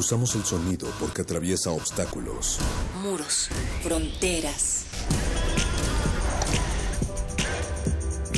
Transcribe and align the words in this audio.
Usamos 0.00 0.34
el 0.34 0.46
sonido 0.46 0.90
porque 0.98 1.20
atraviesa 1.20 1.70
obstáculos. 1.72 2.58
Muros, 3.02 3.50
fronteras. 3.82 4.86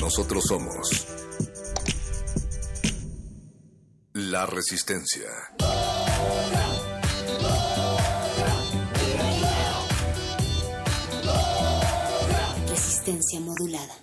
Nosotros 0.00 0.42
somos 0.48 1.06
la 4.12 4.44
resistencia. 4.46 5.28
Resistencia 12.68 13.38
modulada. 13.38 13.94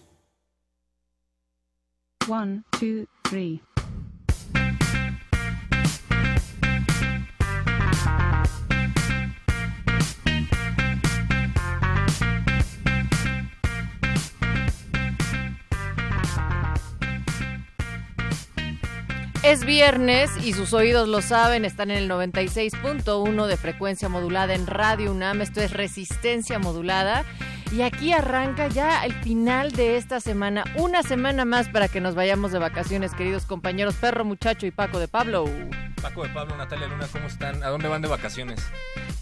One, 2.29 2.63
two, 2.79 3.05
three. 3.23 3.61
Es 19.49 19.65
viernes 19.65 20.29
y 20.43 20.53
sus 20.53 20.73
oídos 20.73 21.07
lo 21.07 21.23
saben, 21.23 21.65
están 21.65 21.89
en 21.89 21.97
el 21.97 22.07
96.1 22.07 23.47
de 23.47 23.57
frecuencia 23.57 24.07
modulada 24.07 24.53
en 24.53 24.67
Radio 24.67 25.11
UNAM, 25.11 25.41
esto 25.41 25.59
es 25.59 25.73
Resistencia 25.73 26.59
Modulada. 26.59 27.25
Y 27.71 27.81
aquí 27.81 28.13
arranca 28.13 28.67
ya 28.67 29.03
el 29.03 29.13
final 29.23 29.71
de 29.71 29.97
esta 29.97 30.19
semana, 30.19 30.65
una 30.75 31.01
semana 31.01 31.45
más 31.45 31.67
para 31.67 31.87
que 31.87 31.99
nos 31.99 32.13
vayamos 32.13 32.51
de 32.51 32.59
vacaciones, 32.59 33.15
queridos 33.15 33.47
compañeros 33.47 33.95
Perro 33.95 34.23
Muchacho 34.23 34.67
y 34.67 34.71
Paco 34.71 34.99
de 34.99 35.07
Pablo. 35.07 35.45
Paco 35.99 36.21
de 36.21 36.29
Pablo, 36.29 36.55
Natalia 36.55 36.85
Luna, 36.85 37.07
¿cómo 37.11 37.25
están? 37.25 37.63
¿A 37.63 37.69
dónde 37.69 37.87
van 37.87 38.03
de 38.03 38.07
vacaciones? 38.07 38.63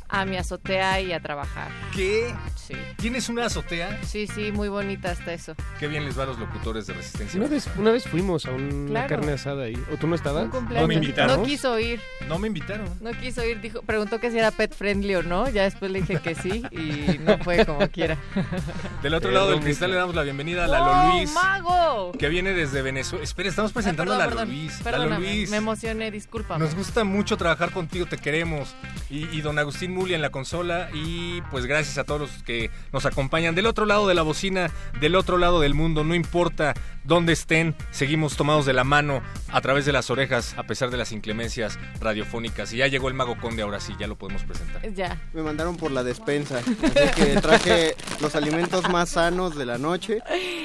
A 0.10 0.26
mi 0.26 0.38
azotea 0.38 1.02
y 1.02 1.12
a 1.12 1.20
trabajar. 1.20 1.70
¿Qué? 1.94 2.34
Sí. 2.56 2.74
¿Tienes 2.98 3.30
una 3.30 3.46
azotea? 3.46 4.00
Sí, 4.04 4.28
sí, 4.28 4.52
muy 4.52 4.68
bonita 4.70 5.12
está 5.12 5.34
eso. 5.34 5.54
Qué 5.80 5.88
bien 5.88 6.04
les 6.06 6.18
va 6.18 6.24
a 6.24 6.26
los 6.28 6.40
locutores 6.40 6.88
de 6.88 6.94
Resistencia. 6.94 7.40
Una 7.40 7.50
vez, 7.50 7.70
una 7.78 7.92
vez 7.92 8.04
fuimos 8.06 8.46
a 8.46 8.52
una 8.52 8.90
Claro. 8.90 9.10
carne 9.10 9.32
asada 9.34 9.64
ahí. 9.66 9.78
¿O 9.94 9.98
tú 9.98 10.08
no 10.08 10.16
estabas? 10.16 10.46
Un 10.46 10.50
cumpleaños. 10.52 10.82
No 10.82 10.88
me 10.88 10.94
invitaron. 10.96 11.38
No 11.42 11.46
quiso 11.46 11.80
ir, 11.80 12.02
No 12.28 12.40
me 12.40 12.48
invitaron. 12.48 12.90
no 13.02 13.12
quiso 13.12 13.44
ir, 13.46 13.62
dijo, 13.62 13.82
preguntó 13.84 14.20
que 14.20 14.32
si 14.32 14.38
era 14.40 14.52
pet 14.52 14.74
friendly 14.74 15.16
o 15.16 15.24
no, 15.24 15.48
ya 15.50 15.64
después 15.64 15.92
le 15.92 16.02
dije 16.02 16.20
que 16.22 16.36
sí 16.36 16.64
y 16.72 17.20
no 17.20 17.38
fue 17.40 17.66
como 17.66 17.88
quiera. 17.90 18.18
Del 19.04 19.14
otro 19.14 19.30
Eh, 19.30 19.34
lado 19.34 19.50
del 19.52 19.60
cristal 19.62 19.92
le 19.92 19.98
damos 19.98 20.16
la 20.16 20.24
bienvenida 20.24 20.66
a 20.66 20.68
¡Oh, 20.68 20.72
Lalo 20.72 21.12
Luis, 21.18 21.34
mago! 21.34 22.12
que 22.14 22.28
viene 22.30 22.54
desde 22.54 22.82
Venezuela. 22.82 23.24
Espera, 23.24 23.50
estamos 23.50 23.72
Ay, 23.72 23.76
presentando 23.76 24.12
perdón, 24.14 24.22
a 24.22 24.26
Lalo 24.26 24.38
perdón, 24.42 24.56
Luis. 24.56 24.86
Lalo 24.86 25.20
Luis. 25.20 25.50
me 25.52 25.58
emocioné, 25.58 26.12
discúlpame. 26.12 26.64
Nos 26.64 26.76
gusta 26.76 27.04
mucho 27.04 27.38
trabajar 27.38 27.72
contigo, 27.72 28.06
te 28.06 28.18
queremos. 28.18 28.74
Y, 29.10 29.26
y 29.38 29.42
don 29.42 29.58
Agustín 29.60 29.94
En 29.98 30.22
la 30.22 30.30
consola. 30.30 30.90
Y 30.94 31.42
pues 31.50 31.66
gracias 31.66 31.98
a 31.98 32.04
todos 32.04 32.22
los 32.22 32.44
que 32.44 32.70
nos 32.94 33.06
acompañan 33.06 33.56
del 33.56 33.66
otro 33.66 33.86
lado 33.86 34.08
de 34.08 34.14
la 34.14 34.22
bocina, 34.22 34.70
del 35.00 35.16
otro 35.16 35.38
lado 35.38 35.60
del 35.60 35.74
mundo. 35.74 36.04
No 36.04 36.14
importa 36.14 36.76
dónde 37.08 37.34
estén, 37.34 37.76
seguimos 37.92 38.36
tomados 38.36 38.66
de 38.66 38.74
la 38.74 38.84
mano 38.84 39.22
a 39.50 39.62
través 39.62 39.86
de 39.86 39.94
las 39.94 40.10
orejas, 40.10 40.54
a 40.58 40.64
pesar 40.64 40.92
de 40.92 40.98
las 40.98 41.12
inclemencias 41.12 41.80
radiofónicas. 42.02 42.74
Y 42.74 42.78
ya 42.78 42.88
llegó 42.88 43.08
el 43.08 43.14
Mago 43.14 43.38
Conde, 43.40 43.64
ahora 43.64 43.80
sí, 43.80 43.94
ya 44.00 44.08
lo 44.08 44.16
podemos 44.16 44.44
presentar. 44.44 44.88
Ya. 44.94 45.22
Me 45.34 45.42
mandaron 45.42 45.78
por 45.78 45.92
la 45.92 46.04
despensa, 46.04 46.58
así 46.60 46.76
que 47.16 47.40
traje 47.42 47.96
los 48.20 48.36
alimentos 48.36 48.90
más 48.90 49.10
sanos 49.10 49.56
de 49.56 49.66
la 49.66 49.78
noche. 49.78 50.20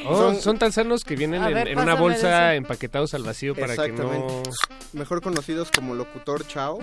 Oh, 0.07 0.17
Son- 0.19 0.41
son, 0.41 0.59
tan 0.59 0.73
sanos 0.73 1.05
que 1.05 1.15
vienen 1.17 1.43
en, 1.45 1.55
ver, 1.55 1.69
en 1.69 1.79
una 1.79 1.95
bolsa 1.95 2.53
eso. 2.53 2.59
empaquetados 2.59 3.15
al 3.15 3.23
vacío 3.23 3.55
para 3.55 3.77
que 3.77 3.93
no... 3.93 4.03
Exactamente. 4.03 4.51
Mejor 4.95 5.23
conocidos 5.23 5.71
como 5.71 5.95
locutor 5.95 6.47
Chao. 6.47 6.79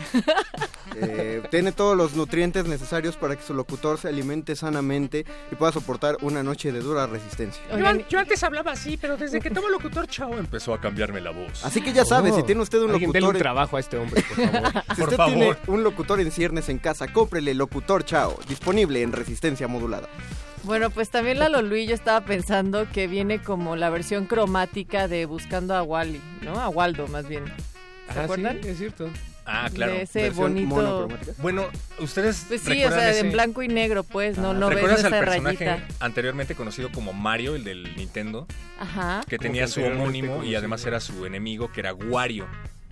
Eh, 0.95 1.43
tiene 1.51 1.71
todos 1.71 1.95
los 1.95 2.15
nutrientes 2.15 2.65
necesarios 2.65 3.15
para 3.15 3.35
que 3.35 3.43
su 3.43 3.53
locutor 3.53 3.99
se 3.99 4.07
alimente 4.07 4.55
sanamente 4.55 5.25
y 5.51 5.55
pueda 5.55 5.71
soportar 5.71 6.17
una 6.21 6.41
noche 6.43 6.71
de 6.71 6.79
dura 6.79 7.05
resistencia. 7.07 7.61
Oigan, 7.71 8.05
antes 8.17 8.43
hablaba 8.43 8.71
así, 8.71 8.97
pero 8.97 9.17
desde 9.17 9.39
que 9.39 9.48
tomo 9.53 9.69
locutor 9.69 10.07
chao 10.07 10.37
Empezó 10.37 10.73
a 10.73 10.79
cambiarme 10.81 11.21
la 11.21 11.31
voz. 11.31 11.63
Así 11.65 11.81
que 11.81 11.91
ya 11.93 12.05
sabe, 12.05 12.31
Oh. 12.31 12.35
si 12.35 12.43
tiene 12.43 12.61
usted 12.61 12.79
un 12.81 12.91
Alguien 12.91 13.11
denle 13.11 13.21
locutor, 13.21 13.35
un 13.35 13.41
trabajo 13.41 13.77
a 13.77 13.79
este 13.79 13.97
hombre, 13.97 14.21
por 14.21 14.49
favor. 14.49 14.71
si 14.95 14.95
por 14.95 15.03
usted 15.05 15.17
favor. 15.17 15.33
tiene 15.33 15.57
un 15.67 15.83
locutor 15.83 16.19
en 16.19 16.31
ciernes 16.31 16.69
en 16.69 16.77
casa, 16.79 17.07
cómprele 17.11 17.53
locutor 17.53 18.03
Chao, 18.05 18.39
disponible 18.47 19.01
en 19.01 19.11
resistencia 19.11 19.67
modulada. 19.67 20.07
Bueno, 20.63 20.89
pues 20.89 21.09
también 21.09 21.39
Lalo 21.39 21.61
Luis 21.61 21.87
yo 21.87 21.95
estaba 21.95 22.21
pensando 22.25 22.85
que 22.91 23.07
viene 23.07 23.41
como 23.41 23.75
la 23.77 23.89
versión 23.89 24.25
cromática 24.25 25.07
de 25.07 25.25
Buscando 25.25 25.73
a 25.75 25.83
Wally, 25.83 26.21
¿no? 26.41 26.59
A 26.59 26.67
Waldo 26.69 27.07
más 27.07 27.27
bien. 27.27 27.45
¿Se 28.13 28.19
Ah, 28.19 28.23
acuerdan? 28.23 28.59
sí, 28.61 28.69
es 28.69 28.77
cierto. 28.77 29.09
Ah, 29.51 29.67
claro. 29.73 29.93
De 29.93 30.03
ese 30.03 30.29
bonito... 30.29 31.07
Bueno, 31.39 31.65
ustedes. 31.99 32.45
Pues 32.47 32.61
sí, 32.61 32.67
o 32.67 32.73
recuerdan 32.73 32.99
sea, 32.99 33.09
ese- 33.09 33.19
en 33.21 33.31
blanco 33.31 33.63
y 33.63 33.67
negro, 33.67 34.03
pues, 34.03 34.37
no, 34.37 34.53
no 34.53 34.67
ves 34.67 34.75
¿Recuerdas 34.75 35.03
al 35.05 35.13
esa 35.13 35.25
personaje 35.25 35.65
rayita. 35.65 35.87
anteriormente 35.99 36.53
conocido 36.53 36.91
como 36.91 37.13
Mario, 37.13 37.55
el 37.55 37.63
del 37.63 37.95
Nintendo? 37.95 38.45
Ajá, 38.79 39.21
Que 39.27 39.37
tenía 39.39 39.63
que 39.65 39.71
su 39.71 39.83
homónimo 39.83 40.43
y 40.43 40.53
además 40.55 40.85
era 40.85 40.99
su 40.99 41.25
enemigo, 41.25 41.71
que 41.71 41.79
era 41.79 41.93
Wario. 41.95 42.45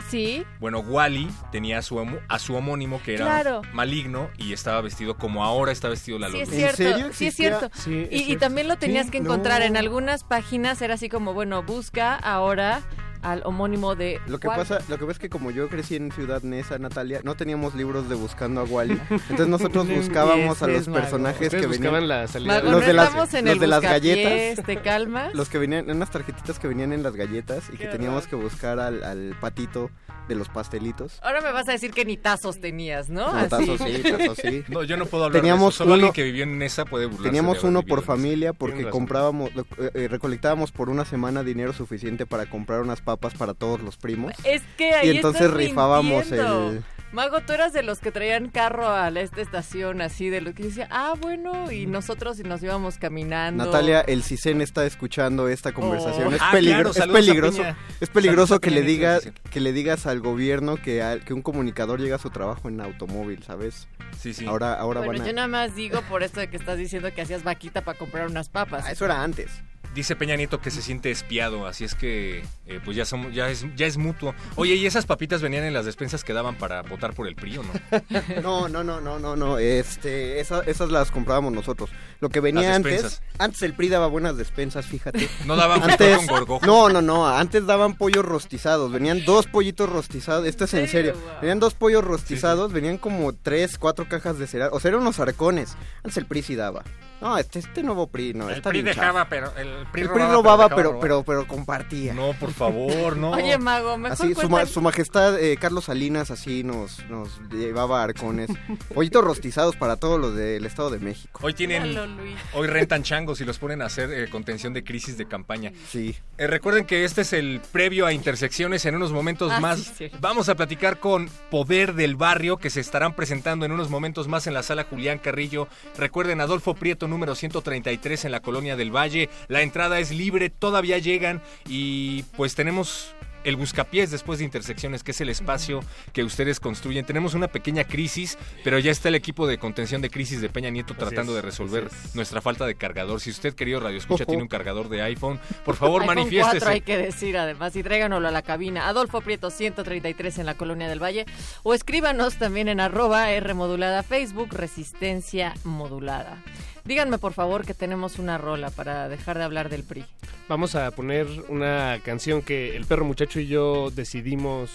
sí, 0.10 0.44
Bueno, 0.60 0.80
Wally 0.80 1.28
tenía 1.52 1.78
a 1.80 1.82
su, 1.82 1.98
homo- 1.98 2.20
a 2.28 2.40
su 2.40 2.56
homónimo, 2.56 3.02
que 3.04 3.16
era 3.16 3.26
Claro. 3.26 3.62
maligno, 3.74 4.30
y 4.38 4.54
estaba 4.54 4.82
vestido 4.82 5.16
como 5.18 5.44
ahora 5.44 5.72
está 5.72 5.90
vestido 5.90 6.18
la 6.18 6.30
sí 6.30 6.38
es 6.40 6.48
Lolo. 6.50 6.54
¿En 6.54 6.60
cierto, 6.60 6.78
serio 6.78 7.10
sí 7.14 7.28
es 7.28 7.36
cierto. 7.36 7.70
Sí, 7.74 8.08
es 8.10 8.12
Y, 8.12 8.16
y 8.16 8.26
cierto. 8.26 8.40
también 8.46 8.68
lo 8.68 8.78
tenías 8.78 9.06
Sí, 9.06 9.12
que 9.12 9.18
encontrar 9.20 9.60
no. 9.60 9.66
en 9.68 9.78
algunas 9.78 10.24
páginas, 10.24 10.82
era 10.82 10.96
así 10.96 11.08
como, 11.10 11.34
bueno, 11.34 11.62
busca 11.64 12.16
ahora 12.16 12.82
al 13.22 13.42
homónimo 13.46 13.96
de 13.96 14.20
Lo 14.28 14.40
que 14.40 14.48
Wally. 14.48 14.60
pasa, 14.62 14.80
lo 14.90 14.98
que 14.98 15.06
pasa 15.06 15.12
es 15.14 15.20
que 15.20 15.30
como 15.30 15.52
yo 15.52 15.68
crecí 15.70 15.96
en 15.96 16.12
Ciudad 16.12 16.42
Neza, 16.44 16.78
Natalia, 16.78 17.22
no 17.24 17.36
teníamos 17.36 17.76
libros 17.76 18.08
de 18.10 18.16
buscando 18.16 18.62
a 18.62 18.64
Wally. 18.64 19.00
Entonces 19.10 19.48
nosotros 19.48 19.88
buscábamos 19.96 20.62
a 20.64 20.68
los 20.68 20.88
personajes 20.88 21.50
que 21.50 21.68
buscaban 21.68 22.02
venían, 22.02 22.08
la 22.08 22.28
salida. 22.28 22.54
Mago, 22.56 22.72
los 22.72 22.82
no 22.82 22.88
de 22.88 22.94
las- 22.94 23.14
los 23.16 23.34
el 23.34 23.60
de 23.60 23.68
las 23.68 23.82
galletas. 23.82 24.66
¿te 24.66 24.78
calmas? 24.82 25.34
los 25.34 25.50
que 25.50 25.58
venían, 25.58 25.90
unas 25.90 26.10
tarjetitas 26.12 26.60
que 26.60 26.68
venían 26.68 26.94
en 26.94 27.04
las 27.04 27.16
galletas 27.16 27.70
y 27.74 27.78
que 27.78 27.88
teníamos 27.88 28.28
que 28.28 28.36
buscar 28.36 28.80
al, 28.80 29.04
al 29.04 29.36
patito 29.40 29.90
de 30.28 30.36
los 30.36 30.50
pastelitos. 30.50 31.20
Ahora 31.24 31.42
me 31.42 31.52
vas 31.52 31.68
a 31.70 31.72
decir 31.72 31.92
que 31.92 32.06
ni 32.06 32.18
tazos 32.18 32.60
tenías, 32.60 33.10
¿no? 33.10 33.34
No, 33.34 33.48
tazos 33.48 33.80
sí, 33.80 34.04
tazos 34.04 34.38
sí. 34.42 34.64
No, 34.68 34.84
yo 34.84 34.98
no 34.98 35.06
puedo 35.06 35.26
hablar 35.26 35.42
Teníamos 35.42 35.66
de 35.66 35.70
eso. 35.70 35.78
Solo 35.84 35.94
uno- 35.94 35.94
alguien 36.08 36.14
que 36.14 36.24
vivió 36.24 36.44
en 36.44 36.62
esa 36.62 36.86
puede 36.86 37.06
burlarse 37.06 37.24
Teníamos 37.30 37.62
de 37.62 37.68
uno 37.70 37.84
por 37.84 38.04
familia 38.04 38.54
porque 38.54 38.90
comprábamos, 38.90 39.50
eh, 39.52 39.92
eh, 39.94 40.08
recolectábamos 40.10 40.72
por 40.72 40.90
una 40.90 41.06
semana 41.06 41.44
dinero 41.44 41.74
suficiente 41.74 42.26
para 42.26 42.46
comprar 42.48 42.82
unas 42.82 43.02
papas 43.02 43.34
para 43.34 43.54
todos 43.54 43.82
los 43.82 43.98
primos. 43.98 44.34
Es 44.44 44.62
que 44.78 44.94
ahí 44.94 45.08
Y 45.08 45.16
entonces 45.18 45.44
estás 45.44 45.58
rifábamos 45.58 46.26
mintiendo. 46.26 46.70
el... 46.72 46.84
Mago, 47.18 47.42
tú 47.42 47.54
eras 47.54 47.74
de 47.74 47.82
los 47.82 47.98
que 48.00 48.12
traían 48.12 48.50
carro 48.50 48.88
a 48.88 49.10
la- 49.10 49.22
esta 49.22 49.42
estación, 49.42 50.02
así, 50.02 50.30
de 50.30 50.40
los 50.40 50.54
que 50.54 50.62
decía, 50.62 50.88
ah, 50.92 51.16
bueno, 51.20 51.72
y 51.72 51.88
nosotros 51.88 52.38
nos 52.42 52.62
íbamos 52.62 53.00
caminando. 53.00 53.66
Natalia, 53.66 54.02
el 54.02 54.22
CISEN 54.22 54.62
está 54.62 54.86
escuchando 54.86 55.48
esta 55.50 55.72
conversación. 55.74 56.28
Oh. 56.28 56.36
es, 56.36 56.42
Ah, 56.44 56.52
peligro- 56.52 56.76
claro, 56.76 56.90
es 56.92 57.00
a 57.00 57.08
peligroso. 57.12 57.64
Es 58.00 58.10
peligroso 58.12 58.54
a 58.54 58.62
que 58.62 58.70
Peña 58.70 58.82
le 58.82 58.88
dice. 58.88 59.34
que 59.50 59.60
le 59.60 59.74
digas 59.74 60.06
al 60.06 60.20
gobierno 60.20 60.78
que, 60.78 61.02
al- 61.02 61.26
que 61.26 61.34
un 61.34 61.42
comunicador 61.42 62.00
llega 62.00 62.18
a 62.18 62.20
su 62.20 62.30
trabajo 62.30 62.70
en 62.70 62.82
automóvil, 62.82 63.42
¿sabes? 63.42 63.88
Sí, 64.20 64.36
sí. 64.36 64.46
Ahora, 64.46 64.76
ahora 64.76 65.00
Bueno, 65.00 65.14
van 65.14 65.22
a. 65.24 65.26
yo 65.32 65.34
nada 65.36 65.48
más 65.48 65.74
digo 65.76 66.02
por 66.04 66.22
esto 66.22 66.40
de 66.40 66.52
que 66.52 66.58
estás 66.58 66.78
diciendo 66.78 67.12
que 67.16 67.24
hacías 67.24 67.44
vaquita 67.44 67.82
para 67.82 67.98
comprar 67.98 68.28
unas 68.28 68.48
papas. 68.50 68.84
Ah, 68.86 68.92
eso 68.92 69.06
era 69.06 69.24
antes. 69.24 69.50
Dice 69.98 70.16
Peña 70.16 70.36
Nieto 70.36 70.62
que 70.62 70.70
se 70.70 70.84
siente 70.84 71.10
espiado, 71.10 71.66
así 71.66 71.84
es 71.84 71.96
que 71.96 72.44
eh, 72.68 72.80
pues 72.86 72.96
ya 72.96 73.04
somos, 73.04 73.34
ya 73.34 73.50
es, 73.50 73.66
ya 73.76 73.88
es 73.88 73.98
mutuo. 73.98 74.36
Oye, 74.56 74.76
¿y 74.76 74.86
esas 74.86 75.08
papitas 75.08 75.42
venían 75.42 75.64
en 75.64 75.74
las 75.74 75.86
despensas 75.86 76.24
que 76.24 76.34
daban 76.34 76.56
para 76.56 76.84
votar 76.84 77.16
por 77.16 77.28
el 77.28 77.34
PRI 77.36 77.58
o 77.58 77.64
no? 77.64 77.72
No, 78.44 78.70
no, 78.70 78.84
no, 78.84 79.02
no, 79.02 79.18
no, 79.18 79.36
no. 79.36 79.58
Este, 79.58 80.40
esa- 80.40 80.62
esas 80.62 80.92
las 80.92 81.10
comprábamos 81.10 81.52
nosotros. 81.52 81.90
Lo 82.20 82.30
que 82.30 82.42
venía 82.42 82.76
antes, 82.76 83.24
antes 83.40 83.64
el 83.64 83.74
PRI 83.74 83.90
daba 83.90 84.06
buenas 84.06 84.38
despensas, 84.38 84.86
fíjate. 84.86 85.28
No 85.48 85.56
daban 85.56 85.82
Antes, 85.82 86.18
con 86.18 86.28
gorgojo. 86.28 86.66
no, 86.68 86.90
no, 86.90 87.02
no, 87.02 87.28
antes 87.28 87.66
daban 87.66 87.96
pollos 87.96 88.24
rostizados, 88.24 88.92
venían 88.92 89.26
dos 89.26 89.48
pollitos 89.48 89.90
rostizados, 89.90 90.46
esto 90.46 90.66
es 90.66 90.74
en 90.76 90.82
¿En 90.82 90.88
serio, 90.90 91.14
venían 91.42 91.60
dos 91.60 91.74
pollos 91.74 92.04
rostizados, 92.04 92.72
venían 92.72 93.00
como 93.00 93.34
tres, 93.34 93.80
cuatro 93.80 94.08
cajas 94.08 94.38
de 94.38 94.46
cereal, 94.46 94.70
o 94.74 94.80
sea, 94.80 94.90
eran 94.90 95.02
unos 95.02 95.20
arcones, 95.20 95.76
antes 96.04 96.18
el 96.18 96.28
PRI 96.28 96.44
sí 96.44 96.56
daba, 96.56 96.84
no, 97.22 97.38
este, 97.38 97.60
este 97.60 97.84
nuevo 97.84 98.08
PRI, 98.08 98.34
no, 98.34 98.50
El 98.50 98.58
está 98.58 98.70
PRI 98.70 98.82
dejaba, 98.84 99.28
pero 99.30 99.52
el 99.58 99.88
PRI 99.92 100.04
El 100.04 100.10
PRI 100.10 100.24
robaba, 100.24 100.70
pero, 100.70 101.00
pero, 101.00 101.24
pero 101.24 101.48
compartía. 101.48 102.14
No, 102.14 102.34
por 102.34 102.52
favor, 102.54 103.18
no. 103.18 103.32
Oye, 103.32 103.58
Mago, 103.58 103.98
mejor 103.98 104.14
Así, 104.14 104.30
su, 104.30 104.36
cuenta- 104.36 104.50
ma- 104.56 104.66
su 104.66 104.82
majestad 104.82 105.40
eh, 105.40 105.58
Carlos 105.58 105.86
Salinas 105.86 106.32
así 106.32 106.64
nos, 106.64 107.04
nos 107.10 107.40
llevaba 107.52 108.04
arcones. 108.04 108.50
Pollitos 108.94 109.24
rostizados 109.24 109.76
para 109.76 109.96
todos 109.98 110.20
los 110.20 110.36
del 110.36 110.66
Estado 110.66 110.90
de 110.90 111.00
México. 111.00 111.40
Hoy 111.44 111.54
tienen, 111.54 111.84
Míralo, 111.84 112.08
Luis. 112.22 112.36
hoy 112.54 112.68
rentan 112.68 113.04
changos 113.04 113.42
y 113.42 113.46
los 113.46 113.58
ponen 113.60 113.82
a 113.82 113.86
hacer 113.86 114.12
eh, 114.14 114.30
contención 114.30 114.74
de 114.74 114.84
crisis 114.84 115.18
de 115.18 115.28
campaña. 115.28 115.72
Sí. 115.90 116.16
Eh, 116.38 116.48
recuerden 116.48 116.86
que 116.86 117.04
este 117.04 117.22
es 117.22 117.34
el 117.34 117.62
previo 117.72 118.06
a 118.06 118.14
intersecciones. 118.14 118.86
En 118.86 118.96
unos 118.96 119.12
momentos 119.12 119.52
Ah, 119.52 119.60
más 119.60 119.80
sí, 119.98 120.12
vamos 120.20 120.50
a 120.50 120.56
platicar 120.56 121.00
con 121.00 121.30
Poder 121.50 121.94
del 121.96 122.16
Barrio 122.16 122.58
que 122.58 122.70
se 122.70 122.80
estarán 122.80 123.16
presentando 123.16 123.66
en 123.66 123.72
unos 123.72 123.90
momentos 123.90 124.28
más 124.28 124.46
en 124.48 124.54
la 124.54 124.62
sala 124.64 124.84
Julián 124.84 125.18
Carrillo. 125.20 125.68
Recuerden 125.98 126.42
Adolfo 126.42 126.76
Prieto 126.76 127.07
número 127.08 127.36
133 127.36 128.26
en 128.26 128.32
la 128.32 128.40
colonia 128.42 128.76
del 128.76 128.96
Valle. 128.96 129.30
La 129.48 129.62
entrada 129.62 130.00
es 130.00 130.12
libre, 130.12 130.50
todavía 130.50 130.98
llegan 130.98 131.42
y 131.68 132.24
pues 132.36 132.56
tenemos 132.56 133.16
el 133.48 133.56
Buscapiés 133.56 134.12
después 134.12 134.40
de 134.40 134.46
Intersecciones, 134.46 135.04
que 135.04 135.12
es 135.12 135.22
el 135.22 135.30
espacio 135.30 135.80
que 136.12 136.24
ustedes 136.24 136.60
construyen. 136.60 137.06
Tenemos 137.06 137.34
una 137.34 137.48
pequeña 137.48 137.86
crisis, 137.86 138.38
pero 138.64 138.78
ya 138.78 138.92
está 138.92 139.08
el 139.08 139.16
equipo 139.16 139.48
de 139.48 139.58
contención 139.58 140.02
de 140.02 140.10
crisis 140.10 140.42
de 140.42 140.50
Peña 140.50 140.70
Nieto 140.70 140.94
Así 140.94 141.00
tratando 141.00 141.32
es, 141.32 141.38
de 141.38 141.42
resolver 141.44 141.90
nuestra 142.14 142.42
falta 142.42 142.66
de 142.66 142.76
cargador. 142.76 143.22
Si 143.22 143.30
usted, 143.30 143.54
querido 143.54 143.80
Radio 143.80 143.98
Escucha, 143.98 144.26
tiene 144.26 144.42
un 144.42 144.50
cargador 144.50 144.90
de 144.90 145.02
iPhone, 145.02 145.40
por 145.64 145.78
favor, 145.78 146.02
iPhone 146.02 146.16
manifiéstese. 146.18 146.60
4 146.60 146.70
hay 146.70 146.82
que 146.82 146.98
decir 146.98 147.38
además 147.38 147.74
y 147.78 147.84
tráiganoslo 147.84 148.28
a 148.28 148.32
la 148.32 148.42
cabina. 148.42 148.90
Adolfo 148.90 149.22
Prieto 149.22 149.50
133 149.50 150.40
en 150.40 150.46
la 150.46 150.56
Colonia 150.56 150.90
del 150.90 151.02
Valle 151.02 151.26
o 151.64 151.74
escríbanos 151.74 152.36
también 152.36 152.68
en 152.68 152.82
arroba 152.82 153.32
R 153.32 153.54
modulada 153.54 154.04
Facebook 154.04 154.50
Resistencia 154.52 155.54
Modulada. 155.64 156.44
Díganme 156.88 157.18
por 157.18 157.34
favor 157.34 157.66
que 157.66 157.74
tenemos 157.74 158.18
una 158.18 158.38
rola 158.38 158.72
para 158.72 159.10
dejar 159.10 159.38
de 159.38 159.44
hablar 159.44 159.68
del 159.68 159.84
PRI. 159.84 160.06
Vamos 160.48 160.74
a 160.76 160.90
poner 160.92 161.28
una 161.50 162.00
canción 162.02 162.42
que 162.42 162.78
el 162.78 162.86
perro 162.86 163.04
muchacho 163.04 163.42
y 163.42 163.48
yo 163.48 163.92
decidimos 163.92 164.72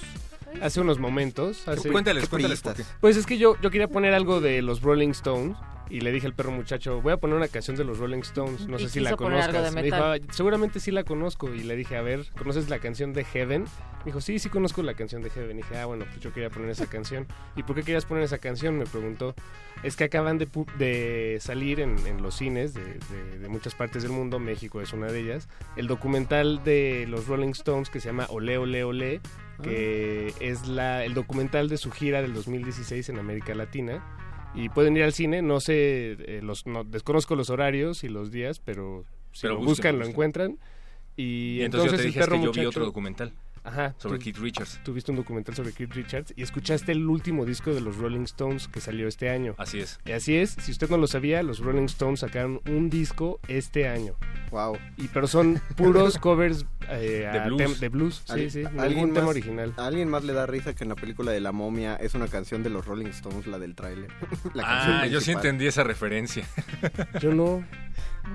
hace 0.61 0.81
unos 0.81 0.99
momentos. 0.99 1.67
hace- 1.69 1.91
Cuéntales, 1.91 2.29
cuéntales. 2.29 2.63
Pues 3.01 3.17
es 3.17 3.27
que 3.27 3.39
yo, 3.39 3.57
yo 3.61 3.71
quería 3.71 3.89
poner 3.89 4.15
algo 4.15 4.41
de 4.41 4.63
los 4.63 4.83
Rolling 4.83 5.11
Stones 5.11 5.57
y 5.91 6.01
le 6.01 6.11
dije 6.11 6.27
al 6.27 6.35
perro 6.35 6.51
muchacho, 6.53 7.03
voy 7.03 7.13
a 7.13 7.19
poner 7.19 7.37
una 7.37 7.49
canción 7.49 7.77
de 7.77 7.85
los 7.85 7.99
Rolling 7.99 8.21
Stones, 8.21 8.67
no 8.67 8.79
Y 8.79 8.85
sé 8.85 8.89
si 8.89 9.01
la 9.01 9.15
conozcas. 9.17 9.75
Me 9.75 9.83
dijo. 9.83 9.97
"Ah, 9.97 10.17
seguramente 10.31 10.81
sí 10.81 10.91
la 10.91 11.05
conozco 11.05 11.53
y 11.53 11.63
le 11.65 11.77
dije, 11.77 11.97
a 11.97 12.03
ver, 12.03 12.25
¿conoces 12.39 12.71
la 12.71 12.79
canción 12.79 13.13
de 13.13 13.25
Heaven? 13.25 13.63
Me 13.99 14.07
dijo, 14.07 14.21
sí, 14.23 14.39
sí 14.39 14.49
conozco 14.49 14.83
la 14.83 14.95
canción 14.95 15.23
de 15.23 15.29
Heaven. 15.31 15.59
Y 15.59 15.63
dije, 15.63 15.77
ah, 15.77 15.85
bueno, 15.87 16.07
pues 16.09 16.19
yo 16.21 16.33
quería 16.33 16.49
poner 16.51 16.71
esa 16.71 16.87
canción. 16.87 17.27
¿Y 17.57 17.63
por 17.63 17.77
qué 17.77 17.83
querías 17.83 18.07
poner 18.07 18.25
esa 18.25 18.39
canción? 18.39 18.79
Me 18.79 18.87
preguntó. 18.87 19.35
Es 19.83 19.97
que 19.97 20.05
acaban 20.05 20.39
de, 20.39 20.49
de 20.79 21.39
salir 21.41 21.79
en, 21.81 21.99
en 22.07 22.23
los 22.23 22.37
cines 22.37 22.73
de, 22.73 22.83
de- 22.85 23.39
de 23.41 23.49
muchas 23.49 23.75
partes 23.75 24.03
del 24.03 24.13
mundo, 24.13 24.39
México 24.39 24.81
es 24.81 24.93
una 24.93 25.09
de 25.09 25.21
ellas, 25.21 25.49
el 25.77 25.89
documental 25.89 26.63
de 26.65 27.05
los 27.09 27.27
Rolling 27.27 27.51
Stones 27.51 27.91
que 27.91 28.01
se 28.01 28.07
llama 28.09 28.27
Ole 28.31 28.57
Ole 28.59 28.85
Ole, 28.85 29.21
que 29.63 30.35
es 30.41 30.67
la, 30.67 31.05
el 31.05 31.15
documental 31.15 31.69
de 31.69 31.77
su 31.79 31.91
gira 31.91 32.21
del 32.23 32.35
2016 32.35 33.09
en 33.09 33.19
América 33.19 33.55
Latina. 33.55 34.05
Y 34.55 34.69
pueden 34.69 34.97
ir 34.97 35.03
al 35.05 35.13
cine, 35.15 35.41
no 35.41 35.61
sé, 35.61 36.13
eh, 36.19 36.41
los, 36.43 36.67
no- 36.67 36.85
desconozco 36.85 37.37
los 37.37 37.49
horarios 37.49 38.05
y 38.05 38.09
los 38.09 38.31
días, 38.31 38.59
pero 38.61 39.05
si 39.33 39.43
Pero 39.43 39.55
lo 39.55 39.61
buscan, 39.61 39.99
lo 39.99 40.07
encuentran. 40.07 40.59
Y, 41.17 41.61
Y 41.61 41.63
entonces, 41.63 41.91
yo 41.93 41.97
te 41.97 42.03
dije 42.05 42.21
que 42.21 42.43
yo 42.43 42.53
vi 42.53 42.67
otro 42.67 42.85
documental 42.85 43.33
Ajá, 43.65 43.95
sobre 43.99 44.19
tú- 44.19 44.25
Keith 44.25 44.39
Richards. 44.39 44.81
Tuviste 44.85 45.11
un 45.13 45.17
documental 45.19 45.55
sobre 45.55 45.73
Keith 45.73 45.93
Richards 45.93 46.33
y 46.37 46.43
escuchaste 46.43 46.93
el 46.93 47.07
último 47.07 47.45
disco 47.45 47.73
de 47.73 47.81
los 47.81 47.97
Rolling 47.97 48.23
Stones 48.25 48.67
que 48.69 48.81
salió 48.81 49.07
este 49.09 49.31
año. 49.31 49.55
Así 49.59 49.79
es. 49.81 50.01
Y 50.05 50.13
así 50.13 50.35
es, 50.37 50.51
si 50.61 50.73
usted 50.73 50.91
no 50.91 50.97
lo 50.97 51.07
sabía, 51.07 51.43
los 51.43 51.61
Rolling 51.61 51.85
Stones 51.85 52.21
sacaron 52.21 52.61
un 52.69 52.91
disco 52.91 53.39
este 53.49 53.89
año. 53.89 54.15
Wow. 54.51 54.77
Y 54.97 55.09
pero 55.09 55.27
son 55.27 55.61
puros 55.77 56.19
covers 56.19 56.67
eh, 56.89 57.29
De 57.33 57.41
blues. 57.47 57.81
de 57.81 57.89
blues. 57.89 58.23
Sí, 58.27 58.33
Al- 58.33 58.51
sí, 58.51 58.65
¿alguien 58.65 58.89
ningún 58.89 59.13
tema 59.15 59.27
más? 59.27 59.31
original. 59.37 59.75
¿A 59.77 59.87
alguien 59.87 60.09
más 60.09 60.25
le 60.25 60.33
da 60.33 60.47
risa 60.47 60.75
que 60.75 60.85
en 60.85 60.89
la 60.91 60.97
película 60.97 61.31
de 61.33 61.41
La 61.41 61.53
momia 61.53 61.95
es 61.97 62.15
una 62.15 62.27
canción 62.29 62.63
de 62.63 62.71
los 62.71 62.85
Rolling 62.85 63.07
Stones, 63.07 63.47
la 63.47 63.59
del 63.59 63.75
tráiler? 63.75 64.09
La 64.55 64.63
canción 64.65 64.97
Ah, 64.97 65.07
yo 65.07 65.21
sí 65.21 65.31
entendí 65.33 65.67
esa 65.67 65.85
referencia. 65.85 66.45
Yo 67.21 67.33
no. 67.33 67.65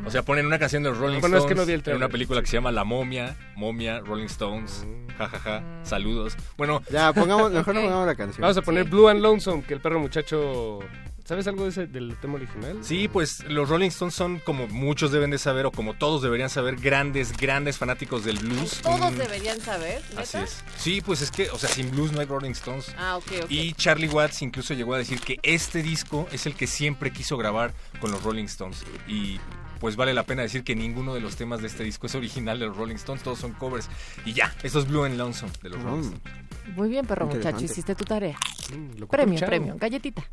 O 0.06 0.12
sea, 0.12 0.24
ponen 0.24 0.45
una 0.45 0.57
canción 0.60 0.84
de 0.84 0.89
los 0.89 0.98
Rolling 0.98 1.19
Bueno, 1.19 1.38
es 1.38 1.44
Stones 1.44 1.56
que 1.56 1.60
no 1.62 1.66
vi 1.66 1.74
el 1.74 1.84
en 1.86 1.98
una 1.98 2.10
película 2.10 2.42
que 2.42 2.48
se 2.48 2.54
llama 2.57 2.72
La 2.72 2.84
Momia, 2.84 3.36
Momia, 3.56 4.00
Rolling 4.00 4.25
Stones, 4.28 4.86
jajaja, 5.18 5.63
saludos. 5.84 6.36
Bueno, 6.57 6.81
Ya, 6.92 7.12
pongamos, 7.13 7.51
mejor 7.51 7.75
Ok. 7.75 7.81
pongamos 7.84 8.07
la 8.07 8.16
canción. 8.16 8.42
Vamos 8.42 8.57
a 8.57 8.62
poner 8.62 8.86
Sí. 8.86 8.89
Blue 8.92 9.07
and 9.10 9.22
Lonesome, 9.22 9.63
que 9.63 9.74
el 9.74 9.81
perro 9.81 10.00
muchacho... 10.00 10.80
¿Sabes 11.25 11.45
algo 11.48 11.63
de 11.66 11.72
ese, 11.72 11.88
del 11.88 12.16
tema 12.22 12.36
original? 12.36 12.78
sí, 12.84 13.10
pues 13.10 13.44
los 13.50 13.68
Rolling 13.68 13.89
Stones 13.89 14.13
son 14.16 14.39
como 14.39 14.66
muchos 14.68 15.12
deben 15.12 15.30
de 15.30 15.38
saber 15.38 15.66
o 15.66 15.72
como 15.74 15.94
todos 15.94 16.22
deberían 16.22 16.50
saber, 16.50 16.78
grandes, 16.78 17.36
grandes 17.36 17.78
fanáticos 17.78 18.24
del 18.24 18.38
blues. 18.39 18.80
Todos 18.81 19.12
Mm, 19.12 19.18
deberían 19.18 19.60
saber. 19.60 20.01
¿neta? 20.12 20.22
Así 20.22 20.38
es. 20.38 20.63
Sí, 20.78 21.01
pues 21.01 21.22
es 21.22 21.30
que, 21.31 21.50
o 21.50 21.57
sea, 21.57 21.68
sin 21.68 21.92
blues 21.92 22.13
no 22.13 22.22
hay 22.22 22.28
Rolling 22.28 22.51
Stones. 22.51 22.95
Ah, 22.98 23.18
ok, 23.18 23.25
ok. 23.44 23.51
Y 23.51 23.74
Charlie 23.74 24.07
Watts 24.07 24.42
incluso 24.42 24.74
llegó 24.74 24.94
a 24.94 25.00
decir 25.00 25.19
que 25.19 25.38
este 25.44 25.84
disco 25.84 26.30
es 26.31 26.45
el 26.45 26.56
que 26.56 26.66
siempre 26.66 27.12
quiso 27.12 27.36
grabar 27.36 27.74
con 28.00 28.10
los 28.12 28.24
Rolling 28.24 28.45
Stones. 28.45 28.86
Y 29.06 29.38
pues 29.79 29.95
vale 29.95 30.13
la 30.13 30.24
pena 30.24 30.41
decir 30.41 30.63
que 30.63 30.75
ninguno 30.75 31.13
de 31.13 31.21
los 31.21 31.35
temas 31.35 31.62
de 31.62 31.68
este 31.68 31.83
disco 31.83 32.07
es 32.07 32.15
original 32.15 32.59
de 32.59 32.65
los 32.68 32.77
Rolling 32.77 32.95
Stones, 32.95 33.24
todos 33.24 33.39
son 33.39 33.53
covers. 33.53 33.89
Y 34.25 34.33
ya, 34.33 34.53
eso 34.63 34.79
es 34.79 34.88
Blue 34.88 35.03
and 35.06 35.18
Lonesome 35.18 35.51
de 35.63 35.69
los 35.69 35.81
Rolling 35.81 35.97
Mm. 36.09 36.13
Stones. 36.13 36.75
Muy 36.75 36.89
bien, 36.89 37.06
perro 37.06 37.27
muchacho, 37.27 37.63
hiciste 37.63 37.95
tu 37.95 38.03
tarea. 38.06 38.38
Mm, 38.75 39.03
Premio, 39.06 39.39
premio, 39.39 39.75
galletita. 39.77 40.24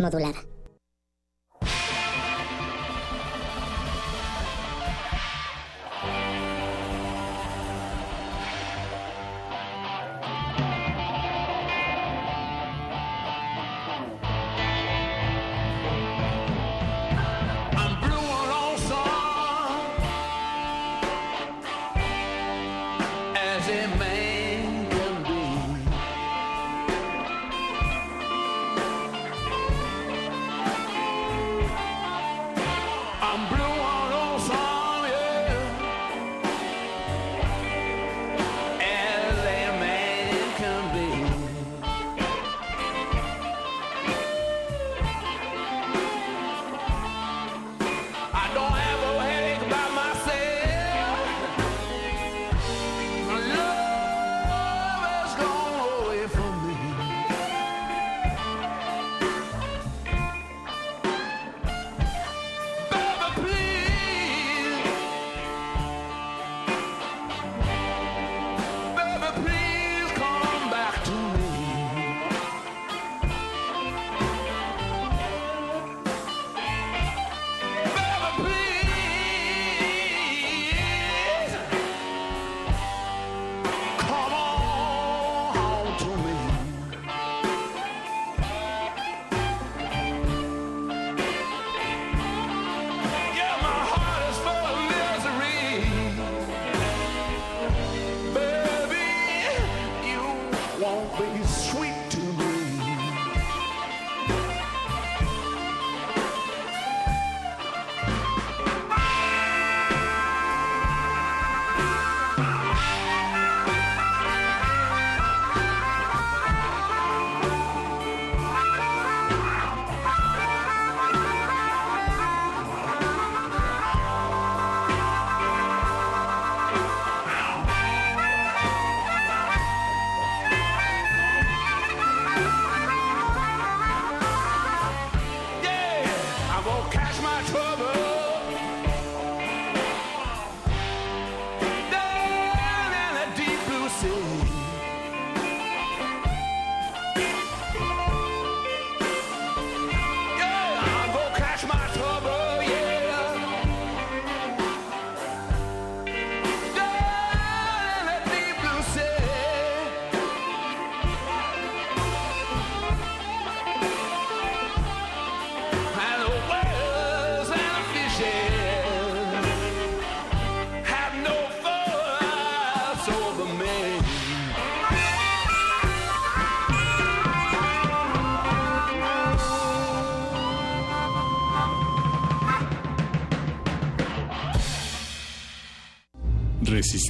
modulada. 0.00 0.42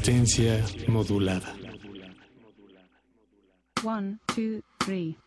Resistencia 0.08 0.64
modulada. 0.86 1.54
One, 3.84 4.18
two, 4.34 4.62
three. 4.78 5.18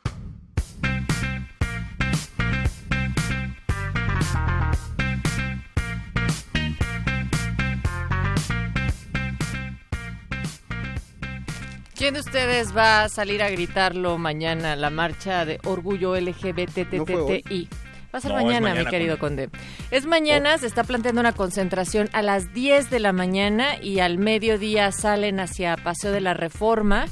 ¿Quién 11.96 12.16
de 12.16 12.20
ustedes 12.22 12.76
va 12.76 13.04
a 13.04 13.10
salir 13.10 13.44
a 13.44 13.52
gritarlo 13.52 14.18
mañana, 14.18 14.76
la 14.76 14.90
marcha 14.90 15.46
de 15.46 15.60
orgullo. 15.64 16.16
LGBTTI? 16.16 17.70
Va 18.14 18.18
a 18.18 18.22
ser 18.22 18.32
No, 18.32 18.38
mañana, 18.38 18.60
mañana, 18.70 18.84
mi 18.84 18.90
querido 18.90 19.18
Conde. 19.20 19.50
Es 19.90 20.06
mañana, 20.06 20.58
se 20.58 20.68
está 20.68 20.84
planteando 20.84 21.22
una 21.22 21.32
concentración 21.34 22.10
a 22.14 22.22
las 22.22 22.54
10 22.54 22.90
de 22.90 23.00
la 23.00 23.14
mañana 23.14 23.82
y 23.82 24.00
al 24.00 24.18
mediodía 24.18 24.92
salen 24.92 25.40
hacia 25.40 25.78
Paseo 25.78 26.12
de 26.12 26.22
la 26.22 26.34
Reforma. 26.34 27.06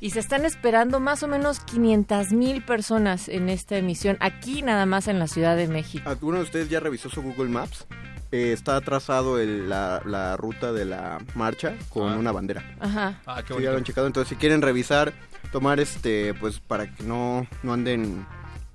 Y 0.00 0.10
se 0.10 0.20
están 0.20 0.44
esperando 0.44 1.00
más 1.00 1.24
o 1.24 1.28
menos 1.28 1.58
500 1.58 2.30
mil 2.30 2.62
personas 2.62 3.28
en 3.28 3.48
esta 3.48 3.76
emisión, 3.76 4.16
aquí 4.20 4.62
nada 4.62 4.86
más 4.86 5.08
en 5.08 5.18
la 5.18 5.26
Ciudad 5.26 5.56
de 5.56 5.66
México. 5.66 6.08
¿Alguno 6.08 6.36
de 6.38 6.44
ustedes 6.44 6.68
ya 6.70 6.78
revisó 6.78 7.08
su 7.08 7.20
Google 7.20 7.48
Maps? 7.48 7.84
Eh, 8.30 8.52
está 8.52 8.80
trazado 8.80 9.40
el- 9.40 9.68
la, 9.68 10.00
la 10.04 10.36
ruta 10.36 10.72
de 10.72 10.84
la 10.84 11.18
marcha 11.34 11.74
con 11.88 12.12
Ah. 12.12 12.16
una 12.16 12.30
bandera. 12.30 12.62
Ajá. 12.78 13.18
Ah, 13.26 13.42
qué 13.44 13.54
Sí, 13.54 13.62
ya 13.62 13.72
lo 13.72 13.78
han 13.78 13.82
checado. 13.82 14.06
Entonces, 14.06 14.28
si 14.28 14.36
quieren 14.36 14.62
revisar, 14.62 15.12
tomar 15.50 15.80
este, 15.80 16.32
pues 16.34 16.60
para 16.60 16.94
que 16.94 17.02
no, 17.02 17.48
no 17.64 17.72
anden 17.72 18.24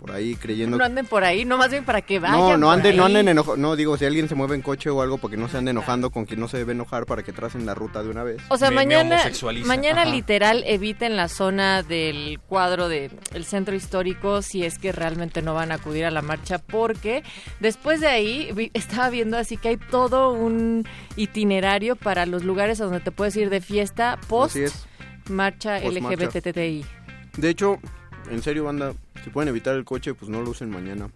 por 0.03 0.11
ahí 0.11 0.35
creyendo. 0.35 0.77
No 0.77 0.83
anden 0.83 1.05
por 1.05 1.23
ahí, 1.23 1.45
no 1.45 1.57
más 1.57 1.71
bien 1.71 1.85
para 1.85 2.01
que 2.01 2.19
vayan. 2.19 2.37
no, 2.37 2.57
no 2.57 2.71
anden, 2.71 2.97
no 2.97 3.05
anden 3.05 3.29
enojados. 3.29 3.57
No, 3.57 3.77
digo, 3.77 3.95
si 3.97 4.03
alguien 4.03 4.27
se 4.27 4.35
mueve 4.35 4.53
en 4.55 4.61
coche 4.61 4.89
o 4.89 5.01
algo, 5.01 5.17
porque 5.17 5.37
no 5.37 5.47
se 5.47 5.57
ande 5.57 5.71
enojando 5.71 6.09
con 6.09 6.25
quien 6.25 6.41
no 6.41 6.49
se 6.49 6.57
debe 6.57 6.73
enojar 6.73 7.05
para 7.05 7.23
que 7.23 7.31
tracen 7.31 7.65
la 7.65 7.73
ruta 7.73 8.03
de 8.03 8.09
una 8.09 8.21
vez. 8.21 8.41
O 8.49 8.57
sea, 8.57 8.69
Me- 8.69 8.75
mañana, 8.75 9.23
mañana 9.65 10.01
Ajá. 10.01 10.11
literal 10.11 10.61
eviten 10.67 11.15
la 11.15 11.29
zona 11.29 11.83
del 11.83 12.41
cuadro 12.49 12.89
del 12.89 13.11
centro 13.45 13.75
histórico 13.75 14.41
si 14.41 14.65
es 14.65 14.77
que 14.77 14.91
realmente 14.91 15.41
no 15.41 15.53
van 15.53 15.71
a 15.71 15.75
acudir 15.75 16.03
a 16.03 16.11
la 16.11 16.21
marcha 16.21 16.57
porque 16.57 17.23
después 17.61 18.01
de 18.01 18.07
ahí 18.07 18.49
vi- 18.53 18.71
estaba 18.73 19.09
viendo 19.09 19.37
así 19.37 19.55
que 19.55 19.69
hay 19.69 19.77
todo 19.77 20.33
un 20.33 20.85
itinerario 21.15 21.95
para 21.95 22.25
los 22.25 22.43
lugares 22.43 22.81
a 22.81 22.83
donde 22.83 22.99
te 22.99 23.11
puedes 23.11 23.37
ir 23.37 23.49
de 23.49 23.61
fiesta 23.61 24.19
post 24.27 24.55
Así 24.57 24.63
es. 24.65 24.85
marcha 25.29 25.79
Post 25.81 25.99
marcha. 26.01 26.25
LGBTTI. 26.25 26.85
De 27.37 27.49
hecho, 27.49 27.79
en 28.29 28.41
serio, 28.43 28.65
banda, 28.65 28.93
si 29.23 29.29
pueden 29.29 29.47
evitar 29.49 29.75
el 29.75 29.85
coche, 29.85 30.13
pues 30.13 30.29
no 30.29 30.41
lo 30.41 30.49
usen 30.51 30.69
mañana. 30.69 31.09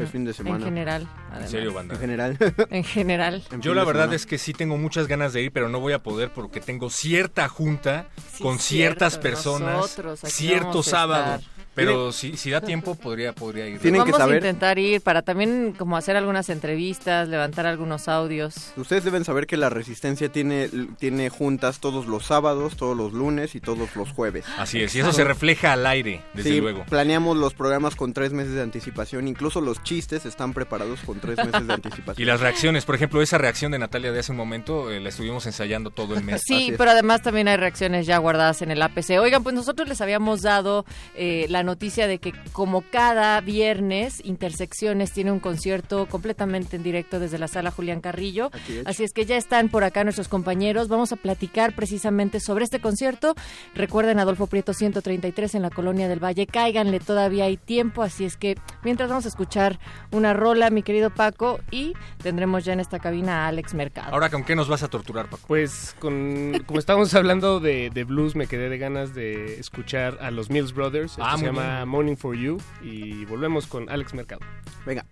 Es 0.00 0.10
fin 0.10 0.24
de 0.24 0.30
En 0.30 0.36
semana. 0.36 0.64
general, 0.64 1.02
En 1.02 1.32
además. 1.32 1.50
serio, 1.50 1.72
banda. 1.72 1.94
En 1.94 2.00
general. 2.00 2.38
En 2.70 2.84
general. 2.84 3.42
En 3.50 3.60
Yo 3.60 3.74
la 3.74 3.84
verdad 3.84 4.04
semana. 4.04 4.16
es 4.16 4.26
que 4.26 4.38
sí 4.38 4.52
tengo 4.52 4.76
muchas 4.78 5.06
ganas 5.06 5.32
de 5.32 5.42
ir, 5.42 5.52
pero 5.52 5.68
no 5.68 5.78
voy 5.80 5.92
a 5.92 6.02
poder 6.02 6.32
porque 6.32 6.60
tengo 6.60 6.90
cierta 6.90 7.48
junta 7.48 8.08
Sí, 8.32 8.42
con 8.42 8.58
cierto, 8.58 9.08
ciertas 9.08 9.18
personas 9.18 9.96
cierto 10.24 10.66
vamos 10.68 10.88
a 10.88 10.90
sábado. 10.90 11.42
Pero 11.86 12.12
si, 12.12 12.36
si 12.36 12.50
da 12.50 12.60
tiempo, 12.60 12.94
podría, 12.94 13.32
podría 13.32 13.66
ir. 13.68 13.78
Tienen 13.80 14.02
que 14.04 14.12
Vamos 14.12 14.20
a 14.20 14.24
saber- 14.24 14.36
intentar 14.38 14.78
ir 14.78 15.00
para 15.00 15.22
también 15.22 15.74
como 15.76 15.96
hacer 15.96 16.16
algunas 16.16 16.48
entrevistas, 16.48 17.28
levantar 17.28 17.66
algunos 17.66 18.08
audios. 18.08 18.72
Ustedes 18.76 19.04
deben 19.04 19.24
saber 19.24 19.46
que 19.46 19.56
la 19.56 19.70
Resistencia 19.70 20.30
tiene, 20.30 20.68
tiene 20.98 21.28
juntas 21.30 21.80
todos 21.80 22.06
los 22.06 22.26
sábados, 22.26 22.76
todos 22.76 22.96
los 22.96 23.12
lunes 23.12 23.54
y 23.54 23.60
todos 23.60 23.94
los 23.96 24.10
jueves. 24.10 24.44
Así 24.58 24.82
es, 24.82 24.94
y 24.94 25.00
eso 25.00 25.12
se 25.12 25.24
refleja 25.24 25.72
al 25.72 25.86
aire, 25.86 26.22
desde 26.34 26.50
sí, 26.50 26.60
luego. 26.60 26.84
planeamos 26.88 27.36
los 27.36 27.54
programas 27.54 27.96
con 27.96 28.12
tres 28.12 28.32
meses 28.32 28.54
de 28.54 28.62
anticipación, 28.62 29.28
incluso 29.28 29.60
los 29.60 29.82
chistes 29.82 30.26
están 30.26 30.52
preparados 30.52 31.00
con 31.00 31.20
tres 31.20 31.36
meses 31.38 31.66
de 31.66 31.72
anticipación. 31.74 32.22
Y 32.22 32.24
las 32.24 32.40
reacciones, 32.40 32.84
por 32.84 32.94
ejemplo, 32.94 33.22
esa 33.22 33.38
reacción 33.38 33.72
de 33.72 33.78
Natalia 33.78 34.12
de 34.12 34.20
hace 34.20 34.32
un 34.32 34.38
momento, 34.38 34.90
eh, 34.90 35.00
la 35.00 35.08
estuvimos 35.08 35.46
ensayando 35.46 35.90
todo 35.90 36.14
el 36.14 36.24
mes. 36.24 36.42
Sí, 36.44 36.74
pero 36.76 36.90
además 36.90 37.22
también 37.22 37.48
hay 37.48 37.56
reacciones 37.56 38.06
ya 38.06 38.18
guardadas 38.18 38.62
en 38.62 38.70
el 38.70 38.82
APC. 38.82 39.18
Oigan, 39.20 39.42
pues 39.42 39.54
nosotros 39.54 39.88
les 39.88 40.00
habíamos 40.00 40.42
dado 40.42 40.84
eh, 41.14 41.46
la 41.48 41.62
noticia 41.62 41.69
de 41.78 42.18
que 42.18 42.32
como 42.52 42.82
cada 42.90 43.40
viernes, 43.40 44.22
Intersecciones 44.24 45.12
tiene 45.12 45.32
un 45.32 45.40
concierto 45.40 46.06
completamente 46.06 46.76
en 46.76 46.82
directo 46.82 47.18
desde 47.18 47.38
la 47.38 47.48
sala 47.48 47.70
Julián 47.70 48.00
Carrillo. 48.00 48.50
Así 48.52 48.78
es. 48.78 48.86
Así 48.86 49.04
es 49.04 49.12
que 49.12 49.24
ya 49.24 49.36
están 49.36 49.68
por 49.68 49.84
acá 49.84 50.04
nuestros 50.04 50.28
compañeros. 50.28 50.88
Vamos 50.88 51.12
a 51.12 51.16
platicar 51.16 51.74
precisamente 51.74 52.40
sobre 52.40 52.64
este 52.64 52.80
concierto. 52.80 53.34
Recuerden 53.74 54.18
Adolfo 54.18 54.46
Prieto 54.46 54.72
133 54.72 55.54
en 55.54 55.62
la 55.62 55.70
Colonia 55.70 56.08
del 56.08 56.22
Valle. 56.22 56.46
Cáiganle, 56.46 57.00
todavía 57.00 57.44
hay 57.44 57.56
tiempo. 57.56 58.02
Así 58.02 58.24
es 58.24 58.36
que 58.36 58.56
mientras 58.82 59.08
vamos 59.08 59.24
a 59.24 59.28
escuchar 59.28 59.78
una 60.10 60.32
rola, 60.32 60.70
mi 60.70 60.82
querido 60.82 61.10
Paco, 61.10 61.60
y 61.70 61.94
tendremos 62.22 62.64
ya 62.64 62.72
en 62.72 62.80
esta 62.80 62.98
cabina 62.98 63.44
a 63.44 63.48
Alex 63.48 63.74
Mercado. 63.74 64.12
Ahora, 64.12 64.30
¿con 64.30 64.44
qué 64.44 64.54
nos 64.54 64.68
vas 64.68 64.82
a 64.82 64.88
torturar, 64.88 65.28
Paco? 65.28 65.44
Pues 65.46 65.96
con, 65.98 66.62
como 66.66 66.78
estábamos 66.78 67.14
hablando 67.14 67.60
de, 67.60 67.90
de 67.90 68.04
blues, 68.04 68.36
me 68.36 68.46
quedé 68.46 68.68
de 68.68 68.78
ganas 68.78 69.14
de 69.14 69.58
escuchar 69.58 70.18
a 70.20 70.30
los 70.30 70.50
Mills 70.50 70.72
Brothers. 70.72 71.16
Ah, 71.18 71.36
se 71.36 71.50
muy 71.50 71.59
llama. 71.60 71.86
Morning 71.86 72.16
for 72.16 72.36
You 72.36 72.58
y 72.82 73.24
volvemos 73.24 73.66
con 73.66 73.88
Alex 73.88 74.14
Mercado. 74.14 74.40
Venga. 74.86 75.04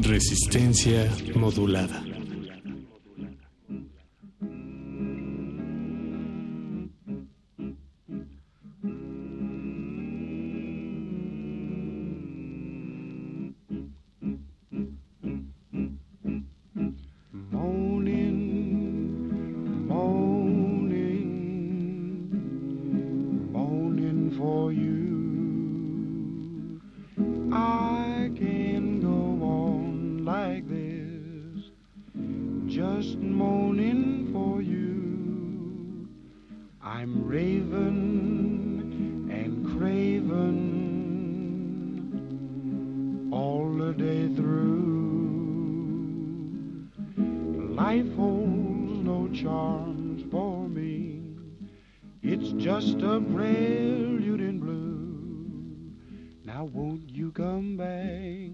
Resistencia 0.00 1.10
modulada. 1.34 2.02
Moaning, 17.52 18.49
I 27.52 28.30
can 28.36 29.00
go 29.00 29.44
on 29.44 30.24
like 30.24 30.68
this, 30.68 31.64
just 32.66 33.18
moaning 33.18 34.32
for 34.32 34.62
you. 34.62 36.08
I'm 36.80 37.26
raving 37.26 39.28
and 39.32 39.66
craving 39.76 40.60
all 43.32 43.74
the 43.74 43.92
day 43.94 44.32
through. 44.34 44.78
Life 47.74 48.14
holds 48.14 49.02
no 49.04 49.28
charms 49.34 50.22
for 50.30 50.68
me. 50.68 51.20
It's 52.22 52.52
just 52.62 52.98
a 52.98 53.20
prelude 53.20 54.40
in 54.40 54.60
blue. 54.60 55.09
Now 56.52 56.64
won't 56.64 57.08
you 57.08 57.30
come 57.30 57.76
back? 57.76 58.50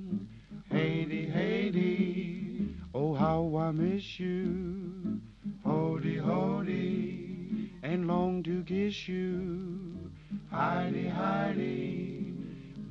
Haiti, 0.71 1.31
Haiti, 1.31 2.69
oh 2.95 3.15
how 3.15 3.57
I 3.57 3.71
miss 3.71 4.21
you. 4.21 5.19
Hody, 5.65 6.19
hody, 6.19 7.71
and 7.83 8.07
long 8.07 8.43
to 8.43 8.62
kiss 8.65 9.09
you. 9.09 10.11
Heidi, 10.50 11.09
Heidi, 11.09 12.35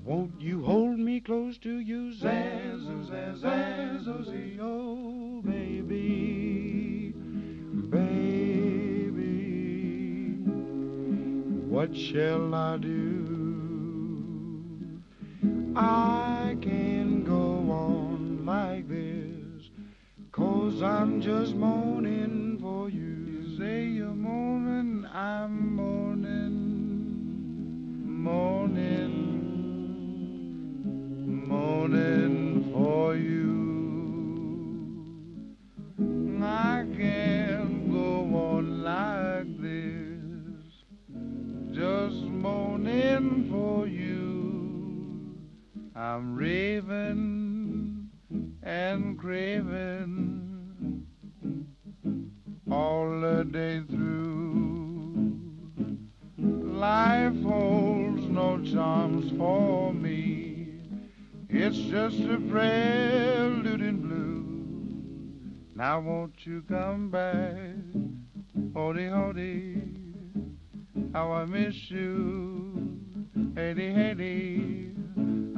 won't 0.04 0.42
you 0.42 0.64
hold 0.64 0.98
me 0.98 1.20
close 1.20 1.60
to 1.60 1.78
you? 1.78 2.12
Zaz, 2.16 2.82
zaz, 3.08 3.42
zaz, 3.42 4.08
oh, 4.08 4.24
zee, 4.24 4.58
oh, 4.60 5.40
baby, 5.46 7.14
baby, 7.92 9.22
what 11.70 11.96
shall 11.96 12.56
I 12.56 12.78
do? 12.78 13.25
I 15.77 16.55
can't 16.62 17.25
go 17.25 17.70
on 17.70 18.46
like 18.46 18.88
this, 18.88 19.70
cause 20.32 20.82
I'm 20.82 21.20
just 21.20 21.53
moaning 21.53 22.60
for 22.62 22.89
you. 22.89 23.58
Say 23.58 23.84
you're 23.88 24.13
moaning, 24.13 25.05
I'm 25.13 25.75
moaning, 25.75 27.03
moaning, 28.24 29.12
moaning 31.46 32.72
for 32.72 33.17
you. 33.17 33.65
I 36.41 36.86
can't 36.98 37.91
go 37.91 38.22
on 38.34 38.82
like 38.82 39.62
this, 39.62 40.86
just 41.75 42.24
moaning 42.24 43.50
for 43.51 43.88
you. 43.88 44.45
I'm 45.98 46.36
raving 46.36 48.10
and 48.62 49.18
craving 49.18 51.06
all 52.70 53.22
the 53.22 53.46
day 53.46 53.82
through. 53.90 55.30
Life 56.38 57.42
holds 57.44 58.24
no 58.24 58.62
charms 58.62 59.32
for 59.38 59.94
me. 59.94 60.68
It's 61.48 61.78
just 61.78 62.20
a 62.20 62.40
prelude 62.50 63.80
in 63.82 64.02
blue. 64.02 65.78
Now 65.78 66.02
won't 66.02 66.46
you 66.46 66.62
come 66.68 67.10
back? 67.10 67.56
Hody, 68.74 69.10
hody, 69.10 69.82
how 71.14 71.32
I 71.32 71.46
miss 71.46 71.90
you. 71.90 73.00
Hedy, 73.38 73.94
hedy, 73.94 74.94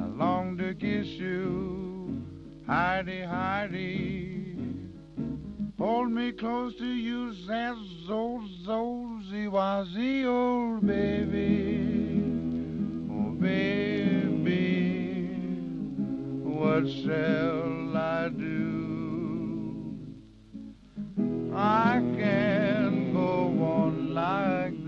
I 0.00 0.04
long 0.16 0.56
to 0.58 0.74
kiss 0.74 1.06
you. 1.06 2.24
Heidi, 2.66 3.22
Heidi, 3.22 4.56
hold 5.78 6.10
me 6.10 6.32
close 6.32 6.74
to 6.76 6.84
you, 6.84 7.32
Wazzy, 9.48 10.26
old 10.26 10.84
baby. 10.84 12.20
Oh, 13.12 13.30
baby, 13.40 15.28
what 16.42 16.84
shall 16.88 17.96
I 17.96 18.28
do? 18.28 19.96
I 21.54 22.02
can't 22.18 23.14
go 23.14 23.46
on 23.62 24.14
like 24.14 24.87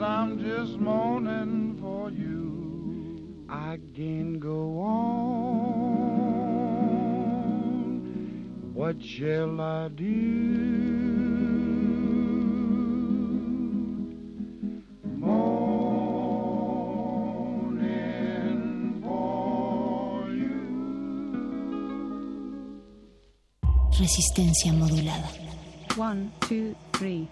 I'm 0.00 0.38
just 0.38 0.78
moaning 0.78 1.76
for 1.80 2.10
you. 2.10 3.44
I 3.48 3.78
can't 3.96 4.38
go 4.38 4.78
on. 4.80 5.18
What 8.74 9.02
shall 9.02 9.60
I 9.60 9.88
do? 9.88 10.04
Moaning 17.68 19.02
for 19.02 20.30
you. 20.30 20.60
Resistencia 23.98 24.72
modulada. 24.72 25.28
One, 25.96 26.30
two, 26.40 26.76
three. 26.92 27.28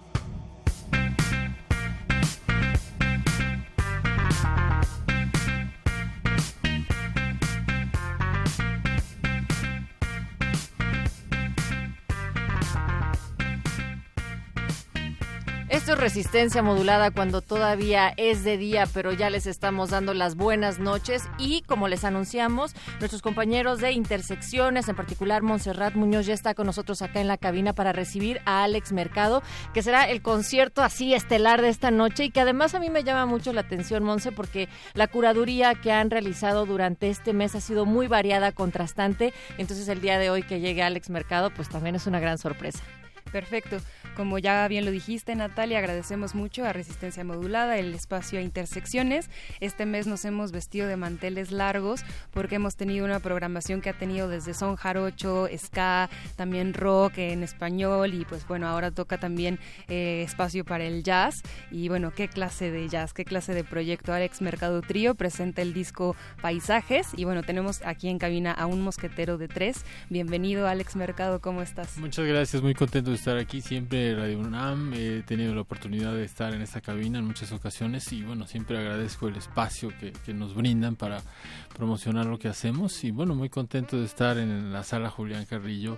Resistencia 16.07 16.63
modulada 16.63 17.11
cuando 17.11 17.41
todavía 17.41 18.13
es 18.15 18.45
de 18.45 18.57
día, 18.57 18.87
pero 18.93 19.11
ya 19.11 19.29
les 19.29 19.45
estamos 19.45 19.89
dando 19.89 20.13
las 20.13 20.35
buenas 20.35 20.79
noches 20.79 21.27
y 21.37 21.63
como 21.63 21.89
les 21.89 22.05
anunciamos, 22.05 22.73
nuestros 22.99 23.21
compañeros 23.21 23.81
de 23.81 23.91
Intersecciones, 23.91 24.87
en 24.87 24.95
particular 24.95 25.41
Montserrat 25.41 25.95
Muñoz, 25.95 26.25
ya 26.25 26.33
está 26.33 26.53
con 26.53 26.65
nosotros 26.65 27.01
acá 27.01 27.19
en 27.19 27.27
la 27.27 27.35
cabina 27.35 27.73
para 27.73 27.91
recibir 27.91 28.39
a 28.45 28.63
Alex 28.63 28.93
Mercado, 28.93 29.43
que 29.73 29.83
será 29.83 30.09
el 30.09 30.21
concierto 30.21 30.81
así 30.81 31.13
estelar 31.13 31.61
de 31.61 31.67
esta 31.67 31.91
noche 31.91 32.23
y 32.23 32.31
que 32.31 32.39
además 32.39 32.73
a 32.73 32.79
mí 32.79 32.89
me 32.89 33.03
llama 33.03 33.25
mucho 33.25 33.51
la 33.51 33.59
atención, 33.59 34.05
Monse, 34.05 34.31
porque 34.31 34.69
la 34.93 35.07
curaduría 35.07 35.75
que 35.75 35.91
han 35.91 36.09
realizado 36.09 36.65
durante 36.65 37.09
este 37.09 37.33
mes 37.33 37.53
ha 37.53 37.59
sido 37.59 37.85
muy 37.85 38.07
variada, 38.07 38.53
contrastante, 38.53 39.33
entonces 39.57 39.89
el 39.89 39.99
día 39.99 40.19
de 40.19 40.29
hoy 40.29 40.43
que 40.43 40.61
llegue 40.61 40.83
Alex 40.83 41.09
Mercado, 41.09 41.49
pues 41.49 41.67
también 41.67 41.95
es 41.95 42.07
una 42.07 42.21
gran 42.21 42.37
sorpresa. 42.37 42.81
Perfecto. 43.31 43.77
Como 44.15 44.39
ya 44.39 44.67
bien 44.67 44.83
lo 44.83 44.91
dijiste, 44.91 45.35
Natalia, 45.35 45.77
agradecemos 45.77 46.33
mucho 46.33 46.65
a 46.65 46.73
Resistencia 46.73 47.23
Modulada, 47.23 47.77
el 47.77 47.93
espacio 47.93 48.39
a 48.39 48.41
intersecciones. 48.41 49.29
Este 49.59 49.85
mes 49.85 50.07
nos 50.07 50.25
hemos 50.25 50.51
vestido 50.51 50.87
de 50.87 50.97
manteles 50.97 51.51
largos 51.51 52.01
porque 52.31 52.55
hemos 52.55 52.75
tenido 52.75 53.05
una 53.05 53.19
programación 53.19 53.81
que 53.81 53.89
ha 53.89 53.93
tenido 53.93 54.27
desde 54.27 54.53
son 54.53 54.75
jarocho, 54.75 55.47
ska, 55.55 56.09
también 56.35 56.73
rock 56.73 57.17
en 57.19 57.43
español 57.43 58.13
y 58.13 58.25
pues 58.25 58.47
bueno, 58.47 58.67
ahora 58.67 58.91
toca 58.91 59.19
también 59.19 59.59
eh, 59.87 60.23
espacio 60.25 60.65
para 60.65 60.85
el 60.85 61.03
jazz. 61.03 61.43
Y 61.69 61.89
bueno, 61.89 62.11
qué 62.11 62.27
clase 62.27 62.71
de 62.71 62.87
jazz, 62.89 63.13
qué 63.13 63.25
clase 63.25 63.53
de 63.53 63.63
proyecto. 63.63 64.13
Alex 64.13 64.41
Mercado 64.41 64.81
Trío 64.81 65.15
presenta 65.15 65.61
el 65.61 65.73
disco 65.73 66.15
Paisajes 66.41 67.09
y 67.15 67.25
bueno, 67.25 67.43
tenemos 67.43 67.81
aquí 67.85 68.09
en 68.09 68.17
cabina 68.17 68.51
a 68.51 68.65
un 68.65 68.81
mosquetero 68.81 69.37
de 69.37 69.47
tres. 69.47 69.85
Bienvenido, 70.09 70.67
Alex 70.67 70.95
Mercado, 70.95 71.39
¿cómo 71.39 71.61
estás? 71.61 71.97
Muchas 71.97 72.25
gracias, 72.25 72.61
muy 72.61 72.73
contento 72.73 73.11
estar 73.17 73.37
aquí. 73.37 73.61
Siempre 73.61 74.15
Radio 74.15 74.39
UNAM, 74.39 74.93
he 74.93 75.23
tenido 75.23 75.53
la 75.55 75.61
oportunidad 75.61 76.13
de 76.13 76.23
estar 76.23 76.53
en 76.53 76.61
esta 76.61 76.81
cabina 76.81 77.17
en 77.17 77.25
muchas 77.25 77.51
ocasiones 77.51 78.11
y 78.13 78.21
bueno, 78.21 78.45
siempre 78.45 78.77
agradezco 78.77 79.27
el 79.27 79.35
espacio 79.35 79.91
que, 79.99 80.11
que 80.11 80.35
nos 80.35 80.53
brindan 80.53 80.95
para 80.95 81.23
promocionar 81.75 82.27
lo 82.27 82.37
que 82.37 82.47
hacemos 82.47 83.03
y 83.03 83.09
bueno, 83.09 83.33
muy 83.33 83.49
contento 83.49 83.97
de 83.97 84.05
estar 84.05 84.37
en 84.37 84.71
la 84.71 84.83
sala 84.83 85.09
Julián 85.09 85.45
Carrillo 85.45 85.97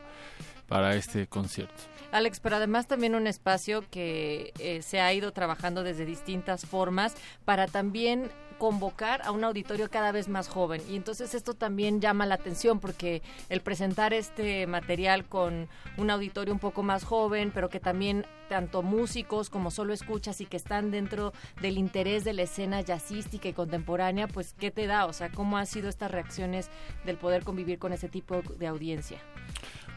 para 0.68 0.96
este 0.96 1.28
concierto. 1.28 1.84
Alex, 2.12 2.40
pero 2.40 2.56
además 2.56 2.88
también 2.88 3.16
un 3.16 3.28
espacio 3.28 3.84
que 3.90 4.54
eh, 4.60 4.82
se 4.82 5.00
ha 5.00 5.14
ido 5.14 5.32
trabajando 5.32 5.84
desde 5.84 6.06
distintas 6.06 6.66
formas 6.66 7.16
para 7.46 7.68
también 7.68 8.32
convocar 8.58 9.22
a 9.24 9.32
un 9.32 9.44
auditorio 9.44 9.90
cada 9.90 10.12
vez 10.12 10.28
más 10.28 10.48
joven. 10.50 10.82
Y 10.90 10.96
entonces 10.96 11.34
esto 11.34 11.54
también 11.54 12.02
llama 12.02 12.26
la 12.26 12.36
atención 12.36 12.80
porque 12.80 13.24
el 13.48 13.62
presentar 13.62 14.14
este 14.14 14.68
material 14.68 15.26
con 15.26 15.70
un 15.98 16.10
auditorio 16.12 16.54
un 16.54 16.60
poco 16.60 16.84
más 16.84 17.04
joven, 17.06 17.52
pero 17.54 17.70
que 17.70 17.80
también 17.80 18.26
tanto 18.50 18.84
músicos 18.84 19.50
como 19.50 19.72
solo 19.72 19.94
escuchas 19.94 20.42
y 20.42 20.46
que 20.46 20.58
están 20.58 20.92
dentro 20.92 21.32
del 21.62 21.78
interés 21.78 22.24
de 22.24 22.34
la 22.34 22.42
escena 22.42 22.82
jazzística 22.82 23.48
y 23.48 23.54
contemporánea, 23.54 24.28
pues 24.28 24.54
¿qué 24.60 24.72
te 24.72 24.88
da? 24.88 25.06
O 25.06 25.14
sea, 25.14 25.30
¿cómo 25.30 25.58
han 25.58 25.68
sido 25.68 25.88
estas 25.88 26.12
reacciones 26.12 26.70
del 27.06 27.18
poder 27.18 27.44
convivir 27.44 27.80
con 27.80 27.94
ese 27.94 28.10
tipo 28.10 28.42
de 28.42 28.68
audiencia? 28.68 29.20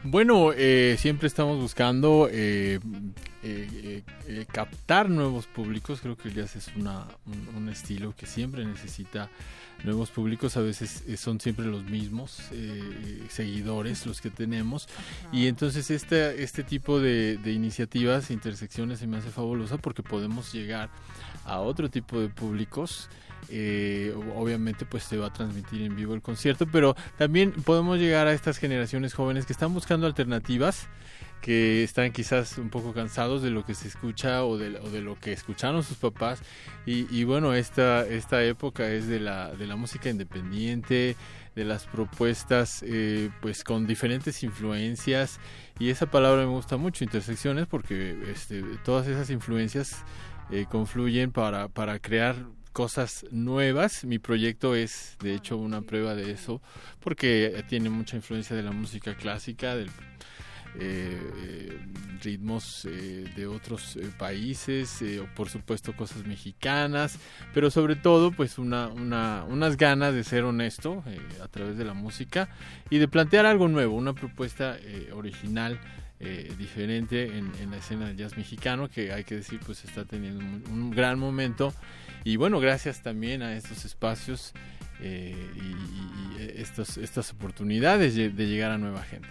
Bueno, 0.03 0.51
eh, 0.53 0.97
siempre 0.99 1.27
estamos 1.27 1.59
buscando 1.59 2.27
eh, 2.29 2.79
eh, 3.41 4.03
eh, 4.27 4.45
captar 4.51 5.09
nuevos 5.09 5.47
públicos. 5.47 5.99
Creo 6.01 6.17
que 6.17 6.29
el 6.29 6.35
jazz 6.35 6.55
es 6.55 6.71
una, 6.75 7.07
un, 7.25 7.55
un, 7.55 7.69
estilo 7.69 8.13
que 8.15 8.25
siempre 8.25 8.65
necesita 8.65 9.29
nuevos 9.83 10.11
públicos. 10.11 10.57
A 10.57 10.61
veces 10.61 11.03
eh, 11.07 11.17
son 11.17 11.39
siempre 11.39 11.65
los 11.65 11.83
mismos 11.83 12.39
eh, 12.51 13.23
seguidores 13.29 14.05
los 14.05 14.21
que 14.21 14.29
tenemos. 14.29 14.87
Ajá. 14.87 15.29
Y 15.31 15.47
entonces 15.47 15.91
este, 15.91 16.43
este 16.43 16.63
tipo 16.63 16.99
de, 16.99 17.37
de 17.37 17.51
iniciativas, 17.51 18.31
intersecciones, 18.31 18.99
se 18.99 19.07
me 19.07 19.17
hace 19.17 19.29
fabulosa 19.29 19.77
porque 19.77 20.03
podemos 20.03 20.53
llegar 20.53 20.89
a 21.45 21.59
otro 21.59 21.89
tipo 21.89 22.19
de 22.19 22.29
públicos. 22.29 23.09
Eh, 23.49 24.13
obviamente 24.35 24.85
pues 24.85 25.03
se 25.03 25.17
va 25.17 25.27
a 25.27 25.33
transmitir 25.33 25.81
en 25.81 25.95
vivo 25.95 26.13
el 26.13 26.21
concierto, 26.21 26.65
pero 26.71 26.95
también 27.17 27.51
podemos 27.51 27.99
llegar 27.99 28.27
a 28.27 28.33
estas 28.33 28.57
generaciones 28.57 29.13
jóvenes 29.13 29.45
que 29.45 29.53
están 29.53 29.73
buscando 29.73 30.07
alternativas, 30.07 30.87
que 31.41 31.83
están 31.83 32.13
quizás 32.13 32.57
un 32.57 32.69
poco 32.69 32.93
cansados 32.93 33.41
de 33.41 33.49
lo 33.49 33.65
que 33.65 33.75
se 33.75 33.89
escucha 33.89 34.45
o 34.45 34.57
de, 34.57 34.69
lo 35.01 35.19
que 35.19 35.33
escucharon 35.33 35.83
sus 35.83 35.97
papás. 35.97 36.41
Y, 36.85 37.05
y, 37.13 37.25
bueno, 37.25 37.53
esta, 37.53 38.07
esta 38.07 38.41
época 38.43 38.89
es 38.89 39.07
de 39.07 39.19
la, 39.19 39.51
de 39.53 39.67
la 39.67 39.75
música 39.75 40.09
independiente, 40.09 41.17
de 41.55 41.65
las 41.65 41.85
propuestas 41.85 42.83
eh, 42.87 43.29
pues 43.41 43.65
con 43.65 43.85
diferentes 43.85 44.41
influencias. 44.43 45.39
Y 45.79 45.89
esa 45.89 46.05
palabra 46.05 46.43
me 46.43 46.51
gusta 46.51 46.77
mucho, 46.77 47.03
intersecciones, 47.03 47.67
porque 47.67 48.17
este, 48.31 48.63
todas 48.85 49.07
esas 49.07 49.29
influencias 49.29 50.03
eh, 50.49 50.65
confluyen 50.69 51.31
para, 51.31 51.67
para 51.67 51.99
crear 51.99 52.35
cosas 52.73 53.25
nuevas. 53.31 54.03
Mi 54.03 54.19
proyecto 54.19 54.75
es, 54.75 55.15
de 55.21 55.35
hecho, 55.35 55.57
una 55.57 55.81
prueba 55.81 56.15
de 56.15 56.31
eso, 56.31 56.61
porque 56.99 57.63
tiene 57.69 57.89
mucha 57.89 58.17
influencia 58.17 58.55
de 58.55 58.63
la 58.63 58.71
música 58.71 59.15
clásica, 59.15 59.75
del 59.75 59.89
eh, 60.79 61.79
ritmos 62.21 62.85
eh, 62.85 63.25
de 63.35 63.47
otros 63.47 63.95
eh, 63.95 64.09
países, 64.17 65.01
eh, 65.01 65.23
por 65.35 65.49
supuesto 65.49 65.95
cosas 65.95 66.25
mexicanas, 66.25 67.19
pero 67.53 67.69
sobre 67.69 67.95
todo 67.95 68.31
pues 68.31 68.57
una, 68.57 68.87
una, 68.87 69.43
unas 69.47 69.77
ganas 69.77 70.13
de 70.13 70.23
ser 70.23 70.43
honesto 70.43 71.03
eh, 71.07 71.19
a 71.43 71.47
través 71.47 71.77
de 71.77 71.85
la 71.85 71.93
música 71.93 72.49
y 72.89 72.97
de 72.97 73.07
plantear 73.07 73.45
algo 73.45 73.67
nuevo, 73.67 73.95
una 73.95 74.13
propuesta 74.13 74.77
eh, 74.79 75.09
original. 75.13 75.79
Eh, 76.19 76.53
diferente 76.57 77.37
en, 77.37 77.51
en, 77.59 77.71
la 77.71 77.77
escena 77.77 78.07
del 78.07 78.15
jazz 78.15 78.37
mexicano 78.37 78.87
que 78.87 79.11
hay 79.11 79.25
que 79.25 79.35
decir 79.35 79.59
pues 79.65 79.83
está 79.83 80.05
teniendo 80.05 80.39
un, 80.39 80.63
un 80.71 80.89
gran 80.91 81.19
momento 81.19 81.73
y 82.23 82.37
bueno 82.37 82.59
gracias 82.59 83.01
también 83.01 83.41
a 83.41 83.55
estos 83.55 83.85
espacios 83.85 84.53
eh, 85.01 85.35
y, 85.55 86.61
estos, 86.61 86.97
estas 86.97 87.31
oportunidades 87.31 88.15
de, 88.15 88.29
llegar 88.29 88.71
a 88.71 88.77
nueva 88.77 89.01
gente. 89.03 89.27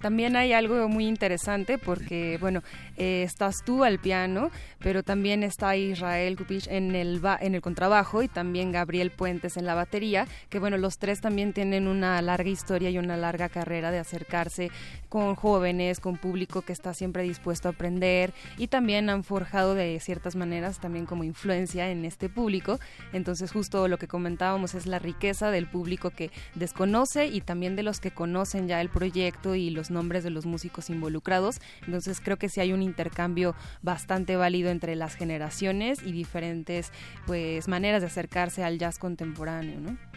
También 0.00 0.34
hay 0.34 0.54
algo 0.54 0.88
muy 0.88 1.06
interesante 1.06 1.76
porque, 1.76 2.38
bueno, 2.40 2.62
eh, 2.96 3.22
estás 3.22 3.56
tú 3.64 3.84
al 3.84 3.98
piano, 3.98 4.50
pero 4.78 5.02
también 5.02 5.42
está 5.42 5.76
Israel 5.76 6.36
Kupich 6.38 6.66
en 6.68 6.94
el, 6.94 7.20
en 7.40 7.54
el 7.54 7.60
contrabajo 7.60 8.22
y 8.22 8.28
también 8.28 8.72
Gabriel 8.72 9.10
Puentes 9.10 9.58
en 9.58 9.66
la 9.66 9.74
batería, 9.74 10.26
que 10.48 10.58
bueno, 10.58 10.78
los 10.78 10.96
tres 10.96 11.20
también 11.20 11.52
tienen 11.52 11.86
una 11.86 12.20
larga 12.22 12.48
historia 12.48 12.88
y 12.88 12.96
una 12.96 13.18
larga 13.18 13.50
carrera 13.50 13.90
de 13.90 13.98
acercarse 13.98 14.70
con 15.10 15.34
jóvenes, 15.34 16.00
con 16.00 16.16
público 16.16 16.62
que 16.62 16.72
está 16.72 16.94
siempre 16.94 17.24
dispuesto 17.24 17.68
a 17.68 17.72
aprender 17.72 18.32
y 18.56 18.68
también 18.68 19.10
han 19.10 19.24
forjado 19.24 19.74
de 19.74 20.00
ciertas 20.00 20.36
maneras 20.36 20.80
también 20.80 21.04
como 21.04 21.24
influencia 21.24 21.90
en 21.90 22.06
este 22.06 22.30
público. 22.30 22.78
Entonces 23.12 23.52
justo 23.52 23.88
lo 23.88 23.98
que 23.98 24.08
comentábamos 24.08 24.74
es 24.74 24.86
la 24.86 24.98
riqueza 24.98 25.50
del 25.50 25.66
público 25.66 26.10
que 26.10 26.30
desconoce 26.54 27.26
y 27.26 27.42
también 27.42 27.76
de 27.76 27.82
los 27.82 28.00
que 28.00 28.12
conocen 28.12 28.68
ya 28.68 28.80
el 28.80 28.88
proyecto 28.88 29.54
y 29.56 29.70
los 29.70 29.90
nombres 29.90 30.24
de 30.24 30.30
los 30.30 30.46
músicos 30.46 30.88
involucrados. 30.88 31.60
Entonces 31.84 32.20
creo 32.20 32.38
que 32.38 32.48
sí 32.48 32.60
hay 32.60 32.72
un 32.72 32.82
intercambio 32.82 33.54
bastante 33.82 34.36
válido 34.36 34.70
entre 34.70 34.94
las 34.94 35.16
generaciones 35.16 36.00
y 36.04 36.12
diferentes 36.12 36.92
pues 37.26 37.66
maneras 37.66 38.00
de 38.00 38.06
acercarse 38.06 38.62
al 38.62 38.78
jazz 38.78 38.98
contemporáneo, 38.98 39.80
¿no? 39.80 40.09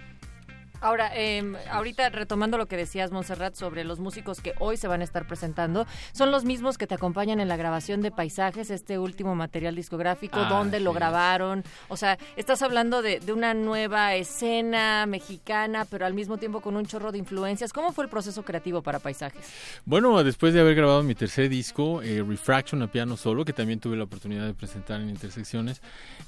Ahora, 0.83 1.11
eh, 1.15 1.41
ahorita 1.71 2.09
retomando 2.09 2.57
lo 2.57 2.65
que 2.65 2.75
decías, 2.75 3.09
Montserrat, 3.09 3.55
sobre 3.55 3.85
los 3.85 4.01
músicos 4.01 4.41
que 4.41 4.53
hoy 4.59 4.75
se 4.75 4.89
van 4.89 4.99
a 4.99 5.05
estar 5.05 5.25
presentando, 5.25 5.87
son 6.11 6.29
los 6.29 6.43
mismos 6.43 6.77
que 6.77 6.87
te 6.87 6.95
acompañan 6.95 7.39
en 7.39 7.47
la 7.47 7.55
grabación 7.55 8.01
de 8.01 8.11
Paisajes, 8.11 8.69
este 8.69 8.99
último 8.99 9.33
material 9.33 9.75
discográfico, 9.75 10.39
Ah, 10.41 10.49
donde 10.49 10.81
lo 10.81 10.91
grabaron. 10.91 11.63
O 11.87 11.95
sea, 11.95 12.17
estás 12.35 12.61
hablando 12.63 13.01
de, 13.01 13.21
de 13.21 13.31
una 13.31 13.53
nueva 13.53 14.13
escena 14.15 15.05
mexicana, 15.05 15.85
pero 15.85 16.05
al 16.05 16.13
mismo 16.13 16.37
tiempo 16.37 16.59
con 16.59 16.75
un 16.75 16.85
chorro 16.85 17.13
de 17.13 17.17
influencias. 17.17 17.71
¿Cómo 17.71 17.93
fue 17.93 18.03
el 18.03 18.09
proceso 18.09 18.43
creativo 18.43 18.81
para 18.81 18.99
Paisajes? 18.99 19.41
Bueno, 19.85 20.21
después 20.21 20.53
de 20.53 20.59
haber 20.59 20.75
grabado 20.75 21.01
mi 21.01 21.15
tercer 21.15 21.47
disco, 21.47 22.01
eh, 22.01 22.21
Refraction 22.27 22.81
a 22.81 22.91
piano 22.91 23.15
solo, 23.15 23.45
que 23.45 23.53
también 23.53 23.79
tuve 23.79 23.95
la 23.95 24.03
oportunidad 24.03 24.45
de 24.45 24.53
presentar 24.53 24.99
en 24.99 25.09
Intersecciones, 25.09 25.81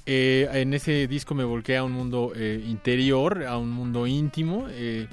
eh, 0.05 0.47
en 0.53 0.73
ese 0.73 1.07
disco 1.07 1.35
me 1.35 1.43
volqué 1.43 1.75
a 1.75 1.83
un 1.83 1.91
mundo 1.91 2.31
eh, 2.37 2.63
interior, 2.65 3.43
a 3.43 3.57
un 3.57 3.71
mundo 3.71 4.07
íntimo, 4.07 4.44
eh, 4.69 5.07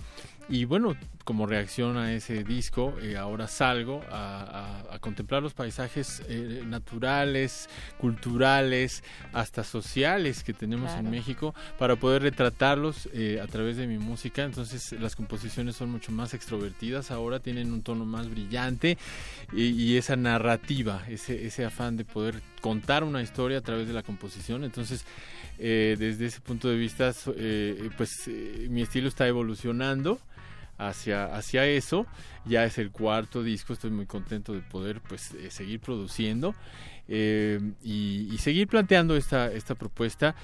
y 0.49 0.65
bueno, 0.65 0.95
como 1.25 1.47
reacción 1.47 1.97
a 1.97 2.13
ese 2.13 2.45
disco, 2.45 2.95
eh, 3.03 3.17
ahora 3.17 3.47
salgo 3.49 4.03
a, 4.11 4.83
a- 4.91 4.95
a 4.95 4.99
contemplar 4.99 5.43
los 5.43 5.55
paisajes 5.55 6.23
eh, 6.29 6.63
naturales, 6.67 7.69
culturales, 7.99 9.03
hasta 9.33 9.65
sociales 9.65 10.43
que 10.45 10.53
tenemos 10.53 10.91
Claro. 10.93 11.07
en 11.07 11.11
México, 11.11 11.55
para 11.79 11.97
poder 11.97 12.23
retratarlos 12.23 13.09
eh, 13.13 13.41
a 13.43 13.47
través 13.47 13.77
de 13.77 13.87
mi 13.87 13.99
música. 13.99 14.43
Entonces 14.45 14.93
las 14.93 15.17
composiciones 15.17 15.77
son 15.77 15.91
mucho 15.91 16.13
más 16.13 16.35
extrovertidas, 16.35 17.11
ahora 17.11 17.41
tienen 17.41 17.73
un 17.73 17.83
tono 17.83 18.05
más 18.05 18.29
brillante 18.29 18.99
y, 19.53 19.65
y 19.69 19.97
esa 19.97 20.17
narrativa, 20.17 21.03
ese, 21.09 21.47
ese 21.47 21.65
afán 21.65 21.97
de 21.97 22.05
poder 22.05 22.43
contar 22.61 23.05
una 23.05 23.23
historia 23.23 23.59
a 23.59 23.63
través 23.63 23.87
de 23.89 23.95
la 23.95 24.03
composición. 24.03 24.65
Entonces, 24.65 25.05
eh, 25.59 25.97
desde 25.99 26.27
ese 26.27 26.41
punto 26.41 26.69
de 26.69 26.77
vista, 26.77 27.13
eh, 27.37 27.91
pues 27.97 28.27
eh, 28.29 28.67
mi 28.71 28.83
estilo 28.83 29.09
está 29.09 29.27
evolucionando 29.27 30.19
hacia, 30.79 31.35
hacia 31.35 31.67
eso. 31.67 32.07
Ya 32.45 32.65
es 32.65 32.79
el 32.79 32.91
cuarto 32.91 33.43
disco, 33.43 33.73
estoy 33.73 33.91
muy 33.91 34.07
contento 34.07 34.53
de 34.53 34.61
poder 34.61 35.01
pues 35.01 35.33
eh, 35.35 35.51
seguir 35.51 35.81
produciendo 35.81 36.55
eh, 37.09 37.61
y, 37.83 38.29
y 38.33 38.39
seguir 38.39 38.69
planteando 38.69 39.17
esta, 39.17 39.53
esta 39.53 39.75
propuesta. 39.75 40.35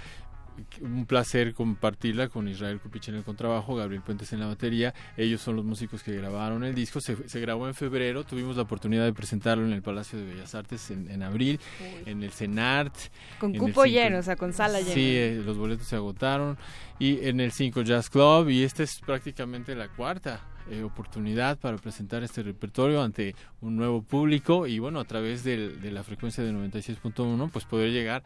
Un 0.81 1.07
placer 1.07 1.55
compartirla 1.55 2.29
con 2.29 2.49
Israel 2.49 2.81
Cupich 2.81 3.09
en 3.09 3.17
el 3.17 3.25
contrabajo, 3.25 3.75
Gabriel 3.77 4.03
Puentes 4.03 4.33
en 4.33 4.41
la 4.41 4.47
batería. 4.47 4.95
Ellos 5.17 5.41
son 5.41 5.57
los 5.57 5.65
músicos 5.65 6.03
que 6.03 6.13
grabaron 6.17 6.65
el 6.65 6.75
disco. 6.75 7.01
Se, 7.01 7.29
se 7.29 7.41
grabó 7.41 7.69
en 7.69 7.75
febrero. 7.75 8.25
Tuvimos 8.25 8.57
la 8.57 8.63
oportunidad 8.63 9.05
de 9.05 9.13
presentarlo 9.13 9.65
en 9.67 9.73
el 9.73 9.83
Palacio 9.83 10.19
de 10.19 10.25
Bellas 10.25 10.55
Artes 10.55 10.91
en, 10.91 11.11
en 11.11 11.23
abril, 11.23 11.61
en 12.07 12.23
el 12.23 12.31
CENART. 12.33 12.95
Con 13.39 13.53
cupo 13.55 13.85
lleno, 13.85 14.19
o 14.19 14.23
sea, 14.23 14.37
con 14.37 14.53
sala 14.53 14.81
llena. 14.81 14.95
Sí, 14.95 15.15
eh, 15.17 15.43
los 15.45 15.57
boletos 15.57 15.87
se 15.87 15.97
agotaron. 15.97 16.57
Y 16.99 17.27
en 17.29 17.41
el 17.41 17.53
5 17.53 17.83
Jazz 17.83 18.11
Club. 18.11 18.49
Y 18.49 18.63
esta 18.65 18.83
es 18.83 19.01
prácticamente 19.01 19.75
la 19.75 19.89
cuarta 19.89 20.41
eh, 20.71 20.83
oportunidad 20.83 21.59
para 21.59 21.79
presentar 21.79 22.23
este 22.25 22.43
repertorio 22.43 23.03
ante 23.03 23.35
un 23.61 23.77
nuevo 23.77 24.03
público. 24.03 24.67
Y 24.67 24.79
bueno, 24.81 25.01
a 25.01 25.05
través 25.05 25.45
del- 25.45 25.81
de 25.81 25.91
la 25.93 26.03
frecuencia 26.03 26.43
de 26.45 26.53
96.1, 26.53 27.49
pues 27.51 27.65
poder 27.65 27.91
llegar 27.91 28.23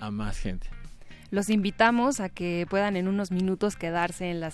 a 0.00 0.10
más 0.10 0.38
gente. 0.38 0.68
Los 1.30 1.50
invitamos 1.50 2.20
a 2.20 2.28
que 2.28 2.66
puedan 2.70 2.96
en 2.96 3.08
unos 3.08 3.32
minutos 3.32 3.74
quedarse 3.74 4.30
en 4.30 4.38
la, 4.38 4.50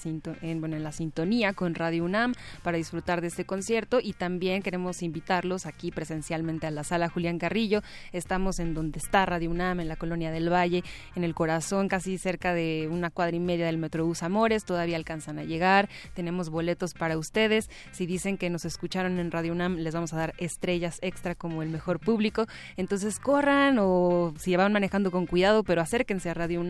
sintonía 0.93 1.53
con 1.53 1.75
Radio 1.75 2.05
UNAM 2.05 2.33
para 2.63 2.79
disfrutar 2.79 3.21
de 3.21 3.27
este 3.27 3.45
concierto 3.45 3.99
y 4.03 4.15
también 4.15 4.63
queremos 4.63 5.03
invitarlos 5.03 5.67
aquí 5.67 5.91
presencialmente 5.91 6.67
a 6.67 6.71
la 6.71 6.83
sala 6.83 7.11
Julián 7.11 7.39
Carrillo. 7.39 7.83
Estamos 8.13 8.59
en 8.59 8.73
donde 8.73 9.01
está 9.01 9.27
Radio 9.27 9.51
UNAM, 9.51 9.81
en 9.81 9.89
la 9.89 9.97
colonia 9.97 10.31
del 10.31 10.51
Valle, 10.51 10.83
en 11.15 11.25
el 11.25 11.35
corazón, 11.35 11.89
casi 11.89 12.17
cerca 12.17 12.55
de 12.55 12.89
una 12.91 13.11
cuadra 13.11 13.37
y 13.37 13.41
media 13.41 13.67
del 13.67 13.77
Metrobús 13.77 14.23
Amores. 14.23 14.65
Todavía 14.65 14.97
alcanzan 14.97 15.39
a 15.39 15.45
llegar. 15.45 15.91
Tenemos 16.15 16.49
boletos 16.49 16.95
para 16.95 17.19
ustedes. 17.19 17.69
Si 17.91 18.07
dicen 18.07 18.39
que 18.39 18.49
nos 18.49 18.65
escucharon 18.65 19.19
en 19.19 19.31
Radio 19.31 19.53
UNAM, 19.53 19.77
les 19.77 19.93
vamos 19.93 20.15
a 20.15 20.17
dar 20.17 20.35
estrellas 20.39 20.99
extra 21.03 21.35
como 21.35 21.63
el 21.63 21.69
mejor 21.69 22.01
público. 22.01 22.47
Entonces 22.79 23.19
corran 23.19 23.77
o 23.79 24.33
si 24.39 24.57
van 24.57 24.73
manejando 24.73 25.11
con 25.11 25.27
cuidado, 25.27 25.65
pero 25.65 25.83
acérquense 25.83 26.31
a 26.31 26.35
Radio 26.35 26.62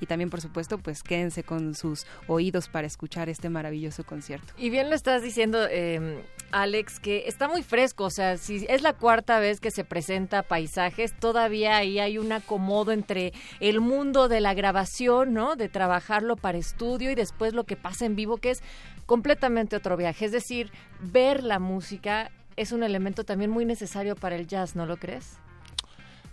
Y 0.00 0.06
también, 0.06 0.30
por 0.30 0.40
supuesto, 0.40 0.78
pues 0.78 1.02
quédense 1.02 1.42
con 1.42 1.74
sus 1.74 2.06
oídos 2.26 2.68
para 2.68 2.86
escuchar 2.86 3.28
este 3.28 3.48
maravilloso 3.48 4.04
concierto. 4.04 4.52
Y 4.56 4.70
bien 4.70 4.90
lo 4.90 4.96
estás 4.96 5.22
diciendo, 5.22 5.66
eh, 5.70 6.22
Alex, 6.52 7.00
que 7.00 7.24
está 7.26 7.48
muy 7.48 7.62
fresco. 7.62 8.04
O 8.04 8.10
sea, 8.10 8.36
si 8.36 8.66
es 8.68 8.82
la 8.82 8.92
cuarta 8.92 9.40
vez 9.40 9.60
que 9.60 9.70
se 9.70 9.84
presenta 9.84 10.42
paisajes, 10.42 11.12
todavía 11.18 11.76
ahí 11.76 11.98
hay 11.98 12.18
un 12.18 12.32
acomodo 12.32 12.92
entre 12.92 13.32
el 13.60 13.80
mundo 13.80 14.28
de 14.28 14.40
la 14.40 14.54
grabación, 14.54 15.32
¿no? 15.32 15.56
De 15.56 15.68
trabajarlo 15.68 16.36
para 16.36 16.58
estudio 16.58 17.10
y 17.10 17.14
después 17.14 17.54
lo 17.54 17.64
que 17.64 17.76
pasa 17.76 18.04
en 18.04 18.16
vivo, 18.16 18.36
que 18.36 18.50
es 18.50 18.62
completamente 19.06 19.76
otro 19.76 19.96
viaje. 19.96 20.26
Es 20.26 20.32
decir, 20.32 20.70
ver 21.00 21.42
la 21.42 21.58
música 21.58 22.30
es 22.56 22.72
un 22.72 22.82
elemento 22.82 23.24
también 23.24 23.50
muy 23.50 23.64
necesario 23.64 24.16
para 24.16 24.36
el 24.36 24.46
jazz, 24.46 24.76
¿no 24.76 24.86
lo 24.86 24.96
crees? 24.96 25.38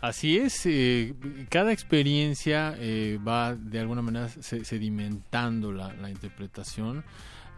Así 0.02 0.38
es, 0.38 0.66
eh, 0.66 1.14
cada 1.50 1.74
experiencia 1.74 2.74
eh, 2.78 3.20
va 3.26 3.56
de 3.56 3.80
alguna 3.80 4.02
manera 4.02 4.30
se- 4.30 4.64
sedimentando 4.64 5.74
la, 5.74 5.94
interpretación. 6.10 7.04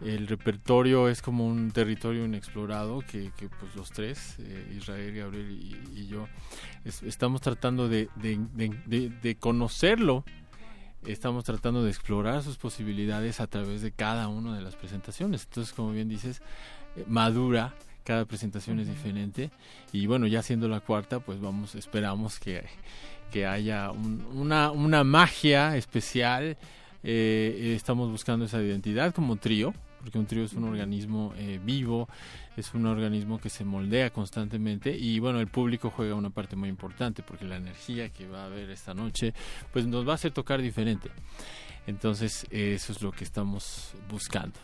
El 0.00 0.26
repertorio 0.26 1.08
es 1.08 1.22
como 1.22 1.46
un 1.46 1.70
territorio 1.70 2.24
inexplorado 2.24 3.00
que, 3.08 3.30
que, 3.36 3.48
pues 3.48 3.76
los 3.76 3.92
tres, 3.92 4.34
eh, 4.40 4.74
Israel, 4.76 5.14
Gabriel 5.14 5.50
y, 5.52 6.00
y 6.00 6.06
yo, 6.08 6.26
es- 6.84 7.04
estamos 7.04 7.40
tratando 7.40 7.88
de- 7.88 8.08
de- 8.16 9.10
de 9.22 9.36
conocerlo, 9.36 10.24
estamos 11.06 11.44
tratando 11.44 11.84
de 11.84 11.90
explorar 11.90 12.42
sus 12.42 12.56
posibilidades 12.58 13.38
a 13.40 13.46
través 13.46 13.82
de 13.82 13.92
cada 13.92 14.26
una 14.26 14.56
de 14.56 14.62
las 14.62 14.74
presentaciones. 14.74 15.44
Entonces, 15.44 15.72
como 15.72 15.92
bien 15.92 16.08
dices, 16.08 16.42
eh, 16.96 17.04
madura, 17.06 17.74
cada 18.04 18.24
presentación 18.24 18.80
es 18.80 18.88
diferente 18.88 19.50
y 19.92 20.06
bueno, 20.06 20.26
ya 20.26 20.42
siendo 20.42 20.68
la 20.68 20.80
cuarta, 20.80 21.20
pues 21.20 21.40
vamos, 21.40 21.74
esperamos 21.74 22.38
que, 22.38 22.64
que 23.32 23.46
haya 23.46 23.90
un- 23.90 24.24
una, 24.34 24.70
una 24.70 25.04
magia 25.04 25.76
especial. 25.76 26.56
Eh, 27.04 27.72
estamos 27.76 28.10
buscando 28.10 28.44
esa 28.44 28.62
identidad 28.62 29.12
como 29.12 29.36
trío, 29.36 29.74
porque 30.00 30.18
un 30.18 30.26
trío 30.26 30.44
es 30.44 30.52
un 30.52 30.64
organismo 30.64 31.32
eh, 31.36 31.58
vivo, 31.64 32.08
es 32.56 32.74
un 32.74 32.86
organismo 32.86 33.40
que 33.40 33.50
se 33.50 33.64
moldea 33.64 34.10
constantemente 34.10 34.96
y 34.96 35.18
bueno, 35.18 35.40
el 35.40 35.48
público 35.48 35.90
juega 35.90 36.14
una 36.14 36.30
parte 36.30 36.54
muy 36.54 36.68
importante 36.68 37.22
porque 37.22 37.44
la 37.44 37.56
energía 37.56 38.08
que 38.10 38.28
va 38.28 38.42
a 38.42 38.46
haber 38.46 38.70
esta 38.70 38.94
noche, 38.94 39.32
pues 39.72 39.86
nos 39.86 40.06
va 40.06 40.12
a 40.12 40.14
hacer 40.14 40.30
tocar 40.32 40.60
diferente. 40.62 41.10
Entonces, 41.86 42.46
eh, 42.50 42.74
eso 42.76 42.92
es 42.92 43.02
lo 43.02 43.10
que 43.10 43.24
estamos 43.24 43.94
buscando. 44.08 44.58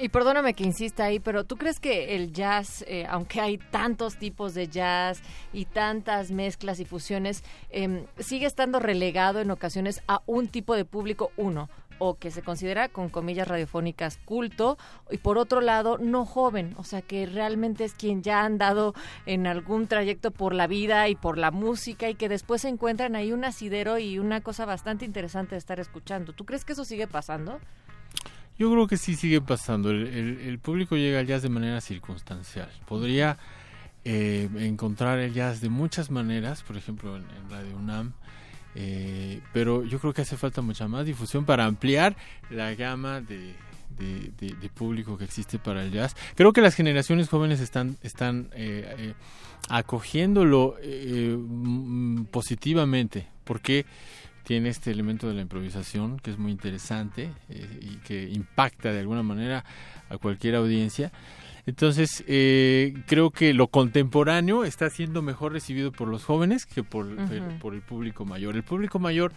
Y 0.00 0.10
perdóname 0.10 0.54
que 0.54 0.62
insista 0.62 1.06
ahí, 1.06 1.18
pero 1.18 1.42
¿tú 1.42 1.56
crees 1.56 1.80
que 1.80 2.14
el 2.14 2.32
jazz, 2.32 2.84
eh, 2.86 3.04
aunque 3.10 3.40
hay 3.40 3.58
tantos 3.58 4.16
tipos 4.16 4.54
de 4.54 4.68
jazz 4.68 5.20
y 5.52 5.64
tantas 5.64 6.30
mezclas 6.30 6.78
y 6.78 6.84
fusiones, 6.84 7.42
em, 7.70 8.06
sigue 8.16 8.46
estando 8.46 8.78
relegado 8.78 9.40
en 9.40 9.50
ocasiones 9.50 10.00
a 10.06 10.22
un 10.26 10.46
tipo 10.46 10.76
de 10.76 10.84
público, 10.84 11.32
uno, 11.36 11.68
o 11.98 12.14
que 12.14 12.30
se 12.30 12.42
considera, 12.42 12.88
con 12.88 13.08
comillas 13.08 13.48
radiofónicas, 13.48 14.18
culto, 14.24 14.78
y 15.10 15.18
por 15.18 15.36
otro 15.36 15.60
lado, 15.60 15.98
no 15.98 16.24
joven, 16.24 16.74
o 16.76 16.84
sea, 16.84 17.02
que 17.02 17.26
realmente 17.26 17.82
es 17.82 17.94
quien 17.94 18.22
ya 18.22 18.42
ha 18.42 18.44
andado 18.44 18.94
en 19.26 19.48
algún 19.48 19.88
trayecto 19.88 20.30
por 20.30 20.54
la 20.54 20.68
vida 20.68 21.08
y 21.08 21.16
por 21.16 21.38
la 21.38 21.50
música 21.50 22.08
y 22.08 22.14
que 22.14 22.28
después 22.28 22.62
se 22.62 22.68
encuentran 22.68 23.16
ahí 23.16 23.32
un 23.32 23.44
asidero 23.44 23.98
y 23.98 24.20
una 24.20 24.42
cosa 24.42 24.64
bastante 24.64 25.04
interesante 25.04 25.56
de 25.56 25.58
estar 25.58 25.80
escuchando. 25.80 26.32
¿Tú 26.34 26.44
crees 26.44 26.64
que 26.64 26.74
eso 26.74 26.84
sigue 26.84 27.08
pasando? 27.08 27.58
Yo 28.58 28.70
creo 28.70 28.86
que 28.86 28.96
sí 28.96 29.14
sigue 29.14 29.40
pasando. 29.40 29.90
El, 29.90 30.58
público 30.58 30.96
llega 30.96 31.20
al 31.20 31.26
jazz 31.26 31.42
de 31.42 31.48
manera 31.48 31.80
circunstancial. 31.80 32.68
Podría 32.86 33.38
eh, 34.04 34.48
encontrar 34.58 35.18
el 35.20 35.32
jazz 35.32 35.60
de 35.60 35.68
muchas 35.68 36.10
maneras, 36.10 36.62
por 36.62 36.76
ejemplo 36.76 37.16
en, 37.16 37.22
en 37.22 37.50
Radio 37.50 37.76
UNAM, 37.76 38.12
eh, 38.74 39.40
pero 39.52 39.84
yo 39.84 39.98
creo 40.00 40.12
que 40.12 40.22
hace 40.22 40.36
falta 40.36 40.60
mucha 40.60 40.88
más 40.88 41.06
difusión 41.06 41.44
para 41.44 41.64
ampliar 41.64 42.16
la 42.50 42.74
gama 42.74 43.20
de 43.20 43.54
público 44.74 45.18
que 45.18 45.24
existe 45.24 45.58
para 45.58 45.84
el 45.84 45.92
jazz. 45.92 46.16
Creo 46.34 46.52
que 46.52 46.60
las 46.60 46.74
generaciones 46.74 47.28
jóvenes 47.28 47.60
están, 47.60 47.96
están 48.02 48.50
eh, 48.54 48.94
eh, 48.98 49.14
acogiéndolo 49.68 50.76
eh, 50.80 51.36
mm, 51.36 52.24
positivamente, 52.26 53.28
porque 53.44 53.86
tiene 54.48 54.70
este 54.70 54.90
elemento 54.90 55.28
de 55.28 55.34
la 55.34 55.42
improvisación 55.42 56.18
que 56.20 56.30
es 56.30 56.38
muy 56.38 56.50
interesante 56.52 57.30
eh, 57.50 57.80
y 57.82 57.96
que 57.98 58.30
impacta 58.30 58.90
de 58.94 59.00
alguna 59.00 59.22
manera 59.22 59.62
a 60.08 60.16
cualquier 60.16 60.54
audiencia. 60.54 61.12
Entonces, 61.66 62.24
eh, 62.26 62.94
creo 63.06 63.30
que 63.30 63.52
lo 63.52 63.66
contemporáneo 63.68 64.64
está 64.64 64.88
siendo 64.88 65.20
mejor 65.20 65.52
recibido 65.52 65.92
por 65.92 66.08
los 66.08 66.24
jóvenes 66.24 66.64
que 66.64 66.82
por, 66.82 67.04
Ujú. 67.04 67.58
por 67.60 67.74
el 67.74 67.82
público 67.82 68.24
mayor. 68.24 68.56
El 68.56 68.62
público 68.62 68.98
mayor, 68.98 69.32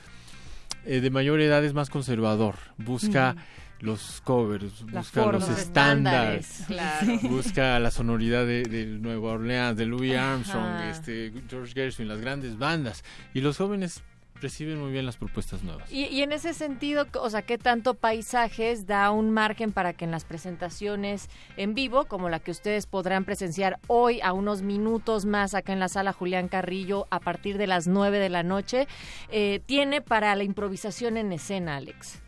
eh, 0.86 1.02
de 1.02 1.10
mayor 1.10 1.42
edad, 1.42 1.62
es 1.66 1.74
más 1.74 1.90
conservador, 1.90 2.56
busca 2.78 3.36
los 3.82 4.22
covers, 4.22 4.86
La 4.94 5.00
busca 5.02 5.24
forma. 5.24 5.40
los 5.40 5.50
estándares, 5.50 6.64
claro. 6.68 7.20
busca 7.24 7.80
la 7.80 7.92
sonoridad 7.92 8.46
de, 8.46 8.64
de 8.64 8.86
Nueva 8.86 9.34
Orleans, 9.34 9.76
de 9.76 9.88
Louis 9.88 10.16
Ajá. 10.16 10.36
Armstrong, 10.36 10.82
este, 10.90 11.34
George 11.50 11.74
Gershwin, 11.74 12.08
las 12.08 12.22
grandes 12.22 12.58
bandas. 12.58 13.04
Y 13.34 13.42
los 13.42 13.58
jóvenes 13.58 14.02
reciben 14.42 14.80
muy 14.80 14.92
bien 14.92 15.06
las 15.06 15.18
propuestas 15.18 15.64
nuevas. 15.64 15.92
Y, 15.92 16.06
y 16.06 16.22
en 16.22 16.32
ese 16.32 16.54
sentido, 16.54 17.08
o 17.14 17.30
sea, 17.30 17.44
¿qué 17.44 17.58
tanto 17.58 17.94
paisajes 17.94 18.88
da 18.88 19.12
un 19.12 19.32
margen 19.32 19.72
para 19.72 19.94
que 19.94 20.06
en 20.06 20.12
las 20.12 20.26
presentaciones 20.26 21.30
en 21.58 21.74
vivo, 21.74 22.06
como 22.06 22.30
la 22.30 22.40
que 22.40 22.52
ustedes 22.52 22.88
podrán 22.88 23.26
presenciar 23.26 23.80
hoy 23.88 24.22
a 24.22 24.34
unos 24.34 24.62
minutos 24.62 25.26
más 25.26 25.54
acá 25.54 25.74
en 25.74 25.80
la 25.80 25.88
sala 25.88 26.14
Julián 26.14 26.48
Carrillo 26.48 27.08
a 27.12 27.20
partir 27.20 27.58
de 27.58 27.68
las 27.68 27.88
9 27.88 28.20
de 28.20 28.30
la 28.30 28.44
noche, 28.44 28.88
eh, 29.30 29.62
tiene 29.66 30.02
para 30.02 30.36
la 30.36 30.44
improvisación 30.44 31.18
en 31.18 31.32
escena, 31.32 31.78
Alex? 31.78 32.22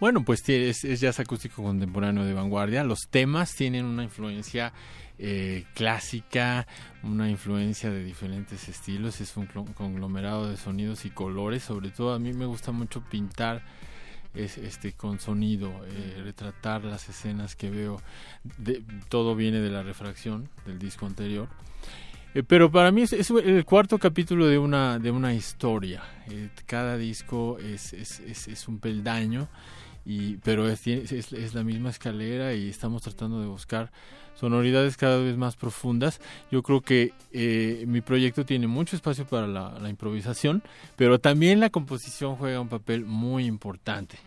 Bueno, 0.00 0.24
pues 0.24 0.46
es, 0.48 0.84
es 0.84 1.00
jazz 1.00 1.20
acústico 1.20 1.62
contemporáneo 1.62 2.24
de 2.24 2.34
vanguardia. 2.34 2.82
Los 2.84 3.08
temas 3.08 3.54
tienen 3.54 3.84
una 3.84 4.02
influencia 4.02 4.72
eh, 5.26 5.64
clásica, 5.72 6.66
una 7.02 7.30
influencia 7.30 7.90
de 7.90 8.04
diferentes 8.04 8.68
estilos. 8.68 9.22
Es 9.22 9.38
un 9.38 9.46
conglomerado 9.46 10.50
de 10.50 10.58
sonidos 10.58 11.06
y 11.06 11.10
colores. 11.10 11.62
Sobre 11.62 11.88
todo 11.88 12.12
a 12.12 12.18
mí 12.18 12.34
me 12.34 12.44
gusta 12.44 12.72
mucho 12.72 13.00
pintar 13.00 13.62
es, 14.34 14.58
este 14.58 14.92
con 14.92 15.20
sonido, 15.20 15.72
eh, 15.86 16.20
retratar 16.22 16.84
las 16.84 17.08
escenas 17.08 17.56
que 17.56 17.70
veo. 17.70 18.02
Todo 19.08 19.34
viene 19.34 19.60
de 19.60 19.70
la 19.70 19.82
refracción 19.82 20.50
del 20.66 20.78
disco 20.78 21.06
anterior. 21.06 21.48
Eh, 22.34 22.42
pero 22.42 22.70
para 22.70 22.90
mí 22.90 23.02
es, 23.02 23.30
el 23.30 23.64
cuarto 23.64 23.98
capítulo 23.98 24.46
de 24.46 24.58
una, 24.58 24.98
de 24.98 25.10
una 25.10 25.32
historia. 25.32 26.02
Eh, 26.28 26.50
cada 26.66 26.98
disco 26.98 27.58
es, 27.58 27.94
es, 27.94 28.20
es, 28.20 28.68
un 28.68 28.78
peldaño, 28.78 29.48
y, 30.04 30.36
pero 30.38 30.68
es, 30.68 30.86
es 30.86 31.54
la 31.54 31.64
misma 31.64 31.88
escalera 31.88 32.52
y 32.52 32.68
estamos 32.68 33.00
tratando 33.02 33.40
de 33.40 33.46
buscar 33.46 33.90
sonoridades 34.34 34.96
cada 34.96 35.18
vez 35.18 35.36
más 35.36 35.56
profundas. 35.56 36.20
Yo 36.50 36.62
creo 36.62 36.80
que 36.80 37.12
eh, 37.32 37.84
mi 37.86 38.00
proyecto 38.00 38.44
tiene 38.44 38.66
mucho 38.66 38.96
espacio 38.96 39.24
para 39.26 39.46
la, 39.46 39.78
la 39.80 39.88
improvisación, 39.88 40.62
pero 40.96 41.18
también 41.18 41.60
la 41.60 41.70
composición 41.70 42.36
juega 42.36 42.60
un 42.60 42.68
papel 42.68 43.04
muy 43.04 43.46
importante. 43.46 44.18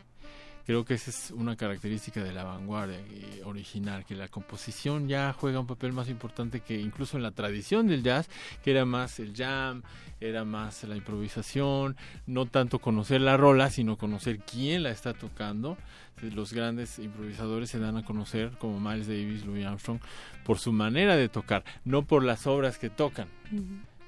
Creo 0.67 0.83
que 0.83 0.95
esa 0.95 1.11
es 1.11 1.31
una 1.31 1.55
característica 1.55 2.21
de 2.21 2.33
la 2.33 2.43
vanguardia 2.43 2.99
eh, 2.99 3.41
original, 3.45 4.03
que 4.03 4.15
la 4.15 4.27
composición 4.27 5.07
ya 5.07 5.31
juega 5.31 5.61
un 5.61 5.65
papel 5.65 5.93
más 5.93 6.09
importante 6.09 6.59
que 6.59 6.77
incluso 6.77 7.15
en 7.15 7.23
la 7.23 7.31
tradición 7.31 7.87
del 7.87 8.03
jazz, 8.03 8.27
que 8.65 8.71
era 8.71 8.83
más 8.83 9.17
el 9.21 9.33
jam, 9.33 9.81
era 10.19 10.43
más 10.43 10.83
la 10.83 10.97
improvisación, 10.97 11.95
no 12.25 12.47
tanto 12.47 12.79
conocer 12.79 13.21
la 13.21 13.37
rola, 13.37 13.69
sino 13.69 13.97
conocer 13.97 14.39
quién 14.39 14.83
la 14.83 14.91
está 14.91 15.13
tocando. 15.13 15.77
Los 16.21 16.51
grandes 16.51 16.99
improvisadores 16.99 17.69
se 17.69 17.79
dan 17.79 17.95
a 17.95 18.03
conocer, 18.03 18.57
como 18.57 18.77
Miles 18.77 19.07
Davis, 19.07 19.45
Louis 19.45 19.65
Armstrong, 19.65 20.01
por 20.43 20.59
su 20.59 20.73
manera 20.73 21.15
de 21.15 21.29
tocar, 21.29 21.63
no 21.85 22.03
por 22.03 22.25
las 22.25 22.45
obras 22.45 22.77
que 22.77 22.89
tocan 22.89 23.29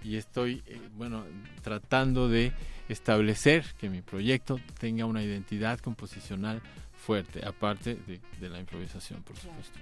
y 0.03 0.15
estoy, 0.17 0.63
eh, 0.65 0.79
bueno, 0.95 1.25
tratando 1.61 2.29
de 2.29 2.51
establecer 2.87 3.65
que 3.77 3.89
mi 3.89 4.01
proyecto 4.01 4.59
tenga 4.79 5.05
una 5.05 5.23
identidad 5.23 5.79
composicional 5.79 6.61
fuerte, 6.97 7.45
aparte 7.45 7.95
de, 7.95 8.19
de 8.39 8.49
la 8.49 8.59
improvisación, 8.59 9.21
por 9.23 9.35
supuesto. 9.37 9.79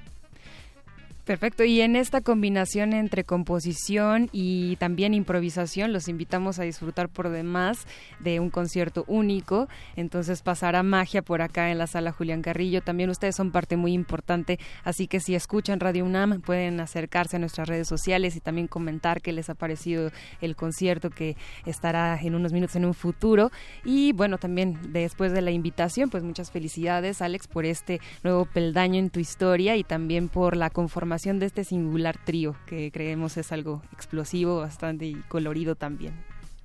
Perfecto, 1.27 1.65
y 1.65 1.81
en 1.81 1.97
esta 1.97 2.21
combinación 2.21 2.93
entre 2.93 3.25
composición 3.25 4.29
y 4.31 4.77
también 4.77 5.13
improvisación, 5.13 5.91
los 5.91 6.07
invitamos 6.07 6.57
a 6.57 6.63
disfrutar 6.63 7.09
por 7.09 7.27
demás 7.27 7.85
de 8.21 8.39
un 8.39 8.49
concierto 8.49 9.03
único. 9.09 9.67
Entonces 9.97 10.41
pasará 10.41 10.83
magia 10.83 11.21
por 11.21 11.41
acá 11.41 11.69
en 11.69 11.79
la 11.79 11.87
sala 11.87 12.13
Julián 12.13 12.41
Carrillo. 12.41 12.81
También 12.81 13.09
ustedes 13.09 13.35
son 13.35 13.51
parte 13.51 13.75
muy 13.75 13.91
importante, 13.91 14.57
así 14.85 15.07
que 15.07 15.19
si 15.19 15.35
escuchan 15.35 15.81
Radio 15.81 16.05
UNAM 16.05 16.39
pueden 16.39 16.79
acercarse 16.79 17.35
a 17.35 17.39
nuestras 17.39 17.67
redes 17.67 17.89
sociales 17.89 18.37
y 18.37 18.39
también 18.39 18.67
comentar 18.67 19.21
qué 19.21 19.33
les 19.33 19.49
ha 19.49 19.53
parecido 19.53 20.11
el 20.39 20.55
concierto 20.55 21.09
que 21.09 21.35
estará 21.65 22.17
en 22.21 22.35
unos 22.35 22.53
minutos 22.53 22.77
en 22.77 22.85
un 22.85 22.93
futuro. 22.93 23.51
Y 23.83 24.13
bueno, 24.13 24.37
también 24.37 24.79
después 24.93 25.33
de 25.33 25.41
la 25.41 25.51
invitación, 25.51 26.09
pues 26.09 26.23
muchas 26.23 26.51
felicidades 26.51 27.21
Alex 27.21 27.49
por 27.49 27.65
este 27.65 27.99
nuevo 28.23 28.45
peldaño 28.45 28.97
en 28.97 29.09
tu 29.09 29.19
historia 29.19 29.75
y 29.75 29.83
también 29.83 30.29
por 30.29 30.55
la 30.55 30.69
conformación 30.69 31.16
de 31.39 31.45
este 31.45 31.63
singular 31.63 32.17
trío 32.23 32.55
que 32.65 32.91
creemos 32.91 33.37
es 33.37 33.51
algo 33.51 33.81
explosivo, 33.93 34.57
bastante 34.59 35.05
y 35.05 35.15
colorido 35.27 35.75
también. 35.75 36.13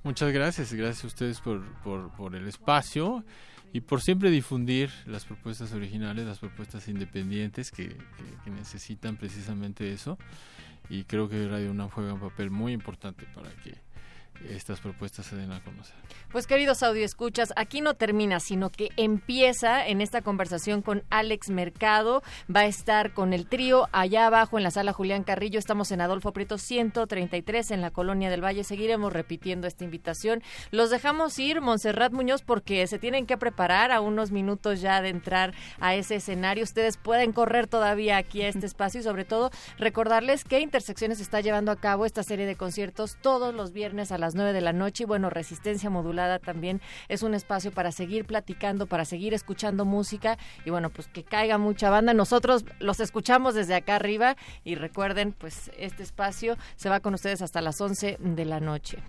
Muchas 0.03 0.31
gracias, 0.33 0.73
gracias 0.73 1.03
a 1.05 1.07
ustedes 1.07 1.39
por, 1.39 1.63
por, 1.83 2.11
por 2.11 2.35
el 2.35 2.47
espacio 2.47 3.23
y 3.71 3.81
por 3.81 4.01
siempre 4.01 4.29
difundir 4.29 4.89
las 5.05 5.25
propuestas 5.25 5.71
originales, 5.73 6.25
las 6.25 6.39
propuestas 6.39 6.87
independientes 6.87 7.71
que, 7.71 7.87
que- 7.87 7.97
que 8.43 8.49
necesitan 8.51 9.17
precisamente 9.17 9.91
eso. 9.93 10.17
Y 10.89 11.05
creo 11.05 11.29
que 11.29 11.47
Radio 11.47 11.71
UNAM 11.71 11.89
juega 11.89 12.13
un 12.13 12.19
papel 12.19 12.51
muy 12.51 12.73
importante 12.73 13.25
para 13.33 13.49
que 13.63 13.73
estas 14.49 14.79
propuestas 14.79 15.25
se 15.25 15.35
den 15.35 15.51
a 15.51 15.63
conocer. 15.63 15.95
Pues 16.31 16.47
queridos 16.47 16.81
escuchas, 16.83 17.53
aquí 17.55 17.81
no 17.81 17.95
termina, 17.95 18.39
sino 18.39 18.69
que 18.69 18.89
empieza 18.97 19.87
en 19.87 20.01
esta 20.01 20.21
conversación 20.21 20.81
con 20.81 21.03
Alex 21.09 21.49
Mercado. 21.49 22.23
Va 22.53 22.61
a 22.61 22.65
estar 22.65 23.13
con 23.13 23.33
el 23.33 23.47
trío 23.47 23.87
allá 23.91 24.27
abajo 24.27 24.57
en 24.57 24.63
la 24.63 24.71
sala 24.71 24.93
Julián 24.93 25.23
Carrillo. 25.23 25.59
Estamos 25.59 25.91
en 25.91 26.01
Adolfo 26.01 26.33
Prieto 26.33 26.57
133 26.57 27.71
en 27.71 27.81
la 27.81 27.91
Colonia 27.91 28.29
del 28.29 28.43
Valle. 28.43 28.63
Seguiremos 28.63 29.13
repitiendo 29.13 29.67
esta 29.67 29.83
invitación. 29.83 30.43
Los 30.71 30.89
dejamos 30.89 31.37
ir, 31.39 31.61
Montserrat 31.61 32.11
Muñoz, 32.11 32.41
porque 32.41 32.85
se 32.87 32.99
tienen 32.99 33.25
que 33.25 33.37
preparar 33.37 33.91
a 33.91 34.01
unos 34.01 34.31
minutos 34.31 34.81
ya 34.81 35.01
de 35.01 35.09
entrar 35.09 35.53
a 35.79 35.95
ese 35.95 36.15
escenario. 36.15 36.63
Ustedes 36.63 36.97
pueden 36.97 37.31
correr 37.31 37.67
todavía 37.67 38.17
aquí 38.17 38.41
a 38.41 38.49
este 38.49 38.65
espacio 38.65 39.01
y 39.01 39.03
sobre 39.03 39.25
todo 39.25 39.51
recordarles 39.77 40.43
que 40.43 40.59
Intersecciones 40.59 41.19
está 41.19 41.41
llevando 41.41 41.71
a 41.71 41.75
cabo 41.75 42.05
esta 42.05 42.23
serie 42.23 42.45
de 42.45 42.55
conciertos 42.55 43.17
todos 43.21 43.53
los 43.53 43.73
viernes 43.73 44.11
a 44.11 44.17
las 44.17 44.32
9 44.35 44.53
de 44.53 44.61
la 44.61 44.73
noche 44.73 45.03
y 45.03 45.05
bueno, 45.05 45.29
Resistencia 45.29 45.89
Modulada 45.89 46.39
también 46.39 46.81
es 47.07 47.23
un 47.23 47.33
espacio 47.33 47.71
para 47.71 47.91
seguir 47.91 48.25
platicando, 48.25 48.87
para 48.87 49.05
seguir 49.05 49.33
escuchando 49.33 49.85
música 49.85 50.37
y 50.65 50.69
bueno, 50.69 50.89
pues 50.89 51.07
que 51.07 51.23
caiga 51.23 51.57
mucha 51.57 51.89
banda. 51.89 52.13
Nosotros 52.13 52.65
los 52.79 52.99
escuchamos 52.99 53.55
desde 53.55 53.75
acá 53.75 53.95
arriba 53.95 54.35
y 54.63 54.75
recuerden, 54.75 55.31
pues 55.33 55.71
este 55.77 56.03
espacio 56.03 56.57
se 56.75 56.89
va 56.89 56.99
con 56.99 57.13
ustedes 57.13 57.41
hasta 57.41 57.61
las 57.61 57.79
11 57.79 58.17
de 58.19 58.45
la 58.45 58.59
noche. 58.59 58.99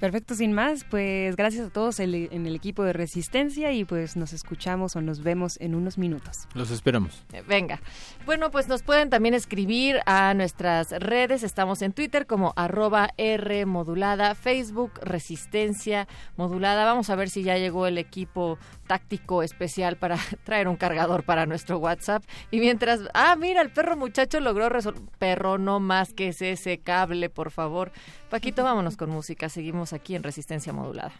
Perfecto, 0.00 0.34
sin 0.34 0.52
más, 0.52 0.84
pues 0.84 1.36
gracias 1.36 1.68
a 1.68 1.70
todos 1.70 2.00
el- 2.00 2.28
en 2.30 2.46
el 2.46 2.54
equipo 2.54 2.82
de 2.84 2.92
Resistencia 2.92 3.72
y 3.72 3.84
pues 3.84 4.14
nos 4.14 4.34
escuchamos 4.34 4.94
o 4.94 5.00
nos 5.00 5.22
vemos 5.22 5.58
en 5.58 5.74
unos 5.74 5.96
minutos. 5.96 6.46
Los 6.52 6.70
esperamos. 6.70 7.24
Eh, 7.32 7.42
Venga. 7.48 7.80
Bueno, 8.26 8.50
pues 8.50 8.68
nos 8.68 8.82
pueden 8.82 9.08
también 9.08 9.34
escribir 9.34 10.00
a 10.04 10.34
nuestras 10.34 10.90
redes. 10.90 11.42
Estamos 11.42 11.80
en 11.80 11.92
Twitter 11.94 12.26
como 12.26 12.52
arroba 12.56 13.10
R 13.16 13.64
modulada, 13.64 14.34
Facebook 14.34 14.92
Resistencia 15.02 16.06
modulada. 16.36 16.84
Vamos 16.84 17.08
a 17.08 17.16
ver 17.16 17.30
si 17.30 17.42
ya 17.42 17.56
llegó 17.56 17.86
el 17.86 17.96
equipo 17.98 18.58
táctico 18.86 19.42
especial 19.42 19.96
para 19.96 20.18
traer 20.44 20.68
un 20.68 20.76
cargador 20.76 21.24
para 21.24 21.46
nuestro 21.46 21.78
WhatsApp. 21.78 22.22
Y 22.50 22.60
mientras, 22.60 23.00
ah, 23.14 23.36
mira, 23.36 23.60
el 23.60 23.70
perro 23.70 23.96
muchacho 23.96 24.40
logró 24.40 24.68
resolver. 24.68 25.02
Perro, 25.18 25.58
no 25.58 25.80
más 25.80 26.12
que 26.12 26.28
es 26.28 26.42
ese 26.42 26.78
cable, 26.78 27.28
por 27.28 27.50
favor. 27.50 27.92
Paquito, 28.30 28.64
vámonos 28.64 28.96
con 28.96 29.10
música. 29.10 29.48
Seguimos 29.48 29.92
aquí 29.92 30.14
en 30.14 30.22
Resistencia 30.22 30.72
modulada. 30.72 31.12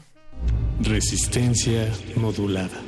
Resistencia 0.80 1.90
modulada. 2.16 2.78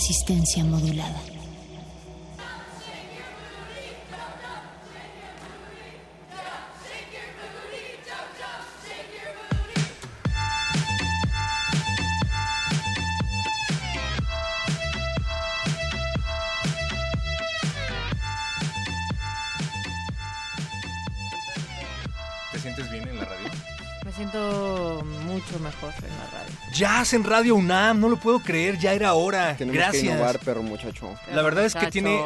Resistencia 0.00 0.64
modulada. 0.64 1.29
Jazz 26.80 27.12
en 27.12 27.24
Radio 27.24 27.56
UNAM, 27.56 28.00
no 28.00 28.08
lo 28.08 28.16
puedo 28.16 28.40
creer, 28.40 28.78
ya 28.78 28.94
era 28.94 29.12
hora. 29.12 29.54
Tenemos 29.54 29.76
Gracias. 29.76 30.02
que 30.02 30.08
innovar, 30.08 30.38
perro 30.38 30.62
muchacho. 30.62 31.14
La 31.34 31.42
verdad 31.42 31.66
es 31.66 31.74
que 31.74 31.88
tiene... 31.90 32.18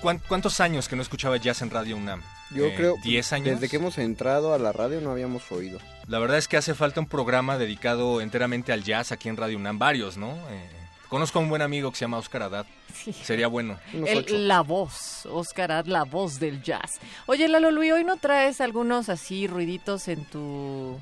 ¿cuán- 0.00 0.22
¿Cuántos 0.28 0.60
años 0.60 0.88
que 0.88 0.94
no 0.94 1.02
escuchaba 1.02 1.38
jazz 1.38 1.60
en 1.62 1.70
Radio 1.70 1.96
UNAM? 1.96 2.22
Yo 2.52 2.66
Eh, 2.66 2.74
creo, 2.76 2.94
¿10 2.98 3.32
años? 3.32 3.58
desde 3.58 3.68
que 3.68 3.76
hemos 3.78 3.98
entrado 3.98 4.54
a 4.54 4.58
la 4.58 4.70
radio 4.70 5.00
no 5.00 5.10
habíamos 5.10 5.50
oído. 5.50 5.80
La 6.06 6.20
verdad 6.20 6.38
es 6.38 6.46
que 6.46 6.56
hace 6.56 6.72
falta 6.74 7.00
un 7.00 7.08
programa 7.08 7.58
dedicado 7.58 8.20
enteramente 8.20 8.72
al 8.72 8.84
jazz 8.84 9.10
aquí 9.10 9.28
en 9.28 9.36
Radio 9.36 9.56
UNAM, 9.58 9.76
varios, 9.80 10.16
¿no? 10.16 10.30
Eh, 10.50 10.68
conozco 11.08 11.40
a 11.40 11.42
un 11.42 11.48
buen 11.48 11.62
amigo 11.62 11.90
que 11.90 11.96
se 11.96 12.04
llama 12.04 12.18
Oscar 12.18 12.42
Haddad. 12.44 12.66
Sería 13.24 13.48
bueno. 13.48 13.76
El- 13.92 14.46
la 14.46 14.60
voz, 14.60 15.26
Oscar 15.26 15.72
Ad, 15.72 15.86
la 15.86 16.04
voz 16.04 16.38
del 16.38 16.62
jazz. 16.62 17.00
Oye, 17.26 17.48
Lalo 17.48 17.72
Luis, 17.72 17.92
hoy 17.92 18.04
no 18.04 18.18
traes 18.18 18.60
algunos 18.60 19.08
así 19.08 19.48
ruiditos 19.48 20.06
en 20.06 20.24
tu 20.26 20.96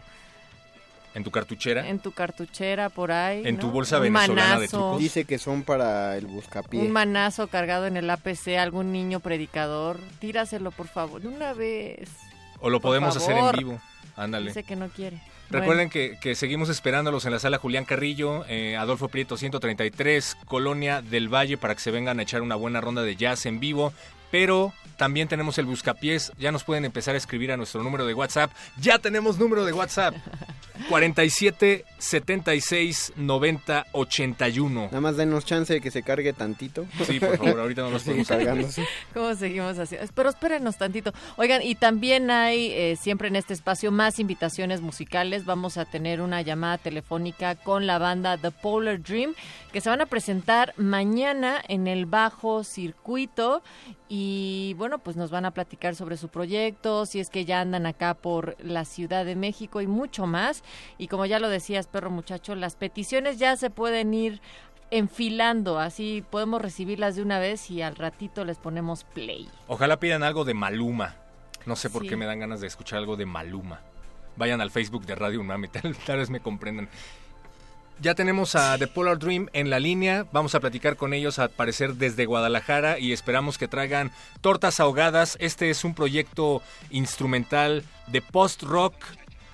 ¿En 1.15 1.23
tu 1.23 1.31
cartuchera? 1.31 1.89
en 1.89 2.01
tu 2.01 2.13
cartuchera 2.13 2.89
por 2.89 3.13
ahí. 3.13 3.43
En 3.45 3.55
¿no? 3.55 3.61
tu 3.61 3.71
bolsa 3.71 3.99
venezolana 4.01 4.59
de 4.59 4.69
trucos. 4.69 4.99
Dice 4.99 5.25
que 5.25 5.39
son 5.39 5.63
para 5.63 6.17
el 6.17 6.27
buscapié. 6.27 6.81
Un 6.81 6.91
manazo 6.91 7.47
cargado 7.47 7.87
en 7.87 7.97
el 7.97 8.11
APC, 8.11 8.59
algún 8.59 8.93
niño 8.93 9.21
predicador. 9.21 10.01
Tíraselo, 10.19 10.73
por 10.73 10.89
favor, 10.89 11.23
de 11.23 11.29
una 11.29 11.53
vez. 11.53 12.11
O 12.61 12.69
lo 12.69 12.81
Por 12.81 12.91
podemos 12.91 13.17
hacer 13.17 13.37
en 13.37 13.53
vivo. 13.53 13.81
Ándale. 14.17 14.49
Dice 14.49 14.65
que 14.65 14.77
no 14.77 14.89
quiere. 14.89 15.21
Recuerden 15.51 15.91
que, 15.91 16.19
que 16.21 16.35
seguimos 16.35 16.69
esperándolos 16.69 17.27
en 17.27 17.33
la 17.33 17.39
sala 17.39 17.59
Julián 17.59 17.85
Carrillo, 17.85 18.45
eh, 18.49 18.77
Adolfo 18.77 19.09
Prieto 19.09 19.37
133, 19.37 20.37
Colonia 20.47 21.03
del 21.03 21.33
Valle, 21.33 21.59
para 21.59 21.75
que 21.75 21.81
se 21.81 21.91
vengan 21.91 22.19
a 22.19 22.23
echar 22.23 22.43
una 22.43 22.57
buena 22.57 22.81
ronda 22.81 23.03
de 23.03 23.15
jazz 23.15 23.47
en 23.47 23.61
vivo. 23.61 23.93
Pero 24.35 24.73
también 24.97 25.29
tenemos 25.29 25.59
el 25.59 25.67
Buscapiés. 25.67 26.33
Ya 26.39 26.51
nos 26.51 26.65
pueden 26.65 26.85
empezar 26.85 27.15
a 27.15 27.19
escribir 27.19 27.53
a 27.53 27.57
nuestro 27.57 27.85
número 27.85 28.05
de 28.05 28.15
WhatsApp. 28.15 28.51
Ya 28.81 28.99
tenemos 28.99 29.39
número 29.39 29.65
de 29.65 29.73
WhatsApp. 29.73 30.17
47 30.89 31.85
76 31.99 33.13
90 33.17 33.87
81. 33.93 34.83
Nada 34.87 35.01
más 35.01 35.17
denos 35.17 35.45
chance 35.45 35.73
de 35.73 35.81
que 35.81 35.93
se 35.93 36.03
cargue 36.03 36.33
tantito. 36.33 36.85
Sí, 37.07 37.21
por 37.21 37.39
favor, 37.39 37.61
ahorita 37.61 37.83
no 37.83 37.91
nos 37.93 38.03
Sigue 38.03 38.25
podemos 38.25 38.29
cargándose. 38.29 38.85
¿Cómo 39.15 39.35
seguimos 39.37 39.79
haciendo? 39.79 40.11
Pero 40.13 40.31
espérenos 40.31 40.77
tantito. 40.77 41.13
Oigan, 41.37 41.63
y 41.63 41.77
también 41.77 42.31
hay 42.31 42.73
eh, 42.73 42.97
siempre 43.01 43.29
en 43.29 43.37
este 43.37 43.55
espacio 43.55 43.93
más 43.93 44.19
invitaciones 44.19 44.81
musicales. 44.81 45.45
Vamos 45.45 45.77
a 45.77 45.85
tener 45.85 46.21
una 46.21 46.43
llamada 46.43 46.79
telefónica 46.79 47.55
con 47.55 47.87
la 47.87 47.99
banda 47.99 48.37
The 48.37 48.51
Polar 48.51 49.01
Dream, 49.01 49.35
que 49.73 49.81
se 49.81 49.91
van 49.91 50.01
a 50.01 50.07
presentar 50.07 50.75
mañana 50.77 51.63
en 51.69 51.87
el 51.87 52.07
bajo 52.07 52.65
circuito. 52.65 53.63
Y 54.17 54.75
bueno, 54.75 55.01
pues 55.01 55.17
nos 55.17 55.33
van 55.33 55.45
a 55.45 55.51
platicar 55.51 55.97
sobre 55.97 56.17
su 56.17 56.29
proyecto, 56.29 57.05
si 57.05 57.19
es 57.19 57.31
que 57.31 57.45
ya 57.45 57.61
andan 57.61 57.85
acá 57.85 58.15
por 58.15 58.55
la 58.63 58.85
Ciudad 58.85 59.25
de 59.25 59.35
México 59.35 59.81
y 59.81 59.89
mucho 59.89 60.25
más. 60.25 60.63
Y 60.99 61.09
como 61.09 61.27
ya 61.27 61.41
lo 61.41 61.49
decías, 61.49 61.89
perro 61.89 62.11
muchacho, 62.11 62.55
las 62.55 62.77
peticiones 62.77 63.41
ya 63.41 63.57
se 63.57 63.71
pueden 63.71 64.15
ir 64.15 64.41
enfilando, 64.93 65.81
así 65.81 66.23
podemos 66.31 66.63
recibirlas 66.63 67.17
de 67.17 67.23
una 67.23 67.41
vez 67.41 67.69
y 67.73 67.83
al 67.83 67.97
ratito 67.97 68.45
les 68.45 68.59
ponemos 68.59 69.03
play. 69.03 69.49
Ojalá 69.67 69.99
pidan 69.99 70.23
algo 70.23 70.45
de 70.45 70.55
Maluma. 70.55 71.17
No 71.67 71.75
sé 71.75 71.91
por 71.91 72.03
Sí. 72.03 72.09
qué 72.11 72.17
me 72.17 72.27
dan 72.27 72.39
ganas 72.39 72.61
de 72.61 72.69
escuchar 72.69 73.01
algo 73.01 73.17
de 73.17 73.27
Maluma. 73.27 73.81
Vayan 74.37 74.61
al 74.61 74.71
Facebook 74.71 75.07
de 75.07 75.17
Radio 75.17 75.41
UNAM 75.41 75.65
y 75.65 75.69
tal, 75.71 75.97
tal 76.07 76.19
vez 76.19 76.31
me 76.31 76.39
comprendan. 76.39 76.89
Ya 78.01 78.15
tenemos 78.15 78.55
a 78.55 78.77
The 78.77 78.87
Polar 78.87 79.19
Dream 79.19 79.49
en 79.53 79.71
la 79.71 79.79
línea. 79.79 80.27
Vamos 80.33 80.55
a 80.55 80.61
platicar 80.61 80.97
con 80.97 81.15
ellos, 81.15 81.39
al 81.39 81.51
parecer, 81.51 81.95
desde 81.95 82.27
Guadalajara 82.27 82.99
y 82.99 83.13
esperamos 83.13 83.57
que 83.57 83.69
traigan 83.69 84.11
tortas 84.41 84.81
ahogadas. 84.81 85.37
Este 85.41 85.71
es 85.71 85.85
un 85.85 85.95
proyecto 85.95 86.63
instrumental 86.91 87.85
de 88.09 88.21
post-rock 88.21 88.95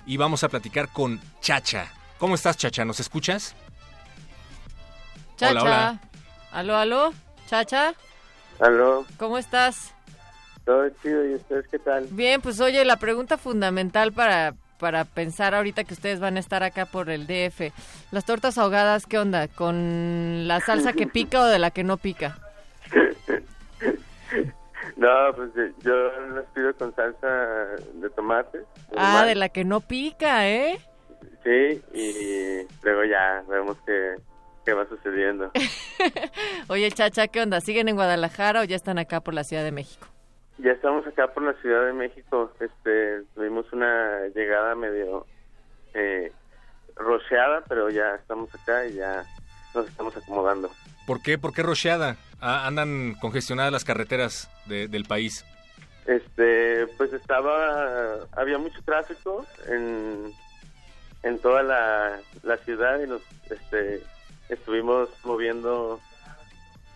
y 0.05 0.17
vamos 0.17 0.43
a 0.43 0.49
platicar 0.49 0.89
con 0.89 1.21
Chacha. 1.39 1.91
¿Cómo 2.17 2.35
estás, 2.35 2.57
Chacha? 2.57 2.83
¿Nos 2.83 2.99
escuchas? 2.99 3.55
Chacha. 5.37 5.51
Hola, 5.51 5.61
hola. 5.61 6.01
Aló, 6.51 6.75
aló. 6.75 7.13
Chacha, 7.51 7.95
Aló, 8.61 9.05
¿cómo 9.17 9.37
estás? 9.37 9.93
todo 10.63 10.87
chido, 11.01 11.25
¿y 11.25 11.35
ustedes 11.35 11.67
qué 11.69 11.79
tal? 11.79 12.07
Bien, 12.11 12.39
pues 12.39 12.61
oye, 12.61 12.85
la 12.85 12.95
pregunta 12.95 13.37
fundamental 13.37 14.13
para, 14.13 14.55
para 14.81 15.05
pensar 15.05 15.53
ahorita 15.53 15.83
que 15.83 15.93
ustedes 15.93 16.19
van 16.19 16.37
a 16.37 16.39
estar 16.39 16.63
acá 16.63 16.87
por 16.87 17.11
el 17.11 17.27
DF. 17.27 17.71
Las 18.11 18.25
tortas 18.25 18.57
ahogadas, 18.57 19.05
¿qué 19.05 19.19
onda? 19.19 19.47
¿Con 19.47 20.47
la 20.47 20.59
salsa 20.59 20.91
que 20.93 21.05
pica 21.05 21.39
o 21.39 21.45
de 21.45 21.59
la 21.59 21.69
que 21.69 21.83
no 21.85 21.97
pica? 21.97 22.37
No, 24.97 25.33
pues 25.35 25.49
eh, 25.57 25.71
yo 25.83 26.11
las 26.35 26.45
pido 26.53 26.75
con 26.75 26.93
salsa 26.95 27.27
de 27.93 28.09
tomate. 28.11 28.59
Ah, 28.95 29.13
normal. 29.13 29.27
de 29.29 29.35
la 29.35 29.49
que 29.49 29.63
no 29.63 29.79
pica, 29.79 30.47
¿eh? 30.47 30.79
Sí, 31.43 31.81
y 31.93 32.67
luego 32.83 33.03
ya 33.05 33.43
vemos 33.47 33.77
qué, 33.85 34.15
qué 34.63 34.73
va 34.73 34.87
sucediendo. 34.87 35.51
Oye, 36.67 36.91
Chacha, 36.91 37.27
¿qué 37.29 37.41
onda? 37.41 37.61
¿Siguen 37.61 37.89
en 37.89 37.95
Guadalajara 37.95 38.61
o 38.61 38.63
ya 38.63 38.75
están 38.75 38.99
acá 38.99 39.21
por 39.21 39.33
la 39.33 39.43
Ciudad 39.43 39.63
de 39.63 39.71
México? 39.71 40.10
Ya 40.63 40.71
estamos 40.71 41.05
acá 41.07 41.27
por 41.27 41.43
la 41.43 41.53
Ciudad 41.61 41.85
de 41.85 41.93
México. 41.93 42.51
Este, 42.59 43.23
tuvimos 43.35 43.71
una 43.73 44.27
llegada 44.35 44.75
medio 44.75 45.25
eh, 45.93 46.31
rocheada, 46.95 47.63
pero 47.67 47.89
ya 47.89 48.15
estamos 48.15 48.53
acá 48.55 48.85
y 48.85 48.93
ya 48.95 49.23
nos 49.73 49.87
estamos 49.87 50.15
acomodando. 50.17 50.69
¿Por 51.07 51.21
qué? 51.21 51.37
¿Por 51.37 51.53
qué 51.53 51.63
rocheada? 51.63 52.15
Ah, 52.39 52.65
andan 52.67 53.15
congestionadas 53.19 53.71
las 53.71 53.83
carreteras 53.85 54.49
de- 54.67 54.87
del 54.87 55.05
país. 55.05 55.45
Este, 56.05 56.87
pues 56.97 57.13
estaba, 57.13 58.15
había 58.31 58.57
mucho 58.57 58.81
tráfico 58.83 59.45
en, 59.67 60.31
en 61.23 61.39
toda 61.39 61.61
la, 61.63 62.19
la 62.43 62.57
ciudad 62.57 62.99
y 62.99 63.07
nos, 63.07 63.21
este, 63.49 64.01
estuvimos 64.49 65.09
moviendo 65.23 65.99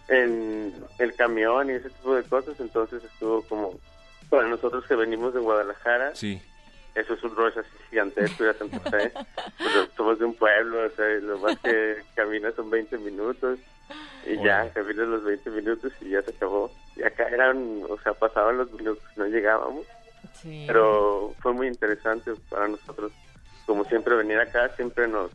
en 0.08 0.74
el 1.00 1.16
camión 1.16 1.70
y 1.70 1.74
ese 1.74 1.90
tipo 1.90 2.16
de 2.16 2.24
cosas, 2.24 2.60
entonces 2.60 3.04
estuvo 3.04 3.42
como, 3.44 3.80
para 4.30 4.48
nosotros 4.48 4.86
que 4.86 4.96
venimos 4.96 5.34
de 5.34 5.40
Guadalajara, 5.40 6.14
Sí. 6.16 6.42
eso 6.94 7.14
es 7.14 7.24
un 7.24 7.36
rush 7.36 7.58
así 7.58 7.70
gigantesco 7.90 8.44
ir 8.44 8.50
a 8.52 8.54
Santa 8.54 8.80
Fe, 8.92 9.12
Pero 9.58 9.88
somos 9.98 10.20
de 10.20 10.26
un 10.26 10.36
pueblo, 10.36 10.86
o 10.86 10.90
sea, 10.92 11.06
lo 11.22 11.38
más 11.40 11.58
que 11.60 11.98
caminas 12.16 12.54
son 12.56 12.70
20 12.70 12.98
minutos 13.00 13.60
y 14.26 14.44
ya, 14.44 14.70
caminas 14.74 15.08
los 15.08 15.24
20 15.24 15.50
minutos 15.52 15.92
y 16.02 16.10
ya 16.10 16.22
se 16.24 16.32
acabó. 16.32 16.72
Y 16.96 17.04
acá 17.04 17.28
eran, 17.28 17.82
o 17.88 18.00
sea, 18.02 18.14
pasaban 18.14 18.58
los 18.58 18.72
minutos 18.72 19.04
y 19.16 19.20
no 19.20 19.26
llegábamos. 19.28 19.86
Sí. 20.34 20.64
Pero 20.66 21.34
fue 21.40 21.54
muy 21.54 21.68
interesante 21.68 22.32
para 22.50 22.68
nosotros. 22.68 23.12
Como 23.68 23.84
siempre, 23.86 24.16
venir 24.16 24.40
acá 24.40 24.70
siempre 24.76 25.08
nos, 25.08 25.30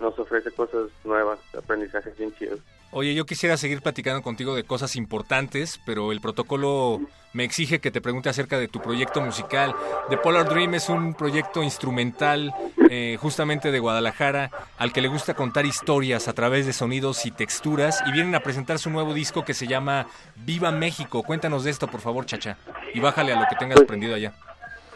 nos 0.00 0.18
ofrece 0.18 0.50
cosas 0.50 0.88
nuevas, 1.04 1.38
aprendizajes 1.56 2.16
bien 2.18 2.34
chidos. 2.34 2.58
Oye, 2.94 3.14
yo 3.14 3.24
quisiera 3.24 3.56
seguir 3.56 3.80
platicando 3.80 4.20
contigo 4.20 4.54
de 4.54 4.64
cosas 4.64 4.96
importantes, 4.96 5.80
pero 5.86 6.12
el 6.12 6.20
protocolo 6.20 7.00
me 7.32 7.42
exige 7.42 7.80
que 7.80 7.90
te 7.90 8.02
pregunte 8.02 8.28
acerca 8.28 8.58
de 8.58 8.68
tu 8.68 8.82
proyecto 8.82 9.22
musical. 9.22 9.74
The 10.10 10.18
Polar 10.18 10.46
Dream 10.46 10.74
es 10.74 10.90
un 10.90 11.14
proyecto 11.14 11.62
instrumental 11.62 12.52
eh, 12.90 13.16
justamente 13.18 13.72
de 13.72 13.78
Guadalajara 13.78 14.50
al 14.76 14.92
que 14.92 15.00
le 15.00 15.08
gusta 15.08 15.32
contar 15.32 15.64
historias 15.64 16.28
a 16.28 16.34
través 16.34 16.66
de 16.66 16.74
sonidos 16.74 17.24
y 17.24 17.30
texturas 17.30 18.02
y 18.06 18.12
vienen 18.12 18.34
a 18.34 18.40
presentar 18.40 18.78
su 18.78 18.90
nuevo 18.90 19.14
disco 19.14 19.42
que 19.42 19.54
se 19.54 19.66
llama 19.66 20.06
Viva 20.36 20.70
México. 20.70 21.22
Cuéntanos 21.22 21.64
de 21.64 21.70
esto, 21.70 21.88
por 21.88 22.02
favor, 22.02 22.26
chacha, 22.26 22.58
y 22.92 23.00
bájale 23.00 23.32
a 23.32 23.40
lo 23.40 23.46
que 23.48 23.56
tengas 23.56 23.80
prendido 23.84 24.14
allá. 24.14 24.34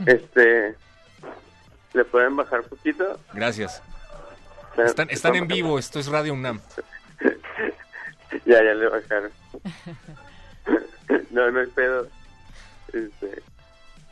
Este, 0.04 0.74
¿le 1.94 2.04
pueden 2.04 2.36
bajar 2.36 2.62
poquito? 2.64 3.18
Gracias. 3.32 3.82
Están, 4.76 5.08
están 5.08 5.34
en 5.34 5.48
vivo, 5.48 5.78
esto 5.78 5.98
es 5.98 6.08
Radio 6.08 6.34
UNAM. 6.34 6.60
Ya, 8.44 8.62
ya 8.62 8.74
le 8.74 8.88
bajaron. 8.88 9.30
no, 11.30 11.50
no 11.50 11.60
hay 11.60 11.66
pedo. 11.66 12.08
Este, 12.92 13.42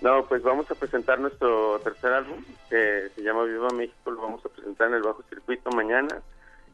no, 0.00 0.26
pues 0.26 0.42
vamos 0.42 0.70
a 0.70 0.74
presentar 0.74 1.18
nuestro 1.18 1.78
tercer 1.80 2.12
álbum, 2.12 2.44
que 2.68 3.10
se 3.14 3.22
llama 3.22 3.44
Viva 3.44 3.70
México, 3.70 4.10
lo 4.10 4.20
vamos 4.20 4.44
a 4.44 4.48
presentar 4.50 4.88
en 4.88 4.94
el 4.94 5.02
Bajo 5.02 5.22
Circuito 5.30 5.70
mañana, 5.70 6.20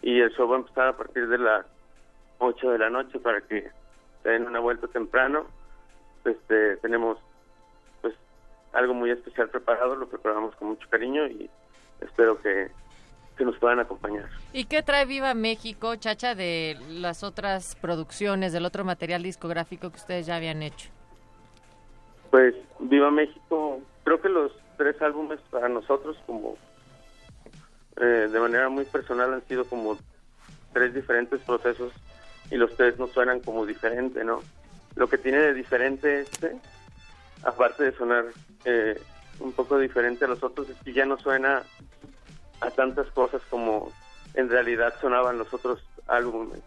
y 0.03 0.21
el 0.21 0.31
show 0.33 0.49
va 0.49 0.57
a 0.57 0.61
empezar 0.61 0.89
a 0.89 0.97
partir 0.97 1.29
de 1.29 1.39
las 1.39 1.65
8 2.39 2.73
de 2.73 2.79
la 2.79 2.91
noche 2.91 3.19
para 3.21 3.41
que 3.43 3.71
den 4.25 4.47
una 4.47 4.61
vuelta 4.61 4.89
temprano. 4.89 5.47
Este, 6.25 6.77
tenemos 6.79 7.19
pues 8.01 8.15
algo 8.73 8.95
muy 8.95 9.11
especial 9.11 9.49
preparado, 9.49 9.95
lo 9.95 10.09
preparamos 10.09 10.57
con 10.57 10.69
mucho 10.69 10.89
cariño 10.91 11.27
y 11.27 11.49
espero 12.01 12.41
que, 12.41 12.71
que 13.41 13.47
nos 13.47 13.57
puedan 13.57 13.81
acompañar. 13.81 14.29
¿Y 14.53 14.67
qué 14.67 14.83
trae 14.83 15.07
Viva 15.07 15.33
México, 15.33 15.97
Chacha, 15.97 16.35
de 16.35 16.77
las 16.91 17.23
otras 17.23 17.75
producciones, 17.75 18.53
del 18.53 18.67
otro 18.67 18.85
material 18.85 19.23
discográfico 19.23 19.89
que 19.89 19.97
ustedes 19.97 20.27
ya 20.27 20.37
habían 20.37 20.63
hecho? 20.63 20.91
Pues 22.31 22.55
Viva 22.81 23.11
México, 23.11 23.81
creo 24.05 24.21
que 24.21 24.29
los 24.29 24.53
tres 24.77 25.01
álbumes 25.01 25.41
para 25.51 25.71
nosotros 25.71 26.19
como 26.27 26.59
eh, 27.97 28.29
de 28.31 28.41
manera 28.41 28.69
muy 28.69 28.85
personal 28.85 29.33
han 29.33 29.43
sido 29.49 29.65
como 29.65 29.97
tres 30.75 30.93
diferentes 30.93 31.41
procesos 31.41 31.95
y 32.51 32.57
los 32.57 32.77
tres 32.77 32.99
nos 32.99 33.11
suenan 33.13 33.41
como 33.41 33.65
diferente, 33.65 34.23
¿no? 34.23 34.43
Lo 34.97 35.09
que 35.09 35.17
tiene 35.17 35.39
de 35.39 35.55
diferente 35.55 36.21
este, 36.21 36.59
aparte 37.43 37.85
de 37.85 37.93
sonar 37.93 38.27
eh, 38.67 39.01
un 39.39 39.53
poco 39.53 39.79
diferente 39.79 40.27
a 40.27 40.29
los 40.29 40.45
otros, 40.45 40.69
es 40.69 40.77
que 40.85 40.93
ya 40.93 41.07
no 41.07 41.17
suena 41.17 41.63
a 42.61 42.71
tantas 42.71 43.07
cosas 43.09 43.43
como 43.51 43.93
en 44.35 44.49
realidad 44.49 44.95
sonaban 45.01 45.39
los 45.39 45.53
otros 45.53 45.83
álbumes, 46.07 46.61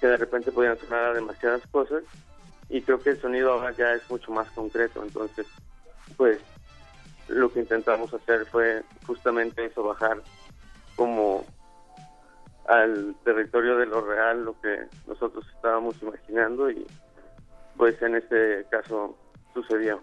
que 0.00 0.06
de 0.06 0.16
repente 0.16 0.52
podían 0.52 0.78
sonar 0.78 1.04
a 1.04 1.14
demasiadas 1.14 1.62
cosas 1.70 2.02
y 2.68 2.82
creo 2.82 3.00
que 3.00 3.10
el 3.10 3.20
sonido 3.20 3.52
ahora 3.52 3.72
ya 3.72 3.94
es 3.94 4.08
mucho 4.10 4.30
más 4.30 4.50
concreto, 4.50 5.02
entonces 5.02 5.46
pues 6.16 6.40
lo 7.28 7.52
que 7.52 7.60
intentamos 7.60 8.12
hacer 8.12 8.46
fue 8.46 8.82
justamente 9.06 9.64
eso, 9.64 9.82
bajar 9.82 10.22
como 10.96 11.44
al 12.66 13.14
territorio 13.24 13.76
de 13.76 13.86
lo 13.86 14.00
real, 14.02 14.44
lo 14.44 14.60
que 14.60 14.86
nosotros 15.06 15.46
estábamos 15.54 16.00
imaginando 16.02 16.70
y 16.70 16.86
pues 17.76 18.00
en 18.02 18.16
este 18.16 18.66
caso 18.70 19.16
sucedió. 19.54 20.02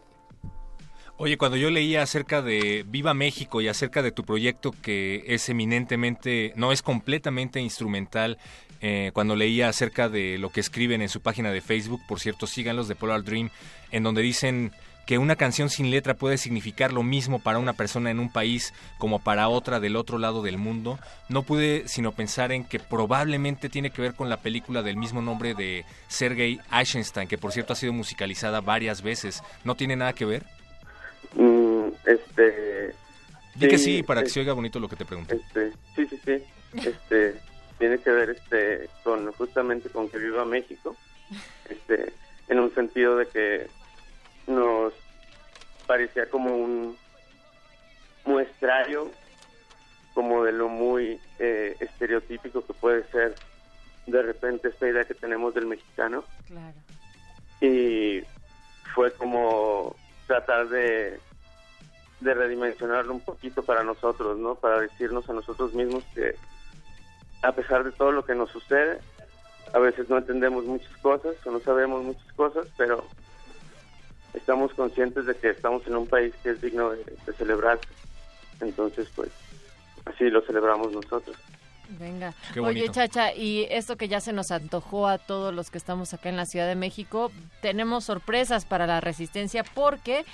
Oye, 1.18 1.38
cuando 1.38 1.55
yo 1.55 1.70
leía 1.70 2.01
acerca 2.01 2.41
de 2.41 2.84
Viva 2.86 3.13
México 3.13 3.61
y 3.61 3.70
acerca 3.70 4.01
de 4.01 4.11
tu 4.11 4.26
proyecto 4.26 4.72
que 4.82 5.24
es 5.28 5.47
eminentemente, 5.47 6.51
no 6.57 6.74
es 6.74 6.82
completamente 6.82 7.61
instrumental, 7.61 8.38
eh, 8.82 9.11
cuando 9.13 9.38
leía 9.38 9.70
acerca 9.70 10.09
de 10.09 10.38
lo 10.38 10.49
que 10.49 10.59
escriben 10.59 11.01
en 11.01 11.07
su 11.07 11.22
página 11.22 11.51
de 11.51 11.61
Facebook, 11.61 12.01
por 12.05 12.20
cierto, 12.20 12.47
síganlos 12.47 12.89
de 12.89 12.95
Polar 12.95 13.24
Dream, 13.24 13.49
en 13.91 14.03
donde 14.03 14.22
dicen 14.24 14.74
que 15.05 15.18
una 15.18 15.38
canción 15.38 15.70
sin 15.70 15.89
letra 15.89 16.16
puede 16.16 16.38
significar 16.38 16.91
lo 16.91 17.01
mismo 17.01 17.39
para 17.39 17.59
una 17.59 17.74
persona 17.74 18.11
en 18.11 18.20
un 18.20 18.30
país 18.30 18.74
como 18.97 19.20
para 19.20 19.47
otra 19.47 19.80
del 19.80 19.95
otro 19.95 20.18
lado 20.18 20.41
del 20.41 20.57
mundo, 20.57 20.99
no 21.30 21.43
pude 21.43 21.88
sino 21.88 22.11
pensar 22.11 22.51
en 22.51 22.66
que 22.66 22.80
probablemente 22.80 23.70
tiene 23.70 23.91
que 23.91 24.01
ver 24.01 24.16
con 24.16 24.28
la 24.30 24.41
película 24.41 24.82
del 24.82 24.97
mismo 24.97 25.22
nombre 25.22 25.53
de 25.53 25.86
Sergei 26.09 26.59
Eisenstein, 26.74 27.30
que 27.30 27.38
por 27.38 27.53
cierto 27.53 27.72
ha 27.72 27.78
sido 27.78 27.93
musicalizada 27.93 28.59
varias 28.59 29.01
veces. 29.01 29.43
¿No 29.63 29.76
tiene 29.76 29.95
nada 29.95 30.11
que 30.11 30.26
ver? 30.26 30.43
Mm, 31.36 31.88
este... 32.05 32.93
Di 33.55 33.67
que 33.69 33.77
sí, 33.77 34.03
para 34.03 34.21
que 34.23 34.29
se 34.29 34.41
oiga 34.41 34.53
bonito 34.53 34.79
lo 34.79 34.89
que 34.89 34.95
te 34.97 35.05
pregunté. 35.05 35.36
Este, 35.36 35.71
sí, 35.95 36.05
sí, 36.07 36.19
sí. 36.25 36.43
Este, 36.86 37.36
tiene 37.77 37.97
que 37.99 38.09
ver 38.09 38.31
este 38.31 38.89
con 39.03 39.31
justamente 39.33 39.89
con 39.89 40.09
que 40.09 40.17
viva 40.17 40.43
México. 40.43 40.95
Este, 41.69 42.11
en 42.49 42.59
un 42.59 42.73
sentido 42.75 43.15
de 43.15 43.27
que 43.27 43.67
nos 44.47 44.93
parecía 45.88 46.29
como 46.29 46.55
un 46.55 46.97
muestrario 48.25 49.09
como 50.13 50.43
de 50.43 50.51
lo 50.51 50.67
muy 50.67 51.19
eh, 51.39 51.75
estereotípico 51.79 52.65
que 52.65 52.73
puede 52.73 53.03
ser 53.09 53.36
de 54.07 54.21
repente 54.21 54.69
esta 54.69 54.88
idea 54.88 55.03
que 55.05 55.13
tenemos 55.13 55.53
del 55.53 55.65
mexicano 55.65 56.23
Claro. 56.47 56.73
y 57.61 58.21
fue 58.93 59.11
como 59.13 59.95
tratar 60.28 60.67
de 60.69 61.19
redimensionarlo 62.21 63.13
un 63.13 63.21
poquito 63.21 63.63
para 63.63 63.84
nosotros, 63.84 64.38
¿no? 64.38 64.55
Para 64.55 64.80
decirnos 64.80 65.30
a 65.30 65.34
nosotros 65.34 65.73
mismos 65.73 66.03
que 66.13 66.36
a 67.41 67.51
pesar 67.51 67.84
de 67.84 67.91
todo 67.91 68.11
lo 68.11 68.26
que 68.26 68.34
nos 68.36 68.49
sucede, 68.49 68.99
a 69.73 69.80
veces 69.80 70.09
no 70.09 70.17
entendemos 70.17 70.65
muchas 70.65 70.95
cosas 70.97 71.36
o 71.45 71.51
no 71.51 71.59
sabemos 71.59 72.03
muchas 72.03 72.34
cosas, 72.34 72.67
pero 72.78 73.03
estamos 74.34 74.73
conscientes 74.73 75.26
de 75.26 75.36
que 75.36 75.49
estamos 75.49 75.86
en 75.88 75.95
un 75.95 76.07
país 76.07 76.34
que 76.41 76.51
es 76.51 76.61
digno 76.61 76.91
de, 76.91 77.03
de 77.26 77.34
celebrar. 77.34 77.80
Entonces, 78.61 79.09
pues, 79.15 79.30
así 80.05 80.30
lo 80.30 80.41
celebramos 80.41 80.91
nosotros. 80.91 81.36
Venga. 81.89 82.33
Qué 82.53 82.59
Oye. 82.59 82.89
Chacha, 82.89 83.33
y 83.33 83.67
esto 83.69 83.97
que 83.97 84.07
ya 84.07 84.21
se 84.21 84.33
nos 84.33 84.51
antojó 84.51 85.07
a 85.07 85.17
todos 85.17 85.53
los 85.53 85.71
que 85.71 85.77
estamos 85.77 86.13
acá 86.13 86.29
en 86.29 86.38
la 86.38 86.45
Ciudad 86.45 86.67
de 86.67 86.75
México, 86.75 87.31
tenemos 87.61 88.05
sorpresas 88.05 88.65
para 88.65 88.88
la 88.88 89.01
resistencia 89.01 89.63
porque 89.63 90.25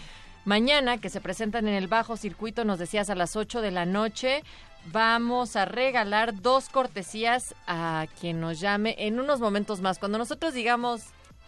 mañana 0.45 0.97
que 0.97 1.09
se 1.09 1.21
presentan 1.21 1.67
en 1.67 1.75
el 1.75 1.87
bajo 1.87 2.17
circuito, 2.17 2.65
nos 2.65 2.79
decías 2.79 3.09
a 3.09 3.15
las 3.15 3.35
8 3.35 3.61
de 3.61 3.71
la 3.71 3.85
noche, 3.85 4.43
vamos 4.91 5.55
a 5.55 5.65
regalar 5.65 6.41
dos 6.41 6.69
cortesías 6.69 7.55
a 7.67 8.07
quien 8.19 8.39
nos 8.39 8.59
llame 8.59 8.95
en 8.97 9.19
unos 9.19 9.39
momentos 9.39 9.81
más. 9.81 9.99
Cuando 9.99 10.17
nosotros 10.17 10.53
digamos 10.53 11.03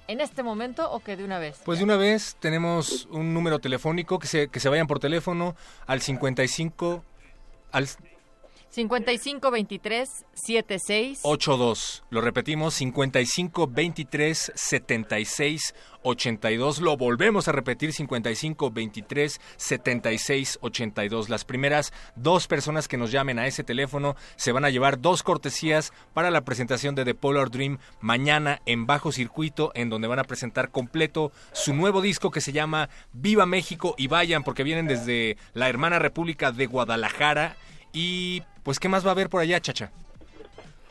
en 0.08 0.22
este 0.22 0.43
momento 0.43 0.91
o 0.91 0.99
que 0.99 1.16
de 1.16 1.24
una 1.24 1.39
vez. 1.39 1.62
Pues 1.64 1.80
de 1.80 1.86
una 1.86 1.95
vez 1.95 2.36
tenemos 2.39 3.08
un 3.10 3.34
número 3.34 3.60
telefónico 3.60 4.20
que 4.20 4.28
se, 4.28 4.47
que 4.49 4.60
se 4.60 4.70
vayan 4.70 4.88
por 4.88 4.99
teléfono 4.99 5.56
al 5.88 6.01
55 6.01 7.04
al 7.72 7.88
55 8.74 9.52
23 9.52 10.26
76 10.34 11.20
82. 11.22 12.04
Lo 12.10 12.22
repetimos, 12.22 12.74
55 12.74 13.68
23 13.68 14.52
76 14.56 15.76
82. 16.02 16.80
Lo 16.80 16.98
volvemos 16.98 17.48
a 17.48 17.52
repetir, 17.52 17.94
55 17.94 18.72
23 18.72 19.40
76 19.58 20.58
82. 20.60 21.30
Las 21.30 21.46
primeras 21.46 21.94
dos 22.16 22.48
personas 22.48 22.88
que 22.88 22.98
nos 22.98 23.12
llamen 23.12 23.38
a 23.38 23.46
ese 23.46 23.64
teléfono 23.64 24.16
se 24.38 24.52
van 24.52 24.66
a 24.66 24.72
llevar 24.72 25.00
dos 25.00 25.22
cortesías 25.22 25.94
para 26.16 26.32
la 26.32 26.44
presentación 26.44 26.96
de 26.96 27.06
The 27.06 27.14
Polar 27.14 27.52
Dream 27.52 27.78
mañana 28.02 28.60
en 28.66 28.88
Bajo 28.88 29.12
Circuito, 29.12 29.72
en 29.76 29.92
donde 29.92 30.08
van 30.08 30.18
a 30.18 30.24
presentar 30.24 30.72
completo 30.72 31.32
su 31.52 31.76
nuevo 31.76 32.02
disco 32.02 32.32
que 32.32 32.42
se 32.42 32.54
llama 32.54 32.90
Viva 33.12 33.46
México 33.46 33.94
y 34.00 34.08
vayan 34.08 34.44
porque 34.44 34.64
vienen 34.64 34.88
desde 34.88 35.38
la 35.54 35.70
hermana 35.70 36.00
República 36.00 36.52
de 36.52 36.66
Guadalajara. 36.66 37.56
Y 37.94 38.44
pues, 38.64 38.80
¿qué 38.80 38.89
más 38.89 39.06
va 39.06 39.10
a 39.10 39.12
haber 39.14 39.30
por 39.30 39.41
allá, 39.41 39.62
chacha? 39.62 39.91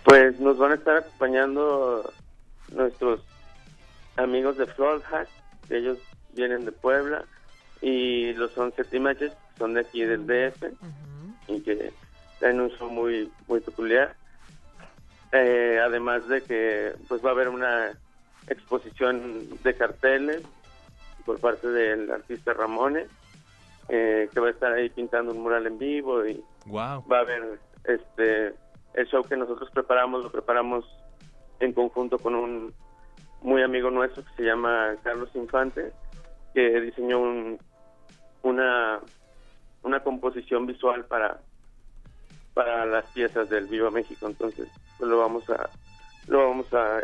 Pues 0.05 0.39
nos 0.41 0.57
van 0.57 0.73
a 0.73 0.75
estar 0.77 0.97
acompañando 0.99 2.11
nuestros 2.71 3.21
amigos 4.17 4.57
de 4.57 4.67
Floor 4.67 5.03
que 5.69 5.77
ellos 5.77 5.99
vienen 6.35 6.65
de 6.65 6.73
Puebla, 6.73 7.25
y 7.81 8.33
los 8.35 8.57
11 8.57 8.85
Images, 8.93 9.33
que 9.33 9.59
son 9.59 9.75
de 9.75 9.81
aquí 9.81 10.05
del 10.05 10.27
DF, 10.27 10.65
y 11.49 11.61
que 11.61 11.93
tienen 12.39 12.61
un 12.61 12.71
show 12.71 12.89
muy, 12.89 13.31
muy 13.49 13.61
peculiar. 13.61 14.15
Eh, 15.33 15.81
además 15.83 16.29
de 16.29 16.43
que 16.43 16.93
pues 17.09 17.25
va 17.25 17.31
a 17.31 17.33
haber 17.33 17.49
una 17.49 17.99
exposición 18.49 19.49
de 19.63 19.75
carteles 19.75 20.43
por 21.25 21.41
parte 21.41 21.69
del 21.69 22.11
artista 22.11 22.53
Ramones, 22.53 23.09
eh, 23.89 24.29
que 24.33 24.41
va 24.41 24.49
a 24.49 24.51
estar 24.51 24.73
ahí 24.73 24.91
pintando 24.91 25.33
un 25.33 25.43
mural 25.43 25.67
en 25.67 25.79
vivo 25.79 26.27
y 26.27 26.43
Wow. 26.67 27.05
va 27.11 27.19
a 27.19 27.21
haber 27.21 27.59
este 27.85 28.55
el 28.95 29.07
show 29.09 29.23
que 29.25 29.37
nosotros 29.37 29.71
preparamos 29.73 30.23
lo 30.23 30.31
preparamos 30.31 30.85
en 31.61 31.73
conjunto 31.73 32.19
con 32.19 32.35
un 32.35 32.75
muy 33.41 33.63
amigo 33.63 33.91
nuestro 33.91 34.23
que 34.25 34.31
se 34.37 34.43
llama 34.45 34.95
Carlos 35.03 35.31
Infante 35.35 35.93
que 36.55 36.81
diseñó 36.81 37.19
un- 37.19 37.59
una 38.43 39.01
una 39.83 40.01
composición 40.03 40.67
visual 40.67 41.05
para 41.07 41.41
para 42.55 42.85
las 42.87 43.05
piezas 43.07 43.49
del 43.49 43.67
Viva 43.67 43.91
México 43.91 44.27
entonces 44.27 44.69
pues 44.99 45.11
lo 45.11 45.19
vamos 45.19 45.49
a 45.51 45.69
lo 46.29 46.49
vamos 46.49 46.73
a, 46.75 46.99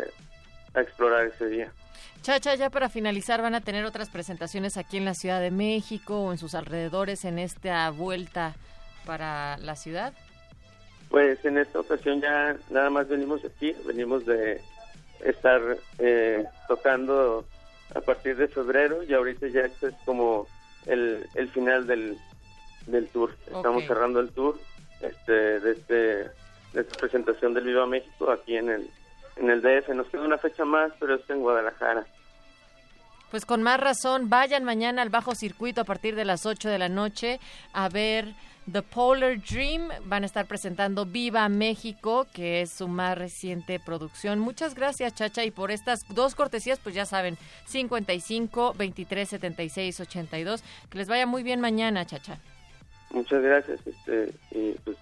a 0.75 0.81
explorar 0.81 1.25
ese 1.25 1.47
día 1.47 1.71
Chacha, 2.21 2.53
ya 2.55 2.69
para 2.69 2.89
finalizar, 2.89 3.41
¿van 3.41 3.55
a 3.55 3.61
tener 3.61 3.85
otras 3.85 4.09
presentaciones 4.09 4.75
aquí 4.75 4.97
en 4.97 5.05
la 5.05 5.13
Ciudad 5.13 5.39
de 5.39 5.51
México 5.51 6.19
o 6.19 6.31
en 6.33 6.37
sus 6.37 6.53
alrededores 6.53 7.23
en 7.23 7.39
esta 7.39 7.89
vuelta 7.91 8.55
para 9.05 9.57
la 9.57 9.75
ciudad? 9.75 10.13
Pues 11.09 11.43
en 11.43 11.57
esta 11.57 11.79
ocasión 11.79 12.21
ya 12.21 12.55
nada 12.69 12.89
más 12.89 13.07
venimos 13.07 13.43
aquí, 13.43 13.75
venimos 13.85 14.25
de 14.25 14.61
estar 15.21 15.61
eh, 15.97 16.45
tocando 16.67 17.45
a 17.95 18.01
partir 18.01 18.37
de 18.37 18.47
febrero 18.47 19.03
y 19.03 19.13
ahorita 19.13 19.47
ya 19.47 19.61
este 19.61 19.87
es 19.87 19.95
como 20.05 20.47
el, 20.85 21.27
el 21.35 21.49
final 21.49 21.87
del, 21.87 22.17
del 22.85 23.07
tour. 23.07 23.35
Estamos 23.47 23.85
cerrando 23.85 24.19
el 24.19 24.29
tour 24.29 24.59
este, 25.01 25.59
de, 25.59 25.71
este, 25.71 25.93
de 25.93 26.81
esta 26.81 26.97
presentación 26.97 27.53
del 27.53 27.65
Viva 27.65 27.85
México 27.85 28.31
aquí 28.31 28.57
en 28.57 28.69
el, 28.69 28.89
en 29.37 29.49
el 29.49 29.61
DF. 29.61 29.89
Nos 29.89 30.07
queda 30.07 30.23
una 30.23 30.37
fecha 30.37 30.65
más, 30.65 30.91
pero 30.99 31.15
es 31.15 31.29
en 31.29 31.39
Guadalajara. 31.39 32.05
Pues 33.31 33.45
con 33.45 33.61
más 33.61 33.79
razón, 33.79 34.29
vayan 34.29 34.63
mañana 34.63 35.03
al 35.03 35.09
bajo 35.09 35.35
circuito 35.35 35.81
a 35.81 35.83
partir 35.83 36.15
de 36.15 36.25
las 36.25 36.45
8 36.45 36.67
de 36.67 36.79
la 36.79 36.89
noche 36.89 37.39
a 37.73 37.87
ver 37.87 38.33
The 38.71 38.81
Polar 38.81 39.39
Dream. 39.41 39.89
Van 40.05 40.23
a 40.23 40.25
estar 40.25 40.45
presentando 40.47 41.05
Viva 41.05 41.47
México, 41.49 42.27
que 42.33 42.61
es 42.61 42.71
su 42.71 42.87
más 42.87 43.17
reciente 43.17 43.79
producción. 43.79 44.39
Muchas 44.39 44.75
gracias, 44.75 45.13
Chacha, 45.15 45.43
y 45.43 45.51
por 45.51 45.71
estas 45.71 46.07
dos 46.09 46.35
cortesías, 46.35 46.79
pues 46.79 46.95
ya 46.95 47.05
saben, 47.05 47.37
55 47.65 48.73
23 48.77 49.29
76 49.29 49.99
82. 49.99 50.63
Que 50.89 50.97
les 50.97 51.07
vaya 51.07 51.25
muy 51.25 51.43
bien 51.43 51.61
mañana, 51.61 52.05
Chacha. 52.05 52.39
Muchas 53.11 53.41
gracias 53.41 53.79
este, 53.85 54.33
y 54.51 54.73
pues 54.83 54.97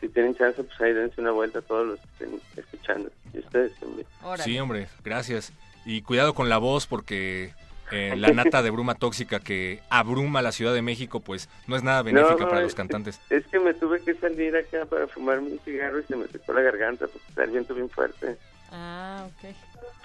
si 0.00 0.08
tienen 0.08 0.34
chance, 0.34 0.62
pues 0.62 0.80
ahí 0.80 0.92
dense 0.92 1.20
una 1.20 1.30
vuelta 1.30 1.58
a 1.58 1.62
todos 1.62 1.86
los 1.86 2.00
que 2.00 2.24
estén 2.24 2.40
escuchando. 2.56 3.10
Y 3.32 3.38
ustedes 3.38 3.78
también. 3.78 4.06
Sí, 4.38 4.58
hombre, 4.58 4.88
gracias. 5.04 5.52
Y 5.84 6.02
cuidado 6.02 6.34
con 6.34 6.48
la 6.48 6.58
voz 6.58 6.86
porque 6.86 7.52
eh, 7.90 8.14
la 8.18 8.30
nata 8.32 8.62
de 8.62 8.70
bruma 8.70 8.94
tóxica 8.94 9.40
que 9.40 9.80
abruma 9.90 10.42
la 10.42 10.52
Ciudad 10.52 10.74
de 10.74 10.82
México, 10.82 11.20
pues 11.20 11.48
no 11.66 11.76
es 11.76 11.82
nada 11.82 12.02
benéfica 12.02 12.34
No, 12.44 12.48
para 12.48 12.58
es- 12.58 12.64
los 12.64 12.74
cantantes. 12.74 13.20
Es 13.30 13.46
que 13.46 13.58
me 13.58 13.74
tuve 13.74 14.00
que 14.02 14.14
salir 14.14 14.54
acá 14.56 14.84
para 14.86 15.06
fumarme 15.08 15.50
un 15.52 15.60
cigarro 15.64 16.00
y 16.00 16.04
se 16.04 16.16
me 16.16 16.26
secó 16.28 16.52
la 16.52 16.62
garganta 16.62 17.06
porque 17.06 17.26
está 17.28 17.44
el 17.44 17.50
viento 17.50 17.74
bien 17.74 17.90
fuerte. 17.90 18.36
Ah, 18.72 19.26
ok. 19.26 19.54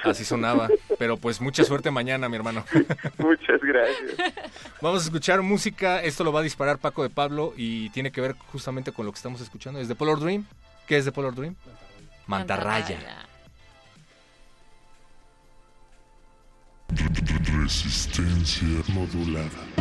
Así 0.04 0.26
sonaba. 0.26 0.68
Pero 1.00 1.18
pues 1.18 1.40
mucha 1.42 1.64
suerte 1.64 1.90
mañana, 1.92 2.28
mi 2.30 2.36
hermano. 2.36 2.64
Muchas 3.18 3.62
gracias. 3.62 4.16
Vamos 4.82 5.02
a 5.04 5.06
escuchar 5.06 5.42
música. 5.42 6.02
Esto 6.04 6.24
lo 6.24 6.32
va 6.34 6.40
a 6.42 6.44
disparar 6.44 6.78
Paco 6.80 7.02
de 7.04 7.10
Pablo 7.10 7.54
y 7.56 7.90
tiene 7.92 8.12
que 8.12 8.22
ver 8.22 8.36
justamente 8.52 8.92
con 8.92 9.06
lo 9.06 9.12
que 9.12 9.18
estamos 9.18 9.42
escuchando. 9.42 9.80
¿Es 9.80 9.88
de 9.88 9.96
Polar 9.96 10.20
Dream? 10.20 10.46
¿Qué 10.88 10.98
es 10.98 11.06
de 11.06 11.12
Polar 11.12 11.34
Dream? 11.36 11.56
Mantarraya. 12.28 12.98
Resistencia 17.66 18.84
modulada. 18.94 19.75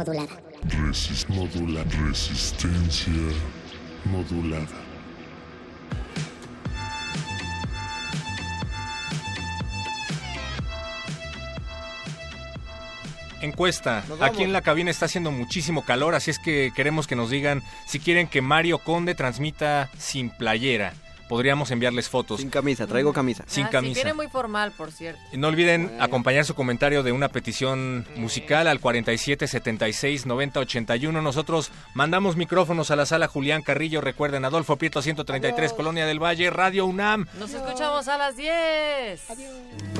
Modulada. 0.00 0.32
Resist 0.86 1.28
modula 1.28 1.84
resistencia 2.08 3.12
modulada. 4.06 4.66
Encuesta. 13.42 14.04
Aquí 14.20 14.42
en 14.42 14.52
la 14.52 14.60
cabina 14.60 14.90
está 14.90 15.06
haciendo 15.06 15.30
muchísimo 15.30 15.84
calor, 15.84 16.14
así 16.14 16.30
es 16.30 16.38
que 16.38 16.72
queremos 16.74 17.06
que 17.06 17.16
nos 17.16 17.30
digan 17.30 17.62
si 17.86 17.98
quieren 17.98 18.26
que 18.26 18.42
Mario 18.42 18.78
Conde 18.78 19.14
transmita 19.14 19.90
sin 19.98 20.30
playera. 20.30 20.92
Podríamos 21.30 21.70
enviarles 21.70 22.08
fotos. 22.08 22.40
Sin 22.40 22.50
camisa, 22.50 22.88
traigo 22.88 23.12
camisa. 23.12 23.44
Sin 23.46 23.62
Ah, 23.64 23.68
sí, 23.68 23.72
camisa. 23.72 23.94
viene 23.94 24.14
muy 24.14 24.26
formal, 24.26 24.72
por 24.72 24.90
cierto. 24.90 25.20
Y 25.32 25.36
No 25.36 25.46
olviden 25.46 25.96
acompañar 26.00 26.44
su 26.44 26.56
comentario 26.56 27.04
de 27.04 27.12
una 27.12 27.28
petición 27.28 28.04
musical 28.16 28.66
al 28.66 28.80
47 28.80 29.46
76 29.46 30.26
90 30.26 30.58
81. 30.58 31.22
Nosotros 31.22 31.70
mandamos 31.94 32.34
micrófonos 32.34 32.90
a 32.90 32.96
la 32.96 33.06
sala 33.06 33.28
Julián 33.28 33.62
Carrillo. 33.62 34.00
Recuerden, 34.00 34.44
Adolfo 34.44 34.74
Prieto 34.74 35.02
133, 35.02 35.72
Colonia 35.72 36.04
del 36.04 36.18
Valle, 36.20 36.50
Radio 36.50 36.84
UNAM. 36.86 37.26
Nos 37.38 37.54
escuchamos 37.54 38.08
a 38.08 38.18
las 38.18 38.36
10. 38.36 39.99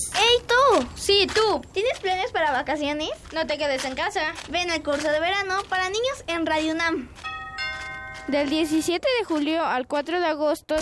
¡Ey 0.31 0.45
tú! 0.47 0.87
Sí, 0.95 1.27
tú. 1.33 1.61
¿Tienes 1.73 1.99
planes 1.99 2.31
para 2.31 2.51
vacaciones? 2.51 3.09
No 3.33 3.45
te 3.47 3.57
quedes 3.57 3.83
en 3.83 3.95
casa. 3.95 4.33
Ven 4.49 4.71
al 4.71 4.81
curso 4.81 5.11
de 5.11 5.19
verano 5.19 5.61
para 5.67 5.89
niños 5.89 6.23
en 6.27 6.45
Radio 6.45 6.73
UNAM. 6.73 7.09
Del 8.27 8.49
17 8.49 9.05
de 9.19 9.25
julio 9.25 9.65
al 9.65 9.87
4 9.87 10.21
de 10.21 10.25
agosto. 10.25 10.75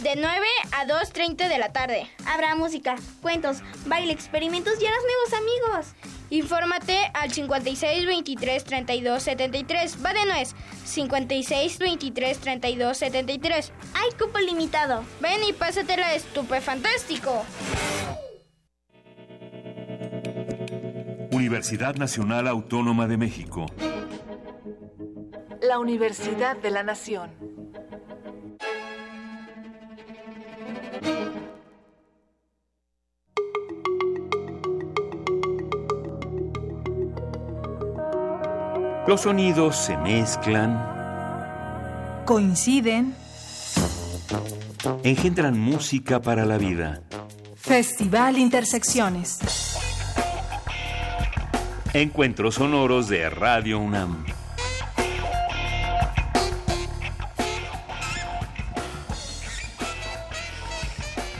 De 0.00 0.14
9 0.14 0.46
a 0.72 0.86
2.30 0.86 1.48
de 1.48 1.58
la 1.58 1.72
tarde. 1.72 2.08
Habrá 2.24 2.54
música, 2.54 2.94
cuentos, 3.20 3.58
baile, 3.86 4.12
experimentos 4.12 4.74
y 4.80 4.86
harás 4.86 5.00
nuevos 5.02 5.32
amigos. 5.32 5.94
Infórmate 6.30 7.10
al 7.14 7.32
56 7.32 8.06
23 8.06 8.64
32 8.64 9.22
73. 9.22 10.04
Va 10.04 10.12
de 10.12 10.24
nuez. 10.26 10.54
56 10.84 11.78
23 11.78 12.38
32 12.38 12.96
73. 12.96 13.72
Hay 13.94 14.10
cupo 14.12 14.38
limitado. 14.38 15.02
Ven 15.20 15.42
y 15.42 15.52
pásatela 15.52 16.14
estupefantástico. 16.14 17.44
Universidad 21.32 21.96
Nacional 21.96 22.46
Autónoma 22.46 23.08
de 23.08 23.16
México. 23.16 23.64
La 25.62 25.78
Universidad 25.78 26.56
de 26.58 26.70
la 26.70 26.82
Nación. 26.82 27.30
Los 39.06 39.22
sonidos 39.22 39.76
se 39.76 39.96
mezclan, 39.96 40.80
Coinciden. 42.24 43.14
engendran 45.02 45.58
música 45.58 46.20
para 46.20 46.44
la 46.44 46.56
vida. 46.56 47.02
Festival 47.56 48.38
Intersecciones. 48.38 49.71
Encuentros 51.94 52.54
sonoros 52.54 53.08
de 53.08 53.28
Radio 53.28 53.78
UNAM. 53.78 54.24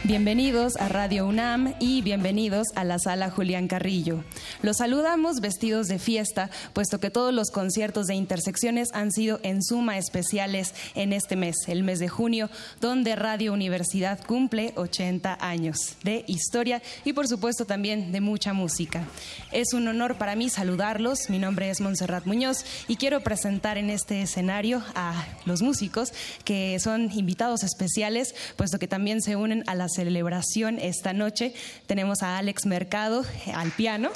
Bienvenidos 0.05 0.77
a 0.77 0.91
Radio 0.91 1.27
UNAM 1.27 1.73
y 1.81 2.03
bienvenidos 2.03 2.67
a 2.77 2.85
la 2.85 2.99
sala 2.99 3.31
Julián 3.31 3.67
Carrillo. 3.67 4.25
Los 4.63 4.77
saludamos 4.77 5.41
vestidos 5.41 5.89
de 5.89 5.99
fiesta, 5.99 6.49
puesto 6.73 7.01
que 7.01 7.11
todos 7.11 7.35
los 7.35 7.51
conciertos 7.51 8.07
de 8.07 8.15
intersecciones 8.15 8.91
han 8.93 9.11
sido 9.11 9.41
en 9.43 9.61
suma 9.61 9.99
especiales 9.99 10.73
en 10.95 11.13
este 11.13 11.35
mes, 11.35 11.57
el 11.67 11.83
mes 11.83 11.99
de 11.99 12.09
junio, 12.09 12.49
donde 12.81 13.17
Radio 13.17 13.53
Universidad 13.53 14.25
cumple 14.25 14.73
80 14.77 15.37
años 15.41 15.97
de 16.05 16.25
historia 16.29 16.81
y 17.05 17.13
por 17.13 17.27
supuesto 17.27 17.65
también 17.65 18.13
de 18.13 18.21
mucha 18.21 18.53
música. 18.53 19.05
Es 19.51 19.73
un 19.73 19.89
honor 19.89 20.17
para 20.17 20.37
mí 20.37 20.49
saludarlos. 20.49 21.29
Mi 21.29 21.41
nombre 21.41 21.69
es 21.69 21.81
Montserrat 21.81 22.25
Muñoz 22.27 22.65
y 22.87 22.95
quiero 22.95 23.21
presentar 23.21 23.79
en 23.79 23.91
este 23.91 24.23
escenario 24.23 24.81
a 24.95 25.27
los 25.45 25.61
músicos 25.63 26.13
que 26.45 26.79
son 26.79 27.11
invitados 27.13 27.65
especiales, 27.65 28.35
puesto 28.57 28.79
que 28.79 28.87
también 28.87 29.23
se 29.23 29.35
unen 29.35 29.65
a 29.67 29.75
la 29.75 29.89
celebración 29.89 30.79
esta 30.79 31.13
noche. 31.13 31.53
Tenemos 31.87 32.23
a 32.23 32.39
Alex 32.39 32.65
Mercado 32.67 33.25
eh, 33.47 33.53
al 33.53 33.73
piano. 33.73 34.11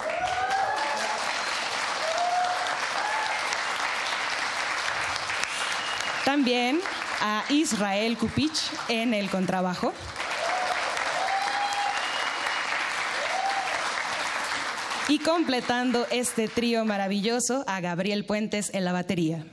También 6.25 6.81
a 7.21 7.45
Israel 7.49 8.19
Kupich 8.19 8.71
en 8.89 9.15
el 9.15 9.31
contrabajo. 9.31 9.95
Y 15.09 15.21
completando 15.21 16.07
este 16.11 16.49
trío 16.49 16.85
maravilloso 16.85 17.65
a 17.67 17.81
Gabriel 17.81 18.25
Puentes 18.27 18.75
en 18.75 18.85
la 18.85 18.93
batería. 18.93 19.47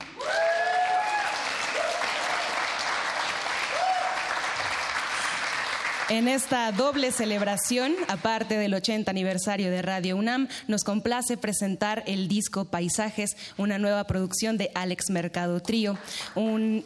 En 6.14 6.28
esta 6.28 6.70
doble 6.70 7.10
celebración, 7.10 7.92
aparte 8.06 8.56
del 8.56 8.72
80 8.72 9.10
aniversario 9.10 9.68
de 9.72 9.82
Radio 9.82 10.16
UNAM, 10.16 10.46
nos 10.68 10.84
complace 10.84 11.36
presentar 11.36 12.04
el 12.06 12.28
disco 12.28 12.66
Paisajes, 12.66 13.36
una 13.56 13.78
nueva 13.78 14.04
producción 14.04 14.56
de 14.56 14.70
Alex 14.76 15.10
Mercado 15.10 15.58
Trío, 15.58 15.98
un, 16.36 16.84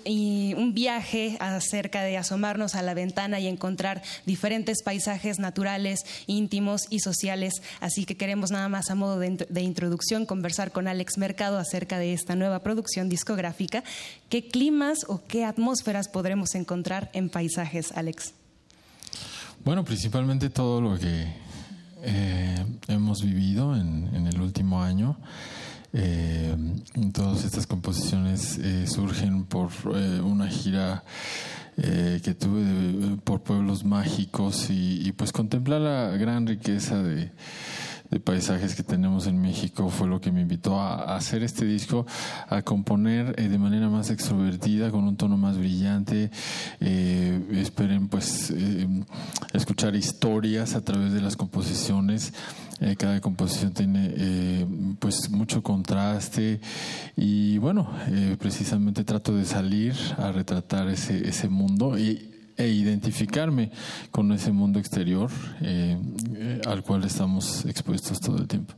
viaje 0.73 1.37
acerca 1.41 2.05
de 2.05 2.17
asomarnos 2.17 2.75
a 2.75 2.81
la 2.81 2.95
ventana 2.95 3.39
y 3.39 3.49
encontrar 3.49 4.01
diferentes 4.25 4.83
paisajes 4.83 5.39
naturales, 5.39 6.07
íntimos 6.27 6.87
y 6.89 7.01
sociales. 7.01 7.61
Así 7.81 8.07
que 8.07 8.17
queremos 8.17 8.51
nada 8.51 8.71
más 8.71 8.89
a 8.89 8.95
modo 8.95 9.19
de 9.19 9.61
introducción 9.61 10.25
conversar 10.25 10.73
con 10.73 10.89
Alex 10.89 11.19
Mercado 11.19 11.59
acerca 11.59 11.99
de 11.99 12.15
esta 12.15 12.35
nueva 12.35 12.61
producción 12.61 13.11
discográfica. 13.11 13.85
¿Qué 14.31 14.49
climas 14.49 15.05
o 15.07 15.21
qué 15.29 15.45
atmósferas 15.45 16.09
podremos 16.09 16.55
encontrar 16.55 17.11
en 17.13 17.29
paisajes, 17.29 17.93
Alex? 17.93 18.33
Bueno, 19.65 19.85
principalmente 19.85 20.51
todo 20.51 20.81
lo 20.81 20.99
que 20.99 21.27
eh, 22.03 22.65
hemos 22.89 23.23
vivido 23.23 23.77
en, 23.77 24.09
en, 24.15 24.27
el 24.27 24.41
último 24.41 24.83
año. 24.83 25.17
Eh, 25.93 26.55
todas 27.13 27.45
estas 27.45 27.67
composiciones 27.67 28.59
eh, 28.59 28.87
surgen 28.87 29.45
por 29.45 29.71
eh, 29.95 30.21
una 30.21 30.49
gira 30.49 31.03
eh, 31.77 32.21
que 32.23 32.35
tuve 32.35 32.63
de- 32.63 33.17
por 33.19 33.41
pueblos 33.43 33.85
mágicos 33.85 34.69
y, 34.71 35.07
y 35.07 35.13
pues 35.13 35.33
contemplar 35.33 35.81
la 35.81 36.09
gran 36.17 36.47
riqueza 36.47 37.03
de, 37.03 37.31
de 38.11 38.21
paisajes 38.21 38.75
que 38.75 38.83
tenemos 38.83 39.27
en 39.27 39.41
México 39.41 39.91
fue 39.91 40.09
lo 40.09 40.21
que 40.21 40.33
me 40.33 40.41
invitó 40.41 40.81
a, 40.81 41.17
hacer 41.17 41.43
este 41.43 41.65
disco, 41.65 42.07
a 42.49 42.63
componer 42.63 43.35
eh, 43.39 43.49
de 43.49 43.59
manera 43.59 43.89
más 43.89 44.11
extrovertida, 44.11 44.91
con 44.91 45.05
un 45.05 45.17
tono 45.17 45.37
más 45.37 45.59
brillante. 45.59 46.31
Eh, 46.81 47.41
esperen 47.53 48.09
pues 48.09 48.51
eh, 48.51 48.87
escuchar 49.53 49.95
historias 49.95 50.75
a 50.75 50.83
través 50.83 51.13
de 51.13 51.21
las 51.21 51.37
composiciones. 51.37 52.33
Cada 52.97 53.21
composición 53.21 53.73
tiene 53.73 54.65
pues 55.01 55.31
mucho 55.31 55.65
contraste. 55.65 56.61
Y 57.17 57.59
bueno, 57.59 57.91
precisamente 58.39 59.03
trato 59.03 59.35
de 59.35 59.45
salir 59.45 59.97
a 60.17 60.31
retratar 60.31 60.89
ese, 60.89 61.29
ese 61.29 61.49
mundo. 61.49 61.99
Y, 61.99 62.38
e 62.59 62.69
identificarme 62.69 63.71
con 64.11 64.31
ese 64.33 64.53
mundo 64.53 64.79
exterior 64.79 65.31
eh, 65.63 65.97
eh, 66.35 66.61
al 66.67 66.83
cual 66.83 67.05
estamos 67.05 67.65
expuestos 67.65 68.21
todo 68.21 68.37
el 68.39 68.49
tiempo. 68.49 68.75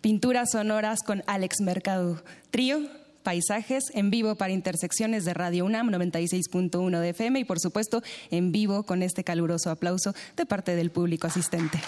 Pinturas 0.00 0.50
sonoras 0.52 1.00
con 1.02 1.22
Alex 1.26 1.60
Mercado. 1.60 2.22
Trío, 2.50 2.80
paisajes 3.22 3.84
en 3.94 4.10
vivo 4.10 4.34
para 4.34 4.52
intersecciones 4.52 5.24
de 5.24 5.32
Radio 5.32 5.64
UNAM 5.64 5.90
96.1 5.90 7.00
de 7.00 7.08
FM 7.10 7.40
y 7.40 7.44
por 7.44 7.58
supuesto 7.58 8.02
en 8.30 8.52
vivo 8.52 8.82
con 8.82 9.02
este 9.02 9.24
caluroso 9.24 9.70
aplauso 9.70 10.14
de 10.36 10.46
parte 10.46 10.76
del 10.76 10.90
público 10.90 11.26
asistente. 11.26 11.80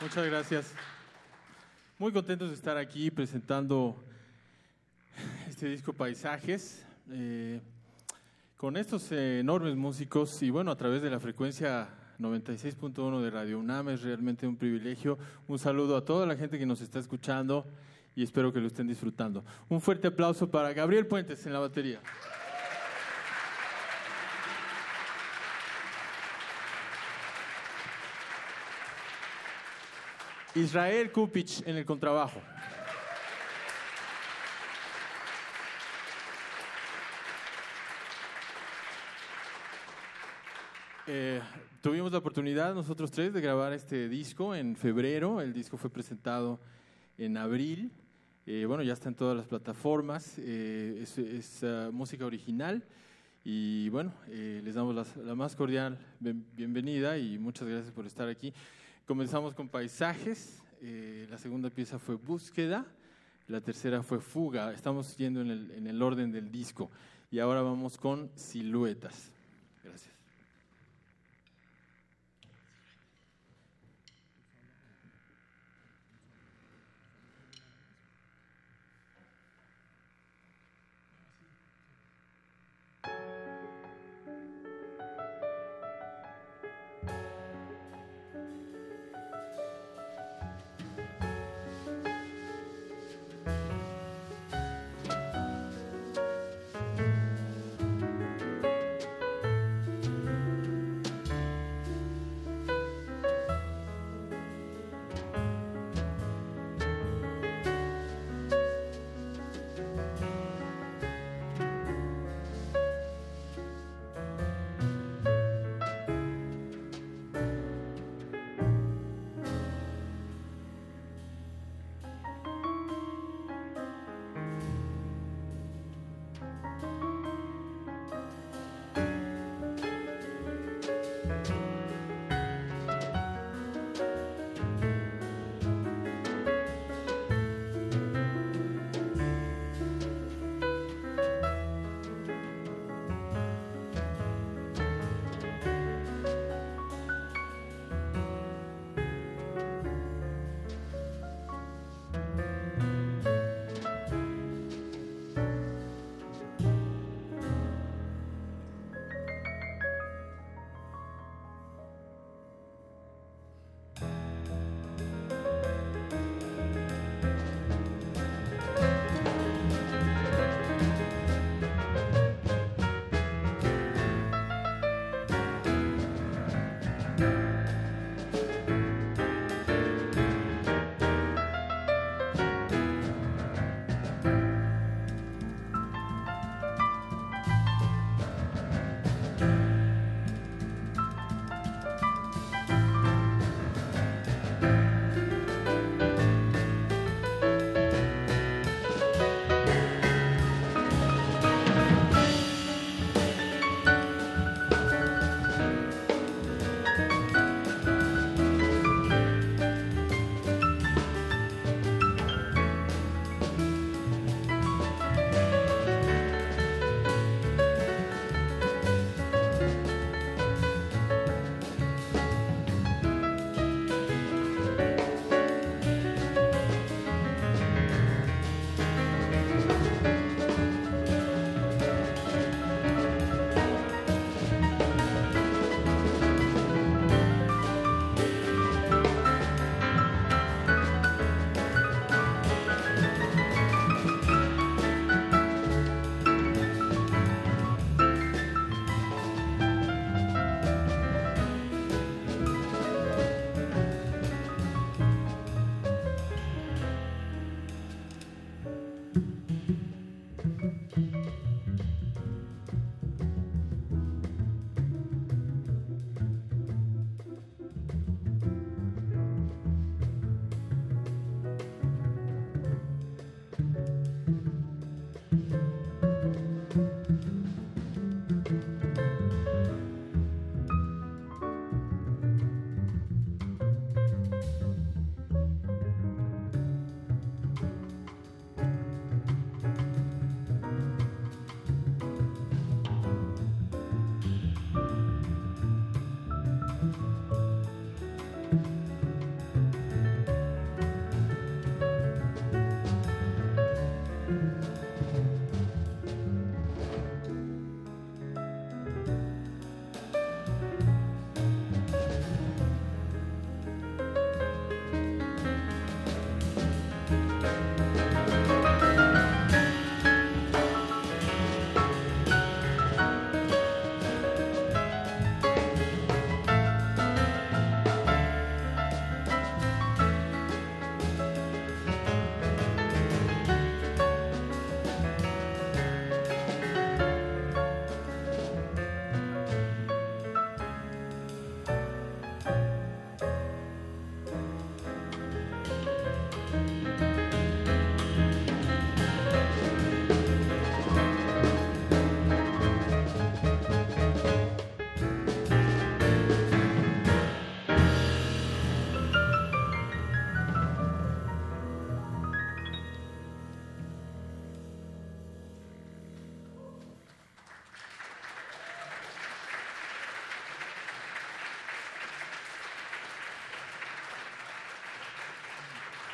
Muchas 0.00 0.26
gracias. 0.26 0.72
Muy 1.98 2.10
contentos 2.10 2.48
de 2.48 2.54
estar 2.54 2.78
aquí 2.78 3.10
presentando 3.10 4.02
este 5.46 5.66
disco 5.66 5.92
Paisajes. 5.92 6.86
eh, 7.10 7.60
con 8.56 8.78
estos 8.78 9.12
enormes 9.12 9.76
músicos 9.76 10.42
y 10.42 10.48
bueno, 10.48 10.70
a 10.70 10.76
través 10.76 11.02
de 11.02 11.10
la 11.10 11.20
frecuencia 11.20 11.88
96.1 12.18 13.20
de 13.20 13.30
Radio 13.30 13.58
UNAM 13.58 13.90
es 13.90 14.02
realmente 14.02 14.46
un 14.46 14.56
privilegio. 14.56 15.18
Un 15.48 15.58
saludo 15.58 15.98
a 15.98 16.04
toda 16.04 16.26
la 16.26 16.36
gente 16.36 16.58
que 16.58 16.66
nos 16.66 16.80
está 16.80 16.98
escuchando 16.98 17.66
y 18.16 18.22
espero 18.22 18.52
que 18.52 18.60
lo 18.60 18.68
estén 18.68 18.86
disfrutando. 18.86 19.44
Un 19.68 19.82
fuerte 19.82 20.08
aplauso 20.08 20.50
para 20.50 20.72
Gabriel 20.72 21.06
Puentes 21.06 21.44
en 21.46 21.52
la 21.52 21.58
batería. 21.58 22.00
Israel 30.54 31.12
Kupich 31.12 31.62
en 31.66 31.76
el 31.76 31.84
contrabajo. 31.84 32.40
Eh, 41.06 41.40
tuvimos 41.80 42.10
la 42.12 42.18
oportunidad 42.18 42.74
nosotros 42.74 43.10
tres 43.10 43.32
de 43.32 43.40
grabar 43.40 43.72
este 43.72 44.08
disco 44.08 44.54
en 44.54 44.74
febrero. 44.74 45.40
El 45.40 45.52
disco 45.52 45.76
fue 45.76 45.90
presentado 45.90 46.60
en 47.16 47.36
abril. 47.36 47.92
Eh, 48.46 48.64
bueno, 48.66 48.82
ya 48.82 48.92
está 48.92 49.08
en 49.08 49.14
todas 49.14 49.36
las 49.36 49.46
plataformas. 49.46 50.34
Eh, 50.38 51.04
es 51.04 51.62
ah, 51.62 51.90
música 51.92 52.26
original. 52.26 52.84
Y 53.44 53.88
bueno, 53.88 54.12
les 54.28 54.74
damos 54.74 55.16
la, 55.16 55.34
más 55.34 55.56
cordial 55.56 55.98
bienvenida 56.20 57.16
y 57.16 57.38
muchas 57.38 57.66
gracias 57.66 57.90
por 57.92 58.04
estar 58.04 58.28
aquí. 58.28 58.52
Comenzamos 59.06 59.54
con 59.54 59.68
Paisajes. 59.68 60.62
eh, 60.82 61.26
la 61.30 61.38
segunda 61.38 61.70
pieza 61.70 61.98
fue 61.98 62.14
Búsqueda. 62.14 62.86
La 63.48 63.60
tercera 63.60 64.02
fue 64.02 64.20
Fuga. 64.20 64.72
Estamos 64.72 65.16
yendo 65.16 65.40
en 65.40 65.50
el, 65.50 65.70
en 65.72 65.86
el 65.86 66.00
orden 66.00 66.30
del 66.30 66.50
disco. 66.50 66.90
Y 67.30 67.38
ahora 67.38 67.62
vamos 67.62 67.98
con 67.98 68.30
Siluetas. 68.36 69.32
Gracias. 69.82 70.19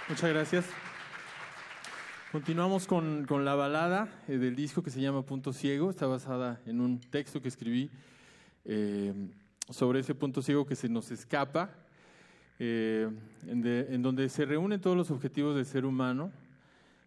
Muchas 0.09 0.31
gracias. 0.31 0.65
Continuamos 2.33 2.87
con, 2.87 3.25
con 3.27 3.45
la 3.45 3.55
balada 3.55 4.09
eh, 4.29 4.37
del 4.39 4.55
disco 4.57 4.83
que 4.83 4.91
se 4.91 5.01
llama 5.01 5.23
Punto 5.23 5.53
Ciego. 5.53 5.91
Está 5.91 6.07
basada 6.07 6.61
en 6.67 6.81
un 6.81 7.01
texto 7.01 7.41
que 7.41 7.49
escribí 7.49 7.91
eh, 8.65 9.13
sobre 9.71 10.01
ese 10.01 10.15
punto 10.15 10.43
ciego 10.43 10.67
que 10.67 10.77
se 10.77 10.89
nos 10.89 11.11
escapa, 11.11 11.71
eh, 12.59 13.09
en, 13.47 13.63
de- 13.63 13.87
en 13.95 14.03
donde 14.03 14.29
se 14.29 14.45
reúnen 14.45 14.81
todos 14.81 14.97
los 14.97 15.11
objetivos 15.11 15.57
del 15.57 15.67
ser 15.67 15.85
humano 15.85 16.31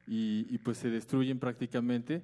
y, 0.07 0.57
pues 0.59 0.77
se 0.79 0.89
destruyen 0.89 1.37
prácticamente. 1.39 2.23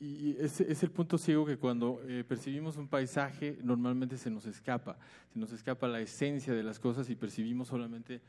Y 0.00 0.36
es, 0.38 0.60
el 0.60 0.90
punto 0.90 1.18
ciego 1.18 1.44
que 1.44 1.56
cuando 1.56 2.00
eh, 2.06 2.24
percibimos 2.26 2.76
un 2.76 2.86
paisaje 2.88 3.58
normalmente 3.62 4.16
se 4.16 4.30
nos 4.30 4.46
escapa, 4.46 4.96
se 5.32 5.38
nos 5.38 5.52
escapa 5.52 5.88
la 5.88 6.00
esencia 6.00 6.52
de 6.54 6.62
las 6.62 6.78
cosas 6.78 7.10
y 7.10 7.16
percibimos 7.16 7.68
solamente 7.68 8.20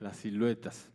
las 0.00 0.16
siluetas. 0.18 0.90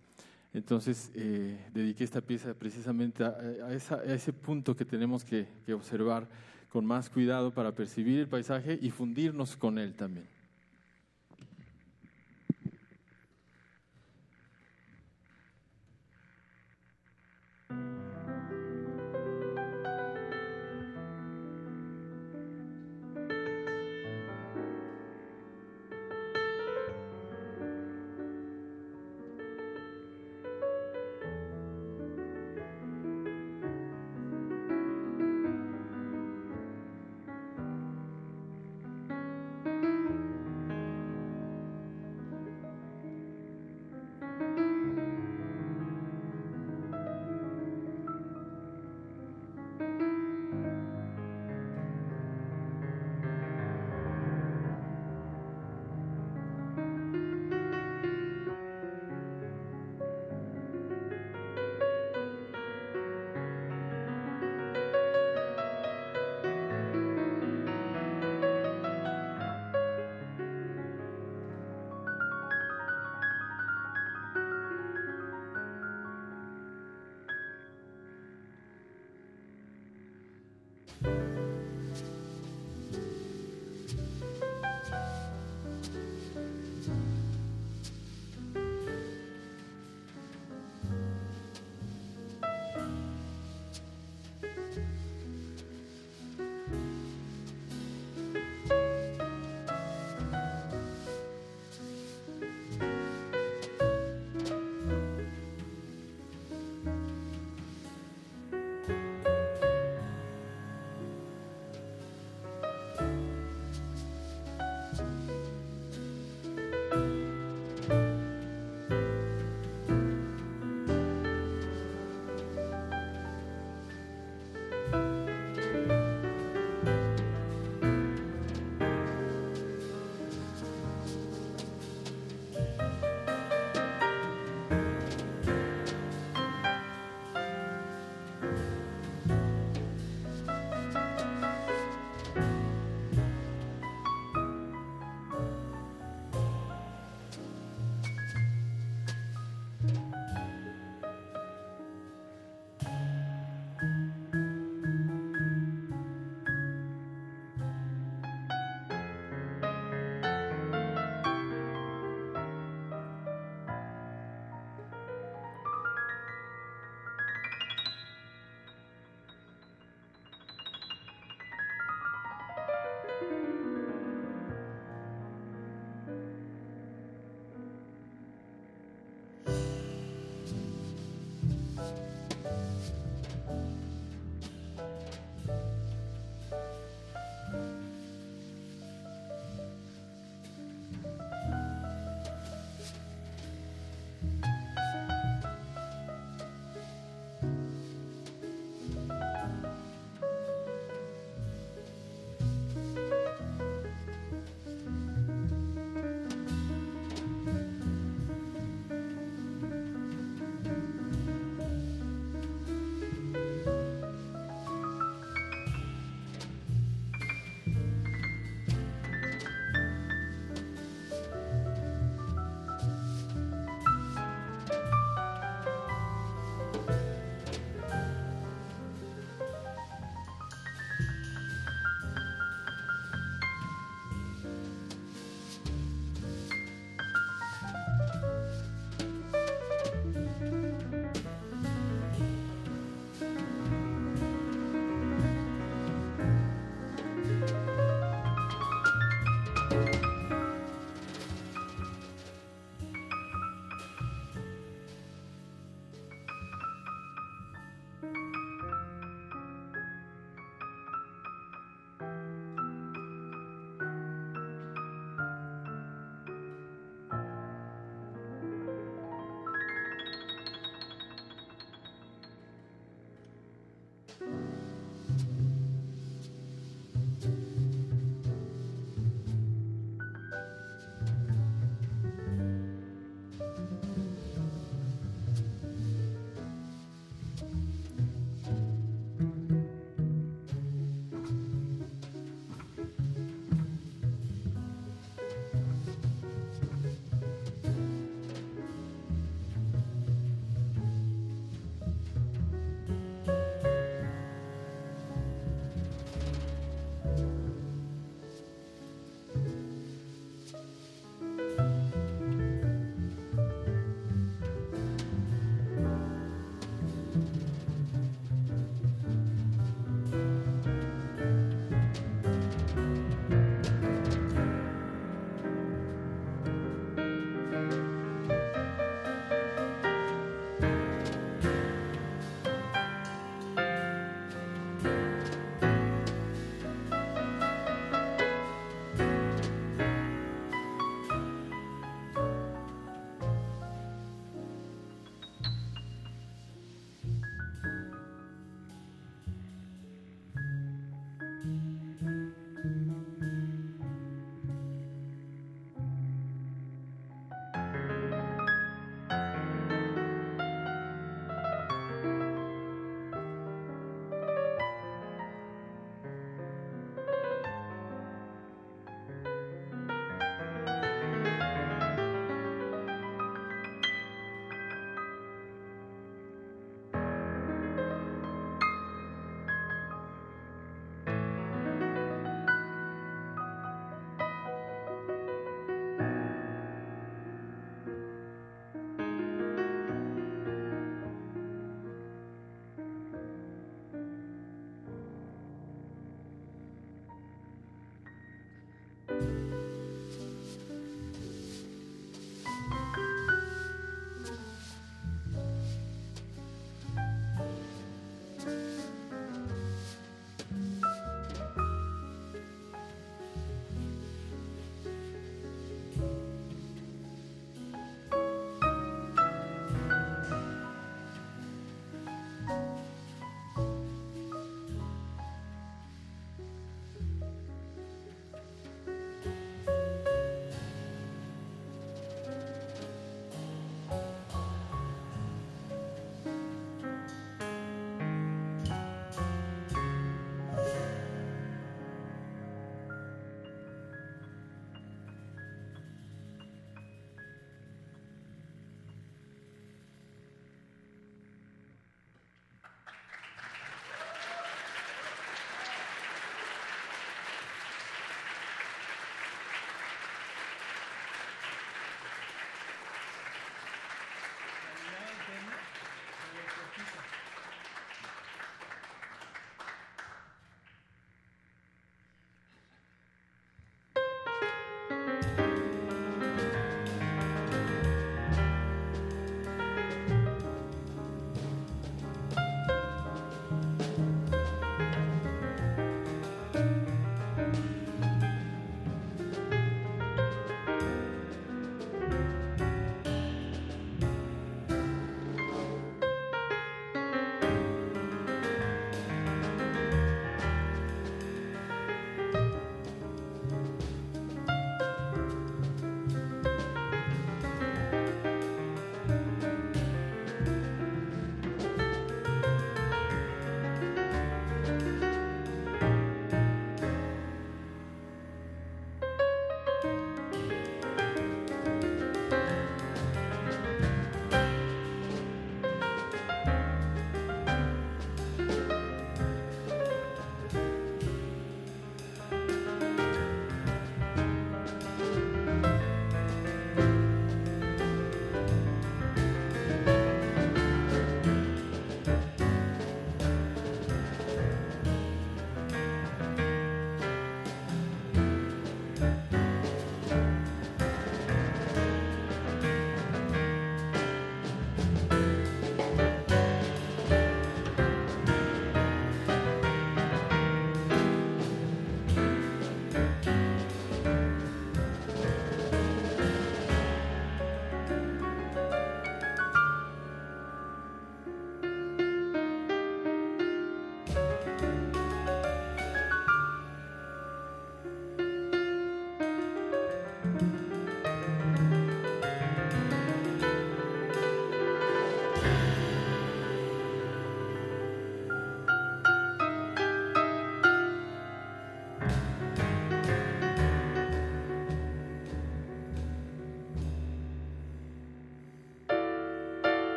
Entonces 0.53 1.11
eh, 1.15 1.57
dediqué 1.73 2.03
esta 2.03 2.21
pieza 2.21 2.53
precisamente 2.53 3.23
a, 3.23 3.73
esa- 3.73 4.03
ese 4.03 4.33
punto 4.33 4.75
que 4.75 4.85
tenemos 4.85 5.23
que 5.25 5.47
observar 5.73 6.27
con 6.69 6.85
más 6.85 7.09
cuidado 7.09 7.53
para 7.53 7.73
percibir 7.73 8.19
el 8.19 8.27
paisaje 8.27 8.79
y 8.81 8.89
fundirnos 8.91 9.57
con 9.57 9.77
él 9.77 9.93
también. 9.93 10.27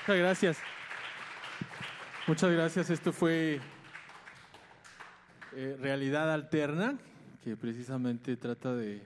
Muchas 0.00 0.18
gracias. 0.18 0.58
Muchas 2.26 2.50
gracias. 2.52 2.90
Esto 2.90 3.12
fue 3.12 3.60
eh, 5.54 5.76
Realidad 5.78 6.32
Alterna, 6.32 6.96
que 7.44 7.54
precisamente 7.54 8.34
trata 8.36 8.74
de, 8.74 9.02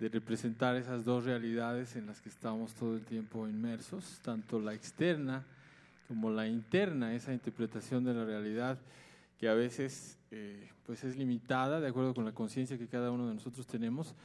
representar 0.00 0.74
esas 0.74 1.04
dos 1.04 1.24
realidades 1.24 1.94
en 1.94 2.06
las 2.06 2.20
que 2.20 2.28
estamos 2.28 2.74
todo 2.74 2.96
el 2.96 3.04
tiempo 3.04 3.46
inmersos, 3.46 4.18
tanto 4.24 4.58
la 4.58 4.74
externa 4.74 5.44
como 6.08 6.30
la 6.30 6.48
interna, 6.48 7.14
esa 7.14 7.32
interpretación 7.32 8.02
de 8.02 8.12
la 8.12 8.24
realidad 8.24 8.78
que 9.38 9.48
a 9.48 9.54
veces 9.54 10.18
eh, 10.32 10.68
pues 10.84 11.04
es 11.04 11.16
limitada 11.16 11.80
de 11.80 11.86
acuerdo 11.86 12.12
con 12.12 12.24
la 12.24 12.32
conciencia 12.32 12.76
que 12.76 12.88
cada 12.88 13.12
uno 13.12 13.28
de 13.28 13.34
nosotros 13.34 13.68
tenemos 13.68 14.16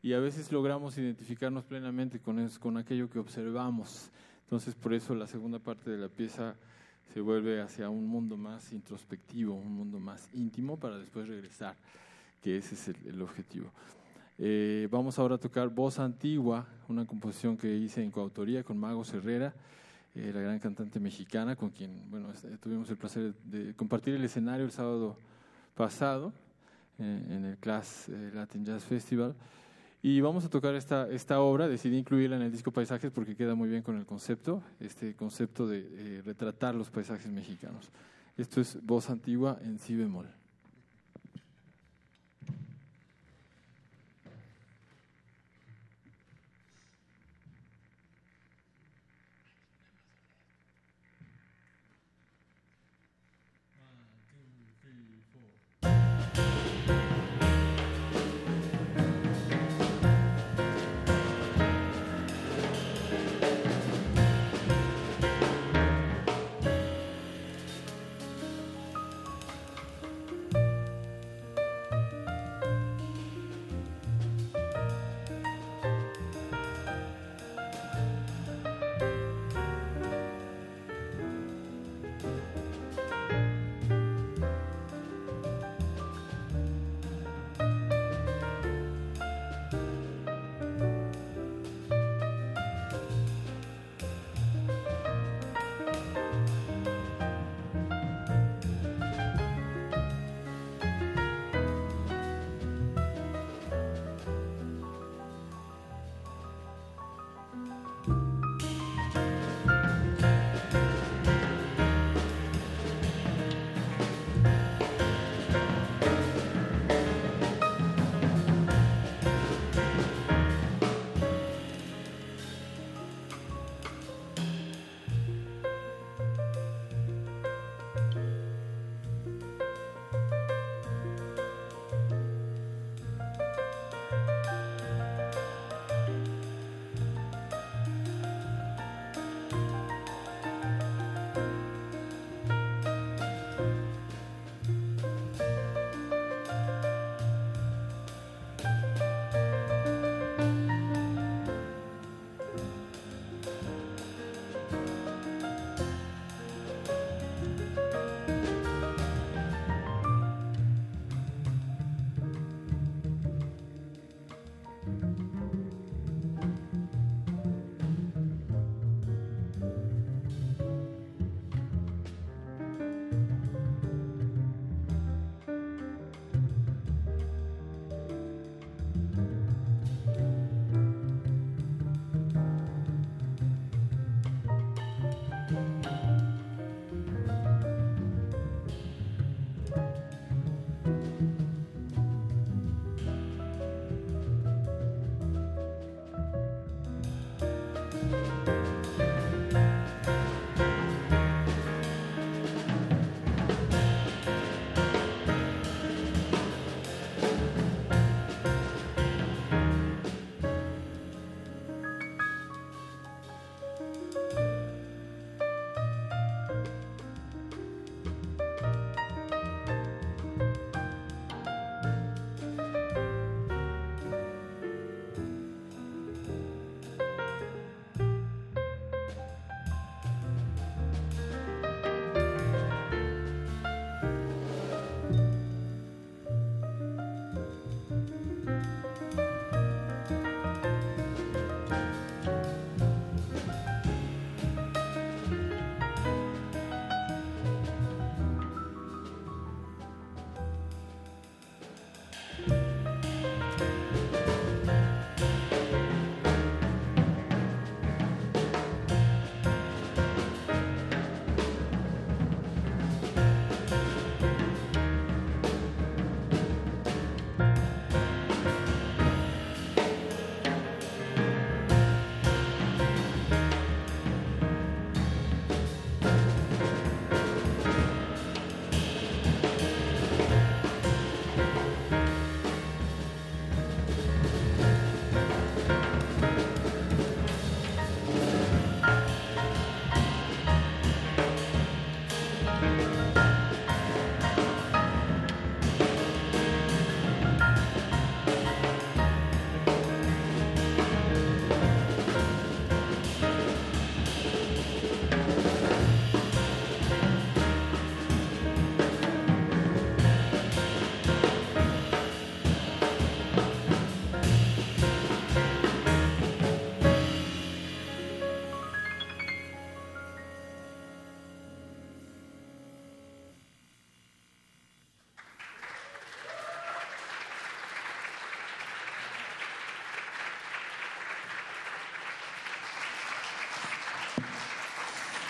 y 0.00 0.12
a 0.12 0.20
veces 0.20 0.52
logramos 0.52 0.96
identificarnos 0.96 1.64
plenamente 1.64 2.20
con, 2.20 2.38
eso, 2.38 2.60
con 2.60 2.76
aquello 2.76 3.10
que 3.10 3.18
observamos. 3.18 4.12
Entonces 4.48 4.74
por 4.74 4.94
eso 4.94 5.14
la 5.14 5.26
segunda 5.26 5.58
parte 5.58 5.90
de 5.90 5.98
la 5.98 6.08
pieza 6.08 6.56
se 7.12 7.20
vuelve 7.20 7.60
hacia 7.60 7.90
un 7.90 8.06
mundo 8.06 8.38
más 8.38 8.72
introspectivo, 8.72 9.54
un 9.54 9.74
mundo 9.74 10.00
más 10.00 10.26
íntimo 10.32 10.78
para 10.78 10.96
después 10.96 11.28
regresar, 11.28 11.76
que 12.42 12.56
ese 12.56 12.74
es 12.74 12.88
el, 12.88 12.96
el 13.08 13.20
objetivo. 13.20 13.70
Eh, 14.38 14.88
vamos 14.90 15.18
ahora 15.18 15.34
a 15.34 15.38
tocar 15.38 15.68
Voz 15.68 15.98
Antigua, 15.98 16.66
una 16.88 17.06
composición 17.06 17.58
que 17.58 17.76
hice 17.76 18.02
en 18.02 18.10
coautoría 18.10 18.64
con 18.64 18.78
Magos 18.78 19.12
Herrera, 19.12 19.52
eh, 20.14 20.32
la 20.32 20.40
gran 20.40 20.58
cantante 20.58 20.98
mexicana, 20.98 21.54
con 21.54 21.68
quien 21.68 22.10
bueno, 22.10 22.32
este, 22.32 22.56
tuvimos 22.56 22.88
el 22.88 22.96
placer 22.96 23.34
de 23.44 23.74
compartir 23.74 24.14
el 24.14 24.24
escenario 24.24 24.64
el 24.64 24.72
sábado 24.72 25.18
pasado 25.74 26.32
eh, 26.98 27.26
en 27.28 27.44
el 27.44 27.58
Class 27.58 28.08
eh, 28.08 28.30
Latin 28.32 28.64
Jazz 28.64 28.84
Festival. 28.84 29.34
Y 30.00 30.20
vamos 30.20 30.44
a 30.44 30.48
tocar 30.48 30.76
esta, 30.76 31.08
esta 31.10 31.40
obra, 31.40 31.66
decidí 31.66 31.96
incluirla 31.96 32.36
en 32.36 32.42
el 32.42 32.52
disco 32.52 32.70
Paisajes 32.70 33.10
porque 33.10 33.34
queda 33.34 33.56
muy 33.56 33.68
bien 33.68 33.82
con 33.82 33.96
el 33.96 34.06
concepto, 34.06 34.62
este 34.78 35.14
concepto 35.16 35.66
de 35.66 35.88
eh, 35.90 36.22
retratar 36.24 36.76
los 36.76 36.88
paisajes 36.88 37.30
mexicanos. 37.32 37.90
Esto 38.36 38.60
es 38.60 38.78
Voz 38.84 39.10
Antigua 39.10 39.58
en 39.62 39.78
Si 39.80 39.96
bemol. 39.96 40.37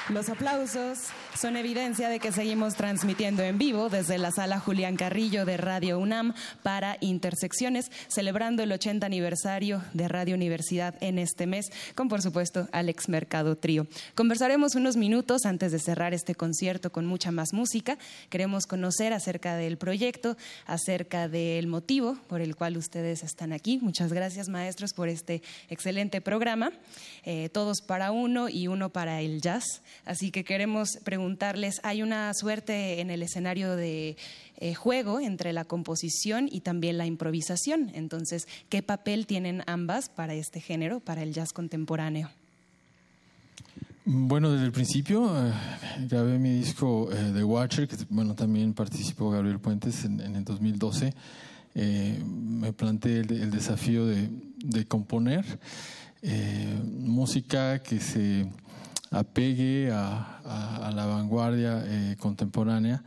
Los 0.09 0.31
aplausos 0.31 1.09
son 1.39 1.57
evidencia 1.57 2.09
de 2.09 2.19
que 2.19 2.33
seguimos 2.33 2.75
transmitiendo 2.75 3.45
en 3.45 3.59
vivo 3.59 3.89
desde 3.89 4.19
la 4.19 4.33
sala 4.33 4.59
Julián 4.59 4.97
Carrillo 4.97 5.45
de 5.45 5.57
Radio 5.57 6.01
UNAM 6.01 6.35
para 6.65 6.97
Intersecciones, 7.01 7.93
celebrando 8.09 8.65
el 8.65 8.73
80 8.73 9.07
aniversario 9.07 9.85
de 9.95 10.09
Radio 10.09 10.35
Universidad 10.35 10.97
en 11.01 11.17
este 11.19 11.47
mes, 11.47 11.67
con 11.95 12.09
por 12.09 12.23
supuesto 12.23 12.69
Alex 12.73 13.09
Mercado 13.09 13.55
Trío. 13.57 13.87
Conversaremos 14.17 14.75
unos 14.75 14.97
minutos 14.97 15.45
antes 15.45 15.71
de 15.71 15.79
cerrar 15.79 16.13
este 16.13 16.35
concierto 16.35 16.91
con 16.91 17.07
mucha 17.07 17.31
más 17.31 17.53
música. 17.53 17.99
Queremos 18.31 18.67
conocer 18.67 19.13
acerca 19.13 19.55
del 19.55 19.79
proyecto, 19.79 20.37
acerca 20.67 21.29
del 21.29 21.69
motivo 21.69 22.19
por 22.27 22.41
el 22.41 22.57
cual 22.57 22.77
ustedes 22.77 23.23
están 23.23 23.53
aquí. 23.53 23.79
Muchas 23.81 24.13
gracias 24.13 24.49
maestros 24.49 24.93
por 24.93 25.09
este 25.09 25.43
excelente 25.69 26.21
programa. 26.21 26.73
Eh, 27.23 27.49
todos 27.49 27.81
para 27.81 28.11
uno 28.11 28.49
y 28.49 28.67
uno 28.67 28.91
para 28.91 29.21
el 29.21 29.41
jazz. 29.41 29.83
Así 30.05 30.33
que 30.33 30.43
queremos 30.43 30.99
hay 31.83 32.03
una 32.03 32.33
suerte 32.35 33.01
en 33.01 33.11
el 33.11 33.23
escenario 33.23 33.77
de 33.77 34.17
eh, 34.59 34.75
juego 34.75 35.21
entre 35.21 35.53
la 35.53 35.65
composición 35.65 36.49
y 36.51 36.61
también 36.61 36.99
la 36.99 37.07
improvisación. 37.07 37.91
Entonces, 37.95 38.47
¿qué 38.69 38.83
papel 38.83 39.27
tienen 39.27 39.63
ambas 39.67 40.09
para 40.09 40.35
este 40.35 40.61
género, 40.61 41.01
para 41.01 41.23
el 41.23 41.33
jazz 41.33 41.53
contemporáneo? 41.53 42.31
Bueno, 44.11 44.51
desde 44.51 44.65
el 44.65 44.73
principio 44.73 45.31
eh, 45.37 45.53
grabé 46.09 46.39
mi 46.39 46.49
disco 46.49 47.11
eh, 47.13 47.31
The 47.35 47.45
Watcher, 47.45 47.87
que 47.87 47.95
bueno, 48.09 48.35
también 48.35 48.73
participó 48.73 49.31
Gabriel 49.31 49.59
Puentes 49.59 50.03
en, 50.07 50.19
el 50.19 50.45
2012. 50.45 51.13
Eh, 51.75 52.19
me 52.25 52.73
planteé 52.73 53.19
el, 53.19 53.51
desafío 53.51 54.07
de, 54.07 54.31
componer 54.89 55.45
música 56.83 57.81
que 57.81 58.01
se 58.01 58.47
apegue 59.11 59.91
a, 59.93 60.41
a- 60.45 60.87
a 60.89 60.91
la 60.93 61.07
vanguardia 61.07 61.83
eh, 61.87 62.17
contemporánea. 62.19 63.03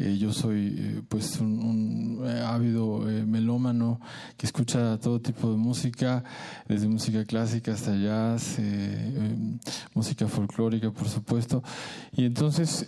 Eh, 0.00 0.16
yo 0.16 0.32
soy 0.32 0.74
eh, 0.78 1.02
pues 1.06 1.38
un, 1.40 2.22
eh, 2.24 2.40
ávido 2.40 3.00
melómano 3.26 4.00
que 4.38 4.46
escucha 4.46 4.98
todo 4.98 5.20
tipo 5.20 5.50
de 5.50 5.58
música, 5.58 6.24
desde 6.66 6.88
música 6.88 7.22
clásica 7.26 7.74
hasta 7.74 7.94
jazz, 7.94 8.58
eh, 8.58 9.58
música 9.92 10.26
folclórica 10.26 10.90
por 10.90 11.06
supuesto. 11.06 11.62
Y 12.16 12.24
entonces 12.24 12.86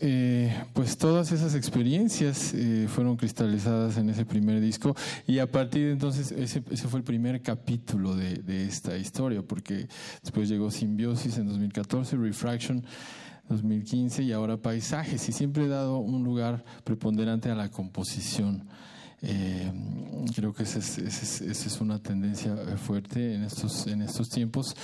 pues 0.73 0.97
todas 0.97 1.33
esas 1.33 1.55
experiencias 1.55 2.55
fueron 2.89 3.17
cristalizadas 3.17 3.99
en 3.99 4.09
ese 4.09 4.25
primer 4.25 4.61
disco 4.61 4.95
y 5.27 5.39
a 5.39 5.51
partir 5.51 5.87
de 5.87 5.93
entonces 5.93 6.33
ese, 6.33 6.63
ese 6.71 6.89
fue 6.89 7.01
el 7.01 7.05
primer 7.05 7.43
capítulo 7.43 8.17
de, 8.17 8.37
de 8.37 8.65
esta 8.65 8.97
historia 8.97 9.43
porque 9.43 9.87
después 10.23 10.49
llegó 10.49 10.71
Simbiosis 10.71 11.37
en 11.37 11.47
2014, 11.47 12.17
Refraction 12.17 12.85
2015 13.53 14.23
y 14.25 14.33
ahora 14.33 14.57
Paisajes 14.57 15.29
y 15.29 15.33
siempre 15.33 15.65
he 15.65 15.69
dado 15.69 15.99
un 15.99 16.25
lugar 16.25 16.65
preponderante 16.85 17.51
a 17.51 17.55
la 17.55 17.71
composición. 17.71 18.67
Eh, 19.25 19.71
creo 20.35 20.53
que 20.53 20.65
esa 20.65 20.81
es, 20.81 20.99
es- 20.99 21.41
es 21.43 21.81
una 21.81 22.01
tendencia 22.01 22.55
eh, 22.55 22.77
fuerte 22.77 23.35
en 23.35 23.45
estos, 23.45 23.87
en 23.87 24.03
estos 24.03 24.29
tiempos. 24.29 24.75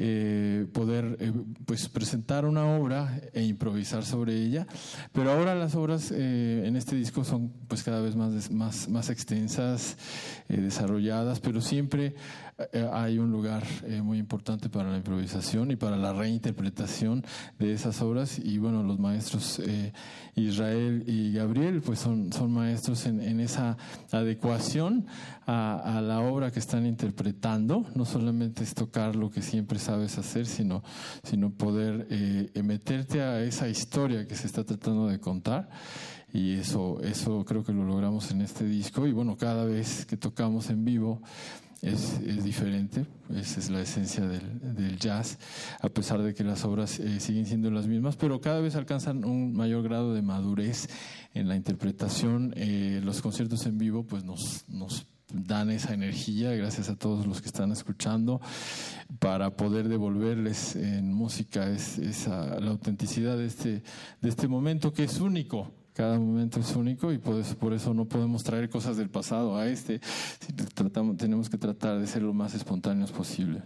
eh, 0.00 0.64
poder 0.72 1.16
eh, 1.18 1.32
pues 1.66 1.88
presentar 1.88 2.44
una 2.44 2.64
obra 2.76 3.20
e 3.32 3.42
improvisar 3.42 4.04
sobre 4.04 4.32
ella, 4.36 4.64
pero 5.12 5.32
ahora 5.32 5.56
las 5.56 5.74
obras 5.74 6.12
eh, 6.14 6.62
en 6.66 6.76
este 6.76 6.94
disco 6.94 7.24
son 7.24 7.52
pues 7.66 7.82
cada 7.82 8.00
vez 8.00 8.14
más, 8.14 8.48
más, 8.52 8.88
más 8.88 9.10
extensas, 9.10 9.96
desarrolladas, 10.48 11.40
pero 11.40 11.60
siempre 11.60 12.14
hay 12.92 13.18
un 13.18 13.30
lugar 13.30 13.62
eh, 13.84 14.02
muy 14.02 14.18
importante 14.18 14.68
para 14.68 14.90
la 14.90 14.96
improvisación 14.96 15.70
y 15.70 15.76
para 15.76 15.96
la 15.96 16.12
reinterpretación 16.12 17.24
de 17.58 17.72
esas 17.72 18.02
obras. 18.02 18.38
Y 18.38 18.58
bueno, 18.58 18.82
los 18.82 18.98
maestros 18.98 19.60
eh, 19.60 19.92
Israel 20.34 21.04
y 21.06 21.32
Gabriel 21.32 21.80
pues 21.82 22.00
son, 22.00 22.32
son 22.32 22.52
maestros 22.52 23.06
en, 23.06 23.20
en 23.20 23.40
esa 23.40 23.76
adecuación 24.10 25.06
a, 25.46 25.98
a 25.98 26.00
la 26.00 26.20
obra 26.20 26.50
que 26.50 26.58
están 26.58 26.84
interpretando, 26.84 27.86
no 27.94 28.04
solamente 28.04 28.64
es 28.64 28.74
tocar 28.74 29.16
lo 29.16 29.30
que 29.30 29.40
siempre 29.40 29.78
sabes 29.78 30.18
hacer, 30.18 30.46
sino, 30.46 30.82
sino 31.22 31.50
poder 31.50 32.06
eh, 32.10 32.50
meterte 32.62 33.22
a 33.22 33.40
esa 33.42 33.68
historia 33.68 34.26
que 34.26 34.34
se 34.34 34.46
está 34.46 34.64
tratando 34.64 35.06
de 35.06 35.20
contar. 35.20 35.68
Y 36.30 36.54
eso, 36.54 37.00
eso 37.02 37.44
creo 37.46 37.64
que 37.64 37.72
lo 37.72 37.84
logramos 37.84 38.30
en 38.32 38.42
este 38.42 38.66
disco. 38.66 39.06
Y 39.06 39.12
bueno, 39.12 39.38
cada 39.38 39.64
vez 39.64 40.04
que 40.04 40.18
tocamos 40.18 40.68
en 40.68 40.84
vivo 40.84 41.22
es, 41.82 42.18
es 42.26 42.44
diferente, 42.44 43.06
esa 43.34 43.60
es 43.60 43.70
la 43.70 43.80
esencia 43.80 44.26
del, 44.26 44.74
del 44.74 44.98
jazz, 44.98 45.38
a 45.80 45.88
pesar 45.88 46.22
de 46.22 46.34
que 46.34 46.42
las 46.42 46.64
obras 46.64 46.98
eh, 46.98 47.20
siguen 47.20 47.46
siendo 47.46 47.70
las 47.70 47.86
mismas, 47.86 48.16
pero 48.16 48.40
cada 48.40 48.60
vez 48.60 48.74
alcanzan 48.74 49.24
un 49.24 49.54
mayor 49.54 49.82
grado 49.82 50.12
de 50.12 50.22
madurez 50.22 50.88
en 51.34 51.48
la 51.48 51.56
interpretación. 51.56 52.52
Eh, 52.56 53.00
los 53.04 53.22
conciertos 53.22 53.64
en 53.66 53.78
vivo 53.78 54.04
pues 54.04 54.24
nos, 54.24 54.64
nos 54.68 55.06
dan 55.32 55.70
esa 55.70 55.94
energía, 55.94 56.52
gracias 56.52 56.88
a 56.88 56.96
todos 56.96 57.26
los 57.26 57.40
que 57.40 57.48
están 57.48 57.70
escuchando, 57.70 58.40
para 59.18 59.56
poder 59.56 59.88
devolverles 59.88 60.74
en 60.74 61.12
música 61.12 61.70
es, 61.70 61.98
esa, 61.98 62.58
la 62.60 62.70
autenticidad 62.70 63.36
de 63.36 63.46
este, 63.46 63.82
de 64.20 64.28
este 64.28 64.48
momento 64.48 64.92
que 64.92 65.04
es 65.04 65.20
único. 65.20 65.70
Cada 65.98 66.16
momento 66.16 66.60
es 66.60 66.76
único 66.76 67.12
y 67.12 67.18
por 67.18 67.72
eso, 67.72 67.92
no 67.92 68.04
podemos 68.04 68.44
traer 68.44 68.70
cosas 68.70 68.96
del 68.96 69.10
pasado 69.10 69.56
a 69.56 69.66
este. 69.66 70.00
Tenemos 71.18 71.50
que 71.50 71.58
tratar 71.58 71.98
de 71.98 72.06
ser 72.06 72.22
lo 72.22 72.32
más 72.32 72.54
espontáneos 72.54 73.10
posible. 73.10 73.64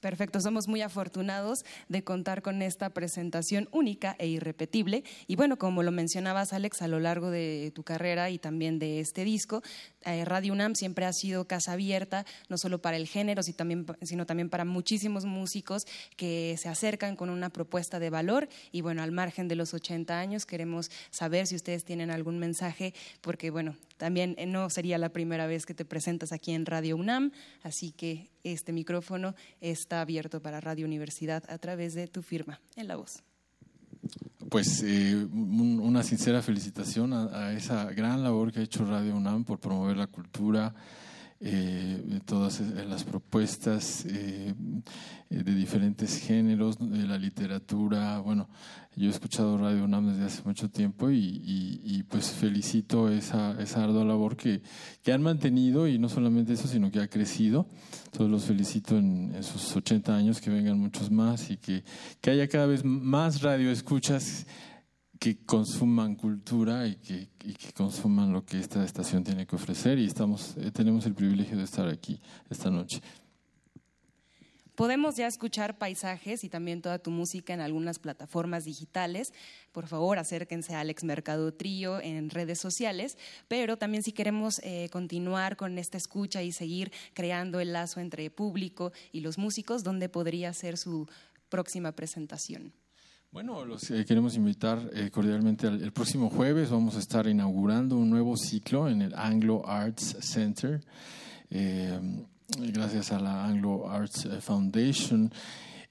Perfecto, 0.00 0.40
somos 0.40 0.68
muy 0.68 0.82
afortunados 0.82 1.64
de 1.88 2.04
contar 2.04 2.42
con 2.42 2.60
esta 2.60 2.90
presentación 2.90 3.68
única 3.72 4.14
e 4.18 4.26
irrepetible. 4.26 5.04
Y 5.26 5.36
bueno, 5.36 5.58
como 5.58 5.82
lo 5.82 5.90
mencionabas, 5.90 6.52
Alex, 6.52 6.82
a 6.82 6.88
lo 6.88 7.00
largo 7.00 7.30
de 7.30 7.72
tu 7.74 7.82
carrera 7.82 8.28
y 8.28 8.38
también 8.38 8.78
de 8.78 9.00
este 9.00 9.24
disco, 9.24 9.62
Radio 10.04 10.52
UNAM 10.52 10.74
siempre 10.74 11.04
ha 11.04 11.12
sido 11.12 11.46
casa 11.46 11.72
abierta, 11.72 12.24
no 12.48 12.56
solo 12.58 12.80
para 12.80 12.96
el 12.96 13.06
género, 13.06 13.42
sino 13.42 14.26
también 14.26 14.48
para 14.48 14.64
muchísimos 14.64 15.24
músicos 15.24 15.86
que 16.16 16.56
se 16.58 16.68
acercan 16.68 17.16
con 17.16 17.30
una 17.30 17.50
propuesta 17.50 17.98
de 17.98 18.10
valor. 18.10 18.48
Y 18.72 18.80
bueno, 18.80 19.02
al 19.02 19.12
margen 19.12 19.48
de 19.48 19.56
los 19.56 19.74
80 19.74 20.18
años, 20.18 20.46
queremos 20.46 20.90
saber 21.10 21.46
si 21.46 21.56
ustedes 21.56 21.84
tienen 21.84 22.10
algún 22.10 22.38
mensaje, 22.38 22.94
porque 23.20 23.50
bueno, 23.50 23.76
también 23.96 24.34
eh, 24.38 24.46
no 24.46 24.70
sería 24.70 24.98
la 24.98 25.10
primera 25.10 25.46
vez 25.46 25.66
que 25.66 25.74
te 25.74 25.84
presentas 25.84 26.32
aquí 26.32 26.52
en 26.52 26.66
Radio 26.66 26.96
UNAM, 26.96 27.32
así 27.62 27.92
que 27.92 28.30
este 28.42 28.72
micrófono 28.72 29.34
está 29.60 30.00
abierto 30.00 30.40
para 30.40 30.60
Radio 30.60 30.86
Universidad 30.86 31.44
a 31.48 31.58
través 31.58 31.94
de 31.94 32.06
tu 32.06 32.22
firma 32.22 32.60
en 32.76 32.88
la 32.88 32.96
voz. 32.96 33.22
Pues 34.48 34.82
eh, 34.84 35.14
un- 35.32 35.80
una 35.80 36.02
sincera 36.02 36.42
felicitación 36.42 37.12
a 37.12 37.52
esa 37.52 37.84
gran 37.92 38.22
labor 38.24 38.50
que 38.52 38.60
ha 38.60 38.62
hecho 38.62 38.84
Radio 38.84 39.14
UNAM 39.16 39.44
por 39.44 39.60
promover 39.60 39.96
la 39.96 40.06
cultura, 40.08 40.74
eh, 41.42 42.20
todas 42.26 42.60
eh, 42.60 42.84
las 42.88 43.04
propuestas 43.04 44.04
eh, 44.06 44.54
eh, 45.30 45.42
de 45.42 45.54
diferentes 45.54 46.18
géneros, 46.20 46.76
de 46.78 47.06
la 47.06 47.16
literatura. 47.18 48.18
Bueno, 48.18 48.48
yo 48.96 49.06
he 49.08 49.10
escuchado 49.10 49.56
Radio 49.56 49.84
UNAM 49.84 50.08
desde 50.12 50.24
hace 50.26 50.42
mucho 50.44 50.68
tiempo 50.68 51.10
y, 51.10 51.40
y- 51.84 52.02
pues 52.10 52.30
felicito 52.32 53.08
esa, 53.08 53.52
esa 53.62 53.84
ardua 53.84 54.04
labor 54.04 54.36
que, 54.36 54.62
que 55.02 55.12
han 55.12 55.22
mantenido 55.22 55.86
y 55.86 55.96
no 55.98 56.08
solamente 56.08 56.52
eso, 56.54 56.66
sino 56.66 56.90
que 56.90 57.00
ha 57.00 57.08
crecido. 57.08 57.66
Entonces 58.06 58.30
los 58.30 58.44
felicito 58.44 58.98
en, 58.98 59.32
en 59.34 59.42
sus 59.44 59.76
80 59.76 60.14
años, 60.16 60.40
que 60.40 60.50
vengan 60.50 60.78
muchos 60.78 61.10
más 61.10 61.50
y 61.50 61.56
que, 61.56 61.84
que 62.20 62.30
haya 62.30 62.48
cada 62.48 62.66
vez 62.66 62.84
más 62.84 63.42
radioescuchas 63.42 64.46
que 65.20 65.36
consuman 65.44 66.16
cultura 66.16 66.88
y 66.88 66.96
que, 66.96 67.28
consuman 67.74 68.32
lo 68.32 68.46
que 68.46 68.58
esta 68.58 68.82
estación 68.82 69.22
tiene 69.22 69.46
que 69.46 69.54
ofrecer 69.54 69.98
y 69.98 70.06
estamos 70.06 70.56
eh, 70.56 70.70
tenemos 70.70 71.04
el 71.04 71.14
privilegio 71.14 71.58
de 71.58 71.64
estar 71.64 71.86
aquí 71.86 72.18
esta 72.48 72.70
noche. 72.70 73.02
Podemos 74.74 75.16
ya 75.16 75.26
escuchar 75.26 75.76
paisajes 75.76 76.42
y 76.42 76.48
también 76.48 76.80
toda 76.80 76.98
tu 76.98 77.10
música 77.10 77.52
en 77.52 77.60
algunas 77.60 77.98
plataformas 77.98 78.64
digitales. 78.64 79.34
Por 79.72 79.86
favor, 79.88 80.18
acérquense 80.18 80.74
a 80.74 80.80
Alex 80.80 81.04
Mercado 81.04 81.52
Trío 81.52 82.00
en 82.00 82.30
redes 82.30 82.58
sociales. 82.60 83.18
Pero 83.46 83.76
también 83.76 84.02
si 84.02 84.12
queremos 84.12 84.58
eh, 84.62 84.88
continuar 84.90 85.58
con 85.58 85.76
esta 85.76 85.98
escucha 85.98 86.42
y 86.42 86.52
seguir 86.52 86.92
creando 87.12 87.60
el 87.60 87.74
lazo 87.74 88.00
entre 88.00 88.30
público 88.30 88.92
y 89.12 89.20
los 89.20 89.36
músicos, 89.36 89.84
¿dónde 89.84 90.08
podría 90.08 90.50
ser 90.54 90.78
su 90.78 91.06
próxima 91.50 91.92
presentación? 91.92 92.72
Bueno, 93.32 93.64
los 93.64 93.88
eh, 93.92 94.04
queremos 94.04 94.34
invitar 94.34 94.90
eh, 94.92 95.08
cordialmente 95.10 95.68
al, 95.68 95.80
el 95.82 95.92
próximo 95.92 96.30
jueves. 96.30 96.70
Vamos 96.70 96.96
a 96.96 96.98
estar 96.98 97.28
inaugurando 97.28 97.96
un 97.96 98.10
nuevo 98.10 98.36
ciclo 98.36 98.88
en 98.88 99.02
el 99.02 99.14
Anglo 99.14 99.62
Arts 99.68 100.16
Center. 100.20 100.80
Eh, 101.48 101.98
gracias 102.58 103.12
a 103.12 103.20
la 103.20 103.44
Anglo 103.44 103.88
Arts 103.88 104.24
eh, 104.24 104.40
Foundation. 104.40 105.32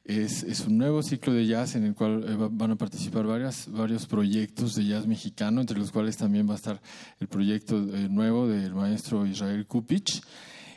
Es, 0.03 0.66
un 0.68 0.78
nuevo 0.80 1.03
ciclo 1.03 1.32
de 1.34 1.45
jazz 1.45 1.76
en 1.76 1.86
el 1.86 1.94
cual 1.94 2.24
va- 2.41 2.49
van 2.52 2.72
a 2.72 2.76
participar 2.76 3.26
varias, 3.28 3.72
varios 3.72 4.07
proyectos 4.07 4.74
de 4.76 4.86
jazz 4.86 5.06
mexicano, 5.06 5.61
entre 5.61 5.78
los 5.78 5.91
cuales 5.91 6.18
también 6.18 6.49
va 6.49 6.53
a 6.53 6.57
estar 6.57 6.82
el 7.20 7.28
proyecto 7.28 7.80
nuevo 7.80 8.48
del 8.48 8.74
maestro 8.74 9.26
Israel 9.28 9.66
Kupich. 9.68 10.22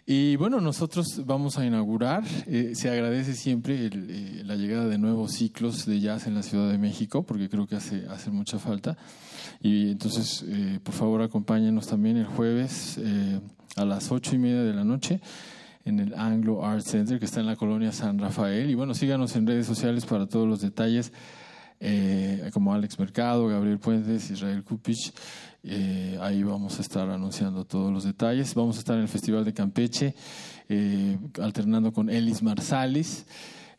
Y 0.04 0.34
bueno, 0.36 0.60
nosotros 0.60 1.22
vamos 1.24 1.58
a 1.58 1.64
inaugurar, 1.64 2.24
eh, 2.46 2.72
se 2.74 2.90
agradece 2.90 3.34
siempre 3.34 3.86
el, 3.86 4.10
eh, 4.10 4.42
la 4.44 4.56
llegada 4.56 4.88
de 4.88 4.98
nuevos 4.98 5.32
ciclos 5.32 5.86
de 5.86 6.00
jazz 6.00 6.26
en 6.26 6.34
la 6.34 6.42
Ciudad 6.42 6.70
de 6.70 6.78
México, 6.78 7.22
porque 7.22 7.48
creo 7.48 7.68
que 7.68 7.76
hace, 7.76 8.06
hace 8.08 8.30
mucha 8.30 8.58
falta. 8.58 8.96
Y 9.60 9.92
entonces, 9.92 10.44
eh, 10.48 10.80
por 10.82 10.94
favor, 10.94 11.22
acompáñenos 11.22 11.86
también 11.86 12.16
el 12.16 12.26
jueves 12.26 12.98
eh, 12.98 13.40
a 13.76 13.84
las 13.84 14.10
ocho 14.10 14.34
y 14.34 14.38
media 14.38 14.62
de 14.62 14.74
la 14.74 14.82
noche 14.82 15.20
en 15.84 16.00
el 16.00 16.14
Anglo 16.14 16.64
Art 16.64 16.84
Center, 16.84 17.18
que 17.18 17.24
está 17.24 17.40
en 17.40 17.46
la 17.46 17.56
colonia 17.56 17.92
San 17.92 18.18
Rafael. 18.18 18.70
Y 18.70 18.74
bueno, 18.74 18.94
síganos 18.94 19.36
en 19.36 19.46
redes 19.46 19.66
sociales 19.66 20.04
para 20.04 20.26
todos 20.26 20.48
los 20.48 20.60
detalles, 20.60 21.12
eh, 21.78 22.50
como 22.52 22.74
Alex 22.74 22.98
Mercado, 22.98 23.46
Gabriel 23.46 23.78
Puentes, 23.78 24.30
Israel 24.30 24.64
Kupich. 24.64 25.12
Eh, 25.64 26.18
ahí 26.20 26.42
vamos 26.42 26.78
a 26.78 26.82
estar 26.82 27.08
anunciando 27.08 27.64
todos 27.64 27.92
los 27.92 28.04
detalles. 28.04 28.54
Vamos 28.54 28.76
a 28.76 28.78
estar 28.80 28.96
en 28.96 29.02
el 29.02 29.08
Festival 29.08 29.44
de 29.44 29.54
Campeche, 29.54 30.14
eh, 30.68 31.18
alternando 31.40 31.92
con 31.92 32.10
Ellis 32.10 32.42
Marsalis, 32.42 33.26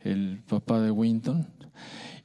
el 0.00 0.42
papá 0.46 0.80
de 0.80 0.90
Winton. 0.90 1.46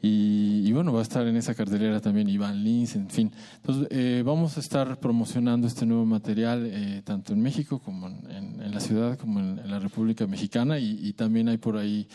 Y, 0.02 0.72
bueno, 0.72 0.94
va 0.94 0.99
a 0.99 1.03
estar 1.03 1.27
en 1.27 1.36
esa 1.36 1.53
cartelera 1.53 1.99
también 1.99 2.30
Iván 2.30 2.64
Lins, 2.64 2.95
en 2.95 3.10
fin. 3.10 3.31
Entonces, 3.57 3.88
eh, 3.91 4.23
vamos 4.26 4.56
a 4.56 4.61
estar 4.61 4.98
promocionando 4.98 5.68
este 5.68 5.86
nuevo 5.86 6.06
material 6.06 6.65
eh, 6.72 7.02
tanto 7.03 7.34
en 7.34 7.41
México 7.41 7.80
como 7.80 8.07
en, 8.07 8.72
la 8.72 8.80
ciudad, 8.80 9.18
como 9.18 9.41
en, 9.41 9.69
la 9.69 9.77
República 9.80 10.26
Mexicana, 10.26 10.80
y, 10.80 11.06
y 11.06 11.14
también 11.14 11.49
hay 11.49 11.57
por 11.57 11.76
ahí 11.76 12.07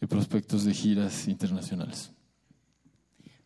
eh, 0.00 0.06
prospectos 0.08 0.64
de 0.64 0.74
giras 0.74 1.28
internacionales. 1.28 2.10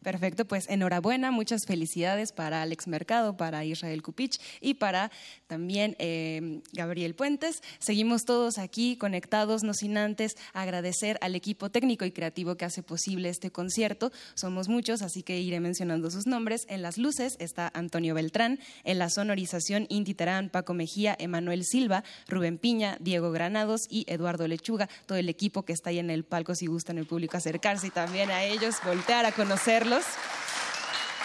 Perfecto, 0.02 0.44
pues 0.44 0.68
enhorabuena, 0.68 1.30
muchas 1.30 1.60
felicidades 1.64 2.32
para 2.32 2.62
Alex 2.62 2.88
Mercado, 2.88 3.36
para 3.36 3.64
Israel 3.64 4.02
Kupich 4.02 4.40
y 4.60 4.74
para 4.74 5.12
también 5.46 5.94
eh, 6.00 6.60
Gabriel 6.72 7.14
Puentes. 7.14 7.62
Seguimos 7.78 8.24
todos 8.24 8.58
aquí 8.58 8.96
conectados, 8.96 9.62
no 9.62 9.74
sin 9.74 9.96
antes 9.96 10.36
agradecer 10.54 11.18
al 11.20 11.36
equipo 11.36 11.70
técnico 11.70 12.04
y 12.04 12.10
creativo 12.10 12.56
que 12.56 12.64
hace 12.64 12.82
posible 12.82 13.28
este 13.28 13.52
concierto. 13.52 14.10
Somos 14.34 14.68
muchos, 14.68 15.02
así 15.02 15.22
que 15.22 15.40
iré 15.40 15.60
mencionando 15.60 16.10
sus 16.10 16.26
nombres. 16.26 16.62
En 16.68 16.82
las 16.82 16.98
luces 16.98 17.36
está 17.38 17.70
Antonio 17.72 18.14
Beltrán, 18.14 18.58
en 18.82 18.98
la 18.98 19.08
sonorización 19.08 19.86
Inti 19.88 20.14
Terán, 20.14 20.50
Paco 20.50 20.74
Mejía, 20.74 21.16
Emanuel 21.18 21.64
Silva, 21.64 22.02
Rubén 22.26 22.58
Piña, 22.58 22.96
Diego 22.98 23.30
Granados 23.30 23.82
y 23.88 24.04
Eduardo 24.08 24.48
Lechuga, 24.48 24.88
todo 25.06 25.18
el 25.18 25.28
equipo 25.28 25.64
que 25.64 25.72
está 25.72 25.90
ahí 25.90 26.00
en 26.00 26.10
el 26.10 26.24
palco 26.24 26.56
si 26.56 26.66
gustan 26.66 26.98
el 26.98 27.06
público 27.06 27.36
acercarse 27.36 27.86
y 27.86 27.90
también 27.90 28.30
a 28.30 28.42
ellos 28.42 28.76
voltear 28.84 29.26
a 29.26 29.32
conocerlos. 29.32 29.91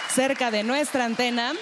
Cerca 0.09 0.51
de 0.51 0.63
nuestra 0.63 1.05
antena, 1.05 1.53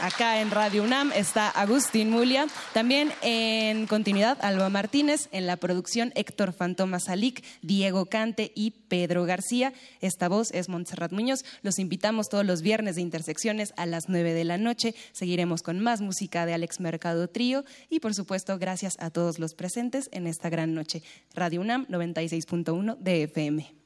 acá 0.00 0.40
en 0.40 0.50
Radio 0.50 0.84
UNAM, 0.84 1.10
está 1.12 1.48
Agustín 1.48 2.10
Mulia. 2.10 2.46
También 2.72 3.12
en 3.22 3.86
continuidad, 3.86 4.38
Alba 4.42 4.68
Martínez. 4.68 5.28
En 5.32 5.46
la 5.46 5.56
producción, 5.56 6.12
Héctor 6.14 6.52
Fantoma 6.52 7.00
Salic, 7.00 7.42
Diego 7.62 8.06
Cante 8.06 8.52
y 8.54 8.70
Pedro 8.70 9.24
García. 9.24 9.72
Esta 10.00 10.28
voz 10.28 10.52
es 10.52 10.68
Montserrat 10.68 11.10
Muñoz. 11.12 11.44
Los 11.62 11.78
invitamos 11.78 12.28
todos 12.28 12.44
los 12.44 12.62
viernes 12.62 12.96
de 12.96 13.02
Intersecciones 13.02 13.72
a 13.76 13.86
las 13.86 14.08
9 14.08 14.34
de 14.34 14.44
la 14.44 14.58
noche. 14.58 14.94
Seguiremos 15.12 15.62
con 15.62 15.80
más 15.80 16.00
música 16.00 16.46
de 16.46 16.54
Alex 16.54 16.78
Mercado 16.80 17.28
Trío. 17.28 17.64
Y 17.88 18.00
por 18.00 18.14
supuesto, 18.14 18.58
gracias 18.58 18.96
a 19.00 19.10
todos 19.10 19.38
los 19.38 19.54
presentes 19.54 20.08
en 20.12 20.26
esta 20.26 20.48
gran 20.48 20.74
noche. 20.74 21.02
Radio 21.34 21.60
UNAM 21.60 21.86
96.1 21.88 22.98
de 22.98 23.22
FM. 23.24 23.85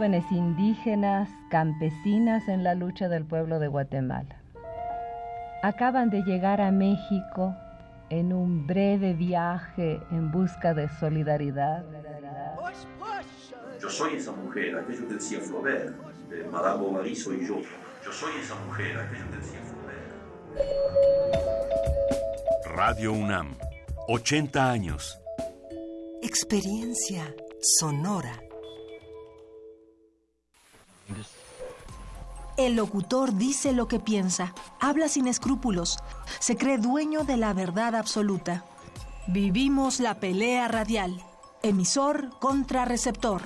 Jóvenes 0.00 0.24
indígenas 0.32 1.28
campesinas 1.50 2.48
en 2.48 2.64
la 2.64 2.74
lucha 2.74 3.10
del 3.10 3.26
pueblo 3.26 3.58
de 3.58 3.68
Guatemala. 3.68 4.40
Acaban 5.62 6.08
de 6.08 6.22
llegar 6.22 6.62
a 6.62 6.70
México 6.70 7.54
en 8.08 8.32
un 8.32 8.66
breve 8.66 9.12
viaje 9.12 10.00
en 10.10 10.30
busca 10.30 10.72
de 10.72 10.88
solidaridad. 10.88 11.84
Yo 13.78 13.90
soy 13.90 14.14
esa 14.14 14.32
mujer, 14.32 14.78
aquello 14.78 15.06
que 15.06 15.14
decía 15.16 15.38
Flaubert, 15.38 15.94
de 16.30 16.44
Madame 16.44 16.82
Bovary 16.82 17.14
soy 17.14 17.46
yo. 17.46 17.60
Yo 18.02 18.10
soy 18.10 18.32
esa 18.40 18.54
mujer, 18.54 18.98
aquello 18.98 19.30
que 19.30 19.36
decía 19.36 19.60
Flaubert. 19.68 20.12
Radio 22.74 23.12
UNAM, 23.12 23.58
80 24.08 24.70
años. 24.70 25.20
Experiencia 26.22 27.34
sonora. 27.60 28.49
El 32.56 32.76
locutor 32.76 33.34
dice 33.34 33.72
lo 33.72 33.88
que 33.88 34.00
piensa, 34.00 34.54
habla 34.80 35.08
sin 35.08 35.26
escrúpulos, 35.26 35.98
se 36.38 36.56
cree 36.56 36.78
dueño 36.78 37.24
de 37.24 37.36
la 37.36 37.52
verdad 37.54 37.94
absoluta. 37.94 38.64
Vivimos 39.26 40.00
la 40.00 40.20
pelea 40.20 40.68
radial, 40.68 41.22
emisor 41.62 42.38
contra 42.38 42.84
receptor. 42.84 43.42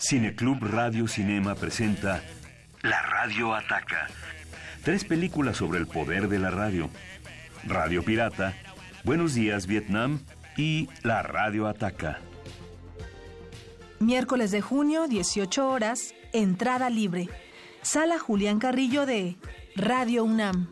Cineclub 0.00 0.58
Radio 0.62 1.06
Cinema 1.06 1.54
presenta 1.54 2.22
La 2.82 3.00
Radio 3.02 3.54
Ataca. 3.54 4.08
Tres 4.82 5.04
películas 5.04 5.56
sobre 5.56 5.78
el 5.78 5.86
poder 5.86 6.28
de 6.28 6.40
la 6.40 6.50
radio. 6.50 6.90
Radio 7.64 8.02
Pirata, 8.02 8.54
Buenos 9.04 9.34
Días 9.34 9.66
Vietnam 9.66 10.20
y 10.56 10.88
La 11.02 11.22
Radio 11.22 11.68
Ataca. 11.68 12.18
Miércoles 14.02 14.50
de 14.50 14.60
junio, 14.60 15.06
18 15.06 15.68
horas, 15.68 16.12
entrada 16.32 16.90
libre. 16.90 17.28
Sala 17.82 18.18
Julián 18.18 18.58
Carrillo 18.58 19.06
de 19.06 19.36
Radio 19.76 20.24
UNAM. 20.24 20.71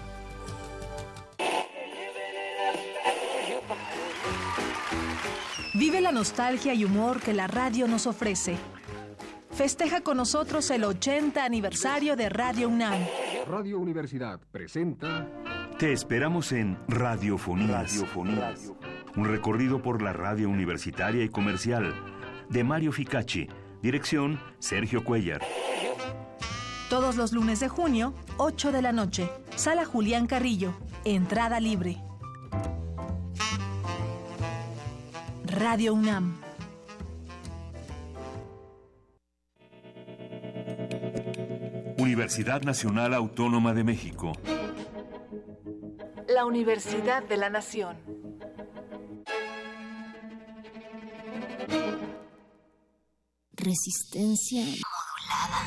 Vive 5.73 6.01
la 6.01 6.11
nostalgia 6.11 6.73
y 6.73 6.85
humor 6.85 7.19
que 7.21 7.33
la 7.33 7.47
radio 7.47 7.87
nos 7.87 8.07
ofrece. 8.07 8.57
Festeja 9.51 10.01
con 10.01 10.17
nosotros 10.17 10.69
el 10.71 10.83
80 10.83 11.43
aniversario 11.43 12.15
de 12.15 12.29
Radio 12.29 12.69
UNAM. 12.69 12.99
Radio 13.47 13.79
Universidad 13.79 14.39
presenta 14.51 15.27
Te 15.77 15.91
esperamos 15.91 16.51
en 16.51 16.77
Radiofonías. 16.87 17.91
Radiofonías. 17.93 18.71
Un 19.15 19.25
recorrido 19.25 19.81
por 19.81 20.01
la 20.01 20.13
radio 20.13 20.49
universitaria 20.49 21.23
y 21.23 21.29
comercial. 21.29 21.93
De 22.49 22.63
Mario 22.63 22.91
Ficacci. 22.91 23.49
Dirección 23.81 24.39
Sergio 24.59 25.03
Cuellar. 25.03 25.41
Todos 26.89 27.15
los 27.15 27.31
lunes 27.31 27.59
de 27.59 27.69
junio, 27.69 28.13
8 28.37 28.71
de 28.71 28.81
la 28.81 28.91
noche. 28.91 29.29
Sala 29.55 29.85
Julián 29.85 30.27
Carrillo. 30.27 30.73
Entrada 31.03 31.59
libre. 31.59 31.97
Radio 35.51 35.93
UNAM. 35.93 36.39
Universidad 41.97 42.61
Nacional 42.61 43.13
Autónoma 43.13 43.73
de 43.73 43.83
México. 43.83 44.31
La 46.29 46.45
Universidad 46.45 47.23
de 47.23 47.35
la 47.35 47.49
Nación. 47.49 47.97
Resistencia 53.51 54.61
modulada. 54.61 55.59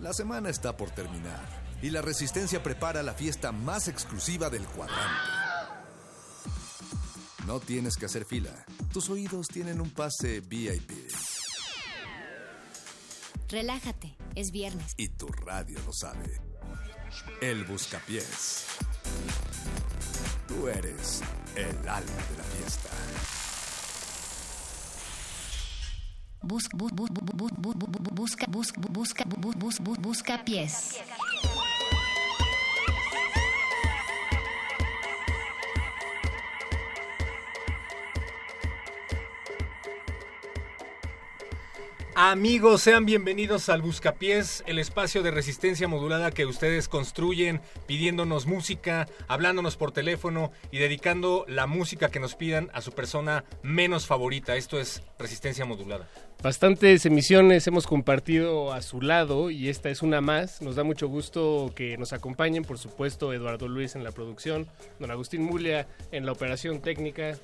La 0.00 0.12
semana 0.12 0.50
está 0.50 0.76
por 0.76 0.90
terminar 0.90 1.48
y 1.80 1.88
la 1.88 2.02
Resistencia 2.02 2.62
prepara 2.62 3.02
la 3.02 3.14
fiesta 3.14 3.52
más 3.52 3.88
exclusiva 3.88 4.50
del 4.50 4.66
cuadrante. 4.66 5.39
No 7.46 7.58
tienes 7.60 7.96
que 7.96 8.06
hacer 8.06 8.24
fila. 8.24 8.50
Tus 8.92 9.08
oídos 9.10 9.48
tienen 9.48 9.80
un 9.80 9.90
pase 9.90 10.40
VIP. 10.40 10.92
Relájate, 13.48 14.14
es 14.36 14.52
viernes. 14.52 14.94
Y 14.96 15.08
tu 15.08 15.26
radio 15.26 15.78
lo 15.84 15.92
sabe. 15.92 16.40
El 17.40 17.64
Buscapiés. 17.64 18.66
Tú 20.46 20.68
eres 20.68 21.22
el 21.56 21.76
alma 21.88 22.22
de 22.30 22.36
la 22.36 22.44
fiesta. 22.44 22.90
Busca, 26.42 26.76
bus, 26.76 26.92
bus, 26.92 27.10
bus, 27.10 27.20
bus, 27.34 27.52
bus, 27.58 27.74
bus, 27.76 28.12
busca, 28.12 28.46
busca, 28.48 28.80
busca, 28.88 29.24
bus, 29.24 29.56
bus, 29.56 29.78
bus, 29.80 29.98
busca 29.98 30.44
pies. 30.44 31.00
Amigos, 42.22 42.82
sean 42.82 43.06
bienvenidos 43.06 43.70
al 43.70 43.80
Buscapiés, 43.80 44.62
el 44.66 44.78
espacio 44.78 45.22
de 45.22 45.30
resistencia 45.30 45.88
modulada 45.88 46.30
que 46.30 46.44
ustedes 46.44 46.86
construyen 46.86 47.62
pidiéndonos 47.86 48.44
música, 48.44 49.08
hablándonos 49.26 49.78
por 49.78 49.90
teléfono 49.90 50.52
y 50.70 50.76
dedicando 50.76 51.46
la 51.48 51.66
música 51.66 52.10
que 52.10 52.20
nos 52.20 52.34
pidan 52.34 52.68
a 52.74 52.82
su 52.82 52.92
persona 52.92 53.46
menos 53.62 54.06
favorita. 54.06 54.56
Esto 54.56 54.78
es 54.78 55.02
resistencia 55.18 55.64
modulada. 55.64 56.10
Bastantes 56.42 57.04
emisiones 57.06 57.66
hemos 57.66 57.86
compartido 57.86 58.72
a 58.72 58.80
su 58.80 59.00
lado 59.00 59.50
y 59.50 59.70
esta 59.70 59.88
es 59.88 60.02
una 60.02 60.20
más. 60.20 60.60
Nos 60.60 60.76
da 60.76 60.84
mucho 60.84 61.08
gusto 61.08 61.72
que 61.74 61.96
nos 61.96 62.12
acompañen, 62.12 62.64
por 62.64 62.78
supuesto, 62.78 63.32
Eduardo 63.32 63.66
Luis 63.66 63.94
en 63.94 64.04
la 64.04 64.12
producción, 64.12 64.66
don 64.98 65.10
Agustín 65.10 65.42
Mulia 65.42 65.86
en 66.12 66.26
la 66.26 66.32
operación 66.32 66.80
técnica, 66.80 67.38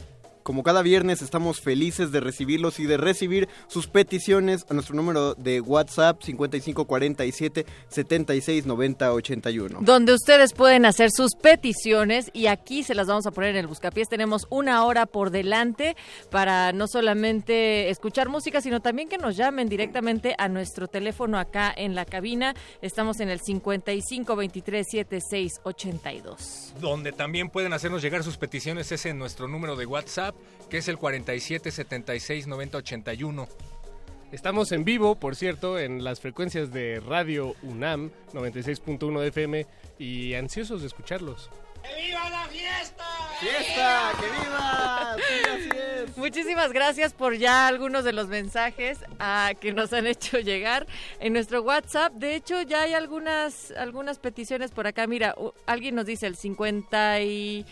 Como 0.47 0.63
cada 0.63 0.83
viernes 0.83 1.23
estamos 1.23 1.61
felices 1.61 2.13
de 2.13 2.21
recibirlos 2.21 2.79
y 2.79 2.87
de 2.87 2.97
recibir 2.97 3.49
sus 3.67 3.89
peticiones 3.89 4.65
a 4.71 4.75
nuestro 4.75 4.95
número 4.95 5.35
de 5.35 5.61
WhatsApp 5.61 6.23
5547 6.23 7.67
769081. 7.89 9.81
donde 9.83 10.15
ustedes 10.15 10.53
pueden 10.53 10.87
hacer 10.87 11.11
sus 11.11 11.35
peticiones 11.35 12.31
y 12.33 12.47
aquí 12.47 12.85
se 12.85 12.95
las 12.95 13.09
vamos 13.09 13.27
a 13.27 13.33
poner 13.33 13.51
en 13.51 13.57
el 13.57 13.67
buscapiés. 13.67 14.09
Tenemos 14.09 14.47
una 14.49 14.85
hora 14.85 15.07
por 15.07 15.31
delante 15.31 15.97
para 16.31 16.73
no 16.73 16.87
solamente 16.87 17.91
escuchar 17.91 18.29
música, 18.29 18.61
sino 18.61 18.79
también 18.79 19.09
que 19.09 19.19
nos 19.19 19.37
llamen 19.37 19.69
directamente 19.69 20.37
a 20.39 20.49
nuestro 20.49 20.87
teléfono 20.87 21.41
acá 21.41 21.75
en 21.77 21.97
la 21.97 22.05
cabina. 22.05 22.55
Estamos 22.83 23.19
en 23.19 23.31
el 23.31 23.41
55 23.41 24.37
23 24.37 24.87
76 24.89 25.55
82. 25.65 26.75
Donde 26.81 27.11
también 27.11 27.51
pueden 27.51 27.73
hacernos 27.73 28.01
llegar 28.01 28.23
sus 28.23 28.37
peticiones 28.37 28.93
es 28.93 29.07
en 29.07 29.19
nuestro 29.19 29.49
número 29.49 29.75
de 29.75 29.87
WhatsApp, 29.87 30.36
que 30.69 30.79
es 30.79 30.89
el 30.89 30.99
47 30.99 31.71
76 31.71 32.47
90 32.47 32.79
81. 32.79 33.49
Estamos 34.33 34.73
en 34.73 34.85
vivo, 34.85 35.15
por 35.15 35.37
cierto, 35.37 35.79
en 35.79 36.03
las 36.03 36.21
frecuencias 36.21 36.73
de 36.73 37.01
Radio 37.01 37.55
UNAM 37.63 38.11
96.1 38.33 39.21
de 39.21 39.29
FM 39.29 39.67
y 39.99 40.35
ansiosos 40.35 40.81
de 40.81 40.89
escucharlos. 40.89 41.49
¡Viva 41.97 42.29
la 42.31 42.45
fiesta! 42.49 43.05
¡Fiesta! 43.41 44.13
¡Que 44.19 44.27
viva! 44.27 45.17
Sí, 45.17 45.49
así 45.49 45.79
es. 45.79 46.17
Muchísimas 46.17 46.73
gracias 46.73 47.13
por 47.13 47.37
ya 47.37 47.69
algunos 47.69 48.05
de 48.05 48.13
los 48.13 48.27
mensajes 48.29 48.99
que 49.61 49.73
nos 49.73 49.93
han 49.93 50.07
hecho 50.07 50.39
llegar 50.41 50.87
en 51.21 51.33
nuestro 51.33 51.63
WhatsApp. 51.63 52.13
De 52.15 52.35
hecho, 52.35 52.63
ya 52.63 52.83
hay 52.83 52.95
algunas 52.95 53.71
algunas 53.73 54.19
peticiones 54.19 54.71
por 54.73 54.87
acá. 54.87 55.07
Mira, 55.07 55.35
alguien 55.67 55.95
nos 55.95 56.07
dice 56.07 56.27
el 56.27 56.37
50 56.37 57.21
y 57.21 57.67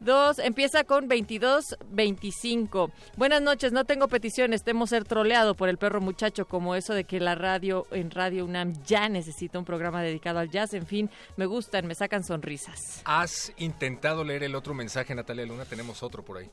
Dos, 0.00 0.38
empieza 0.38 0.84
con 0.84 1.08
22, 1.08 1.76
25. 1.88 2.90
Buenas 3.16 3.40
noches, 3.40 3.72
no 3.72 3.84
tengo 3.84 4.08
peticiones, 4.08 4.62
temo 4.62 4.86
ser 4.86 5.04
troleado 5.04 5.54
por 5.54 5.70
el 5.70 5.78
perro 5.78 6.02
muchacho, 6.02 6.46
como 6.46 6.74
eso 6.74 6.92
de 6.92 7.04
que 7.04 7.18
la 7.18 7.34
radio 7.34 7.86
en 7.90 8.10
Radio 8.10 8.44
UNAM 8.44 8.74
ya 8.84 9.08
necesita 9.08 9.58
un 9.58 9.64
programa 9.64 10.02
dedicado 10.02 10.38
al 10.38 10.50
jazz. 10.50 10.74
En 10.74 10.86
fin, 10.86 11.10
me 11.36 11.46
gustan, 11.46 11.86
me 11.86 11.94
sacan 11.94 12.24
sonrisas. 12.24 13.00
¿Has 13.06 13.52
intentado 13.56 14.22
leer 14.22 14.42
el 14.42 14.54
otro 14.54 14.74
mensaje, 14.74 15.14
Natalia 15.14 15.46
Luna? 15.46 15.64
Tenemos 15.64 16.02
otro 16.02 16.22
por 16.22 16.38
ahí. 16.38 16.50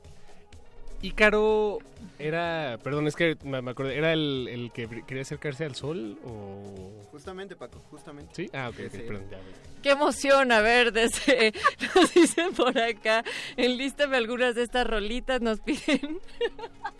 Ícaro 1.03 1.79
era, 2.17 2.79
perdón, 2.81 3.07
es 3.07 3.15
que 3.15 3.37
me, 3.43 3.61
me 3.61 3.71
acordé, 3.71 3.97
¿era 3.97 4.13
el, 4.13 4.47
el 4.49 4.71
que 4.71 4.87
quería 5.05 5.23
acercarse 5.23 5.65
al 5.65 5.75
sol 5.75 6.17
o...? 6.25 7.03
Justamente, 7.11 7.55
Paco, 7.55 7.79
justamente. 7.91 8.31
¿Sí? 8.33 8.49
Ah, 8.53 8.69
ok, 8.69 8.89
perdón, 8.89 9.27
ya. 9.29 9.37
Qué 9.81 9.91
emoción, 9.91 10.51
a 10.53 10.61
ver, 10.61 10.93
desde, 10.93 11.53
nos 11.95 12.13
dicen 12.13 12.53
por 12.53 12.77
acá, 12.79 13.23
enlístame 13.57 14.15
algunas 14.15 14.55
de 14.55 14.63
estas 14.63 14.87
rolitas, 14.87 15.41
nos 15.41 15.59
piden. 15.59 16.19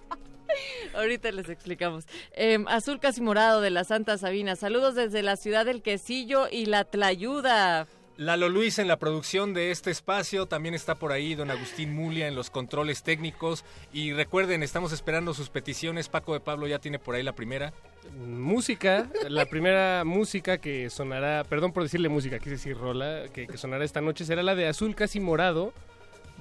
Ahorita 0.93 1.31
les 1.31 1.49
explicamos. 1.49 2.05
Em, 2.33 2.67
azul 2.67 2.99
casi 2.99 3.21
morado 3.21 3.61
de 3.61 3.69
la 3.69 3.85
Santa 3.85 4.17
Sabina. 4.17 4.55
Saludos 4.55 4.93
desde 4.93 5.23
la 5.23 5.37
ciudad 5.37 5.65
del 5.65 5.81
quesillo 5.81 6.47
y 6.51 6.65
la 6.65 6.83
Tlayuda. 6.83 7.87
Lalo 8.17 8.47
Luis 8.47 8.77
en 8.77 8.87
la 8.87 8.97
producción 8.97 9.55
de 9.55 9.71
este 9.71 9.89
espacio, 9.89 10.45
también 10.45 10.75
está 10.75 10.93
por 10.93 11.11
ahí 11.11 11.33
don 11.33 11.49
Agustín 11.49 11.95
Mulia 11.95 12.27
en 12.27 12.35
los 12.35 12.51
controles 12.51 13.01
técnicos 13.01 13.65
y 13.91 14.13
recuerden, 14.13 14.61
estamos 14.61 14.91
esperando 14.91 15.33
sus 15.33 15.49
peticiones, 15.49 16.09
Paco 16.09 16.33
de 16.33 16.39
Pablo 16.39 16.67
ya 16.67 16.77
tiene 16.77 16.99
por 16.99 17.15
ahí 17.15 17.23
la 17.23 17.33
primera. 17.33 17.73
Música, 18.15 19.09
la 19.27 19.47
primera 19.47 20.03
música 20.05 20.59
que 20.59 20.91
sonará, 20.91 21.43
perdón 21.43 21.73
por 21.73 21.81
decirle 21.81 22.07
música, 22.07 22.37
quise 22.37 22.51
decir 22.51 22.77
rola, 22.77 23.23
que, 23.33 23.47
que 23.47 23.57
sonará 23.57 23.83
esta 23.83 24.01
noche 24.01 24.25
será 24.25 24.43
la 24.43 24.53
de 24.53 24.67
Azul 24.67 24.93
Casi 24.93 25.19
Morado 25.19 25.73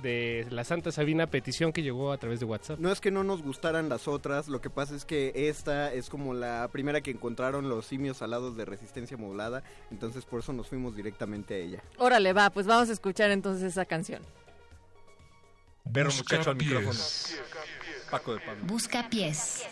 de 0.02 0.46
la 0.50 0.64
Santa 0.64 0.92
Sabina, 0.92 1.26
petición 1.26 1.72
que 1.72 1.82
llegó 1.82 2.12
a 2.12 2.18
través 2.18 2.40
de 2.40 2.46
WhatsApp. 2.46 2.78
No 2.78 2.92
es 2.92 3.00
que 3.00 3.10
no 3.10 3.24
nos 3.24 3.42
gustaran 3.42 3.88
las 3.88 4.08
otras, 4.08 4.48
lo 4.48 4.60
que 4.60 4.70
pasa 4.70 4.94
es 4.94 5.04
que 5.04 5.32
esta 5.34 5.92
es 5.92 6.10
como 6.10 6.34
la 6.34 6.68
primera 6.72 7.00
que 7.00 7.10
encontraron 7.10 7.68
los 7.68 7.86
simios 7.86 8.22
alados 8.22 8.56
de 8.56 8.64
resistencia 8.64 9.16
modulada, 9.16 9.62
entonces 9.90 10.24
por 10.24 10.40
eso 10.40 10.52
nos 10.52 10.68
fuimos 10.68 10.96
directamente 10.96 11.54
a 11.54 11.58
ella. 11.58 11.82
Órale, 11.98 12.32
va, 12.32 12.50
pues 12.50 12.66
vamos 12.66 12.90
a 12.90 12.92
escuchar 12.92 13.30
entonces 13.30 13.62
esa 13.64 13.84
canción. 13.84 14.22
Perro 15.92 16.12
muchacho 16.12 16.50
al 16.50 16.56
micrófono. 16.56 16.98
Paco 18.10 18.34
de 18.34 18.40
Pablo. 18.40 18.62
Busca 18.64 19.08
pies. 19.08 19.64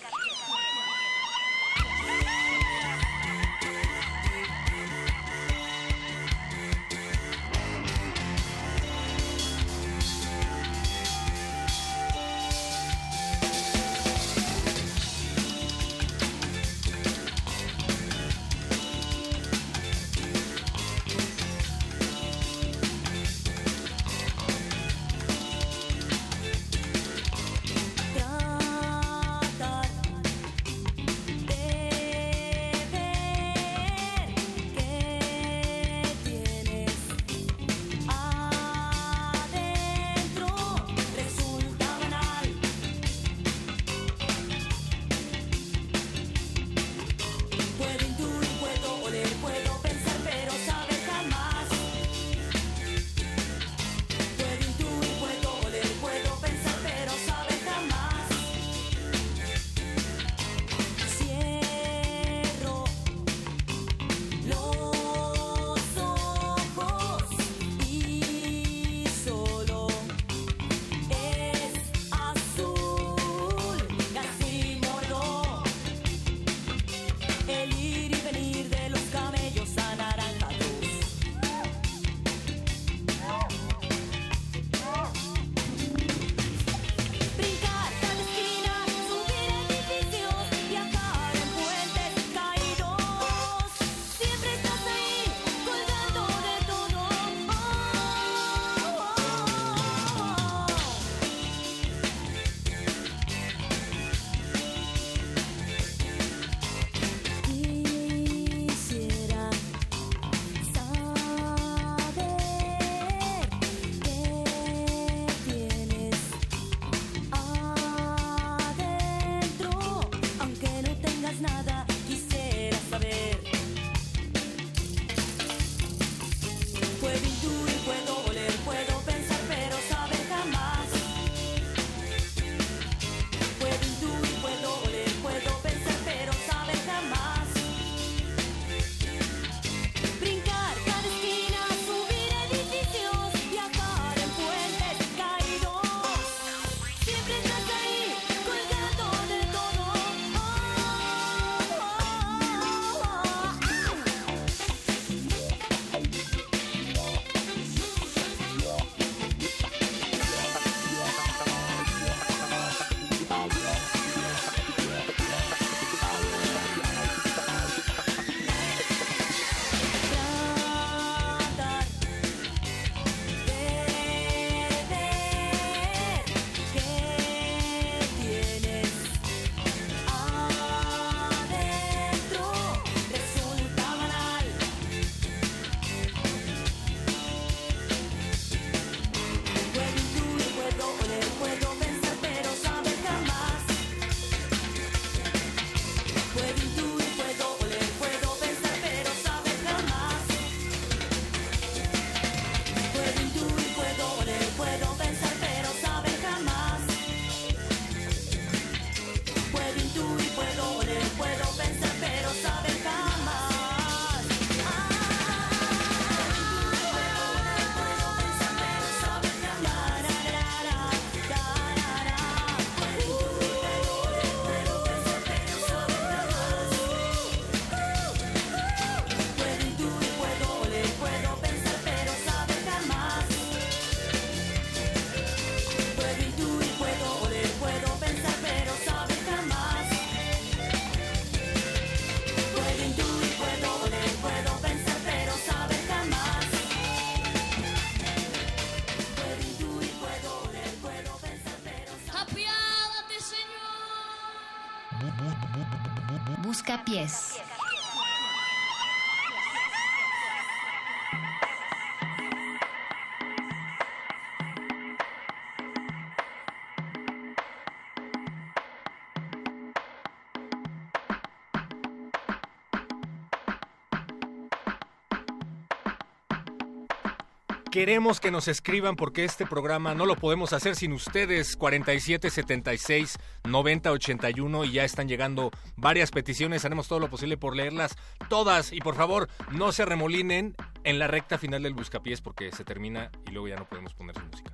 Queremos 277.71 278.19
que 278.19 278.33
nos 278.33 278.49
escriban 278.49 278.97
porque 278.97 279.25
este 279.25 279.47
programa 279.47 279.95
no 279.95 280.05
lo 280.05 280.17
podemos 280.17 280.53
hacer 280.53 280.75
sin 280.75 280.93
ustedes. 280.93 281.55
47 281.55 282.29
76 282.29 283.17
90 283.45 283.93
81 283.93 284.65
y 284.65 284.73
ya 284.73 284.85
están 284.85 285.07
llegando 285.07 285.53
varias 285.81 286.11
peticiones. 286.11 286.65
Haremos 286.65 286.89
todo 286.89 287.01
lo 287.01 287.09
posible 287.09 287.36
por 287.36 287.57
leerlas 287.57 287.97
todas 288.28 288.73
y 288.73 288.81
por 288.81 288.94
favor 288.94 289.28
no 289.52 289.73
se 289.73 289.85
remolinen 289.85 290.55
en 290.85 290.98
la 290.98 291.07
recta 291.07 291.39
final 291.39 291.62
del 291.62 291.74
Buscapiés 291.74 292.20
porque 292.20 292.52
se 292.52 292.65
termina 292.65 293.11
y 293.27 293.32
luego 293.32 293.48
ya 293.48 293.57
no 293.57 293.66
podemos 293.66 293.94
poner 293.94 294.15
su 294.16 294.24
música. 294.24 294.52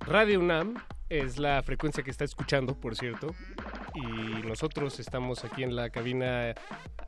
Radio 0.00 0.38
UNAM 0.38 0.76
es 1.08 1.38
la 1.38 1.62
frecuencia 1.62 2.04
que 2.04 2.10
está 2.10 2.24
escuchando, 2.24 2.78
por 2.78 2.94
cierto, 2.96 3.34
y 3.94 4.46
nosotros 4.46 5.00
estamos 5.00 5.44
aquí 5.44 5.64
en 5.64 5.74
la 5.74 5.90
cabina 5.90 6.54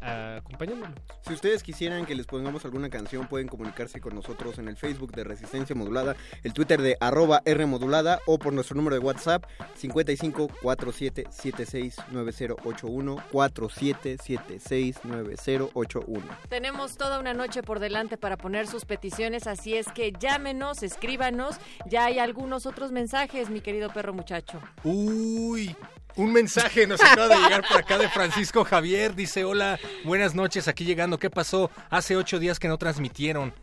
acompañándolos. 0.01 0.95
Si 1.27 1.33
ustedes 1.33 1.63
quisieran 1.63 2.07
que 2.07 2.15
les 2.15 2.27
pongamos 2.27 2.65
alguna 2.65 2.91
canción, 2.91 3.27
pueden 3.27 3.49
comunicarse 3.49 4.01
con 4.01 4.15
nosotros 4.15 4.59
en 4.59 4.69
el 4.69 4.77
Facebook 4.77 5.13
de 5.13 5.25
Resistencia 5.25 5.75
Modulada, 5.75 6.17
el 6.43 6.53
Twitter 6.53 6.81
de 6.81 6.97
arroba 7.01 7.43
R 7.45 7.67
Modulada 7.67 8.21
o 8.27 8.39
por 8.39 8.53
nuestro 8.53 8.77
número 8.77 8.95
de 8.97 9.01
WhatsApp 9.01 9.45
55 9.77 10.49
47 10.63 11.25
76 11.31 11.97
9081 12.11 13.17
47 13.31 14.19
76 14.23 15.05
9081. 15.05 16.27
Tenemos 16.49 16.97
toda 16.97 17.19
una 17.19 17.35
noche 17.35 17.63
por 17.63 17.81
delante 17.81 18.17
para 18.17 18.37
poner 18.37 18.67
sus 18.67 18.85
peticiones, 18.85 19.47
así 19.47 19.77
es 19.77 19.89
que 19.89 20.13
llámenos, 20.13 20.83
escríbanos. 20.83 21.57
Ya 21.87 22.07
hay 22.07 22.19
algunos 22.19 22.67
otros 22.67 22.93
mensajes, 22.93 23.51
mi 23.51 23.61
querido 23.61 23.91
perro 23.91 24.13
muchacho. 24.13 24.61
Uy, 24.85 25.75
un 26.19 26.33
mensaje 26.33 26.87
nos 26.87 27.01
acaba 27.01 27.29
de 27.29 27.37
llegar 27.37 27.63
por 27.67 27.79
acá 27.79 27.97
de 27.97 28.09
Francisco 28.09 28.65
Javier. 28.65 29.15
Dice, 29.15 29.45
hola, 29.45 29.79
buenas 30.05 30.35
noches, 30.35 30.67
aquí 30.67 30.85
llegando. 30.85 31.19
¿Qué 31.19 31.31
pasó? 31.31 31.71
Hace 31.91 32.17
ocho 32.17 32.41
días 32.41 32.59
que 32.59 32.69
no 32.69 32.77
transmitieron. 32.77 33.55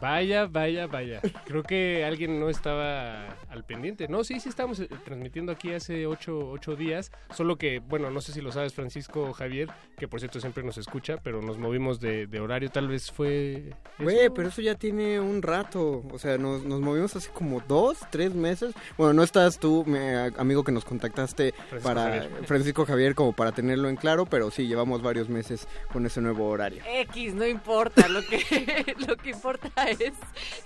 Vaya, 0.00 0.46
vaya, 0.46 0.86
vaya. 0.86 1.20
Creo 1.44 1.62
que 1.62 2.04
alguien 2.04 2.40
no 2.40 2.48
estaba 2.48 3.36
al 3.48 3.64
pendiente. 3.64 4.08
No, 4.08 4.24
sí, 4.24 4.40
sí 4.40 4.48
estamos 4.48 4.80
eh, 4.80 4.88
transmitiendo 5.04 5.52
aquí 5.52 5.72
hace 5.72 6.06
ocho, 6.06 6.50
ocho 6.50 6.76
días. 6.76 7.10
Solo 7.30 7.56
que, 7.56 7.78
bueno, 7.78 8.10
no 8.10 8.20
sé 8.20 8.32
si 8.32 8.40
lo 8.40 8.52
sabes, 8.52 8.74
Francisco 8.74 9.32
Javier, 9.32 9.68
que 9.96 10.08
por 10.08 10.20
cierto 10.20 10.40
siempre 10.40 10.62
nos 10.62 10.78
escucha, 10.78 11.18
pero 11.22 11.42
nos 11.42 11.58
movimos 11.58 12.00
de, 12.00 12.26
de 12.26 12.40
horario. 12.40 12.70
Tal 12.70 12.88
vez 12.88 13.10
fue... 13.10 13.72
Güey, 13.98 14.30
pero 14.30 14.48
eso 14.48 14.62
ya 14.62 14.74
tiene 14.74 15.20
un 15.20 15.42
rato. 15.42 16.04
O 16.10 16.18
sea, 16.18 16.38
nos, 16.38 16.64
nos 16.64 16.80
movimos 16.80 17.14
hace 17.16 17.30
como 17.30 17.60
dos, 17.66 17.98
tres 18.10 18.34
meses. 18.34 18.74
Bueno, 18.96 19.12
no 19.12 19.22
estás 19.22 19.58
tú, 19.58 19.84
mi 19.86 19.98
amigo 20.36 20.64
que 20.64 20.72
nos 20.72 20.84
contactaste 20.84 21.52
Francisco 21.52 21.88
para 21.88 22.02
Javier. 22.02 22.46
Francisco 22.46 22.86
Javier, 22.86 23.14
como 23.14 23.32
para 23.32 23.52
tenerlo 23.52 23.88
en 23.88 23.96
claro, 23.96 24.26
pero 24.26 24.50
sí, 24.50 24.66
llevamos 24.66 25.02
varios 25.02 25.28
meses 25.28 25.66
con 25.92 26.06
ese 26.06 26.20
nuevo 26.20 26.48
horario. 26.48 26.82
X, 26.86 27.34
no 27.34 27.46
importa, 27.46 28.08
lo 28.08 28.20
que, 28.22 28.94
lo 29.06 29.16
que 29.16 29.30
importa 29.30 29.83
es 30.00 30.14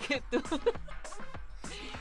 que 0.06 0.22
tú... 0.30 0.42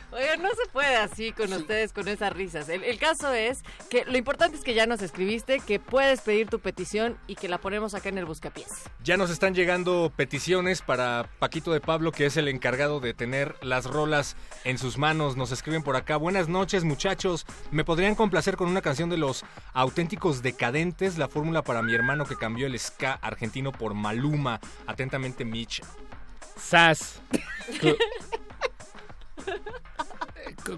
Oigan, 0.10 0.41
no 0.41 0.49
se 0.49 0.69
puede 0.72 0.95
así 0.95 1.34
con 1.34 1.52
ustedes, 1.52 1.91
con 1.91 2.07
esas 2.07 2.31
risas. 2.31 2.69
El, 2.69 2.84
el 2.85 2.98
caso 2.98 3.34
es 3.34 3.61
que 3.89 4.06
lo 4.06 4.18
importante 4.18 4.56
es 4.56 4.64
que 4.64 4.73
ya 4.73 4.85
nos 4.85 5.02
escribiste, 5.02 5.60
que 5.60 5.81
puedes 5.81 6.22
pedir 6.22 6.48
tu 6.48 6.60
petición 6.60 7.18
y 7.27 7.35
que 7.35 7.49
la 7.49 7.57
ponemos 7.57 7.94
acá 7.94 8.07
en 8.07 8.18
el 8.18 8.26
buscapiés. 8.26 8.69
Ya 9.03 9.18
nos 9.18 9.30
están 9.30 9.53
llegando 9.53 10.10
peticiones 10.15 10.81
para 10.81 11.30
Paquito 11.39 11.73
de 11.73 11.81
Pablo, 11.81 12.14
que 12.14 12.26
es 12.26 12.38
el 12.38 12.48
encargado 12.48 13.02
de 13.02 13.14
tener 13.14 13.56
las 13.61 13.85
rolas 13.85 14.38
en 14.64 14.77
sus 14.77 14.98
manos. 14.98 15.35
Nos 15.35 15.52
escriben 15.52 15.84
por 15.84 15.98
acá. 15.98 16.15
Buenas 16.15 16.48
noches, 16.48 16.85
muchachos. 16.85 17.45
¿Me 17.72 17.84
podrían 17.84 18.15
complacer 18.15 18.56
con 18.56 18.69
una 18.69 18.81
canción 18.81 19.10
de 19.10 19.18
los 19.18 19.44
auténticos 19.73 20.41
decadentes? 20.41 21.18
La 21.18 21.27
fórmula 21.27 21.64
para 21.64 21.84
mi 21.84 21.94
hermano 21.94 22.26
que 22.26 22.38
cambió 22.38 22.68
el 22.68 22.80
ska 22.80 23.14
argentino 23.22 23.73
por 23.73 23.94
Maluma. 23.94 24.61
Atentamente, 24.88 25.44
Mitch. 25.44 25.81
Sas. 26.57 27.19
Cu- 27.81 27.97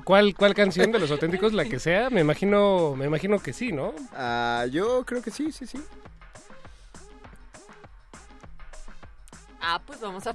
¿Cuál, 0.03 0.35
¿Cuál 0.35 0.53
canción 0.53 0.91
de 0.91 0.99
los 0.99 1.09
auténticos? 1.11 1.53
La 1.53 1.65
que 1.65 1.79
sea, 1.79 2.09
me 2.09 2.21
imagino, 2.21 2.95
me 2.95 3.05
imagino 3.05 3.39
que 3.39 3.53
sí, 3.53 3.71
¿no? 3.71 3.93
Ah, 4.13 4.65
yo 4.71 5.03
creo 5.05 5.21
que 5.21 5.31
sí, 5.31 5.51
sí, 5.51 5.65
sí. 5.65 5.79
Ah, 9.61 9.81
pues 9.85 9.99
vamos 9.99 10.25
a 10.27 10.33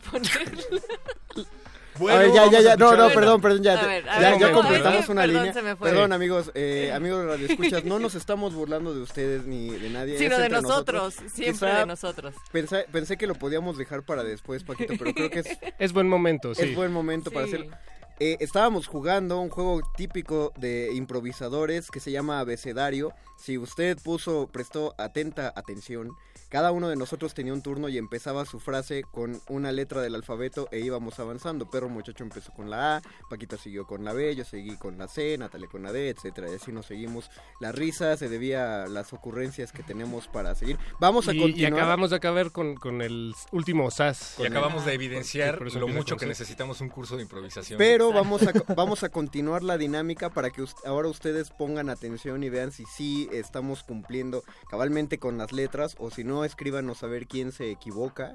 poner. 1.98 2.16
a 2.16 2.18
ver, 2.18 2.32
ya, 2.32 2.50
ya, 2.50 2.60
ya, 2.60 2.76
no, 2.76 2.96
no, 2.96 3.08
perdón, 3.10 3.40
perdón, 3.40 3.62
ya, 3.62 3.80
A 3.80 3.86
ver, 3.86 4.08
a 4.08 4.20
ya, 4.20 4.30
ver, 4.30 4.40
ya 4.40 4.52
completamos 4.52 5.08
una 5.08 5.22
perdón, 5.22 5.36
línea. 5.36 5.52
se 5.52 5.62
me 5.62 5.76
fue. 5.76 5.90
Perdón, 5.90 6.12
amigos, 6.12 6.50
eh, 6.54 6.92
amigos 6.94 7.20
de 7.20 7.26
Radio 7.26 7.46
Escuchas, 7.46 7.84
no 7.84 7.98
nos 7.98 8.14
estamos 8.14 8.54
burlando 8.54 8.94
de 8.94 9.00
ustedes 9.00 9.46
ni 9.46 9.70
de 9.70 9.90
nadie. 9.90 10.18
Sino 10.18 10.36
de 10.38 10.46
entre 10.46 10.60
nosotros, 10.62 11.14
siempre 11.32 11.72
de 11.72 11.86
nosotros. 11.86 12.34
Pensé, 12.52 12.86
pensé 12.92 13.16
que 13.16 13.26
lo 13.26 13.34
podíamos 13.34 13.76
dejar 13.78 14.02
para 14.02 14.22
después, 14.24 14.64
Paquito, 14.64 14.94
pero 14.98 15.12
creo 15.14 15.30
que 15.30 15.40
es, 15.40 15.46
Es 15.78 15.92
buen 15.92 16.08
momento, 16.08 16.54
sí. 16.54 16.62
es 16.62 16.74
buen 16.74 16.92
momento 16.92 17.30
para 17.30 17.46
Sí. 17.46 17.54
hacerlo. 17.54 17.76
Eh, 18.20 18.36
estábamos 18.38 18.86
jugando 18.86 19.40
un 19.40 19.48
juego 19.50 19.80
típico 19.96 20.52
de 20.56 20.90
improvisadores 20.94 21.90
que 21.90 21.98
se 21.98 22.12
llama 22.12 22.38
Abecedario. 22.38 23.12
Si 23.36 23.58
usted 23.58 23.98
puso, 24.04 24.48
prestó 24.52 24.94
atenta 24.98 25.52
atención, 25.56 26.10
cada 26.55 26.70
uno 26.70 26.89
de 26.89 26.94
nosotros 26.94 27.35
tenía 27.35 27.52
un 27.52 27.62
turno 27.62 27.89
y 27.89 27.98
empezaba 27.98 28.44
su 28.44 28.60
frase 28.60 29.02
con 29.02 29.40
una 29.48 29.72
letra 29.72 30.01
del 30.02 30.14
alfabeto 30.14 30.68
e 30.70 30.78
íbamos 30.78 31.18
avanzando. 31.18 31.68
Perro 31.68 31.89
muchacho 31.89 32.22
empezó 32.22 32.52
con 32.52 32.70
la 32.70 32.98
A, 32.98 33.02
Paquito 33.28 33.56
siguió 33.59 33.89
con 33.89 34.05
la 34.05 34.12
B, 34.12 34.36
yo 34.36 34.44
seguí 34.44 34.76
con 34.76 34.97
la 34.97 35.09
C, 35.09 35.36
Natalia 35.36 35.66
con 35.66 35.82
la 35.82 35.90
D, 35.90 36.10
etcétera. 36.10 36.48
Y 36.48 36.55
así 36.55 36.70
nos 36.70 36.86
seguimos. 36.86 37.28
La 37.59 37.72
risa 37.72 38.16
se 38.16 38.28
debía 38.28 38.85
a 38.85 38.86
las 38.86 39.12
ocurrencias 39.12 39.72
que 39.72 39.82
tenemos 39.82 40.28
para 40.28 40.55
seguir. 40.55 40.78
Vamos 41.01 41.26
a 41.26 41.35
Y, 41.35 41.39
y 41.39 41.40
continuar. 41.40 41.72
acabamos 41.72 42.10
de 42.10 42.16
acabar 42.16 42.52
con, 42.52 42.76
con 42.76 43.02
el 43.02 43.35
último 43.51 43.90
SAS. 43.90 44.36
Y 44.39 44.47
acabamos 44.47 44.86
de 44.86 44.93
evidenciar 44.94 45.59
Por 45.59 45.66
eso 45.66 45.81
lo 45.81 45.89
mucho 45.89 46.16
que 46.16 46.26
necesitamos 46.26 46.81
un 46.81 46.89
curso 46.89 47.16
de 47.16 47.22
improvisación. 47.22 47.78
Pero 47.78 48.12
vamos 48.12 48.43
a, 48.47 48.52
vamos 48.76 49.02
a 49.02 49.09
continuar 49.09 49.64
la 49.64 49.76
dinámica 49.76 50.31
para 50.31 50.51
que 50.51 50.62
us- 50.62 50.76
ahora 50.86 51.09
ustedes 51.09 51.51
pongan 51.51 51.90
atención 51.90 52.44
y 52.44 52.48
vean 52.48 52.70
si 52.70 52.85
sí 52.85 53.28
estamos 53.32 53.82
cumpliendo 53.82 54.44
cabalmente 54.70 55.18
con 55.18 55.36
las 55.36 55.51
letras 55.51 55.97
o 55.98 56.12
si 56.12 56.22
no, 56.22 56.43
escríbanos 56.46 57.02
a 57.02 57.06
ver 57.06 57.26
quién 57.26 57.52
se 57.52 57.70
equivoca. 57.70 58.34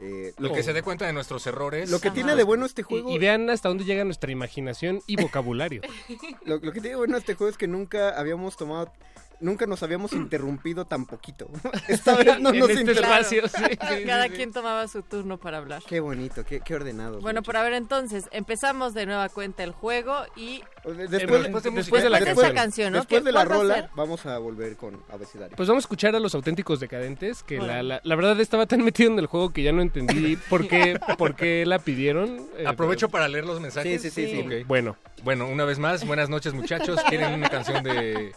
Eh, 0.00 0.32
Lo 0.38 0.50
o- 0.50 0.54
que 0.54 0.62
se 0.62 0.72
dé 0.72 0.82
cuenta 0.82 1.06
de 1.06 1.12
nuestros 1.12 1.46
errores. 1.46 1.90
Lo 1.90 2.00
que 2.00 2.10
tiene 2.10 2.36
de 2.36 2.44
bueno 2.44 2.66
este 2.66 2.82
juego... 2.84 3.10
Y, 3.10 3.14
y 3.14 3.18
vean 3.18 3.50
hasta 3.50 3.68
dónde 3.68 3.84
llega 3.84 4.04
nuestra 4.04 4.30
imaginación 4.30 5.00
y 5.06 5.16
vocabulario. 5.16 5.82
Lo, 6.44 6.54
lo 6.58 6.72
que 6.72 6.80
tiene 6.80 6.90
de 6.90 6.96
bueno 6.96 7.16
este 7.16 7.34
juego 7.34 7.50
es 7.50 7.58
que 7.58 7.66
nunca 7.66 8.18
habíamos 8.18 8.56
tomado... 8.56 8.92
Nunca 9.40 9.66
nos 9.66 9.82
habíamos 9.82 10.12
interrumpido 10.14 10.84
tan 10.86 11.06
poquito. 11.06 11.48
Esta 11.88 12.16
vez 12.16 12.40
no 12.40 12.52
nos 12.52 12.68
este 12.70 12.80
interrumpimos. 12.82 13.26
sí, 13.26 13.40
sí, 13.54 14.04
Cada 14.06 14.24
sí, 14.24 14.30
sí. 14.30 14.36
quien 14.36 14.52
tomaba 14.52 14.88
su 14.88 15.02
turno 15.02 15.38
para 15.38 15.58
hablar. 15.58 15.82
Qué 15.86 16.00
bonito, 16.00 16.44
qué, 16.44 16.60
qué 16.60 16.74
ordenado. 16.74 17.20
Bueno, 17.20 17.42
por 17.42 17.56
a 17.56 17.62
ver 17.62 17.72
entonces, 17.74 18.24
empezamos 18.32 18.94
de 18.94 19.06
nueva 19.06 19.28
cuenta 19.28 19.62
el 19.64 19.72
juego 19.72 20.14
y 20.36 20.62
Después, 20.84 21.10
después 21.10 21.62
de 21.64 21.70
después 21.70 22.04
la 22.04 22.18
de 22.18 22.24
canción. 22.24 22.46
esa 22.46 22.54
canción, 22.54 22.92
¿no? 22.92 22.98
Después 23.00 23.20
¿Qué- 23.20 23.26
de 23.26 23.32
la 23.32 23.44
rola, 23.44 23.90
vamos 23.94 24.24
a 24.26 24.38
volver 24.38 24.76
con 24.76 25.02
abecedario. 25.10 25.56
Pues 25.56 25.68
vamos 25.68 25.82
a 25.82 25.84
escuchar 25.84 26.14
a 26.16 26.20
los 26.20 26.34
auténticos 26.34 26.80
decadentes, 26.80 27.42
que 27.42 27.58
la, 27.58 27.64
Órale. 27.64 27.88
la, 27.88 28.00
la 28.04 28.14
verdad 28.16 28.40
estaba 28.40 28.66
tan 28.66 28.82
metido 28.84 29.10
en 29.12 29.18
el 29.18 29.26
juego 29.26 29.52
que 29.52 29.62
ya 29.62 29.72
no 29.72 29.82
entendí 29.82 30.36
por 30.48 30.66
qué, 30.66 30.98
por 31.18 31.34
qué 31.34 31.64
la 31.66 31.78
pidieron. 31.78 32.46
Eh, 32.56 32.64
Aprovecho 32.66 33.08
para 33.08 33.28
leer 33.28 33.44
los 33.44 33.60
mensajes. 33.60 34.00
Sí, 34.02 34.10
sí, 34.10 34.26
sí, 34.26 34.32
sí. 34.42 34.60
Ok. 34.60 34.66
Bueno, 34.66 34.96
Bueno, 35.24 35.46
una 35.48 35.64
vez 35.64 35.78
más, 35.78 36.06
buenas 36.06 36.28
noches 36.30 36.54
muchachos. 36.54 37.00
¿Quieren 37.08 37.34
una 37.34 37.48
canción 37.50 37.82
de 37.84 38.32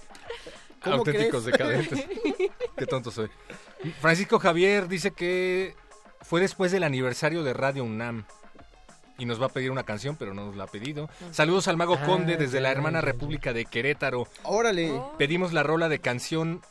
¿Cómo 0.84 0.98
auténticos 0.98 1.44
crees? 1.44 1.58
decadentes? 1.58 2.06
Qué 2.78 2.86
tonto 2.86 3.12
soy. 3.12 3.30
Francisco 4.00 4.40
Javier 4.40 4.88
dice 4.88 5.12
que 5.12 5.76
fue 6.22 6.42
después 6.42 6.72
del 6.72 6.84
aniversario 6.84 7.44
de 7.44 7.54
Radio 7.54 7.84
UNAM. 7.84 8.26
Y 9.18 9.26
nos 9.26 9.40
va 9.40 9.46
a 9.48 9.50
pedir 9.50 9.70
una 9.70 9.84
canción, 9.84 10.16
pero 10.16 10.34
no 10.34 10.48
nos 10.48 10.56
la 10.56 10.64
ha 10.64 10.68
pedido. 10.68 11.08
Saludos 11.30 11.68
al 11.68 11.78
Mago 11.78 11.96
Ah, 12.02 12.06
Conde 12.06 12.38
desde 12.38 12.60
la 12.60 12.72
hermana. 12.72 13.02
República 13.02 13.54
de 13.54 13.66
Querétaro. 13.66 14.28
Órale. 14.44 15.00
Pedimos 15.20 15.54
la 15.54 15.62
rola 15.62 15.90
de 15.90 16.00
canción 16.00 16.62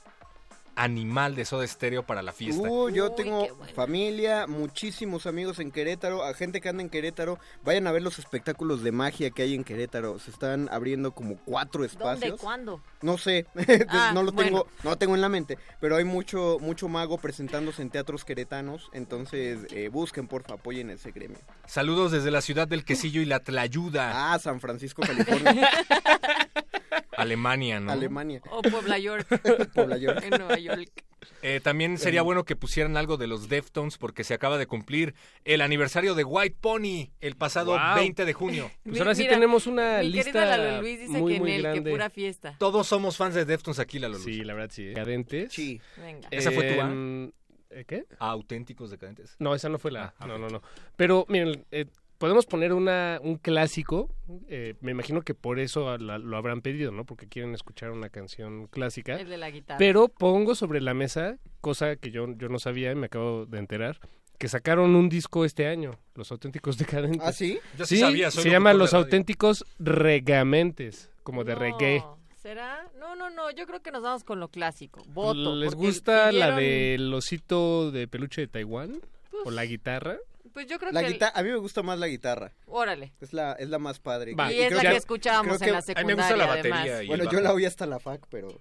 Animal 0.77 1.35
de 1.35 1.45
Soda 1.45 1.67
Stereo 1.67 2.05
para 2.05 2.23
la 2.23 2.33
fiesta. 2.33 2.63
Uh, 2.69 2.89
yo 2.91 3.13
tengo 3.13 3.49
bueno. 3.57 3.75
familia, 3.75 4.47
muchísimos 4.47 5.27
amigos 5.27 5.59
en 5.59 5.71
Querétaro, 5.71 6.25
a 6.25 6.33
gente 6.35 6.61
que 6.61 6.69
anda 6.69 6.83
en 6.83 6.89
Querétaro. 6.91 7.39
Vayan 7.65 7.87
a 7.87 7.93
ver 7.93 8.03
los 8.03 8.19
espectáculos 8.19 8.83
de 8.83 8.93
magia 8.93 9.31
que 9.31 9.43
hay 9.43 9.55
en 9.55 9.65
Querétaro. 9.65 10.19
Se 10.19 10.31
están 10.31 10.69
abriendo 10.73 11.13
como 11.13 11.37
cuatro 11.45 11.83
¿Dónde? 11.83 11.93
espacios. 11.93 12.41
¿Cuándo? 12.41 12.81
No 13.03 13.19
sé, 13.19 13.47
Ah, 13.89 14.13
no 14.15 14.23
lo 14.23 14.33
bueno. 14.33 14.49
tengo, 14.51 14.67
no 14.85 14.91
lo 14.91 14.97
tengo 14.97 15.15
en 15.15 15.21
la 15.21 15.29
mente, 15.29 15.59
pero 15.81 15.97
hay 15.97 16.05
mucho, 16.05 16.59
mucho 16.61 16.89
mago 16.89 17.19
presentándose 17.19 17.83
en 17.83 17.91
teatros 17.91 18.25
queretanos, 18.25 18.89
entonces 18.93 19.61
eh, 19.71 19.89
busquen, 19.89 20.27
porfa, 20.29 20.55
apoyen 20.55 20.91
ese 20.91 21.11
gremio. 21.13 21.39
Saludos 21.67 22.13
desde 22.13 22.31
la 22.31 22.41
ciudad 22.41 22.69
del 22.69 22.85
quesillo 22.85 23.21
y 23.21 23.25
la 23.27 23.41
tlayuda. 23.41 24.33
Ah, 24.33 24.39
San 24.39 24.61
Francisco, 24.61 25.03
California. 25.03 25.69
Alemania, 27.17 27.81
¿no? 27.81 27.93
Alemania. 27.93 28.41
O 28.51 28.63
Puebla 28.63 28.99
York. 28.99 29.27
Puebla 29.75 29.97
York. 29.99 30.23
En 30.25 30.31
Nueva 30.31 30.59
York. 30.59 31.05
Eh, 31.43 31.61
también 31.63 31.99
sería 31.99 32.23
bueno 32.23 32.45
que 32.45 32.57
pusieran 32.57 32.97
algo 32.97 33.17
de 33.19 33.27
los 33.27 33.49
Deftones 33.49 33.99
porque 33.99 34.25
se 34.25 34.33
acaba 34.35 34.57
de 34.59 34.67
cumplir 34.67 35.15
el 35.45 35.61
aniversario 35.61 36.15
de 36.15 36.25
White 36.25 36.57
Pony 36.61 37.11
el 37.21 37.37
pasado 37.37 37.73
Wow. 37.73 37.97
20 37.97 38.25
de 38.25 38.33
junio. 38.33 38.71
Pues 38.85 38.99
ahora 39.01 39.15
sí 39.15 39.29
tenemos 39.29 39.67
una 39.67 39.99
Mi 39.99 40.11
lista 40.11 40.45
Lalo 40.45 40.81
Luis 40.81 40.99
dice 41.01 41.13
muy, 41.19 41.33
que 41.33 41.37
en 41.37 41.43
muy 41.43 41.53
él, 41.53 41.63
grande. 41.63 41.85
que 41.85 41.91
pura 41.91 42.11
fiesta. 42.11 42.57
Todos 42.59 42.87
somos 42.87 43.17
fans 43.17 43.35
de 43.35 43.45
Deftones 43.45 43.79
aquí, 43.79 43.99
la 43.99 44.09
Lulu. 44.09 44.21
Sí, 44.23 44.43
la 44.45 44.55
verdad 44.55 44.71
sí. 44.73 44.85
Decadentes. 44.87 45.53
Sí. 45.53 45.81
Venga. 45.99 46.29
¿Esa 46.31 46.51
fue 46.53 46.75
tu 46.75 46.81
A? 46.81 46.85
Em, 46.85 47.33
¿eh, 47.71 47.85
¿Qué? 47.87 48.05
Auténticos 48.19 48.91
decadentes. 48.91 49.37
No, 49.39 49.55
esa 49.55 49.69
no 49.69 49.79
fue 49.79 49.93
la. 49.93 50.15
Ah, 50.19 50.27
no, 50.27 50.39
no, 50.39 50.49
no. 50.49 50.63
Pero 50.97 51.27
miren, 51.29 51.65
eh, 51.71 51.87
podemos 52.21 52.45
poner 52.47 52.73
una, 52.75 53.19
un 53.23 53.37
clásico. 53.37 54.09
eh, 54.49 54.75
me 54.83 54.93
imagino 54.93 55.23
que 55.23 55.35
por 55.35 55.59
eso 55.59 55.97
la- 55.99 56.19
lo 56.19 56.37
habrán 56.37 56.61
pedido, 56.61 56.93
¿no? 56.93 57.05
Porque 57.05 57.27
quieren 57.27 57.55
escuchar 57.55 57.91
una 57.91 58.11
canción 58.11 58.67
clásica. 58.69 59.19
El 59.19 59.29
de 59.31 59.39
la 59.39 59.51
guitarra. 59.51 59.79
Pero 59.79 60.09
pongo 60.09 60.55
sobre 60.55 60.81
la 60.83 60.93
mesa, 60.95 61.39
cosa 61.61 61.97
que 61.97 62.11
yo, 62.11 62.27
yo 62.37 62.49
no 62.51 62.59
sabía 62.59 62.93
y 62.93 62.95
me 62.95 63.07
acabo 63.07 63.47
de 63.47 63.59
enterar, 63.59 63.99
que 64.39 64.49
sacaron 64.49 64.95
un 64.95 65.09
disco 65.09 65.45
este 65.45 65.67
año, 65.67 65.93
Los 66.15 66.31
Auténticos 66.31 66.77
Decadentes. 66.79 67.23
¿Ah, 67.27 67.33
sí? 67.33 67.59
Yo 67.79 67.87
sí 67.87 67.97
sabía, 67.97 68.31
soy 68.31 68.43
se 68.45 68.51
llama 68.51 68.73
Los. 68.75 68.93
Auténticos 68.95 69.65
Regamentes, 69.79 71.11
como 71.23 71.45
de 71.45 71.55
No, 71.55 71.59
reggae. 71.61 72.05
¿Será? 72.37 72.87
No, 72.99 73.15
no, 73.17 73.31
no. 73.31 73.51
Yo 73.51 73.67
creo 73.67 73.81
que 73.81 73.91
nos 73.91 74.03
vamos 74.03 74.25
con 74.25 74.41
lo 74.41 74.49
clásico. 74.49 75.03
Voto. 75.09 75.55
¿Les 75.57 75.75
gusta 75.75 76.33
la 76.33 76.57
del 76.57 77.13
osito 77.13 77.91
de 77.91 78.07
peluche 78.09 78.43
de 78.43 78.47
Taiwán? 78.49 79.01
¿O 79.45 79.51
la 79.51 79.65
guitarra? 79.65 80.19
Pues 80.53 80.67
yo 80.67 80.79
creo 80.79 80.91
La 80.93 81.01
que... 81.01 81.07
el- 81.09 81.19
a 81.23 81.43
mí 81.43 81.49
me 81.51 81.57
gusta 81.57 81.83
más 81.83 81.99
la 81.99 82.07
guitarra. 82.09 82.53
Órale. 82.67 83.13
Es 83.21 83.33
la, 83.33 83.53
es 83.53 83.69
la 83.69 83.79
más 83.79 83.99
padre. 84.01 84.35
Va. 84.35 84.53
Y 84.53 84.61
es 84.61 84.73
la 84.73 84.83
que- 84.83 84.89
que 84.91 84.97
escuchábamos 84.97 85.59
creo 85.59 85.69
en 85.69 85.75
la 85.77 85.83
que- 85.83 85.93
a 85.93 86.03
mí 86.03 86.07
me 86.09 86.15
gusta 86.15 86.37
la 86.37 86.47
secundaria, 86.47 86.73
batería 86.73 87.03
y- 87.03 87.07
Bueno, 87.07 87.25
yo 87.25 87.31
bajo. 87.31 87.41
la 87.43 87.53
oí 87.53 87.65
hasta 87.65 87.87
la 87.87 87.99
fac, 88.01 88.27
pero... 88.31 88.61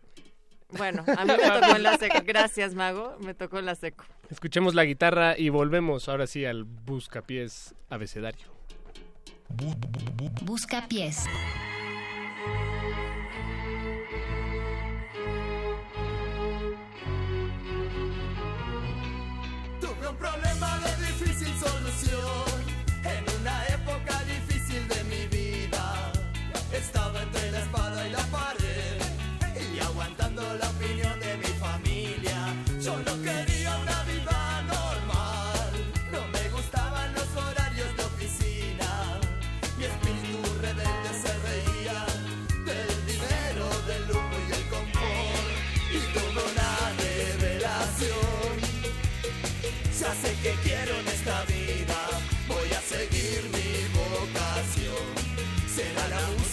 Bueno, 0.71 1.03
a 1.07 1.25
mí 1.25 1.31
me 1.35 1.37
tocó 1.61 1.75
en 1.75 1.83
la 1.83 1.97
seco. 1.97 2.17
Gracias, 2.25 2.75
Mago. 2.75 3.17
Me 3.21 3.33
tocó 3.33 3.57
en 3.57 3.65
la 3.65 3.73
seco. 3.75 4.05
Escuchemos 4.29 4.75
la 4.75 4.85
guitarra 4.85 5.35
y 5.37 5.49
volvemos 5.49 6.07
ahora 6.09 6.27
sí 6.27 6.45
al 6.45 6.63
buscapiés 6.63 7.73
abecedario. 7.89 8.45
Busca 10.43 10.87
pies. 10.87 11.23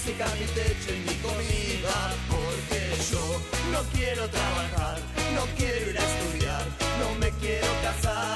Música 0.07 0.27
mi 0.39 0.47
techo 0.47 0.95
y 0.95 0.99
mi 1.01 1.15
comida, 1.17 2.15
porque 2.31 2.81
yo 3.11 3.41
no 3.73 3.83
quiero 3.93 4.29
trabajar, 4.29 4.99
no 5.35 5.43
quiero 5.57 5.91
ir 5.91 5.99
a 5.99 6.05
estudiar, 6.05 6.63
no 7.01 7.19
me 7.19 7.31
quiero 7.41 7.67
casar. 7.83 8.36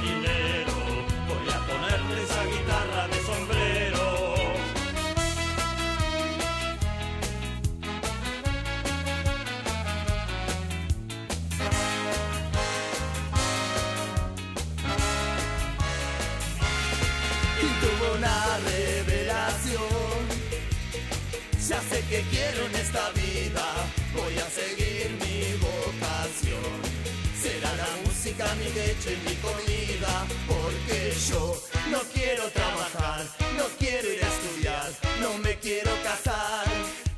leche 29.01 29.13
y 29.13 29.29
mi 29.29 29.35
comida, 29.35 30.25
porque 30.47 31.13
yo 31.29 31.61
no 31.89 31.99
quiero 32.13 32.49
trabajar, 32.49 33.25
no 33.57 33.65
quiero 33.79 34.11
ir 34.11 34.23
a 34.23 34.27
estudiar, 34.27 34.91
no 35.21 35.37
me 35.39 35.57
quiero 35.59 35.91
casar. 36.03 36.65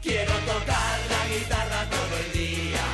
Quiero 0.02 0.34
tocar 0.46 1.00
la 1.10 1.28
guitarra 1.34 1.90
todo 1.90 2.18
el 2.26 2.32
día 2.34 2.86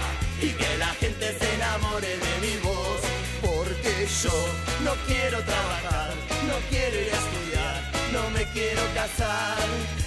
y 0.42 0.50
que 0.52 0.78
la 0.78 0.94
gente 1.02 1.36
se 1.40 1.56
enamore 1.56 2.08
de 2.08 2.34
mi 2.40 2.56
voz, 2.62 3.02
porque 3.42 4.08
yo 4.24 4.38
no 4.84 4.94
quiero 5.08 5.40
trabajar, 5.44 6.14
no 6.48 6.56
quiero 6.70 6.96
ir 7.02 7.12
a 7.12 7.18
estudiar, 7.18 7.92
no 8.14 8.30
me 8.30 8.44
quiero 8.54 8.82
casar. 8.94 9.58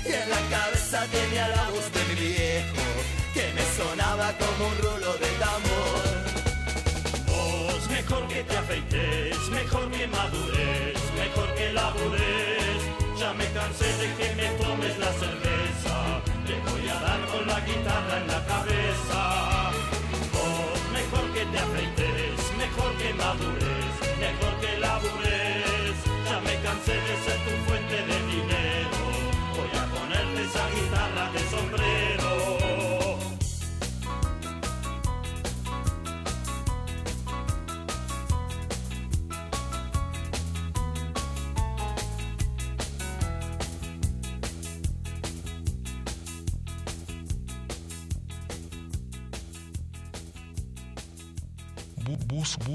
Y 0.06 0.12
en 0.12 0.30
la 0.30 0.40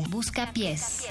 Busca 0.10 0.48
pies. 0.53 1.07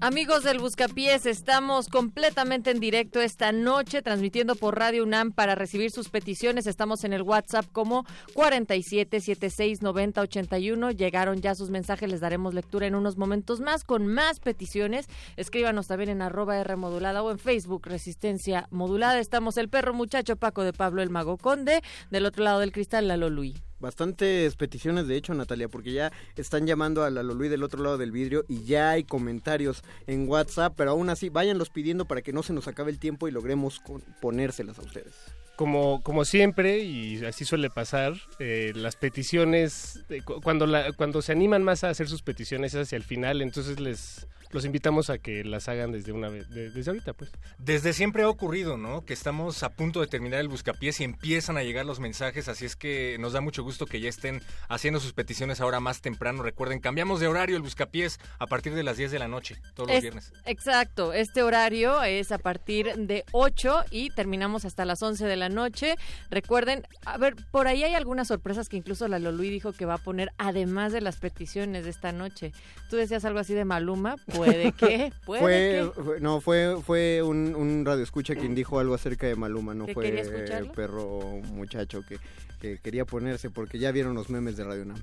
Amigos 0.00 0.44
del 0.44 0.60
Buscapiés, 0.60 1.26
estamos 1.26 1.88
completamente 1.88 2.70
en 2.70 2.78
directo 2.78 3.20
esta 3.20 3.50
noche, 3.50 4.00
transmitiendo 4.00 4.54
por 4.54 4.78
Radio 4.78 5.02
UNAM 5.02 5.32
para 5.32 5.56
recibir 5.56 5.90
sus 5.90 6.08
peticiones. 6.08 6.68
Estamos 6.68 7.02
en 7.02 7.12
el 7.12 7.22
WhatsApp 7.22 7.66
como 7.72 8.06
47769081. 8.34 10.96
Llegaron 10.96 11.40
ya 11.40 11.56
sus 11.56 11.70
mensajes, 11.70 12.08
les 12.08 12.20
daremos 12.20 12.54
lectura 12.54 12.86
en 12.86 12.94
unos 12.94 13.16
momentos 13.16 13.58
más 13.58 13.82
con 13.82 14.06
más 14.06 14.38
peticiones. 14.38 15.08
Escríbanos 15.36 15.88
también 15.88 16.10
en 16.10 16.22
arroba 16.22 16.58
R 16.58 16.76
modulada 16.76 17.24
o 17.24 17.32
en 17.32 17.40
Facebook 17.40 17.84
Resistencia 17.84 18.68
Modulada. 18.70 19.18
Estamos 19.18 19.56
el 19.56 19.68
perro 19.68 19.94
muchacho 19.94 20.36
Paco 20.36 20.62
de 20.62 20.72
Pablo 20.72 21.02
el 21.02 21.10
Mago 21.10 21.38
Conde, 21.38 21.82
del 22.12 22.24
otro 22.24 22.44
lado 22.44 22.60
del 22.60 22.70
cristal 22.70 23.08
Lalo 23.08 23.30
Luis. 23.30 23.67
Bastantes 23.80 24.56
peticiones, 24.56 25.06
de 25.06 25.16
hecho, 25.16 25.34
Natalia, 25.34 25.68
porque 25.68 25.92
ya 25.92 26.12
están 26.36 26.66
llamando 26.66 27.04
a 27.04 27.10
la 27.10 27.22
Lolui 27.22 27.48
del 27.48 27.62
otro 27.62 27.82
lado 27.82 27.96
del 27.98 28.10
vidrio 28.12 28.44
y 28.48 28.64
ya 28.64 28.90
hay 28.90 29.04
comentarios 29.04 29.82
en 30.06 30.28
WhatsApp, 30.28 30.74
pero 30.76 30.90
aún 30.90 31.10
así, 31.10 31.28
váyanlos 31.28 31.70
pidiendo 31.70 32.04
para 32.04 32.22
que 32.22 32.32
no 32.32 32.42
se 32.42 32.52
nos 32.52 32.66
acabe 32.68 32.90
el 32.90 32.98
tiempo 32.98 33.28
y 33.28 33.30
logremos 33.30 33.80
ponérselas 34.20 34.78
a 34.78 34.82
ustedes. 34.82 35.14
Como, 35.56 36.02
como 36.04 36.24
siempre, 36.24 36.78
y 36.84 37.24
así 37.24 37.44
suele 37.44 37.68
pasar, 37.68 38.14
eh, 38.38 38.72
las 38.76 38.94
peticiones, 38.94 40.04
eh, 40.08 40.22
cu- 40.22 40.40
cuando, 40.40 40.66
la, 40.66 40.92
cuando 40.92 41.20
se 41.20 41.32
animan 41.32 41.64
más 41.64 41.82
a 41.82 41.90
hacer 41.90 42.08
sus 42.08 42.22
peticiones 42.22 42.74
hacia 42.76 42.94
el 42.96 43.02
final, 43.02 43.42
entonces 43.42 43.80
les 43.80 44.28
los 44.50 44.64
invitamos 44.64 45.10
a 45.10 45.18
que 45.18 45.44
las 45.44 45.68
hagan 45.68 45.92
desde 45.92 46.12
una 46.12 46.28
vez, 46.28 46.48
de- 46.50 46.70
desde 46.70 46.90
ahorita, 46.90 47.12
pues. 47.12 47.30
Desde 47.58 47.92
siempre 47.92 48.22
ha 48.22 48.28
ocurrido, 48.28 48.76
¿no? 48.76 49.04
Que 49.04 49.12
estamos 49.12 49.62
a 49.62 49.70
punto 49.70 50.00
de 50.00 50.06
terminar 50.06 50.40
el 50.40 50.48
buscapiés 50.48 51.00
y 51.00 51.04
empiezan 51.04 51.56
a 51.56 51.62
llegar 51.62 51.84
los 51.86 52.00
mensajes, 52.00 52.48
así 52.48 52.64
es 52.64 52.76
que 52.76 53.16
nos 53.20 53.32
da 53.32 53.40
mucho 53.40 53.62
gusto 53.62 53.86
que 53.86 54.00
ya 54.00 54.08
estén 54.08 54.40
haciendo 54.68 55.00
sus 55.00 55.12
peticiones 55.12 55.60
ahora 55.60 55.80
más 55.80 56.00
temprano. 56.00 56.42
Recuerden, 56.42 56.80
cambiamos 56.80 57.20
de 57.20 57.28
horario 57.28 57.56
el 57.56 57.62
buscapiés 57.62 58.18
a 58.38 58.46
partir 58.46 58.74
de 58.74 58.82
las 58.82 58.96
10 58.96 59.10
de 59.10 59.18
la 59.18 59.28
noche, 59.28 59.56
todos 59.74 59.88
los 59.88 59.96
Es- 59.96 60.02
viernes. 60.02 60.32
Exacto, 60.46 61.12
este 61.12 61.42
horario 61.42 62.02
es 62.02 62.32
a 62.32 62.38
partir 62.38 62.94
de 62.96 63.24
8 63.32 63.84
y 63.90 64.10
terminamos 64.10 64.64
hasta 64.64 64.84
las 64.84 65.02
11 65.02 65.26
de 65.26 65.36
la 65.36 65.48
noche. 65.48 65.94
Recuerden, 66.30 66.82
a 67.04 67.18
ver, 67.18 67.34
por 67.50 67.66
ahí 67.68 67.84
hay 67.84 67.94
algunas 67.94 68.28
sorpresas 68.28 68.68
que 68.68 68.76
incluso 68.76 69.08
la 69.08 69.18
Lolui 69.18 69.50
dijo 69.50 69.72
que 69.72 69.84
va 69.86 69.94
a 69.94 69.98
poner 69.98 70.30
además 70.38 70.92
de 70.92 71.00
las 71.00 71.16
peticiones 71.16 71.84
de 71.84 71.90
esta 71.90 72.12
noche. 72.12 72.52
Tú 72.90 72.96
decías 72.96 73.24
algo 73.24 73.38
así 73.38 73.54
de 73.54 73.64
Maluma, 73.64 74.16
puede 74.46 74.72
que, 74.78 75.12
puede 75.26 75.40
Fue, 75.40 75.92
que. 75.94 76.02
fue- 76.02 76.20
no, 76.20 76.40
fue, 76.40 76.76
fue 76.84 77.22
un, 77.22 77.54
un 77.54 77.84
radio 77.84 78.02
escucha 78.02 78.34
quien 78.34 78.54
dijo 78.54 78.78
algo 78.80 78.94
acerca 78.94 79.26
de 79.26 79.36
Maluma, 79.36 79.74
no 79.74 79.86
¿Que 79.86 79.94
fue 79.94 80.20
escucharlo? 80.20 80.72
perro 80.72 81.20
muchacho 81.52 82.02
que, 82.08 82.18
que 82.60 82.78
quería 82.82 83.04
ponerse 83.04 83.50
porque 83.50 83.78
ya 83.78 83.92
vieron 83.92 84.14
los 84.14 84.30
memes 84.30 84.56
de 84.56 84.64
Radio 84.64 84.84
Nam. 84.84 85.02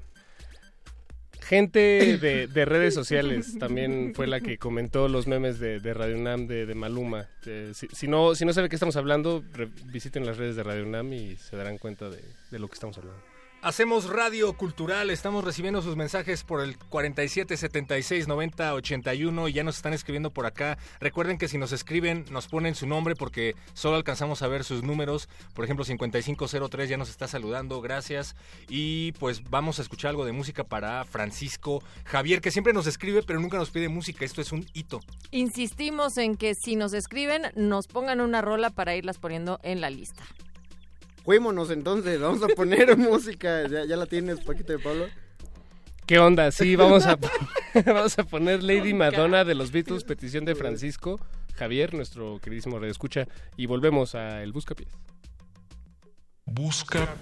Gente 1.41 2.17
de, 2.17 2.47
de 2.47 2.65
redes 2.65 2.95
sociales 2.95 3.59
también 3.59 4.14
fue 4.15 4.25
la 4.25 4.39
que 4.41 4.57
comentó 4.57 5.07
los 5.07 5.27
memes 5.27 5.59
de, 5.59 5.80
de 5.80 5.93
Radio 5.93 6.17
UNAM 6.17 6.47
de, 6.47 6.65
de 6.65 6.73
Maluma. 6.73 7.27
Eh, 7.45 7.69
si, 7.75 7.88
si 7.93 8.07
no, 8.07 8.33
si 8.33 8.45
no 8.45 8.53
sabe 8.53 8.67
qué 8.67 8.75
estamos 8.75 8.95
hablando, 8.95 9.43
re- 9.53 9.69
visiten 9.91 10.25
las 10.25 10.38
redes 10.38 10.55
de 10.55 10.64
Radio 10.64 10.83
UNAM 10.85 11.14
y 11.14 11.35
se 11.35 11.55
darán 11.55 11.77
cuenta 11.77 12.09
de, 12.09 12.19
de 12.49 12.57
lo 12.59 12.67
que 12.67 12.73
estamos 12.73 12.97
hablando. 12.97 13.22
Hacemos 13.65 14.07
radio 14.07 14.53
cultural, 14.53 15.09
estamos 15.09 15.43
recibiendo 15.43 15.81
sus 15.81 15.95
mensajes 15.95 16.43
por 16.43 16.61
el 16.61 16.77
47 16.77 17.57
76 17.57 18.27
90 18.27 18.75
81 18.75 19.47
y 19.47 19.53
ya 19.53 19.63
nos 19.63 19.77
están 19.77 19.93
escribiendo 19.93 20.29
por 20.29 20.45
acá. 20.45 20.77
Recuerden 20.99 21.39
que 21.39 21.47
si 21.47 21.57
nos 21.57 21.71
escriben 21.71 22.25
nos 22.29 22.47
ponen 22.47 22.75
su 22.75 22.85
nombre 22.85 23.15
porque 23.15 23.55
solo 23.73 23.95
alcanzamos 23.95 24.43
a 24.43 24.47
ver 24.47 24.63
sus 24.63 24.83
números. 24.83 25.29
Por 25.55 25.65
ejemplo, 25.65 25.83
5503 25.83 26.89
ya 26.89 26.97
nos 26.97 27.09
está 27.09 27.27
saludando, 27.27 27.81
gracias. 27.81 28.35
Y 28.69 29.13
pues 29.13 29.41
vamos 29.49 29.79
a 29.79 29.81
escuchar 29.81 30.09
algo 30.09 30.25
de 30.25 30.31
música 30.31 30.63
para 30.63 31.03
Francisco 31.03 31.81
Javier, 32.03 32.41
que 32.41 32.51
siempre 32.51 32.71
nos 32.71 32.85
escribe 32.85 33.23
pero 33.23 33.39
nunca 33.39 33.57
nos 33.57 33.71
pide 33.71 33.89
música. 33.89 34.25
Esto 34.25 34.41
es 34.41 34.51
un 34.51 34.67
hito. 34.75 34.99
Insistimos 35.31 36.19
en 36.19 36.37
que 36.37 36.53
si 36.53 36.75
nos 36.75 36.93
escriben, 36.93 37.47
nos 37.55 37.87
pongan 37.87 38.21
una 38.21 38.43
rola 38.43 38.69
para 38.69 38.95
irlas 38.95 39.17
poniendo 39.17 39.59
en 39.63 39.81
la 39.81 39.89
lista. 39.89 40.23
Fuímonos 41.25 41.71
entonces, 41.71 42.21
vamos 42.21 42.43
a 42.43 42.47
poner 42.47 42.95
música. 42.97 43.67
¿Ya, 43.67 43.83
ya 43.83 43.97
la 43.97 44.05
tienes, 44.05 44.39
Paquito 44.41 44.73
de 44.73 44.79
Pablo? 44.79 45.07
¿Qué 46.05 46.19
onda? 46.19 46.51
Sí, 46.51 46.75
vamos 46.77 47.07
a, 47.07 47.17
vamos 47.85 48.17
a 48.19 48.23
poner 48.23 48.61
Lady 48.61 48.93
Madonna 48.93 49.43
de 49.43 49.55
los 49.55 49.71
Beatles, 49.71 50.03
petición 50.03 50.45
de 50.45 50.53
Francisco 50.53 51.19
Javier, 51.55 51.93
nuestro 51.93 52.39
queridísimo 52.39 52.77
Radio 52.77 52.91
Escucha, 52.91 53.27
y 53.57 53.65
volvemos 53.65 54.13
a 54.13 54.43
El 54.43 54.51
Buscapiés. 54.51 54.89
Busca 56.45 57.15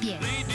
pies. 0.00 0.51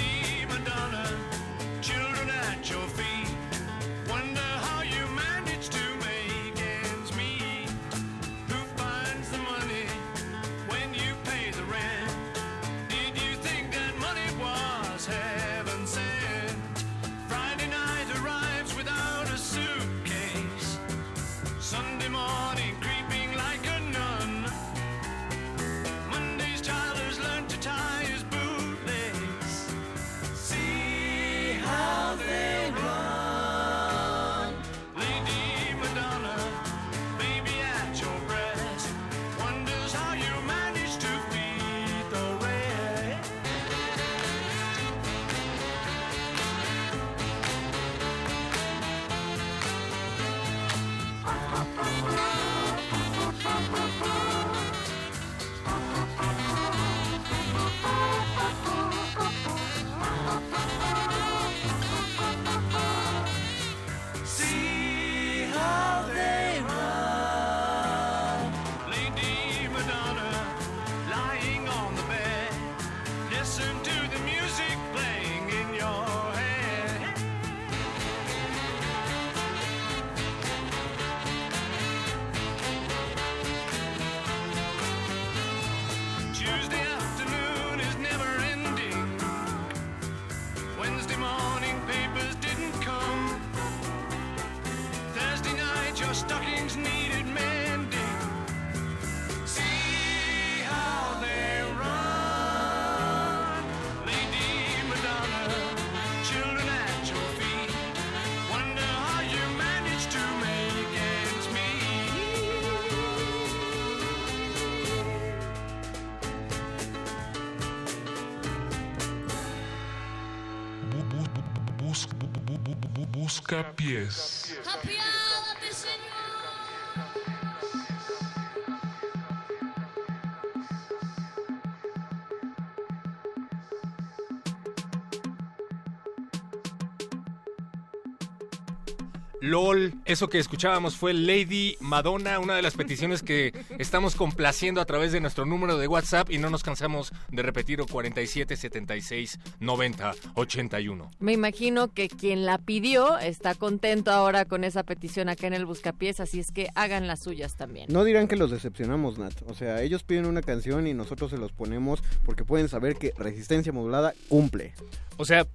Eso 140.07 140.29
que 140.29 140.39
escuchábamos 140.39 140.95
fue 140.95 141.13
Lady 141.13 141.75
Madonna, 141.81 142.39
una 142.39 142.55
de 142.55 142.61
las 142.61 142.75
peticiones 142.75 143.21
que 143.21 143.51
estamos 143.77 144.15
complaciendo 144.15 144.79
a 144.79 144.85
través 144.85 145.11
de 145.11 145.19
nuestro 145.19 145.45
número 145.45 145.77
de 145.77 145.85
WhatsApp 145.85 146.31
y 146.31 146.37
no 146.37 146.49
nos 146.49 146.63
cansamos 146.63 147.11
de 147.29 147.41
repetir 147.41 147.81
47 147.83 148.55
76 148.55 149.37
90 149.59 150.13
81. 150.35 151.11
Me 151.19 151.33
imagino 151.33 151.93
que 151.93 152.07
quien 152.07 152.45
la 152.45 152.57
pidió 152.57 153.19
está 153.19 153.53
contento 153.53 154.11
ahora 154.11 154.45
con 154.45 154.63
esa 154.63 154.83
petición 154.83 155.27
acá 155.27 155.45
en 155.47 155.53
el 155.53 155.65
Buscapiés, 155.65 156.21
así 156.21 156.39
es 156.39 156.51
que 156.51 156.69
hagan 156.75 157.05
las 157.05 157.19
suyas 157.19 157.57
también. 157.57 157.87
No 157.91 158.05
dirán 158.05 158.29
que 158.29 158.37
los 158.37 158.49
decepcionamos, 158.49 159.17
Nat. 159.17 159.33
O 159.45 159.55
sea, 159.55 159.81
ellos 159.81 160.03
piden 160.03 160.25
una 160.25 160.41
canción 160.41 160.87
y 160.87 160.93
nosotros 160.93 161.31
se 161.31 161.37
los 161.37 161.51
ponemos 161.51 162.01
porque 162.23 162.45
pueden 162.45 162.69
saber 162.69 162.95
que 162.95 163.13
Resistencia 163.17 163.73
Modulada 163.73 164.13
cumple. 164.29 164.73
O 165.17 165.25
sea, 165.25 165.45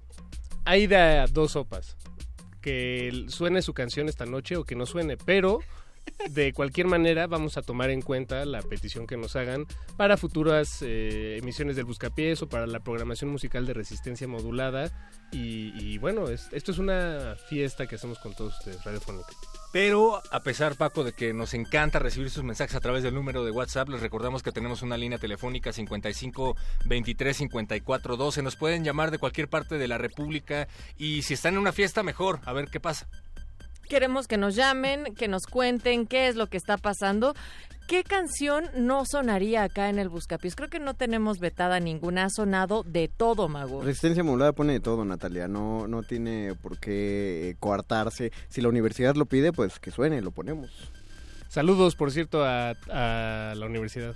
hay 0.63 0.85
de 0.85 1.25
dos 1.31 1.53
sopas. 1.53 1.97
Que 2.63 3.25
suene 3.27 3.61
su 3.61 3.73
canción 3.73 4.07
esta 4.09 4.25
noche 4.25 4.55
o 4.55 4.63
que 4.63 4.75
no 4.75 4.85
suene, 4.85 5.17
pero 5.17 5.59
de 6.29 6.51
cualquier 6.53 6.87
manera 6.87 7.27
vamos 7.27 7.57
a 7.57 7.61
tomar 7.61 7.89
en 7.89 8.01
cuenta 8.01 8.43
la 8.45 8.61
petición 8.61 9.05
que 9.05 9.15
nos 9.17 9.35
hagan 9.35 9.65
para 9.97 10.17
futuras 10.17 10.79
eh, 10.81 11.37
emisiones 11.41 11.75
del 11.75 11.85
Buscapiés 11.85 12.41
o 12.41 12.49
para 12.49 12.65
la 12.65 12.79
programación 12.79 13.29
musical 13.31 13.65
de 13.65 13.73
resistencia 13.73 14.27
modulada. 14.27 14.91
Y, 15.31 15.73
y 15.77 15.97
bueno, 15.97 16.29
es- 16.29 16.47
esto 16.51 16.71
es 16.71 16.77
una 16.77 17.35
fiesta 17.49 17.85
que 17.85 17.95
hacemos 17.95 18.17
con 18.19 18.33
todos 18.33 18.57
ustedes, 18.59 18.83
Radiofónica. 18.83 19.29
Pero 19.73 20.21
a 20.29 20.43
pesar, 20.43 20.75
Paco, 20.75 21.03
de 21.03 21.13
que 21.13 21.33
nos 21.33 21.55
encanta 21.55 21.97
recibir 21.97 22.29
sus 22.29 22.43
mensajes 22.43 22.75
a 22.75 22.79
través 22.79 23.01
del 23.01 23.15
número 23.15 23.43
de 23.43 23.49
WhatsApp, 23.49 23.89
les 23.89 24.01
recordamos 24.01 24.43
que 24.43 24.51
tenemos 24.51 24.83
una 24.83 24.97
línea 24.97 25.17
telefónica 25.17 25.73
55 25.73 26.55
23 26.85 27.35
54 27.35 28.15
12. 28.15 28.43
Nos 28.43 28.55
pueden 28.55 28.83
llamar 28.83 29.09
de 29.09 29.17
cualquier 29.17 29.49
parte 29.49 29.79
de 29.79 29.87
la 29.87 29.97
República 29.97 30.67
y 30.95 31.23
si 31.23 31.33
están 31.33 31.55
en 31.55 31.61
una 31.61 31.71
fiesta, 31.71 32.03
mejor. 32.03 32.39
A 32.45 32.53
ver 32.53 32.67
qué 32.67 32.79
pasa. 32.79 33.07
Queremos 33.93 34.27
que 34.27 34.37
nos 34.37 34.55
llamen, 34.55 35.13
que 35.13 35.27
nos 35.27 35.45
cuenten 35.45 36.07
qué 36.07 36.27
es 36.27 36.35
lo 36.35 36.47
que 36.47 36.57
está 36.57 36.77
pasando. 36.77 37.35
¿Qué 37.85 38.03
canción 38.03 38.65
no 38.75 39.05
sonaría 39.05 39.61
acá 39.61 39.87
en 39.87 39.99
el 39.99 40.09
Buscapiés? 40.09 40.55
Creo 40.55 40.67
que 40.67 40.79
no 40.79 40.95
tenemos 40.95 41.37
vetada 41.37 41.79
ninguna, 41.79 42.25
ha 42.25 42.29
sonado 42.31 42.81
de 42.81 43.07
todo, 43.07 43.49
Mago. 43.49 43.83
Resistencia 43.83 44.23
Modulada 44.23 44.51
pone 44.53 44.73
de 44.73 44.79
todo, 44.79 45.05
Natalia. 45.05 45.47
No, 45.47 45.87
no 45.87 46.01
tiene 46.01 46.55
por 46.59 46.79
qué 46.79 47.51
eh, 47.51 47.55
coartarse. 47.59 48.31
Si 48.49 48.61
la 48.61 48.69
universidad 48.69 49.13
lo 49.13 49.27
pide, 49.27 49.53
pues 49.53 49.77
que 49.79 49.91
suene, 49.91 50.23
lo 50.23 50.31
ponemos. 50.31 50.71
Saludos, 51.47 51.95
por 51.95 52.11
cierto, 52.11 52.43
a, 52.43 52.71
a 52.89 53.53
la 53.53 53.65
universidad. 53.67 54.15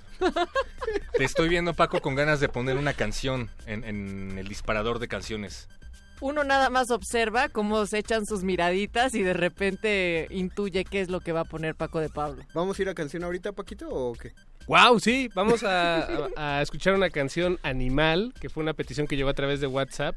Te 1.16 1.22
estoy 1.22 1.48
viendo, 1.48 1.72
Paco, 1.72 2.00
con 2.00 2.16
ganas 2.16 2.40
de 2.40 2.48
poner 2.48 2.78
una 2.78 2.94
canción 2.94 3.48
en, 3.64 3.84
en 3.84 4.38
el 4.38 4.48
disparador 4.48 4.98
de 4.98 5.06
canciones. 5.06 5.68
Uno 6.20 6.42
nada 6.42 6.68
más 6.68 6.90
observa 6.90 7.48
cómo 7.48 7.86
se 7.86 7.98
echan 7.98 8.26
sus 8.26 8.42
miraditas 8.42 9.14
y 9.14 9.22
de 9.22 9.34
repente 9.34 10.26
intuye 10.30 10.84
qué 10.84 11.00
es 11.00 11.10
lo 11.10 11.20
que 11.20 11.30
va 11.32 11.40
a 11.40 11.44
poner 11.44 11.76
Paco 11.76 12.00
de 12.00 12.08
Pablo. 12.08 12.42
¿Vamos 12.54 12.78
a 12.78 12.82
ir 12.82 12.88
a 12.88 12.94
canción 12.94 13.22
ahorita, 13.22 13.52
Paquito, 13.52 13.88
o 13.88 14.14
qué? 14.14 14.32
Wow, 14.66 14.98
sí, 15.00 15.30
vamos 15.34 15.62
a, 15.62 16.02
a- 16.36 16.58
a 16.58 16.62
escuchar 16.62 16.94
una 16.94 17.08
canción 17.10 17.58
Animal, 17.62 18.34
que 18.40 18.48
fue 18.48 18.62
una 18.62 18.74
petición 18.74 19.06
que 19.06 19.16
llegó 19.16 19.28
a 19.30 19.34
través 19.34 19.60
de 19.60 19.66
WhatsApp. 19.68 20.16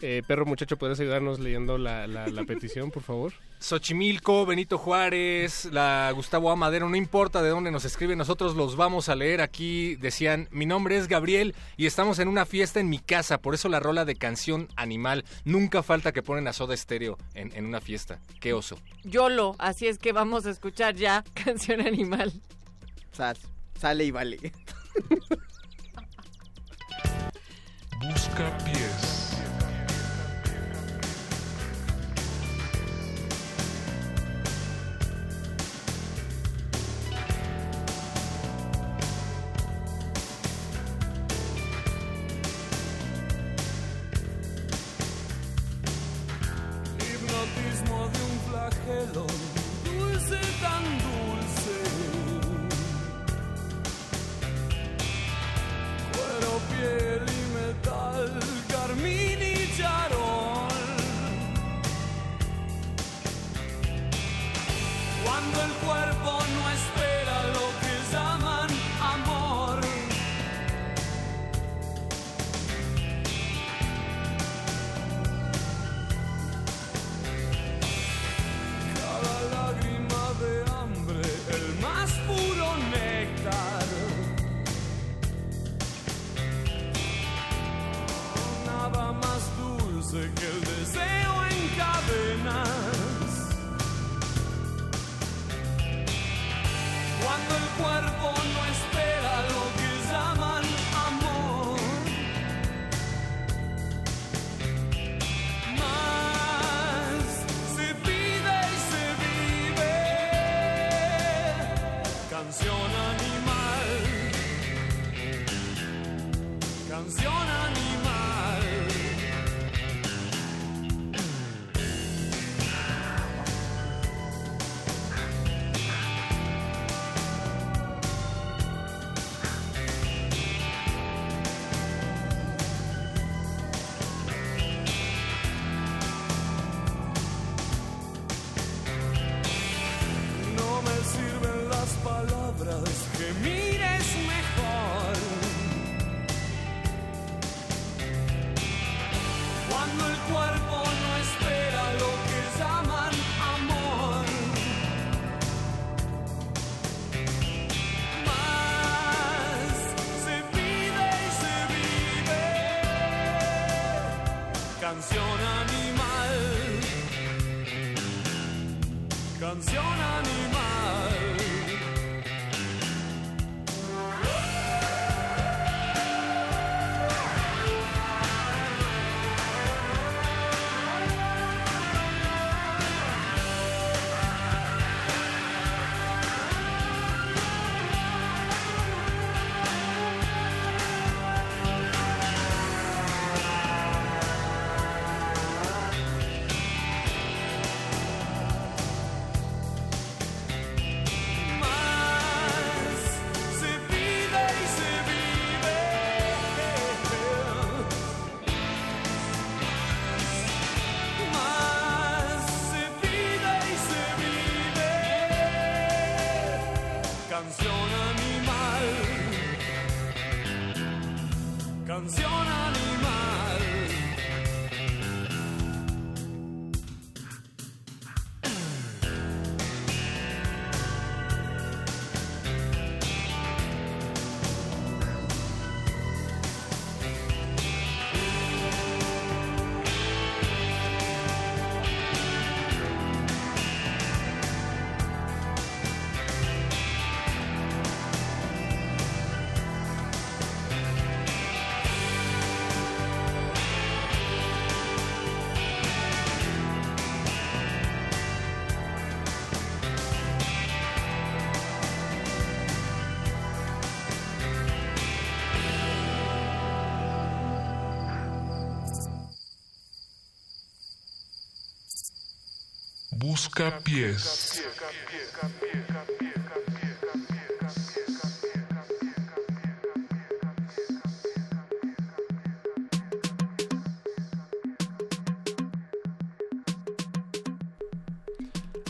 Eh, 0.00 0.22
perro 0.26 0.46
muchacho, 0.46 0.76
¿puedes 0.76 1.00
ayudarnos 1.00 1.40
leyendo 1.40 1.76
la, 1.76 2.06
la- 2.06 2.28
la 2.28 2.44
petición, 2.44 2.92
por 2.92 3.02
favor? 3.02 3.32
Xochimilco, 3.58 4.46
Benito 4.46 4.78
Juárez, 4.78 5.64
la 5.72 6.12
Gustavo 6.14 6.52
Amadero, 6.52 6.88
no 6.88 6.94
importa 6.94 7.42
de 7.42 7.48
dónde 7.50 7.72
nos 7.72 7.84
escriben, 7.84 8.16
nosotros 8.16 8.54
los 8.54 8.76
vamos 8.76 9.08
a 9.08 9.16
leer 9.16 9.40
aquí. 9.40 9.96
Decían, 9.96 10.46
mi 10.52 10.66
nombre 10.66 10.96
es 10.96 11.08
Gabriel 11.08 11.56
y 11.76 11.86
estamos 11.86 12.20
en 12.20 12.28
una 12.28 12.46
fiesta 12.46 12.78
en 12.78 12.88
mi 12.88 13.00
casa, 13.00 13.38
por 13.38 13.54
eso 13.54 13.68
la 13.68 13.80
rola 13.80 14.04
de 14.04 14.14
canción 14.14 14.68
animal. 14.76 15.24
Nunca 15.44 15.82
falta 15.82 16.12
que 16.12 16.22
ponen 16.22 16.46
a 16.46 16.52
Soda 16.52 16.76
Stereo 16.76 17.18
en, 17.34 17.50
en 17.56 17.66
una 17.66 17.80
fiesta. 17.80 18.20
Qué 18.40 18.52
oso. 18.52 18.78
Yolo, 19.02 19.56
así 19.58 19.88
es 19.88 19.98
que 19.98 20.12
vamos 20.12 20.46
a 20.46 20.50
escuchar 20.50 20.94
ya 20.94 21.24
canción 21.44 21.80
animal. 21.80 22.32
Sas, 23.10 23.40
sale 23.80 24.04
y 24.04 24.12
vale. 24.12 24.38
Busca 28.00 28.56
pies. 28.58 29.07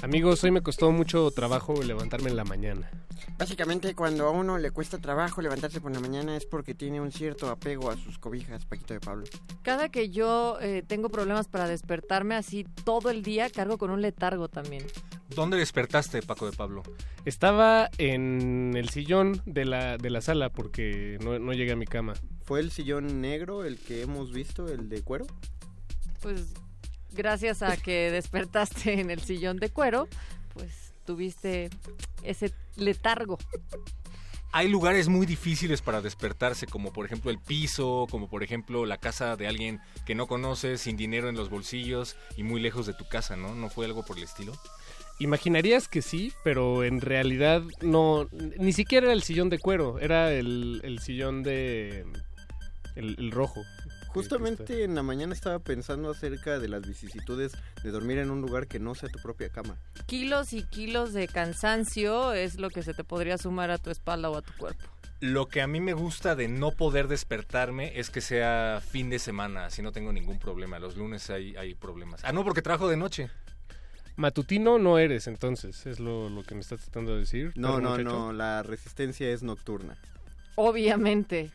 Amigos, 0.02 0.44
hoy 0.44 0.50
me 0.50 0.62
costó 0.62 0.92
mucho 0.92 1.30
trabajo 1.30 1.82
levantarme 1.82 2.28
en 2.28 2.36
la 2.36 2.44
mañana. 2.44 2.90
Básicamente, 3.48 3.94
cuando 3.94 4.26
a 4.26 4.30
uno 4.30 4.58
le 4.58 4.70
cuesta 4.72 4.98
trabajo 4.98 5.40
levantarse 5.40 5.80
por 5.80 5.90
la 5.90 6.00
mañana 6.00 6.36
es 6.36 6.44
porque 6.44 6.74
tiene 6.74 7.00
un 7.00 7.10
cierto 7.10 7.48
apego 7.48 7.90
a 7.90 7.96
sus 7.96 8.18
cobijas, 8.18 8.66
Paquito 8.66 8.92
de 8.92 9.00
Pablo. 9.00 9.24
Cada 9.62 9.88
que 9.88 10.10
yo 10.10 10.58
eh, 10.60 10.84
tengo 10.86 11.08
problemas 11.08 11.48
para 11.48 11.66
despertarme 11.66 12.34
así 12.34 12.66
todo 12.84 13.08
el 13.08 13.22
día, 13.22 13.48
cargo 13.48 13.78
con 13.78 13.88
un 13.90 14.02
letargo 14.02 14.48
también. 14.48 14.84
¿Dónde 15.34 15.56
despertaste, 15.56 16.20
Paco 16.20 16.44
de 16.44 16.54
Pablo? 16.54 16.82
Estaba 17.24 17.88
en 17.96 18.74
el 18.76 18.90
sillón 18.90 19.40
de 19.46 19.64
la, 19.64 19.96
de 19.96 20.10
la 20.10 20.20
sala 20.20 20.50
porque 20.50 21.16
no, 21.22 21.38
no 21.38 21.54
llegué 21.54 21.72
a 21.72 21.76
mi 21.76 21.86
cama. 21.86 22.12
¿Fue 22.44 22.60
el 22.60 22.70
sillón 22.70 23.22
negro 23.22 23.64
el 23.64 23.78
que 23.78 24.02
hemos 24.02 24.30
visto, 24.30 24.68
el 24.68 24.90
de 24.90 25.00
cuero? 25.00 25.26
Pues 26.20 26.52
gracias 27.12 27.62
a 27.62 27.78
que 27.78 28.10
despertaste 28.12 29.00
en 29.00 29.10
el 29.10 29.20
sillón 29.20 29.56
de 29.56 29.70
cuero, 29.70 30.06
pues 30.52 30.87
tuviste 31.08 31.70
ese 32.22 32.52
letargo. 32.76 33.38
Hay 34.52 34.68
lugares 34.68 35.08
muy 35.08 35.24
difíciles 35.24 35.80
para 35.80 36.02
despertarse, 36.02 36.66
como 36.66 36.92
por 36.92 37.06
ejemplo 37.06 37.30
el 37.30 37.38
piso, 37.38 38.06
como 38.10 38.28
por 38.28 38.42
ejemplo 38.42 38.84
la 38.84 38.98
casa 38.98 39.34
de 39.34 39.48
alguien 39.48 39.80
que 40.04 40.14
no 40.14 40.26
conoces, 40.26 40.82
sin 40.82 40.98
dinero 40.98 41.30
en 41.30 41.34
los 41.34 41.48
bolsillos 41.48 42.14
y 42.36 42.42
muy 42.42 42.60
lejos 42.60 42.84
de 42.84 42.92
tu 42.92 43.08
casa, 43.08 43.36
¿no? 43.36 43.54
¿No 43.54 43.70
fue 43.70 43.86
algo 43.86 44.04
por 44.04 44.18
el 44.18 44.24
estilo? 44.24 44.52
Imaginarías 45.18 45.88
que 45.88 46.02
sí, 46.02 46.34
pero 46.44 46.84
en 46.84 47.00
realidad 47.00 47.62
no, 47.80 48.28
ni 48.58 48.74
siquiera 48.74 49.06
era 49.06 49.14
el 49.14 49.22
sillón 49.22 49.48
de 49.48 49.58
cuero, 49.58 49.98
era 50.00 50.30
el, 50.34 50.82
el 50.84 50.98
sillón 50.98 51.42
de... 51.42 52.04
El, 52.96 53.16
el 53.18 53.30
rojo. 53.30 53.62
Justamente 54.22 54.84
en 54.84 54.94
la 54.94 55.02
mañana 55.02 55.32
estaba 55.32 55.58
pensando 55.58 56.10
acerca 56.10 56.58
de 56.58 56.68
las 56.68 56.86
vicisitudes 56.86 57.52
de 57.82 57.90
dormir 57.90 58.18
en 58.18 58.30
un 58.30 58.40
lugar 58.40 58.66
que 58.66 58.78
no 58.78 58.94
sea 58.94 59.08
tu 59.08 59.20
propia 59.20 59.48
cama. 59.48 59.78
Kilos 60.06 60.52
y 60.52 60.62
kilos 60.64 61.12
de 61.12 61.28
cansancio 61.28 62.32
es 62.32 62.58
lo 62.58 62.70
que 62.70 62.82
se 62.82 62.94
te 62.94 63.04
podría 63.04 63.38
sumar 63.38 63.70
a 63.70 63.78
tu 63.78 63.90
espalda 63.90 64.30
o 64.30 64.36
a 64.36 64.42
tu 64.42 64.52
cuerpo. 64.54 64.84
Lo 65.20 65.46
que 65.46 65.62
a 65.62 65.66
mí 65.66 65.80
me 65.80 65.94
gusta 65.94 66.36
de 66.36 66.48
no 66.48 66.70
poder 66.70 67.08
despertarme 67.08 67.98
es 67.98 68.10
que 68.10 68.20
sea 68.20 68.80
fin 68.84 69.10
de 69.10 69.18
semana, 69.18 69.66
así 69.66 69.82
no 69.82 69.92
tengo 69.92 70.12
ningún 70.12 70.38
problema. 70.38 70.78
Los 70.78 70.96
lunes 70.96 71.28
hay, 71.30 71.56
hay 71.56 71.74
problemas. 71.74 72.24
Ah, 72.24 72.32
no, 72.32 72.44
porque 72.44 72.62
trabajo 72.62 72.88
de 72.88 72.96
noche. 72.96 73.30
Matutino 74.16 74.78
no 74.78 74.98
eres 74.98 75.28
entonces, 75.28 75.86
es 75.86 76.00
lo, 76.00 76.28
lo 76.28 76.42
que 76.42 76.54
me 76.54 76.60
estás 76.60 76.80
tratando 76.80 77.14
de 77.14 77.20
decir. 77.20 77.52
No, 77.54 77.80
no, 77.80 77.90
muchacho? 77.90 78.02
no, 78.02 78.32
la 78.32 78.62
resistencia 78.64 79.28
es 79.30 79.42
nocturna. 79.42 79.96
Obviamente. 80.56 81.52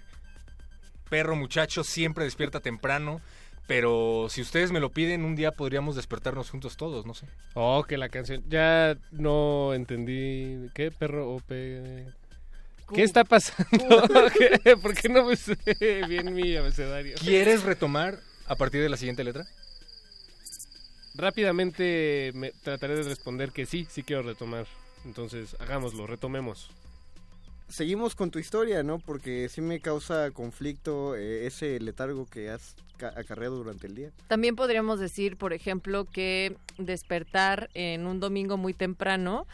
Perro 1.14 1.36
muchacho 1.36 1.84
siempre 1.84 2.24
despierta 2.24 2.60
temprano, 2.60 3.22
pero 3.68 4.30
si 4.32 4.42
ustedes 4.42 4.72
me 4.72 4.80
lo 4.80 4.90
piden, 4.90 5.26
un 5.26 5.36
día 5.36 5.52
podríamos 5.52 5.96
despertarnos 5.96 6.50
juntos 6.50 6.76
todos, 6.76 7.06
no 7.06 7.14
sé. 7.14 7.28
Oh, 7.54 7.84
que 7.88 7.98
la 7.98 8.10
canción. 8.10 8.44
Ya 8.50 8.98
no 9.12 9.76
entendí. 9.76 10.72
¿Qué? 10.74 10.90
Perro 10.90 11.36
OP. 11.36 11.50
¿Qué 11.50 13.04
está 13.04 13.24
pasando? 13.26 14.08
¿Qué? 14.64 14.76
¿Por 14.76 14.96
qué 14.96 15.08
no 15.08 15.24
me 15.24 15.36
sé 15.36 15.56
bien 16.10 16.34
mi 16.34 16.56
abecedario? 16.58 17.16
¿Quieres 17.20 17.62
retomar 17.64 18.18
a 18.48 18.56
partir 18.56 18.82
de 18.82 18.90
la 18.90 18.98
siguiente 18.98 19.24
letra? 19.24 19.46
Rápidamente 21.14 22.32
me 22.34 22.54
trataré 22.64 22.96
de 22.96 23.04
responder 23.04 23.52
que 23.52 23.68
sí, 23.68 23.86
sí 23.88 24.02
quiero 24.02 24.24
retomar. 24.24 24.66
Entonces, 25.06 25.56
hagámoslo, 25.60 26.08
retomemos. 26.08 26.72
Seguimos 27.78 28.14
con 28.14 28.30
tu 28.30 28.38
historia, 28.38 28.84
¿no? 28.84 29.00
Porque 29.00 29.50
sí 29.50 29.60
me 29.60 29.80
causa 29.80 30.30
conflicto 30.30 31.16
eh, 31.16 31.48
ese 31.48 31.80
letargo 31.80 32.28
que 32.28 32.52
has 32.52 32.76
ca- 32.98 33.14
acarreado 33.18 33.56
durante 33.56 33.88
el 33.88 33.96
día. 33.96 34.12
También 34.28 34.56
podríamos 34.56 35.00
decir, 35.00 35.38
por 35.38 35.54
ejemplo, 35.54 36.06
que 36.06 36.56
despertar 36.78 37.72
en 37.74 38.06
un 38.06 38.20
domingo 38.20 38.58
muy 38.58 38.76
temprano 38.76 39.48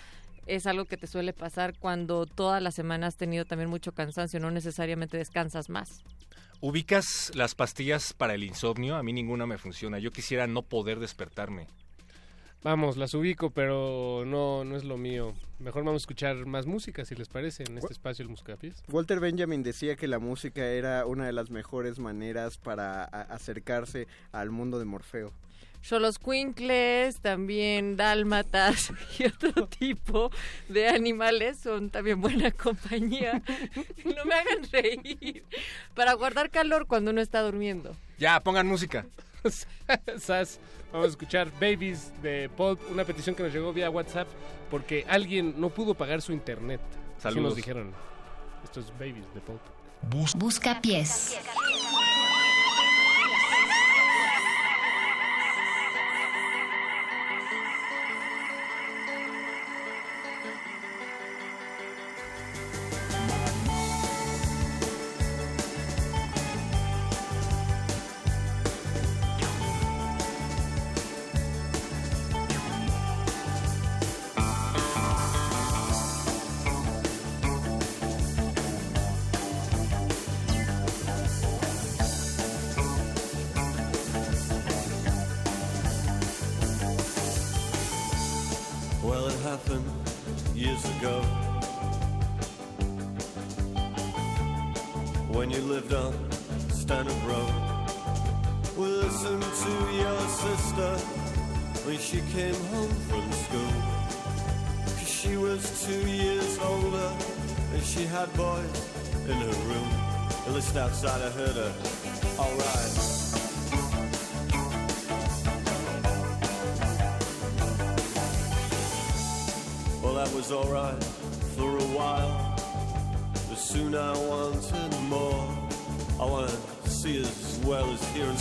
es 0.48 0.68
algo 0.68 0.84
que 0.84 0.98
te 0.98 1.08
suele 1.08 1.32
pasar 1.32 1.78
cuando 1.80 2.26
toda 2.26 2.60
la 2.60 2.72
semana 2.72 3.08
has 3.08 3.16
tenido 3.16 3.46
también 3.46 3.70
mucho 3.70 3.94
cansancio, 3.94 4.42
no 4.42 4.52
necesariamente 4.52 5.16
descansas 5.16 5.70
más. 5.70 6.04
¿Ubicas 6.60 7.32
las 7.36 7.56
pastillas 7.56 8.12
para 8.12 8.34
el 8.34 8.44
insomnio? 8.44 8.98
A 8.98 9.04
mí 9.04 9.14
ninguna 9.14 9.46
me 9.46 9.58
funciona. 9.58 9.98
Yo 9.98 10.12
quisiera 10.12 10.46
no 10.46 10.64
poder 10.64 11.00
despertarme. 11.00 11.68
Vamos, 12.62 12.98
las 12.98 13.14
ubico, 13.14 13.52
pero 13.52 14.24
no, 14.26 14.66
no 14.66 14.76
es 14.76 14.84
lo 14.84 14.98
mío. 14.98 15.34
Mejor 15.60 15.86
vamos 15.86 16.02
a 16.02 16.04
escuchar 16.04 16.46
más 16.46 16.66
música, 16.66 17.06
si 17.06 17.16
les 17.16 17.30
parece, 17.30 17.64
en 17.64 17.78
este 17.78 17.94
espacio 17.94 18.24
el 18.24 18.30
Muscapiés. 18.30 18.84
Walter 18.90 19.22
Benjamin 19.22 19.64
decía 19.64 19.96
que 19.96 20.10
la 20.10 20.20
música 20.20 20.66
era 20.66 21.06
una 21.06 21.26
de 21.26 21.32
las 21.32 21.52
mejores 21.52 22.00
maneras 22.00 22.58
para 22.58 23.06
acercarse 23.06 24.08
al 24.34 24.52
mundo 24.52 24.78
de 24.78 24.86
Morfeo. 24.86 25.32
Cholos 25.82 26.20
cuincles, 26.20 27.22
también 27.22 27.96
dálmatas 27.96 28.92
y 29.20 29.26
otro 29.26 29.68
tipo 29.80 30.30
de 30.68 30.90
animales 30.90 31.60
son 31.60 31.90
también 31.90 32.20
buena 32.20 32.52
compañía. 32.64 33.42
No 34.04 34.26
me 34.26 34.36
hagan 34.36 34.64
reír. 34.70 35.46
Para 35.96 36.14
guardar 36.14 36.50
calor 36.50 36.88
cuando 36.88 37.12
uno 37.12 37.22
está 37.22 37.42
durmiendo. 37.42 37.96
Ya, 38.18 38.42
pongan 38.42 38.68
música. 38.68 39.06
Vamos 40.92 41.08
a 41.08 41.10
escuchar 41.12 41.52
Babies 41.60 42.12
de 42.22 42.50
Pulp, 42.50 42.80
una 42.92 43.06
petición 43.06 43.36
que 43.36 43.44
nos 43.44 43.54
llegó 43.54 43.72
vía 43.72 43.90
WhatsApp 43.90 44.28
porque 44.72 45.06
alguien 45.08 45.54
no 45.58 45.70
pudo 45.70 45.94
pagar 45.94 46.22
su 46.22 46.32
internet. 46.32 46.82
Así 47.18 47.24
Saludos. 47.24 47.44
nos 47.44 47.56
dijeron. 47.56 47.94
Esto 48.64 48.80
es 48.80 48.92
Babies 48.94 49.26
de 49.34 49.42
Pulp. 49.42 49.62
Busca 50.38 50.82
pies. 50.82 51.38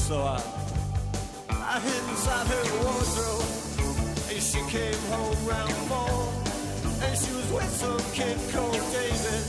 So 0.08 0.22
I, 0.22 0.40
I 1.50 1.80
hid 1.80 2.02
inside 2.08 2.46
her 2.46 2.64
wardrobe. 2.80 3.44
And 4.32 4.40
she 4.40 4.60
came 4.72 5.00
home 5.12 5.36
round 5.44 5.74
four. 5.88 6.32
And 7.04 7.14
she 7.20 7.30
was 7.36 7.48
with 7.52 7.72
some 7.82 8.00
kid 8.16 8.38
called 8.50 8.80
David. 8.96 9.42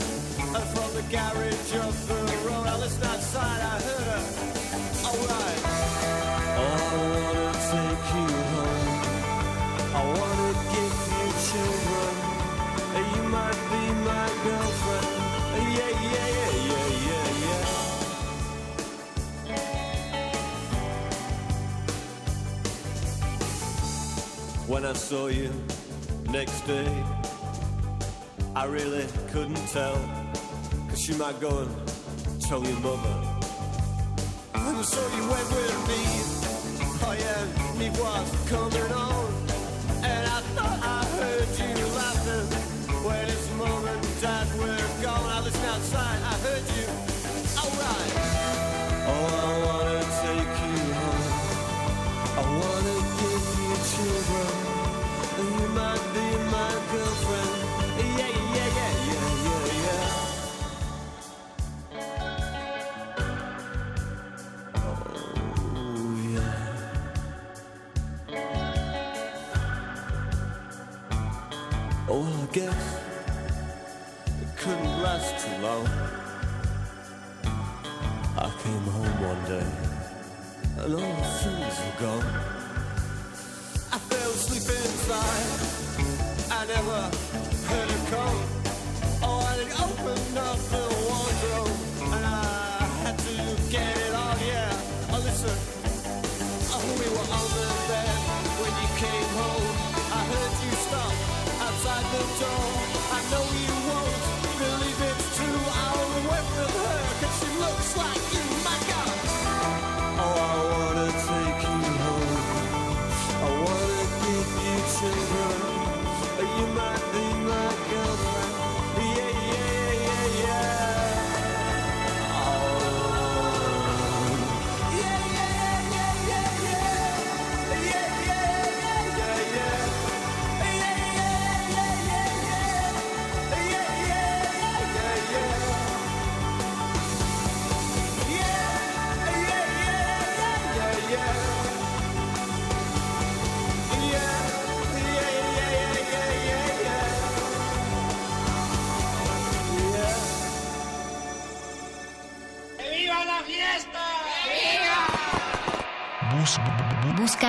And 0.56 0.66
from 0.74 0.90
the 0.98 1.04
garage 1.08 1.72
up 1.80 1.96
the 2.10 2.20
road, 2.44 2.66
I 2.66 2.76
listened 2.78 3.04
outside, 3.04 3.60
I 3.72 3.76
heard 3.88 4.06
her. 4.12 4.22
Alright. 5.08 5.60
Oh, 6.60 6.76
I 6.76 7.00
wanna 7.08 7.56
take 7.72 7.99
When 24.80 24.88
I 24.88 24.94
saw 24.94 25.26
you 25.26 25.52
next 26.30 26.62
day, 26.62 26.88
I 28.56 28.64
really 28.64 29.04
couldn't 29.28 29.62
tell. 29.68 30.00
Cause 30.88 31.06
you 31.06 31.16
might 31.16 31.38
go 31.38 31.50
and 31.58 31.70
tell 32.40 32.64
your 32.64 32.80
mother. 32.80 33.14
And 34.54 34.82
so 34.82 35.02
you 35.16 35.22
went 35.28 35.48
with 35.52 35.76
me. 35.90 36.02
Oh 37.04 37.12
yeah, 37.12 37.78
me 37.78 37.90
was 37.90 38.30
coming 38.48 38.90
on. 38.90 39.26
And 40.02 40.26
I 40.26 40.40
thought 40.56 40.80
I 40.80 41.04
heard 41.18 41.50
you 41.60 41.84
laughing. 42.00 42.48
When 43.04 43.28
it's 43.28 43.50
mom 43.58 43.84
and 43.84 44.20
dad 44.22 44.48
were 44.58 45.02
gone, 45.02 45.28
I 45.28 45.40
listened 45.44 45.66
outside, 45.66 46.20
I 46.24 46.34
heard 46.40 46.66
you. 46.78 46.86
Alright. 47.60 48.12
Oh, 49.12 49.28
I 49.44 49.56
wanna 49.66 50.00
take 50.24 50.54
you 50.64 50.78
home. 51.00 51.28
I 52.32 52.48
wanna 52.64 52.96
give 53.20 53.44
you 53.60 53.76
children. 53.92 54.59
Might 55.74 56.02
be 56.12 56.36
my 56.50 56.72
girlfriend. 56.90 57.59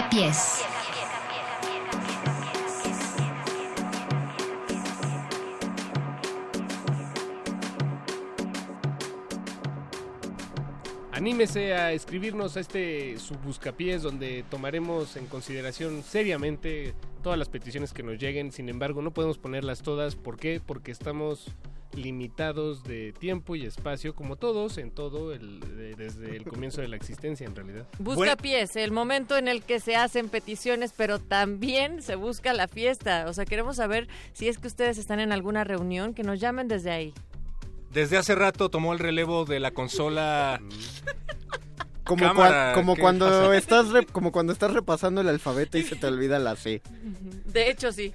Pies. 0.10 0.64
Anímese 11.12 11.76
a 11.76 11.92
escribirnos 11.92 12.58
a 12.58 12.62
este 12.62 13.20
su 13.20 13.36
buscapiés 13.36 14.02
donde 14.02 14.44
tomaremos 14.50 15.16
en 15.18 15.28
consideración 15.28 16.02
seriamente 16.02 16.96
todas 17.22 17.38
las 17.38 17.48
peticiones 17.48 17.94
que 17.94 18.02
nos 18.02 18.18
lleguen. 18.18 18.52
Sin 18.52 18.70
embargo, 18.70 19.04
no 19.04 19.12
podemos 19.12 19.38
ponerlas 19.38 19.84
todas. 19.84 20.16
¿Por 20.16 20.38
qué? 20.38 20.60
Porque 20.66 20.92
estamos 20.92 21.54
limitados 21.94 22.84
de 22.84 23.14
tiempo 23.18 23.56
y 23.56 23.66
espacio, 23.66 24.16
como 24.16 24.36
todos, 24.36 24.78
en 24.78 24.92
todo, 24.92 25.34
el- 25.34 25.60
de- 25.60 25.95
desde 25.95 26.36
el 26.38 26.44
comienzo 26.44 26.82
de 26.82 26.88
la 26.88 26.95
existencia, 26.95 27.45
en 27.48 27.56
realidad. 27.56 27.88
Busca 28.00 28.36
pies, 28.36 28.76
el 28.76 28.92
momento 28.92 29.38
en 29.38 29.48
el 29.48 29.61
que 29.64 29.80
se 29.80 29.95
hacen 29.95 30.30
peticiones, 30.30 30.94
pero 30.95 31.20
también 31.20 32.02
se 32.02 32.16
busca 32.16 32.53
la 32.53 32.68
fiesta. 32.68 33.26
O 33.28 33.34
sea, 33.34 33.45
queremos 33.45 33.76
saber 33.78 34.08
si 34.34 34.48
es 34.48 34.58
que 34.58 34.68
ustedes 34.68 34.98
están 34.98 35.20
en 35.20 35.32
alguna 35.32 35.64
reunión, 35.64 36.14
que 36.14 36.24
nos 36.24 36.40
llamen 36.40 36.68
desde 36.68 36.92
ahí. 36.92 37.14
Desde 37.92 38.18
hace 38.18 38.36
rato 38.36 38.70
tomó 38.70 38.94
el 38.94 39.00
relevo 39.00 39.44
de 39.45 39.60
la 39.60 39.72
consola. 39.72 40.61
Como, 42.03 42.26
Cámara, 42.26 42.72
cua- 42.72 42.76
como 42.76 42.95
¿qué 42.95 43.02
cuando 43.02 43.26
pasa? 43.28 43.56
estás 43.56 43.86
como 44.11 44.32
cuando 44.32 44.52
estás 44.52 44.74
repasando 44.74 45.22
el 45.22 45.30
alfabeto 45.30 45.78
y 45.78 45.84
se 45.84 45.95
te 45.95 46.08
olvida 46.08 46.40
la 46.40 46.56
C. 46.56 46.82
De 47.45 47.70
hecho, 47.70 47.92
sí. 47.94 48.11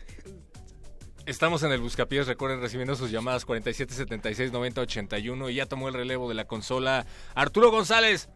Estamos 1.27 1.65
en 1.65 1.73
el 1.73 1.81
Buscapiés, 1.81 2.29
recuerden 2.29 2.61
recibiendo 2.61 2.95
sus 2.95 3.11
llamadas 3.11 3.45
47 3.45 3.93
76 3.93 4.53
90 4.53 4.81
81 4.83 5.51
y 5.51 5.57
ya 5.57 5.67
tomó 5.67 5.89
el 5.89 5.95
relevo 5.95 6.29
de 6.29 6.37
la 6.37 6.45
consola 6.45 7.05
Arturo 7.35 7.73
González. 7.73 8.29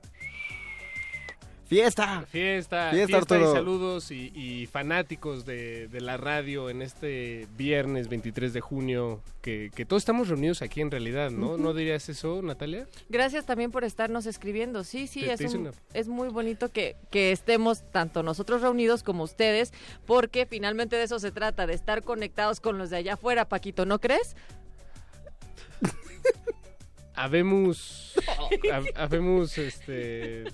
¡Fiesta! 1.70 2.24
Fiesta, 2.28 2.90
Fiesta, 2.90 2.90
fiesta, 2.90 3.12
y 3.12 3.14
Arturo. 3.38 3.52
saludos 3.52 4.10
y, 4.10 4.32
y 4.34 4.66
fanáticos 4.66 5.46
de, 5.46 5.86
de 5.86 6.00
la 6.00 6.16
radio 6.16 6.68
en 6.68 6.82
este 6.82 7.46
viernes 7.56 8.08
23 8.08 8.52
de 8.52 8.60
junio, 8.60 9.22
que, 9.40 9.70
que 9.72 9.86
todos 9.86 10.02
estamos 10.02 10.26
reunidos 10.26 10.62
aquí 10.62 10.80
en 10.80 10.90
realidad, 10.90 11.30
¿no? 11.30 11.56
¿No 11.58 11.72
dirías 11.72 12.08
eso, 12.08 12.42
Natalia? 12.42 12.88
Gracias 13.08 13.46
también 13.46 13.70
por 13.70 13.84
estarnos 13.84 14.26
escribiendo. 14.26 14.82
Sí, 14.82 15.06
sí, 15.06 15.20
Te- 15.20 15.32
es, 15.34 15.38
te 15.38 15.44
hice 15.44 15.56
un- 15.58 15.68
una- 15.68 15.72
es 15.94 16.08
muy 16.08 16.28
bonito 16.28 16.72
que, 16.72 16.96
que 17.08 17.30
estemos 17.30 17.88
tanto 17.92 18.24
nosotros 18.24 18.62
reunidos 18.62 19.04
como 19.04 19.22
ustedes, 19.22 19.72
porque 20.06 20.46
finalmente 20.46 20.96
de 20.96 21.04
eso 21.04 21.20
se 21.20 21.30
trata, 21.30 21.68
de 21.68 21.74
estar 21.74 22.02
conectados 22.02 22.58
con 22.58 22.78
los 22.78 22.90
de 22.90 22.96
allá 22.96 23.14
afuera, 23.14 23.48
Paquito, 23.48 23.86
¿no 23.86 24.00
crees? 24.00 24.34
Habemos, 27.14 28.14
hab- 28.72 28.92
habemos, 28.96 29.56
este, 29.58 30.44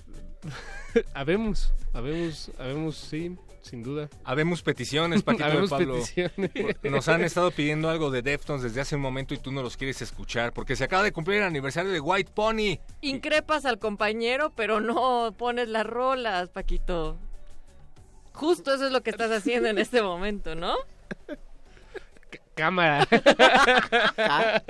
habemos, 1.13 1.73
habemos, 1.93 2.51
habemos, 2.57 2.95
sí, 2.97 3.35
sin 3.61 3.83
duda. 3.83 4.09
Habemos 4.23 4.61
peticiones, 4.61 5.23
Paquito 5.23 5.45
de 5.45 5.51
Habemos 5.51 5.69
Pablo. 5.69 5.93
peticiones. 5.95 6.51
Nos 6.83 7.07
han 7.07 7.23
estado 7.23 7.51
pidiendo 7.51 7.89
algo 7.89 8.11
de 8.11 8.21
Deftones 8.21 8.63
desde 8.63 8.81
hace 8.81 8.95
un 8.95 9.01
momento 9.01 9.33
y 9.33 9.37
tú 9.37 9.51
no 9.51 9.61
los 9.61 9.75
quieres 9.77 10.01
escuchar 10.01 10.53
porque 10.53 10.75
se 10.75 10.83
acaba 10.83 11.03
de 11.03 11.11
cumplir 11.11 11.39
el 11.39 11.43
aniversario 11.43 11.91
de 11.91 11.99
White 11.99 12.31
Pony. 12.33 12.79
Increpas 13.01 13.65
al 13.65 13.79
compañero, 13.79 14.51
pero 14.55 14.79
no 14.79 15.33
pones 15.37 15.67
las 15.67 15.85
rolas, 15.85 16.49
Paquito. 16.49 17.17
Justo 18.33 18.73
eso 18.73 18.85
es 18.85 18.91
lo 18.91 19.01
que 19.01 19.09
estás 19.09 19.31
haciendo 19.31 19.67
en 19.67 19.79
este 19.79 20.01
momento, 20.01 20.53
¿no? 20.55 20.75
Cámara. 22.57 23.07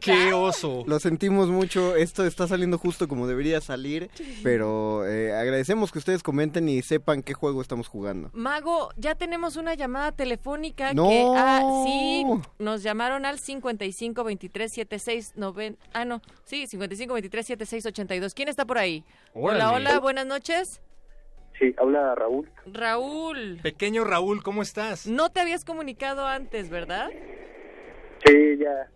¡Qué 0.00 0.32
oso! 0.32 0.84
Lo 0.86 0.98
sentimos 0.98 1.48
mucho, 1.48 1.94
esto 1.94 2.24
está 2.24 2.48
saliendo 2.48 2.78
justo 2.78 3.08
como 3.08 3.26
debería 3.26 3.60
salir, 3.60 4.10
pero 4.42 5.06
eh, 5.06 5.34
agradecemos 5.36 5.92
que 5.92 5.98
ustedes 5.98 6.22
comenten 6.22 6.66
y 6.68 6.80
sepan 6.80 7.22
qué 7.22 7.34
juego 7.34 7.60
estamos 7.60 7.88
jugando. 7.88 8.30
Mago, 8.32 8.88
ya 8.96 9.14
tenemos 9.14 9.56
una 9.56 9.74
llamada 9.74 10.12
telefónica 10.12 10.94
¡No! 10.94 11.08
que 11.10 11.26
ah, 11.36 11.60
sí 11.84 12.24
nos 12.58 12.82
llamaron 12.82 13.26
al 13.26 13.38
55 13.38 14.24
23 14.24 14.72
76 14.72 15.32
90 15.36 15.86
ah 15.92 16.06
no, 16.06 16.22
sí, 16.44 16.66
55 16.66 17.12
23 17.12 17.46
76 17.46 17.86
82. 17.86 18.32
¿Quién 18.34 18.48
está 18.48 18.64
por 18.64 18.78
ahí? 18.78 19.04
Hola, 19.34 19.72
hola, 19.72 20.00
buenas 20.00 20.26
noches. 20.26 20.80
Sí, 21.58 21.74
habla 21.78 22.14
Raúl. 22.14 22.50
Raúl. 22.66 23.58
Pequeño 23.62 24.04
Raúl, 24.04 24.42
¿cómo 24.42 24.62
estás? 24.62 25.06
No 25.06 25.30
te 25.30 25.40
habías 25.40 25.64
comunicado 25.64 26.26
antes, 26.26 26.68
¿verdad? 26.68 27.10
Sí, 28.26 28.58
ya. 28.58 28.90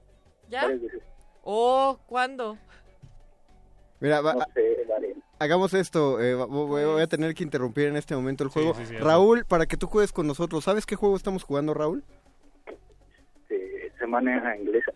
¿Ya? 0.49 0.69
Oh, 1.43 1.99
¿cuándo? 2.07 2.59
Mira, 4.01 4.21
va- 4.21 4.35
No 4.35 4.45
sé, 4.55 4.85
varias. 4.89 5.17
hagamos 5.39 5.73
esto, 5.75 6.21
eh, 6.21 6.35
voy, 6.35 6.85
voy 6.85 7.03
a 7.03 7.07
tener 7.07 7.35
que 7.35 7.45
interrumpir 7.45 7.87
en 7.89 7.97
este 7.97 8.15
momento 8.15 8.45
el 8.45 8.51
juego. 8.51 8.75
sí, 8.75 8.87
sí, 8.87 8.97
Raúl, 8.97 9.45
para 9.47 9.67
que 9.67 9.77
tú 9.77 9.87
juegues 9.87 10.13
con 10.13 10.27
nosotros, 10.27 10.65
¿sabes 10.65 10.85
qué 10.87 10.97
juego 10.97 11.17
estamos 11.17 11.45
jugando, 11.45 11.73
Raúl? 11.75 12.05
Eh, 13.49 13.91
se 13.99 14.07
maneja 14.07 14.57
inglesa. 14.57 14.93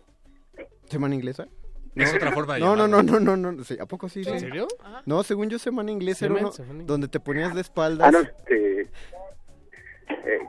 ¿Semana 0.85 1.15
inglesa? 1.15 1.47
Es 1.95 2.13
otra 2.13 2.31
forma 2.31 2.55
de 2.55 2.59
No, 2.59 2.75
no, 2.75 2.87
no, 2.87 3.01
no, 3.01 3.19
no, 3.19 3.35
no, 3.37 3.63
sí, 3.63 3.77
¿a 3.79 3.85
poco 3.85 4.09
sí? 4.09 4.19
¿En 4.25 4.33
sí? 4.33 4.39
serio? 4.39 4.67
No, 5.05 5.23
según 5.23 5.49
yo, 5.49 5.57
semana 5.59 5.91
era 5.91 5.95
uno 5.95 6.01
inglesa. 6.49 6.63
donde 6.85 7.07
te 7.07 7.19
ponías 7.19 7.53
de 7.53 7.59
Ah, 7.59 7.61
espaldas. 7.61 8.11
no, 8.11 8.19
este, 8.19 8.81
eh, 8.81 8.89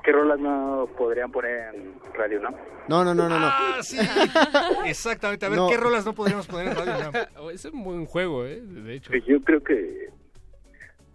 ¿Qué 0.04 0.12
rolas 0.12 0.38
no 0.38 0.88
podrían 0.96 1.30
poner 1.32 1.74
en 1.74 1.94
Radio 2.14 2.40
no? 2.40 2.50
No, 2.88 3.04
no, 3.04 3.14
no, 3.14 3.28
no, 3.28 3.38
no. 3.40 3.46
Ah, 3.46 3.78
sí. 3.82 3.96
Exactamente. 4.86 5.46
A 5.46 5.48
ver, 5.48 5.58
No. 5.58 5.68
¿qué 5.68 5.76
rolas 5.76 6.04
no 6.04 6.14
podríamos 6.14 6.46
poner 6.46 6.68
en 6.68 6.74
Radio? 6.76 7.10
Oh, 7.38 7.50
Es 7.50 7.64
un 7.64 7.82
buen 7.82 8.06
juego, 8.06 8.44
¿eh? 8.46 8.60
De 8.60 8.94
hecho. 8.94 9.10
Pues 9.10 9.24
yo 9.26 9.40
creo 9.40 9.62
que 9.62 10.10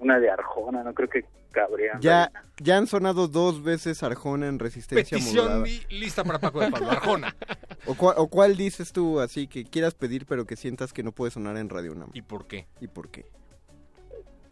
una 0.02 0.20
de 0.20 0.30
Arjona, 0.30 0.84
no 0.84 0.94
creo 0.94 1.10
que 1.10 1.24
cabría. 1.52 1.98
Ya, 2.02 2.32
ya 2.62 2.78
han 2.78 2.88
sonado 2.88 3.28
dos 3.28 3.64
veces 3.64 4.04
Arjona 4.04 4.48
en 4.48 4.60
Resistencia 4.60 5.18
Petición 5.18 5.64
li- 5.64 5.86
lista 5.90 6.24
para 6.24 6.40
Paco 6.40 6.60
de 6.62 6.72
Pablo. 6.72 6.90
Arjona. 6.92 7.36
¿O, 7.88 7.94
cua- 7.96 8.14
o 8.18 8.28
cuál 8.28 8.56
dices 8.58 8.92
tú 8.94 9.20
así 9.20 9.48
que 9.48 9.64
quieras 9.66 9.94
pedir 9.96 10.26
pero 10.26 10.46
que 10.46 10.56
sientas 10.56 10.94
que 10.94 11.04
no 11.04 11.12
puede 11.12 11.32
sonar 11.32 11.58
en 11.58 11.70
Radio 11.70 11.92
UNAM? 11.94 12.10
¿Y 12.14 12.22
por 12.22 12.48
qué? 12.48 12.68
¿Y 12.80 12.88
por 12.88 13.10
qué? 13.10 13.26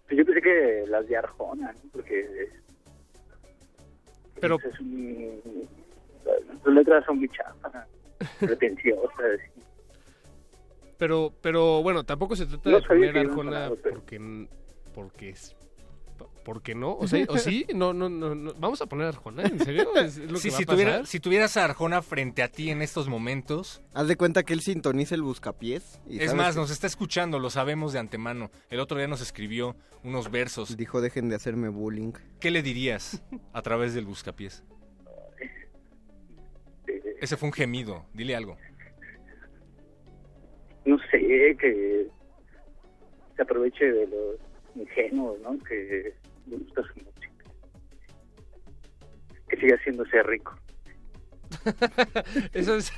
Pues 0.08 0.18
yo 0.18 0.26
pensé 0.26 0.42
que 0.42 0.84
las 0.88 1.08
de 1.08 1.18
Arjona, 1.18 1.72
¿no? 1.72 1.90
porque 1.92 2.50
Pero 4.42 4.58
pues, 4.60 4.74
es 4.74 4.80
un- 4.82 5.68
sus 6.64 6.74
letras 6.74 7.06
son 7.06 7.20
muy 7.20 7.30
chafas, 7.30 7.88
pretenciosas. 8.40 9.40
Pero, 10.98 11.32
pero 11.42 11.82
bueno, 11.82 12.04
tampoco 12.04 12.36
se 12.36 12.46
trata 12.46 12.70
No 12.70 12.80
de 12.82 12.86
poner 12.88 13.18
Arjona 13.18 13.72
pero- 13.82 13.96
porque, 13.96 14.48
porque 15.00 15.30
es... 15.30 15.56
¿Por 16.44 16.62
qué 16.62 16.76
no? 16.76 16.96
O 16.98 17.08
sea, 17.08 17.26
¿o 17.30 17.38
sí? 17.38 17.66
No, 17.74 17.94
no, 17.94 18.10
no, 18.10 18.34
no. 18.36 18.54
¿Vamos 18.56 18.82
a 18.82 18.88
poner 18.88 19.08
Arjona? 19.08 19.44
¿En 19.44 19.60
serio? 19.60 19.96
¿Es, 19.96 20.18
es 20.18 20.30
lo 20.32 20.38
Sí, 20.40 20.50
que 20.50 20.52
va 20.54 20.58
si, 20.58 20.64
a 20.64 20.66
pasar? 20.66 20.76
tuviera- 20.76 21.06
si 21.06 21.20
tuvieras 21.22 21.58
a 21.58 21.64
Arjona 21.66 22.02
frente 22.02 22.42
a 22.44 22.50
ti 22.50 22.72
en 22.72 22.82
estos 22.82 23.08
momentos, 23.08 23.82
Haz 23.94 24.08
de 24.10 24.18
cuenta 24.18 24.44
que 24.44 24.52
él 24.54 24.60
sintoniza 24.62 25.16
el 25.16 25.22
buscapiés. 25.22 26.02
Y 26.08 26.22
es 26.22 26.34
más, 26.34 26.56
que- 26.56 26.60
nos 26.62 26.72
está 26.72 26.88
escuchando, 26.88 27.40
lo 27.40 27.50
sabemos 27.50 27.94
de 27.94 28.00
antemano. 28.00 28.52
El 28.70 28.80
otro 28.82 28.98
día 28.98 29.08
nos 29.08 29.22
escribió 29.22 29.76
unos 30.04 30.30
versos. 30.32 30.76
Dijo, 30.76 31.00
dejen 31.00 31.30
de 31.30 31.36
hacerme 31.36 31.70
bullying. 31.70 32.12
¿Qué 32.42 32.52
le 32.52 32.64
dirías 32.64 33.24
a 33.54 33.62
través 33.62 33.94
del 33.94 34.06
buscapiés? 34.06 34.64
Ese 37.22 37.38
fue 37.38 37.48
un 37.48 37.54
gemido, 37.54 38.06
dile 38.14 38.36
algo. 38.36 38.58
No 40.86 40.98
sé, 41.12 41.20
que 41.60 42.08
se 43.36 43.42
aproveche 43.42 43.86
de 43.86 44.08
los 44.08 44.40
ingenuos, 44.76 45.40
¿no? 45.42 45.58
Que 45.64 46.14
les 46.48 46.60
gusta 46.60 46.82
su 46.84 46.94
música. 47.06 47.30
Que 49.50 49.58
siga 49.58 49.76
haciéndose 49.76 50.24
rico. 50.24 50.56
Eso 52.54 52.76
es, 52.76 52.92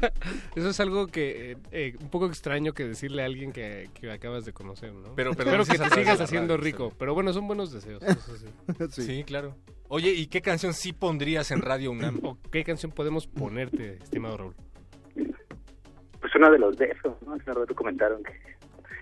eso 0.56 0.70
es 0.70 0.80
algo 0.80 1.06
que 1.06 1.52
eh, 1.52 1.56
eh, 1.70 1.94
un 2.00 2.10
poco 2.10 2.26
extraño 2.26 2.72
que 2.72 2.84
decirle 2.84 3.22
a 3.22 3.26
alguien 3.26 3.52
que, 3.52 3.88
que 3.94 4.10
acabas 4.10 4.44
de 4.44 4.52
conocer, 4.52 4.92
¿no? 4.92 5.14
Pero- 5.14 5.34
pero 5.34 5.62
Espero 5.62 5.64
que 5.64 5.88
te 5.88 5.94
sigas 6.00 6.20
haciendo 6.20 6.56
radio, 6.56 6.64
rico. 6.64 6.92
Pero 6.98 7.14
bueno, 7.14 7.32
son 7.32 7.46
buenos 7.46 7.72
deseos. 7.72 8.02
eso 8.02 8.36
sí. 8.90 9.02
Sí. 9.02 9.24
claro. 9.24 9.54
Oye, 9.88 10.10
¿y 10.10 10.26
qué 10.26 10.42
canción 10.42 10.74
sí 10.74 10.92
pondrías 10.92 11.52
en 11.52 11.62
Radio 11.62 11.92
UNAM? 11.92 12.18
¿O 12.24 12.38
qué 12.50 12.64
canción 12.64 12.90
podemos 12.90 13.28
ponerte, 13.28 13.98
estimado 14.02 14.36
Raúl? 14.36 14.54
Pues 15.14 16.34
uno 16.34 16.50
de 16.50 16.58
los 16.58 16.76
de 16.76 16.86
esos, 16.86 17.20
¿no? 17.22 17.34
Hace 17.34 17.52
rato 17.52 17.72
comentaron 17.74 18.22
que 18.24 18.32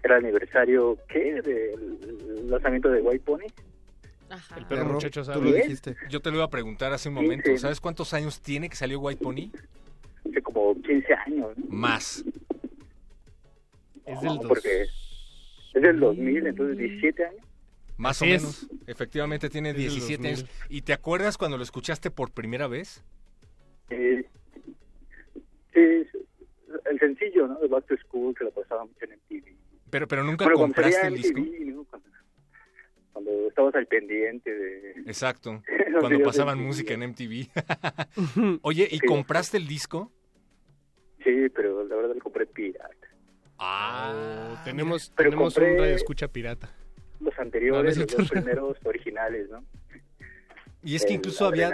era 0.02 0.16
el 0.18 0.24
aniversario, 0.24 0.96
¿qué? 1.08 1.40
Del 1.42 2.50
lanzamiento 2.50 2.88
de 2.90 3.00
White 3.02 3.24
Pony. 3.24 3.46
El 4.56 4.66
perro 4.66 4.92
muchacho 4.94 5.20
tú 5.22 5.24
sabe. 5.26 5.44
lo 5.44 5.52
dijiste. 5.52 5.96
Yo 6.08 6.20
te 6.20 6.30
lo 6.30 6.36
iba 6.36 6.44
a 6.44 6.50
preguntar 6.50 6.92
hace 6.92 7.08
un 7.08 7.16
momento. 7.16 7.50
sí. 7.50 7.58
¿Sabes 7.58 7.80
cuántos 7.80 8.14
años 8.14 8.40
tiene 8.40 8.68
que 8.68 8.76
salió 8.76 9.00
White 9.00 9.22
Pony? 9.22 9.50
Hace 10.28 10.42
como 10.42 10.74
15 10.82 11.14
años, 11.26 11.56
¿no? 11.58 11.64
Más. 11.68 12.24
Es 14.06 14.22
No, 14.22 14.30
del 14.30 14.38
dos- 14.38 14.46
porque 14.48 14.82
es 15.74 15.82
del 15.82 15.98
2000, 16.00 16.46
entonces 16.46 16.78
17 16.78 17.24
años. 17.24 17.40
Más 17.96 18.22
Así 18.22 18.30
o 18.30 18.34
es. 18.34 18.42
menos. 18.42 18.68
Efectivamente 18.86 19.50
tiene 19.50 19.70
Es 19.70 19.74
del 19.76 19.82
17 19.88 20.26
años. 20.28 20.40
2000. 20.42 20.76
¿Y 20.78 20.82
te 20.82 20.92
acuerdas 20.92 21.36
cuando 21.36 21.56
lo 21.56 21.62
escuchaste 21.62 22.10
por 22.10 22.30
primera 22.30 22.66
vez? 22.68 23.02
Eh, 23.90 24.24
sí, 25.74 25.80
el 26.90 26.98
sencillo, 27.00 27.48
¿no? 27.48 27.58
De 27.58 27.66
Back 27.68 27.86
to 27.86 27.96
School, 28.06 28.34
que 28.36 28.44
lo 28.44 28.50
pasaba 28.52 28.84
mucho 28.84 29.04
en 29.04 29.12
MTV. 29.12 29.56
Pero, 29.90 30.06
pero 30.08 30.22
nunca 30.24 30.44
Bueno, 30.44 30.58
compraste 30.60 31.06
el 31.06 31.14
disco. 31.14 31.40
Cuando, 31.40 31.86
cuando 33.12 33.48
estabas 33.48 33.74
al 33.74 33.86
pendiente 33.86 34.54
de... 34.54 34.90
Exacto. 35.06 35.62
Cuando 36.00 36.22
pasaban 36.22 36.58
MTV. 36.58 36.66
música 36.66 36.94
en 36.94 37.00
MTV. 37.10 38.58
Oye, 38.62 38.88
¿y 38.90 38.98
Sí. 38.98 39.06
compraste 39.06 39.56
el 39.58 39.66
disco? 39.66 40.10
Sí, 41.24 41.48
pero 41.54 41.84
la 41.84 41.96
verdad 41.96 42.14
lo 42.14 42.20
compré 42.22 42.46
pirata. 42.46 42.94
Ah, 43.58 44.62
tenemos 44.64 45.12
tenemos 45.14 45.54
compré- 45.54 45.72
un 45.72 45.78
radio 45.78 45.94
escucha 45.94 46.28
pirata. 46.28 46.74
Los 47.20 47.34
No, 47.34 47.36
no 47.36 47.42
anteriores, 47.42 47.98
es 47.98 47.98
los 47.98 48.16
dos 48.16 48.30
primeros 48.30 48.78
originales, 48.86 49.50
¿no? 49.50 49.62
Y 50.82 50.96
es 50.96 51.04
que 51.04 51.12
incluso 51.12 51.46
había 51.46 51.70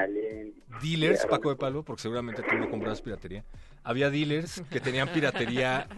dealers, 0.82 1.26
Paco 1.26 1.50
de 1.50 1.56
Palo, 1.56 1.82
porque 1.82 2.02
seguramente 2.02 2.42
tú 2.42 2.56
no 2.56 2.68
comprabas 2.68 3.00
piratería. 3.00 3.44
Había 3.84 4.10
dealers 4.10 4.62
que 4.70 4.80
tenían 4.80 5.08
piratería 5.12 5.88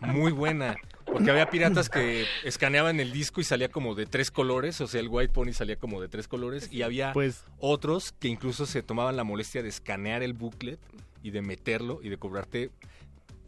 muy 0.00 0.32
buena. 0.32 0.76
Porque 1.04 1.30
había 1.30 1.48
piratas 1.48 1.88
que 1.88 2.26
escaneaban 2.44 2.98
el 2.98 3.12
disco 3.12 3.40
y 3.40 3.44
salía 3.44 3.68
como 3.68 3.94
de 3.94 4.06
tres 4.06 4.30
colores, 4.30 4.80
o 4.80 4.86
sea, 4.86 5.00
el 5.00 5.08
White 5.08 5.32
Pony 5.32 5.52
salía 5.52 5.76
como 5.76 6.00
de 6.00 6.08
tres 6.08 6.28
colores, 6.28 6.68
y 6.72 6.82
había 6.82 7.12
Pues 7.12 7.44
otros 7.58 8.12
que 8.12 8.28
incluso 8.28 8.66
se 8.66 8.82
tomaban 8.82 9.16
la 9.16 9.24
molestia 9.24 9.62
de 9.62 9.68
escanear 9.68 10.22
el 10.22 10.34
booklet 10.34 10.80
y 11.22 11.30
de 11.30 11.42
meterlo 11.42 12.00
y 12.02 12.08
de 12.08 12.18
cobrarte 12.18 12.70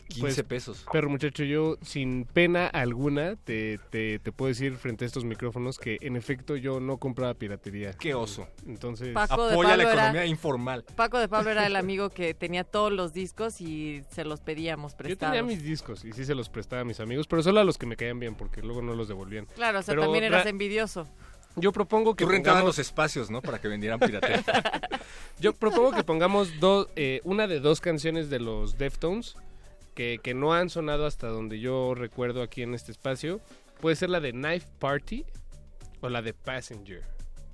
15 0.09 0.20
Pues, 0.20 0.43
pesos. 0.49 0.87
Pero 0.93 1.09
muchacho, 1.11 1.45
yo 1.45 1.77
sin 1.83 2.25
pena 2.25 2.67
alguna 2.67 3.37
te, 3.37 3.78
te, 3.91 4.19
te 4.19 4.33
puedo 4.33 4.49
decir 4.49 4.75
frente 4.77 5.05
a 5.05 5.07
estos 5.07 5.25
micrófonos 5.25 5.78
que 5.78 5.99
en 6.01 6.17
efecto 6.17 6.57
yo 6.57 6.81
no 6.81 6.97
compraba 6.99 7.35
piratería. 7.35 7.93
Qué 7.93 8.15
oso. 8.15 8.49
Entonces, 8.67 9.11
Paco 9.15 9.47
de 9.47 9.53
Apoya 9.53 9.77
la 9.77 9.85
Pablo 9.85 9.91
era- 9.93 10.03
economía 10.09 10.27
informal. 10.27 10.85
Paco 10.97 11.19
de 11.19 11.28
Pablo 11.28 11.51
era 11.51 11.67
el 11.67 11.77
amigo 11.77 12.11
que 12.11 12.35
tenía 12.35 12.65
todos 12.65 12.93
los 12.93 13.12
discos 13.12 13.61
y 13.61 14.03
se 14.11 14.25
los 14.25 14.41
pedíamos 14.41 14.93
yo 14.93 14.99
prestados. 14.99 15.33
tenía 15.37 15.43
mis 15.47 15.62
discos 15.62 16.05
y 16.05 16.12
sí 16.12 16.25
se 16.25 16.35
los 16.35 16.49
prestaba 16.49 16.83
a 16.83 16.85
mis 16.85 17.01
amigos, 17.01 17.27
pero 17.27 17.43
solo 17.43 17.61
a 17.61 17.65
los 17.65 17.77
que 17.78 17.87
me 17.87 17.97
caían 17.97 18.19
bien 18.19 18.35
porque 18.35 18.62
luego 18.62 18.83
no 18.83 18.95
los 18.95 19.09
devolvían. 19.09 19.47
Claro, 19.55 19.81
o 19.81 19.83
sea, 19.83 19.93
Pero 19.93 20.03
también 20.03 20.25
eras 20.25 20.45
ra- 20.45 20.51
envidioso. 20.51 21.07
Yo 21.57 21.73
propongo 21.73 22.15
que 22.15 22.25
Tú 22.25 22.31
rentabas 22.31 22.61
pongamos- 22.62 22.77
los 22.77 22.78
espacios, 22.78 23.31
¿no? 23.31 23.43
Para 23.43 23.61
que 23.61 23.67
vendieran 23.69 23.99
piratería. 23.99 24.43
Yo 25.41 25.53
propongo 25.55 25.93
que 25.93 26.05
pongamos 26.05 26.61
dos, 26.61 26.89
eh, 26.97 27.20
una 27.25 27.47
de 27.47 27.61
dos 27.61 27.81
canciones 27.81 28.31
de 28.31 28.39
los 28.41 28.78
Deftones 28.78 29.35
que, 29.99 30.20
que 30.23 30.33
no 30.33 30.55
han 30.55 30.70
sonado 30.70 31.07
hasta 31.07 31.27
donde 31.27 31.59
yo 31.59 31.93
recuerdo 31.97 32.41
aquí 32.43 32.62
en 32.62 32.73
este 32.73 32.93
espacio. 32.93 33.41
Puede 33.81 33.97
ser 33.97 34.10
la 34.10 34.20
de 34.20 34.31
Knife 34.31 34.68
Party 34.78 35.25
o 36.01 36.09
la 36.09 36.23
de 36.23 36.33
Passenger. 36.35 37.02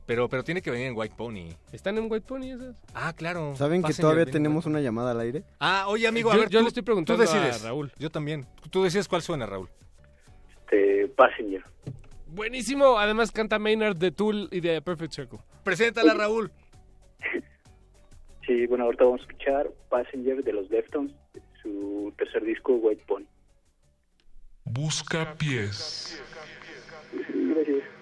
Pero, 0.04 0.28
pero 0.28 0.44
tiene 0.44 0.60
que 0.60 0.70
venir 0.70 0.88
en 0.88 0.94
White 0.94 1.14
Pony. 1.16 1.48
¿Están 1.72 1.96
en 1.96 2.04
White 2.12 2.26
Pony 2.26 2.50
esas? 2.52 2.76
Ah, 2.92 3.14
claro. 3.16 3.56
¿Saben 3.56 3.82
que 3.82 3.94
todavía 3.94 4.26
tenemos 4.26 4.66
una 4.66 4.82
llamada 4.82 5.12
al 5.12 5.20
aire? 5.20 5.42
Ah, 5.58 5.86
oye, 5.88 6.06
amigo, 6.06 6.30
a 6.30 6.34
Yo- 6.34 6.40
ver, 6.40 6.50
yo 6.50 6.58
tú- 6.58 6.64
le 6.64 6.68
estoy 6.68 6.82
preguntando 6.82 7.24
tú 7.24 7.30
decides. 7.32 7.62
a 7.64 7.68
Raúl. 7.68 7.90
Yo 7.98 8.10
también. 8.10 8.46
Tú 8.70 8.82
decides 8.84 9.08
cuál 9.08 9.22
suena, 9.22 9.46
Raúl. 9.46 9.70
este, 10.66 11.08
Passenger. 11.16 11.64
Buenísimo. 12.26 12.98
Además 12.98 13.32
canta 13.32 13.58
Maynard 13.58 13.96
de 13.96 14.10
Tool 14.10 14.48
y 14.52 14.60
de 14.60 14.82
Perfect 14.82 15.14
Circle. 15.14 15.38
Preséntala, 15.64 16.12
Raúl. 16.12 16.52
Sí, 18.46 18.66
bueno, 18.66 18.84
ahorita 18.84 19.04
vamos 19.04 19.20
a 19.22 19.24
escuchar 19.24 19.70
Passenger 19.88 20.44
de 20.44 20.52
los 20.52 20.68
Deftones, 20.68 21.14
su 21.64 22.12
tercer 22.16 22.44
disco, 22.44 22.74
White 22.74 23.02
Pony. 23.08 23.24
Busca 24.64 25.34
pies. 25.36 26.22
Gracias. 27.12 27.93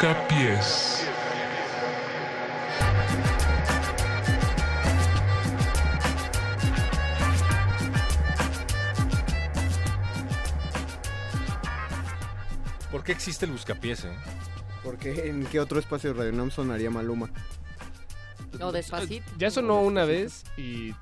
Buscapiés. 0.00 1.06
¿Por 12.90 13.04
qué 13.04 13.12
existe 13.12 13.44
el 13.44 13.52
buscapiés? 13.52 14.04
Eh? 14.04 14.08
Porque 14.82 15.28
en 15.28 15.44
qué 15.44 15.60
otro 15.60 15.78
espacio 15.78 16.14
de 16.14 16.18
Radio 16.18 16.32
Nam 16.32 16.50
sonaría 16.50 16.90
Maluma. 16.90 17.28
No, 18.58 18.72
despacito. 18.72 19.30
Ya 19.36 19.50
sonó 19.50 19.82
una 19.82 20.06
vez 20.06 20.44
y 20.56 20.94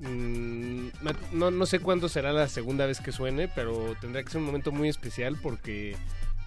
mm, 0.00 0.88
no, 1.30 1.52
no, 1.52 1.66
sé 1.66 1.78
cuándo 1.78 2.08
será 2.08 2.32
la 2.32 2.48
segunda 2.48 2.84
vez 2.84 2.98
que 2.98 3.12
suene, 3.12 3.46
pero 3.46 3.94
tendrá 4.00 4.24
que 4.24 4.30
ser 4.30 4.40
un 4.40 4.46
momento 4.48 4.72
muy 4.72 4.88
especial 4.88 5.38
porque 5.40 5.96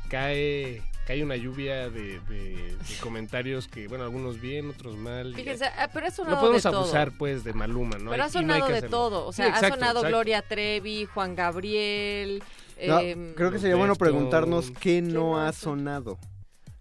cae 0.10 0.82
cae 1.06 1.24
una 1.24 1.38
lluvia 1.38 1.90
de, 1.90 2.20
de- 2.28 2.76
de 2.78 2.96
comentarios 3.00 3.70
que, 3.70 3.88
bueno, 3.88 4.04
algunos 4.04 4.42
bien, 4.42 4.70
otros 4.70 4.98
mal. 4.98 5.34
Fíjense, 5.36 5.66
ah, 5.78 5.90
pero 5.94 6.08
ha 6.08 6.12
sonado 6.12 6.36
no 6.36 6.42
podemos 6.42 6.64
de 6.64 6.70
todo. 6.70 6.80
abusar, 6.82 7.14
pues, 7.18 7.46
de 7.46 7.54
Maluma, 7.54 7.98
¿no? 7.98 8.12
Pero 8.12 8.24
ha 8.24 8.26
no 8.28 8.32
sonado 8.34 8.66
que 8.66 8.72
de 8.74 8.78
hacerlo. 8.80 8.98
todo. 8.98 9.26
O 9.28 9.32
Sí, 9.32 9.38
sea, 9.38 9.48
exacto, 9.48 9.68
ha 9.68 9.70
sonado 9.76 10.00
exacto. 10.00 10.08
Gloria 10.10 10.42
Trevi, 10.42 11.06
Juan 11.06 11.34
Gabriel. 11.36 12.44
No, 12.86 13.00
em, 13.00 13.34
creo 13.36 13.52
que 13.52 13.60
sería 13.60 13.78
bueno 13.78 13.96
preguntarnos 13.96 14.70
qué 14.82 15.02
no 15.02 15.40
ha 15.40 15.54
sonado. 15.54 16.20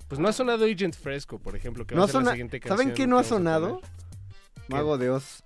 Pues 0.08 0.18
no 0.20 0.26
ha 0.28 0.32
sonado 0.32 0.64
Agent 0.64 0.94
Fresco, 0.96 1.38
por 1.38 1.54
ejemplo, 1.54 1.86
que 1.86 1.94
No 1.94 2.00
va 2.02 2.04
a 2.06 2.08
ser 2.08 2.22
la 2.22 2.32
siguiente 2.32 2.60
¿Saben 2.60 2.88
canción 2.88 2.94
qué 2.96 3.06
no 3.06 3.18
ha 3.18 3.24
sonado? 3.24 3.80
Mago 4.68 4.98
de 4.98 5.10
Oz. 5.10 5.44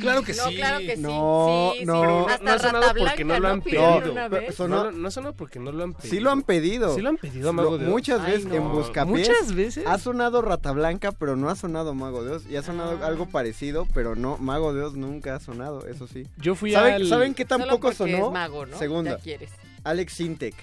Claro 0.00 0.22
que 0.22 0.32
No, 0.34 0.48
sí. 0.48 0.56
claro 0.56 0.78
que 0.80 0.96
sí. 0.96 1.02
No, 1.02 1.70
sí, 1.74 1.78
sí. 1.80 1.86
no. 1.86 2.26
Hasta 2.28 2.44
no 2.44 2.50
ha 2.50 2.58
sonado 2.58 2.82
Rata 2.82 2.94
porque 2.98 3.24
no 3.24 3.38
lo 3.38 3.48
han 3.48 3.60
pedido. 3.62 4.10
una 4.10 4.28
vez? 4.28 4.58
No, 4.58 4.90
no, 4.90 5.10
sonado 5.10 5.34
porque 5.36 5.58
no 5.60 5.70
lo 5.72 5.84
han 5.84 5.94
pedido. 5.94 6.10
Sí 6.10 6.20
lo 6.20 6.30
han 6.30 6.42
pedido. 6.42 6.94
Sí 6.94 7.00
lo 7.00 7.08
han 7.10 7.16
pedido 7.16 7.50
a 7.50 7.52
Mago 7.52 7.70
Lo- 7.72 7.78
de 7.78 7.84
Oz. 7.86 7.90
Muchas 7.90 8.20
Ay, 8.20 8.32
veces 8.32 8.46
no. 8.46 8.54
en 8.56 8.68
Buscapiés. 8.72 9.28
Muchas 9.28 9.54
veces. 9.54 9.86
Ha 9.86 9.98
sonado 9.98 10.42
Rata 10.42 10.72
Blanca, 10.72 11.12
pero 11.12 11.36
no 11.36 11.48
ha 11.50 11.56
sonado 11.56 11.94
Mago 11.94 12.24
de 12.24 12.32
Oz. 12.32 12.46
Y 12.50 12.56
ha 12.56 12.62
sonado 12.62 12.98
Ah. 13.02 13.06
algo 13.06 13.26
parecido, 13.26 13.86
pero 13.94 14.16
no, 14.16 14.38
Mago 14.38 14.74
de 14.74 14.82
Oz 14.82 14.94
nunca 14.94 15.36
ha 15.36 15.40
sonado, 15.40 15.86
eso 15.86 16.08
sí. 16.08 16.26
Yo 16.38 16.54
fui 16.56 16.72
¿Saben, 16.72 16.94
al... 16.94 17.06
¿saben 17.08 17.34
qué 17.34 17.44
Solo 17.44 17.58
tampoco 17.64 17.80
porque 17.82 17.96
sonó? 17.96 18.26
es 18.26 18.32
mago, 18.32 18.66
¿no? 18.66 18.76
Segunda. 18.78 19.18
Quieres. 19.18 19.50
Alex 19.84 20.12
Sintek. 20.14 20.54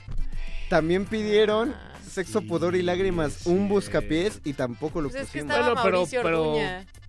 También 0.70 1.06
pidieron 1.06 1.74
Ah, 1.74 1.94
Sexo, 2.08 2.42
Pudor 2.42 2.76
y 2.76 2.82
Lágrimas, 2.82 3.46
un 3.46 3.70
buscapiés 3.70 4.42
y 4.44 4.54
tampoco 4.54 5.02
lo 5.02 5.10
Pues 5.10 5.24
es 5.24 5.30
que 5.30 5.44
Bueno, 5.44 5.76
pero- 5.82 6.04
pero-. 6.12 6.56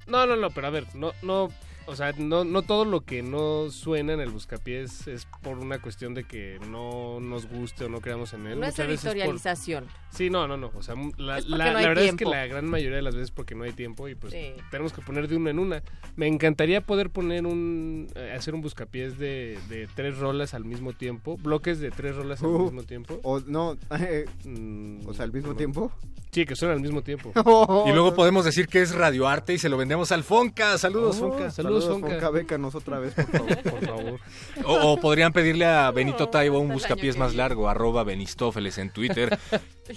No, 0.06 0.26
no, 0.26 0.36
no, 0.36 0.50
pero 0.50 0.66
a 0.68 0.70
ver, 0.70 0.86
no, 0.94 1.12
no, 1.22 1.50
o 1.88 1.96
sea, 1.96 2.12
no, 2.18 2.44
no 2.44 2.62
todo 2.62 2.84
lo 2.84 3.00
que 3.00 3.22
no 3.22 3.70
suena 3.70 4.12
en 4.12 4.20
el 4.20 4.30
buscapiés 4.30 5.08
es 5.08 5.26
por 5.42 5.58
una 5.58 5.80
cuestión 5.80 6.14
de 6.14 6.24
que 6.24 6.58
no 6.70 7.18
nos 7.20 7.46
guste 7.48 7.84
o 7.84 7.88
no 7.88 8.00
creamos 8.00 8.32
en 8.34 8.46
él. 8.46 8.60
No 8.60 8.66
es 8.66 8.74
Muchas 8.74 8.86
veces 8.86 9.04
por- 9.06 9.12
editorialización. 9.16 9.86
Sí, 10.10 10.30
no, 10.30 10.46
no, 10.46 10.56
no. 10.56 10.70
O 10.74 10.82
sea, 10.82 10.94
la, 11.16 11.40
no 11.40 11.56
verdad 11.58 11.98
es 12.04 12.14
que 12.14 12.24
la 12.24 12.46
gran 12.46 12.66
mayoría 12.66 12.96
de 12.96 13.02
las 13.02 13.14
veces 13.14 13.30
porque 13.30 13.54
no 13.54 13.64
hay 13.64 13.72
tiempo 13.72 14.08
y 14.08 14.14
pues 14.14 14.32
Sí. 14.32 14.52
tenemos 14.70 14.92
que 14.92 15.02
poner 15.02 15.28
de 15.28 15.36
una 15.36 15.50
en 15.50 15.58
una. 15.58 15.82
Me 16.16 16.26
encantaría 16.26 16.80
poder 16.80 17.10
poner 17.10 17.46
un, 17.46 18.08
eh, 18.14 18.34
hacer 18.36 18.54
un 18.54 18.60
buscapiés 18.60 19.18
de, 19.18 19.58
de 19.68 19.88
tres 19.94 20.18
rolas 20.18 20.54
al 20.54 20.64
mismo 20.64 20.92
tiempo, 20.92 21.36
bloques 21.36 21.80
de 21.80 21.90
tres 21.90 22.14
rolas 22.16 22.42
al 22.42 22.48
Uh. 22.48 22.58
mismo 22.64 22.82
tiempo. 22.84 23.18
O 23.22 23.40
no, 23.40 23.76
eh, 23.98 24.24
Mm, 24.44 25.06
o 25.06 25.14
sea, 25.14 25.24
al 25.24 25.32
mismo 25.32 25.50
no. 25.50 25.56
tiempo. 25.56 25.92
Sí, 26.30 26.44
que 26.44 26.54
suenan 26.54 26.76
al 26.76 26.82
mismo 26.82 27.02
tiempo. 27.02 27.32
Y 27.86 27.92
luego 27.92 28.14
podemos 28.14 28.44
decir 28.44 28.66
que 28.68 28.82
es 28.82 28.94
radioarte 28.94 29.54
y 29.54 29.58
se 29.58 29.68
lo 29.68 29.76
vendemos 29.76 30.12
al 30.12 30.24
Fonca. 30.24 30.76
Saludos, 30.78 31.16
Oh, 31.20 31.30
Fonca. 31.30 31.50
Saludos, 31.50 31.77
Saludos, 31.80 32.00
Fonca. 32.00 32.14
Fonca, 32.14 32.30
bécanos 32.30 32.74
otra 32.74 32.98
vez, 32.98 33.14
por 33.14 33.26
favor. 33.26 33.62
Por 33.62 33.86
favor. 33.86 34.20
O, 34.64 34.92
o 34.92 35.00
podrían 35.00 35.32
pedirle 35.32 35.64
a 35.64 35.90
Benito 35.90 36.28
Taibo 36.28 36.58
un 36.58 36.68
buscapiés 36.68 37.16
más 37.16 37.34
largo, 37.34 37.68
arroba 37.68 38.04
Benistófeles 38.04 38.78
en 38.78 38.90
Twitter. 38.90 39.38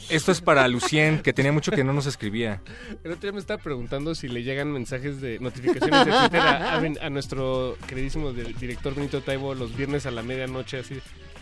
Esto 0.09 0.31
es 0.31 0.41
para 0.41 0.67
Lucien, 0.67 1.21
que 1.21 1.33
tenía 1.33 1.51
mucho 1.51 1.71
que 1.71 1.83
no 1.83 1.93
nos 1.93 2.05
escribía. 2.05 2.61
El 3.03 3.11
otro 3.11 3.21
día 3.21 3.31
me 3.33 3.39
estaba 3.39 3.61
preguntando 3.61 4.15
si 4.15 4.27
le 4.27 4.43
llegan 4.43 4.71
mensajes 4.71 5.21
de 5.21 5.39
notificaciones 5.39 6.05
de 6.05 6.11
Twitter 6.11 6.39
a, 6.39 6.75
a 6.77 7.09
nuestro 7.09 7.77
queridísimo 7.87 8.31
director 8.31 8.95
Benito 8.95 9.21
Taibo 9.21 9.53
los 9.53 9.75
viernes 9.75 10.05
a 10.05 10.11
la 10.11 10.23
medianoche 10.23 10.79
así. 10.79 11.01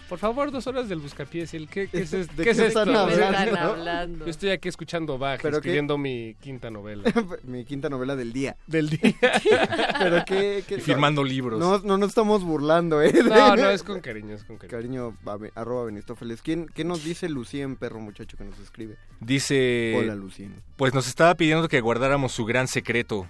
Por 0.10 0.18
favor, 0.18 0.50
dos 0.52 0.66
horas 0.66 0.90
del 0.90 1.00
buscapiés. 1.00 1.52
¿qué, 1.52 1.88
qué 1.88 1.90
es, 2.02 2.12
es- 2.14 2.36
¿De 2.36 2.44
qué 2.44 2.50
es 2.50 2.58
qué 2.58 2.66
esto? 2.68 2.82
están 2.82 2.86
¿Qué 2.86 2.92
me 2.92 2.98
hablando? 2.98 3.38
están 3.38 3.54
¿no? 3.54 3.60
hablando? 3.74 4.26
Yo 4.26 4.32
estoy 4.32 4.50
aquí 4.50 4.68
escuchando 4.68 5.18
Bach, 5.20 5.40
¿Pero 5.42 5.54
qué? 5.54 5.58
escribiendo 5.58 5.98
mi 6.00 6.36
quinta 6.42 6.70
novela. 6.72 7.04
Mi 7.44 7.64
quinta 7.64 7.90
novela 7.90 8.16
del 8.16 8.34
día. 8.34 8.56
Del 8.68 8.90
día. 8.90 9.16
Pero 10.00 10.24
qué, 10.26 10.64
qué- 10.68 10.76
Y 10.78 10.82
firmando 10.82 11.24
libros. 11.24 11.60
No, 11.60 11.78
no 11.80 11.98
nos 11.98 12.10
estamos 12.10 12.44
burlando, 12.44 13.02
¿eh? 13.02 13.14
No, 13.24 13.56
no, 13.56 13.70
es 13.70 13.84
con 13.84 14.00
cariño, 14.02 14.34
es 14.36 14.44
con 14.44 14.58
cariño. 14.58 15.16
Cariño, 15.24 15.50
arroba 15.56 15.86
Benistófeles. 15.86 16.42
¿Quién, 16.42 16.68
¿Qué 16.74 16.84
nos 16.84 17.04
dice 17.04 17.30
Lucien, 17.30 17.76
perro 17.76 18.00
muchacho 18.00 18.36
que 18.38 18.44
nos 18.46 18.58
escribe? 18.60 18.96
Dice, 19.20 19.96
Hola, 19.98 20.16
Lucien. 20.16 20.56
pues 20.76 20.94
nos 20.94 21.08
estaba 21.08 21.36
pidiendo 21.36 21.68
que 21.68 21.82
guardáramos 21.82 22.32
su 22.32 22.46
gran 22.46 22.68
secreto. 22.68 23.28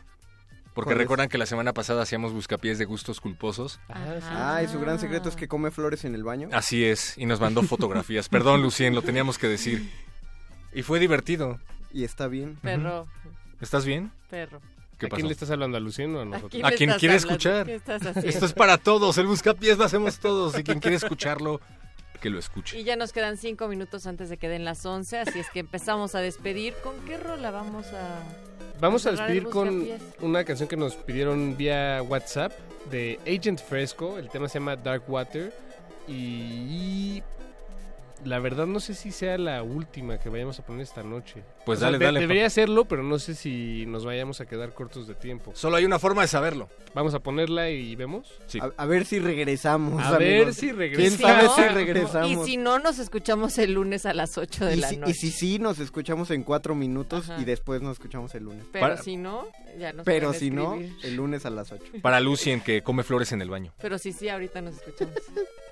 Porque 0.85 0.95
recuerdan 0.95 1.29
que 1.29 1.37
la 1.37 1.45
semana 1.45 1.73
pasada 1.73 2.01
hacíamos 2.03 2.33
buscapiés 2.33 2.77
de 2.77 2.85
gustos 2.85 3.19
culposos. 3.21 3.79
Ah. 3.89 4.55
Ah, 4.57 4.63
y 4.63 4.67
su 4.67 4.79
gran 4.79 4.99
secreto 4.99 5.29
es 5.29 5.35
que 5.35 5.47
come 5.47 5.71
flores 5.71 6.05
en 6.05 6.15
el 6.15 6.23
baño. 6.23 6.49
Así 6.51 6.85
es, 6.85 7.17
y 7.17 7.25
nos 7.25 7.39
mandó 7.39 7.61
fotografías. 7.63 8.29
Perdón, 8.29 8.61
Lucien, 8.61 8.95
lo 8.95 9.01
teníamos 9.01 9.37
que 9.37 9.47
decir. 9.47 9.89
Y 10.73 10.83
fue 10.83 10.99
divertido. 10.99 11.59
Y 11.91 12.03
está 12.03 12.27
bien. 12.27 12.57
Perro, 12.61 13.07
¿Estás 13.61 13.85
bien? 13.85 14.11
perro. 14.29 14.61
¿Qué 14.97 15.05
¿A 15.05 15.09
pasó? 15.09 15.15
quién 15.17 15.27
le 15.27 15.33
estás 15.33 15.49
hablando? 15.49 15.77
¿A 15.77 15.79
Lucien 15.79 16.13
o 16.15 16.19
a 16.19 16.21
¿A 16.23 16.25
nosotros? 16.25 16.51
quién 16.51 16.65
A 16.65 16.69
estás 16.69 16.99
quiere 16.99 17.15
hablando? 17.15 17.15
escuchar. 17.33 17.65
¿Qué 17.65 17.75
estás 17.75 18.01
haciendo? 18.05 18.29
Esto 18.29 18.45
es 18.45 18.53
para 18.53 18.77
todos, 18.77 19.17
el 19.17 19.27
buscapiés 19.27 19.77
lo 19.77 19.85
hacemos 19.85 20.19
todos. 20.19 20.59
Y 20.59 20.63
quien 20.63 20.79
quiere 20.81 20.97
escucharlo, 20.97 21.61
que 22.21 22.29
lo 22.29 22.37
escuche. 22.37 22.77
Y 22.79 22.83
ya 22.83 22.97
nos 22.97 23.13
quedan 23.13 23.37
cinco 23.37 23.67
minutos 23.69 24.05
antes 24.07 24.29
de 24.29 24.35
que 24.37 24.49
den 24.49 24.65
las 24.65 24.85
11, 24.85 25.19
así 25.19 25.39
es 25.39 25.49
que 25.51 25.61
empezamos 25.61 26.15
a 26.15 26.19
despedir. 26.19 26.73
¿Con 26.83 26.99
qué 27.05 27.17
rola 27.17 27.49
vamos 27.49 27.87
a...? 27.93 28.21
Vamos 28.79 29.05
a 29.05 29.11
despedir 29.11 29.43
con 29.49 29.85
una 30.21 30.43
canción 30.45 30.69
que 30.69 30.77
nos 30.77 30.95
pidieron 30.95 31.57
vía 31.57 32.01
WhatsApp 32.01 32.53
de 32.89 33.19
Agent 33.27 33.59
Fresco. 33.59 34.17
El 34.17 34.29
tema 34.29 34.47
se 34.47 34.59
llama 34.59 34.77
Dark 34.77 35.03
Water. 35.07 35.53
Y 36.07 37.21
la 38.25 38.39
verdad 38.39 38.65
no 38.67 38.79
sé 38.79 38.93
si 38.93 39.11
sea 39.11 39.37
la 39.37 39.63
última 39.63 40.19
que 40.19 40.29
vayamos 40.29 40.59
a 40.59 40.65
poner 40.65 40.81
esta 40.83 41.03
noche. 41.03 41.43
Pues 41.65 41.77
O 41.77 41.79
sea, 41.79 41.87
dale, 41.87 41.99
de- 41.99 42.05
dale. 42.05 42.19
Debería 42.21 42.49
serlo, 42.49 42.85
pero 42.85 43.03
no 43.03 43.19
sé 43.19 43.35
si 43.35 43.85
nos 43.87 44.05
vayamos 44.05 44.41
a 44.41 44.45
quedar 44.45 44.73
cortos 44.73 45.07
de 45.07 45.15
tiempo. 45.15 45.51
Solo 45.55 45.77
hay 45.77 45.85
una 45.85 45.99
forma 45.99 46.21
de 46.23 46.27
saberlo. 46.27 46.69
Vamos 46.95 47.13
a 47.13 47.19
ponerla 47.19 47.69
y 47.69 47.95
vemos. 47.95 48.33
Sí. 48.47 48.59
A, 48.59 48.71
a 48.77 48.85
ver 48.85 49.05
si 49.05 49.19
regresamos. 49.19 50.01
A 50.03 50.17
ver 50.17 50.53
si 50.53 50.67
¿Quién 50.67 50.77
regresamos. 50.77 51.19
sabe 51.19 51.43
no, 51.43 51.55
si 51.55 51.61
Y 51.61 51.67
regresamos? 51.85 52.45
si 52.45 52.57
no, 52.57 52.79
nos 52.79 52.99
escuchamos 52.99 53.57
el 53.57 53.73
lunes 53.73 54.05
a 54.05 54.13
las 54.13 54.37
8 54.37 54.65
de 54.65 54.75
Y 54.77 54.79
la 54.79 54.89
si, 54.89 54.97
noche. 54.97 55.11
y 55.11 55.13
si 55.13 55.31
sí, 55.31 55.59
nos 55.59 55.79
escuchamos 55.79 56.31
en 56.31 56.43
cuatro 56.43 56.75
minutos 56.75 57.29
Ajá. 57.29 57.41
y 57.41 57.45
después 57.45 57.81
nos 57.81 57.93
escuchamos 57.93 58.33
el 58.35 58.43
lunes. 58.43 58.65
Pero 58.71 58.85
Para- 58.87 58.97
si 59.01 59.17
no, 59.17 59.47
ya 59.77 59.93
nos 59.93 60.05
Pero 60.05 60.33
si 60.33 60.49
no, 60.51 60.75
el 61.03 61.15
lunes 61.15 61.45
a 61.45 61.49
las 61.51 61.71
ocho. 61.71 61.85
Para 62.01 62.19
Lucien, 62.19 62.61
que 62.61 62.81
come 62.81 63.03
flores 63.03 63.31
en 63.31 63.41
el 63.41 63.49
baño. 63.49 63.73
Pero 63.79 63.97
sí, 63.97 64.11
sí, 64.11 64.27
ahorita 64.29 64.61
nos 64.61 64.75
escuchamos. 64.75 65.13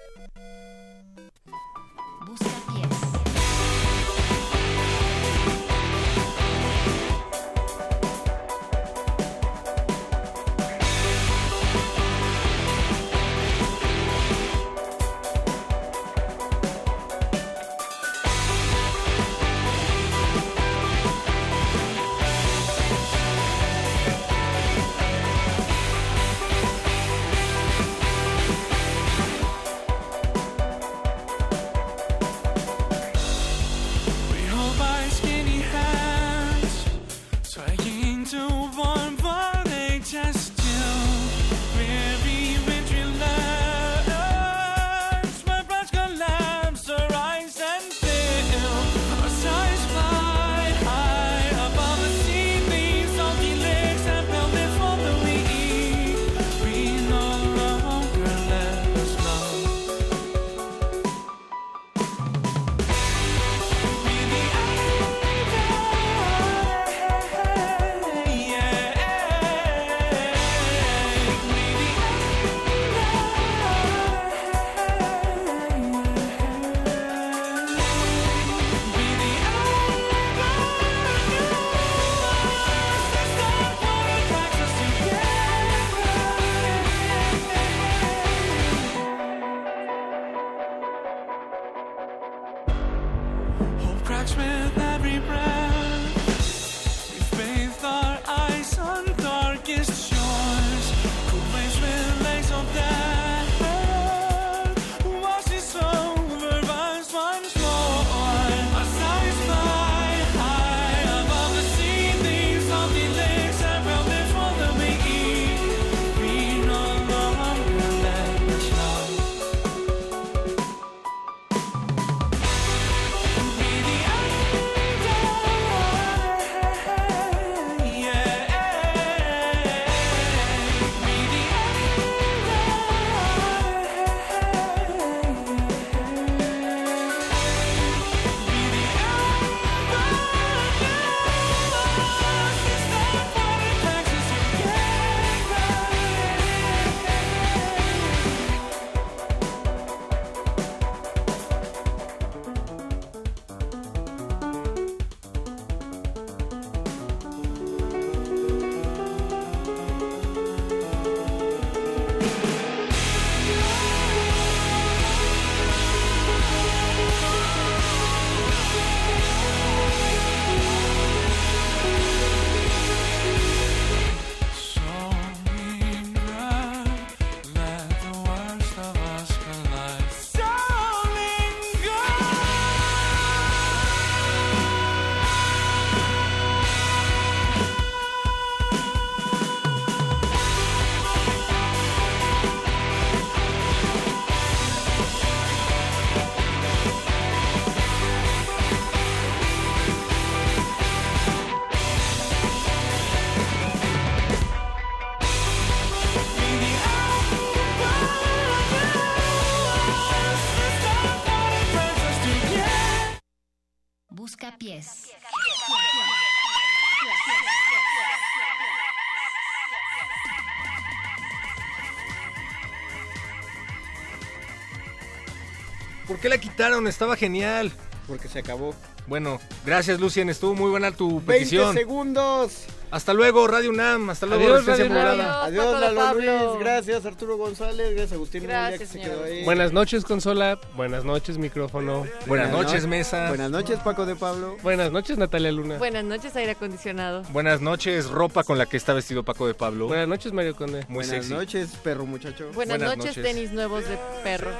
qué 226.27 226.35
la 226.35 226.37
quitaron? 226.41 226.87
Estaba 226.87 227.15
genial. 227.15 227.71
Porque 228.07 228.27
se 228.27 228.39
acabó. 228.39 228.73
Bueno, 229.05 229.39
gracias 229.65 229.99
Lucien, 230.01 230.29
estuvo 230.29 230.53
muy 230.53 230.69
buena 230.69 230.91
tu 230.91 231.15
20 231.21 231.25
petición. 231.25 231.73
segundos. 231.73 232.65
Hasta 232.89 233.13
luego, 233.13 233.47
Radio 233.47 233.69
UNAM. 233.69 234.09
Hasta 234.09 234.25
luego, 234.25 234.43
Adiós, 234.45 234.65
Resistencia 234.65 234.95
Radio. 235.03 235.09
Modulada. 235.17 235.45
Adiós, 235.45 235.73
de 235.75 235.79
Lalo 235.81 235.95
Pablo. 235.99 236.47
Luis. 236.53 236.59
Gracias, 236.61 237.05
Arturo 237.05 237.35
González. 237.37 237.89
Gracias, 237.91 238.13
Agustín 238.13 238.43
Mulia, 238.43 238.59
Gracias, 238.59 238.79
que 238.79 238.85
se 238.85 238.91
señor 238.93 239.09
quedó 239.09 239.17
ahí. 239.19 239.23
Agustín. 239.25 239.45
Buenas 239.45 239.71
noches, 239.73 240.05
consola. 240.05 240.59
Buenas 240.75 241.03
noches, 241.03 241.37
micrófono. 241.37 241.99
Buenas 241.99 242.27
Buenas 242.27 242.51
noches, 242.51 242.83
no- 242.83 242.89
mesa. 242.89 243.27
Buenas 243.27 243.51
noches, 243.51 243.79
Paco 243.79 244.05
de 244.05 244.15
Pablo. 244.15 244.55
Buenas 244.63 244.91
noches, 244.93 245.17
Natalia 245.17 245.51
Luna. 245.51 245.77
Buenas 245.77 246.05
noches, 246.05 246.33
aire 246.37 246.51
acondicionado. 246.51 247.23
Buenas 247.31 247.59
noches, 247.59 248.09
ropa 248.09 248.43
con 248.45 248.57
la 248.57 248.65
que 248.67 248.77
está 248.77 248.93
vestido 248.93 249.23
Paco 249.23 249.47
de 249.47 249.53
Pablo. 249.53 249.87
Buenas 249.87 250.07
noches, 250.07 250.31
Mario 250.31 250.55
Conde. 250.55 250.85
Muy 250.87 251.05
Buenas 251.05 251.09
sexy. 251.25 251.33
noches, 251.33 251.69
perro 251.83 252.05
muchacho. 252.05 252.45
Buenas, 252.53 252.77
Buenas 252.79 252.97
noches, 252.97 253.17
noches. 253.17 253.23
tenis 253.35 253.51
nuevos 253.51 253.83
de 253.87 253.97
perro. 254.23 254.51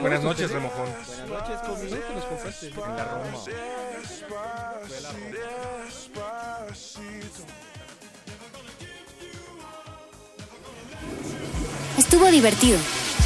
Buenas 0.00 0.22
noches, 0.22 0.50
Remojón. 0.50 0.88
Buenas 1.06 1.28
noches. 1.28 1.56
¿Dónde 1.66 1.96
te 1.96 2.14
los 2.14 2.24
compraste? 2.24 2.68
En 2.68 2.96
la 2.96 3.04
Roma. 3.04 3.26
Estuvo 11.98 12.26
divertido, 12.30 12.78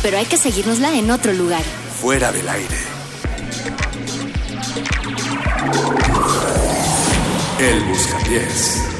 pero 0.02 0.18
hay 0.18 0.26
que 0.26 0.36
seguirnosla 0.36 0.94
en 0.94 1.10
otro 1.10 1.32
lugar. 1.32 1.62
Fuera 2.00 2.32
del 2.32 2.48
aire. 2.48 2.76
El 7.58 7.80
Buscapiés. 7.84 8.99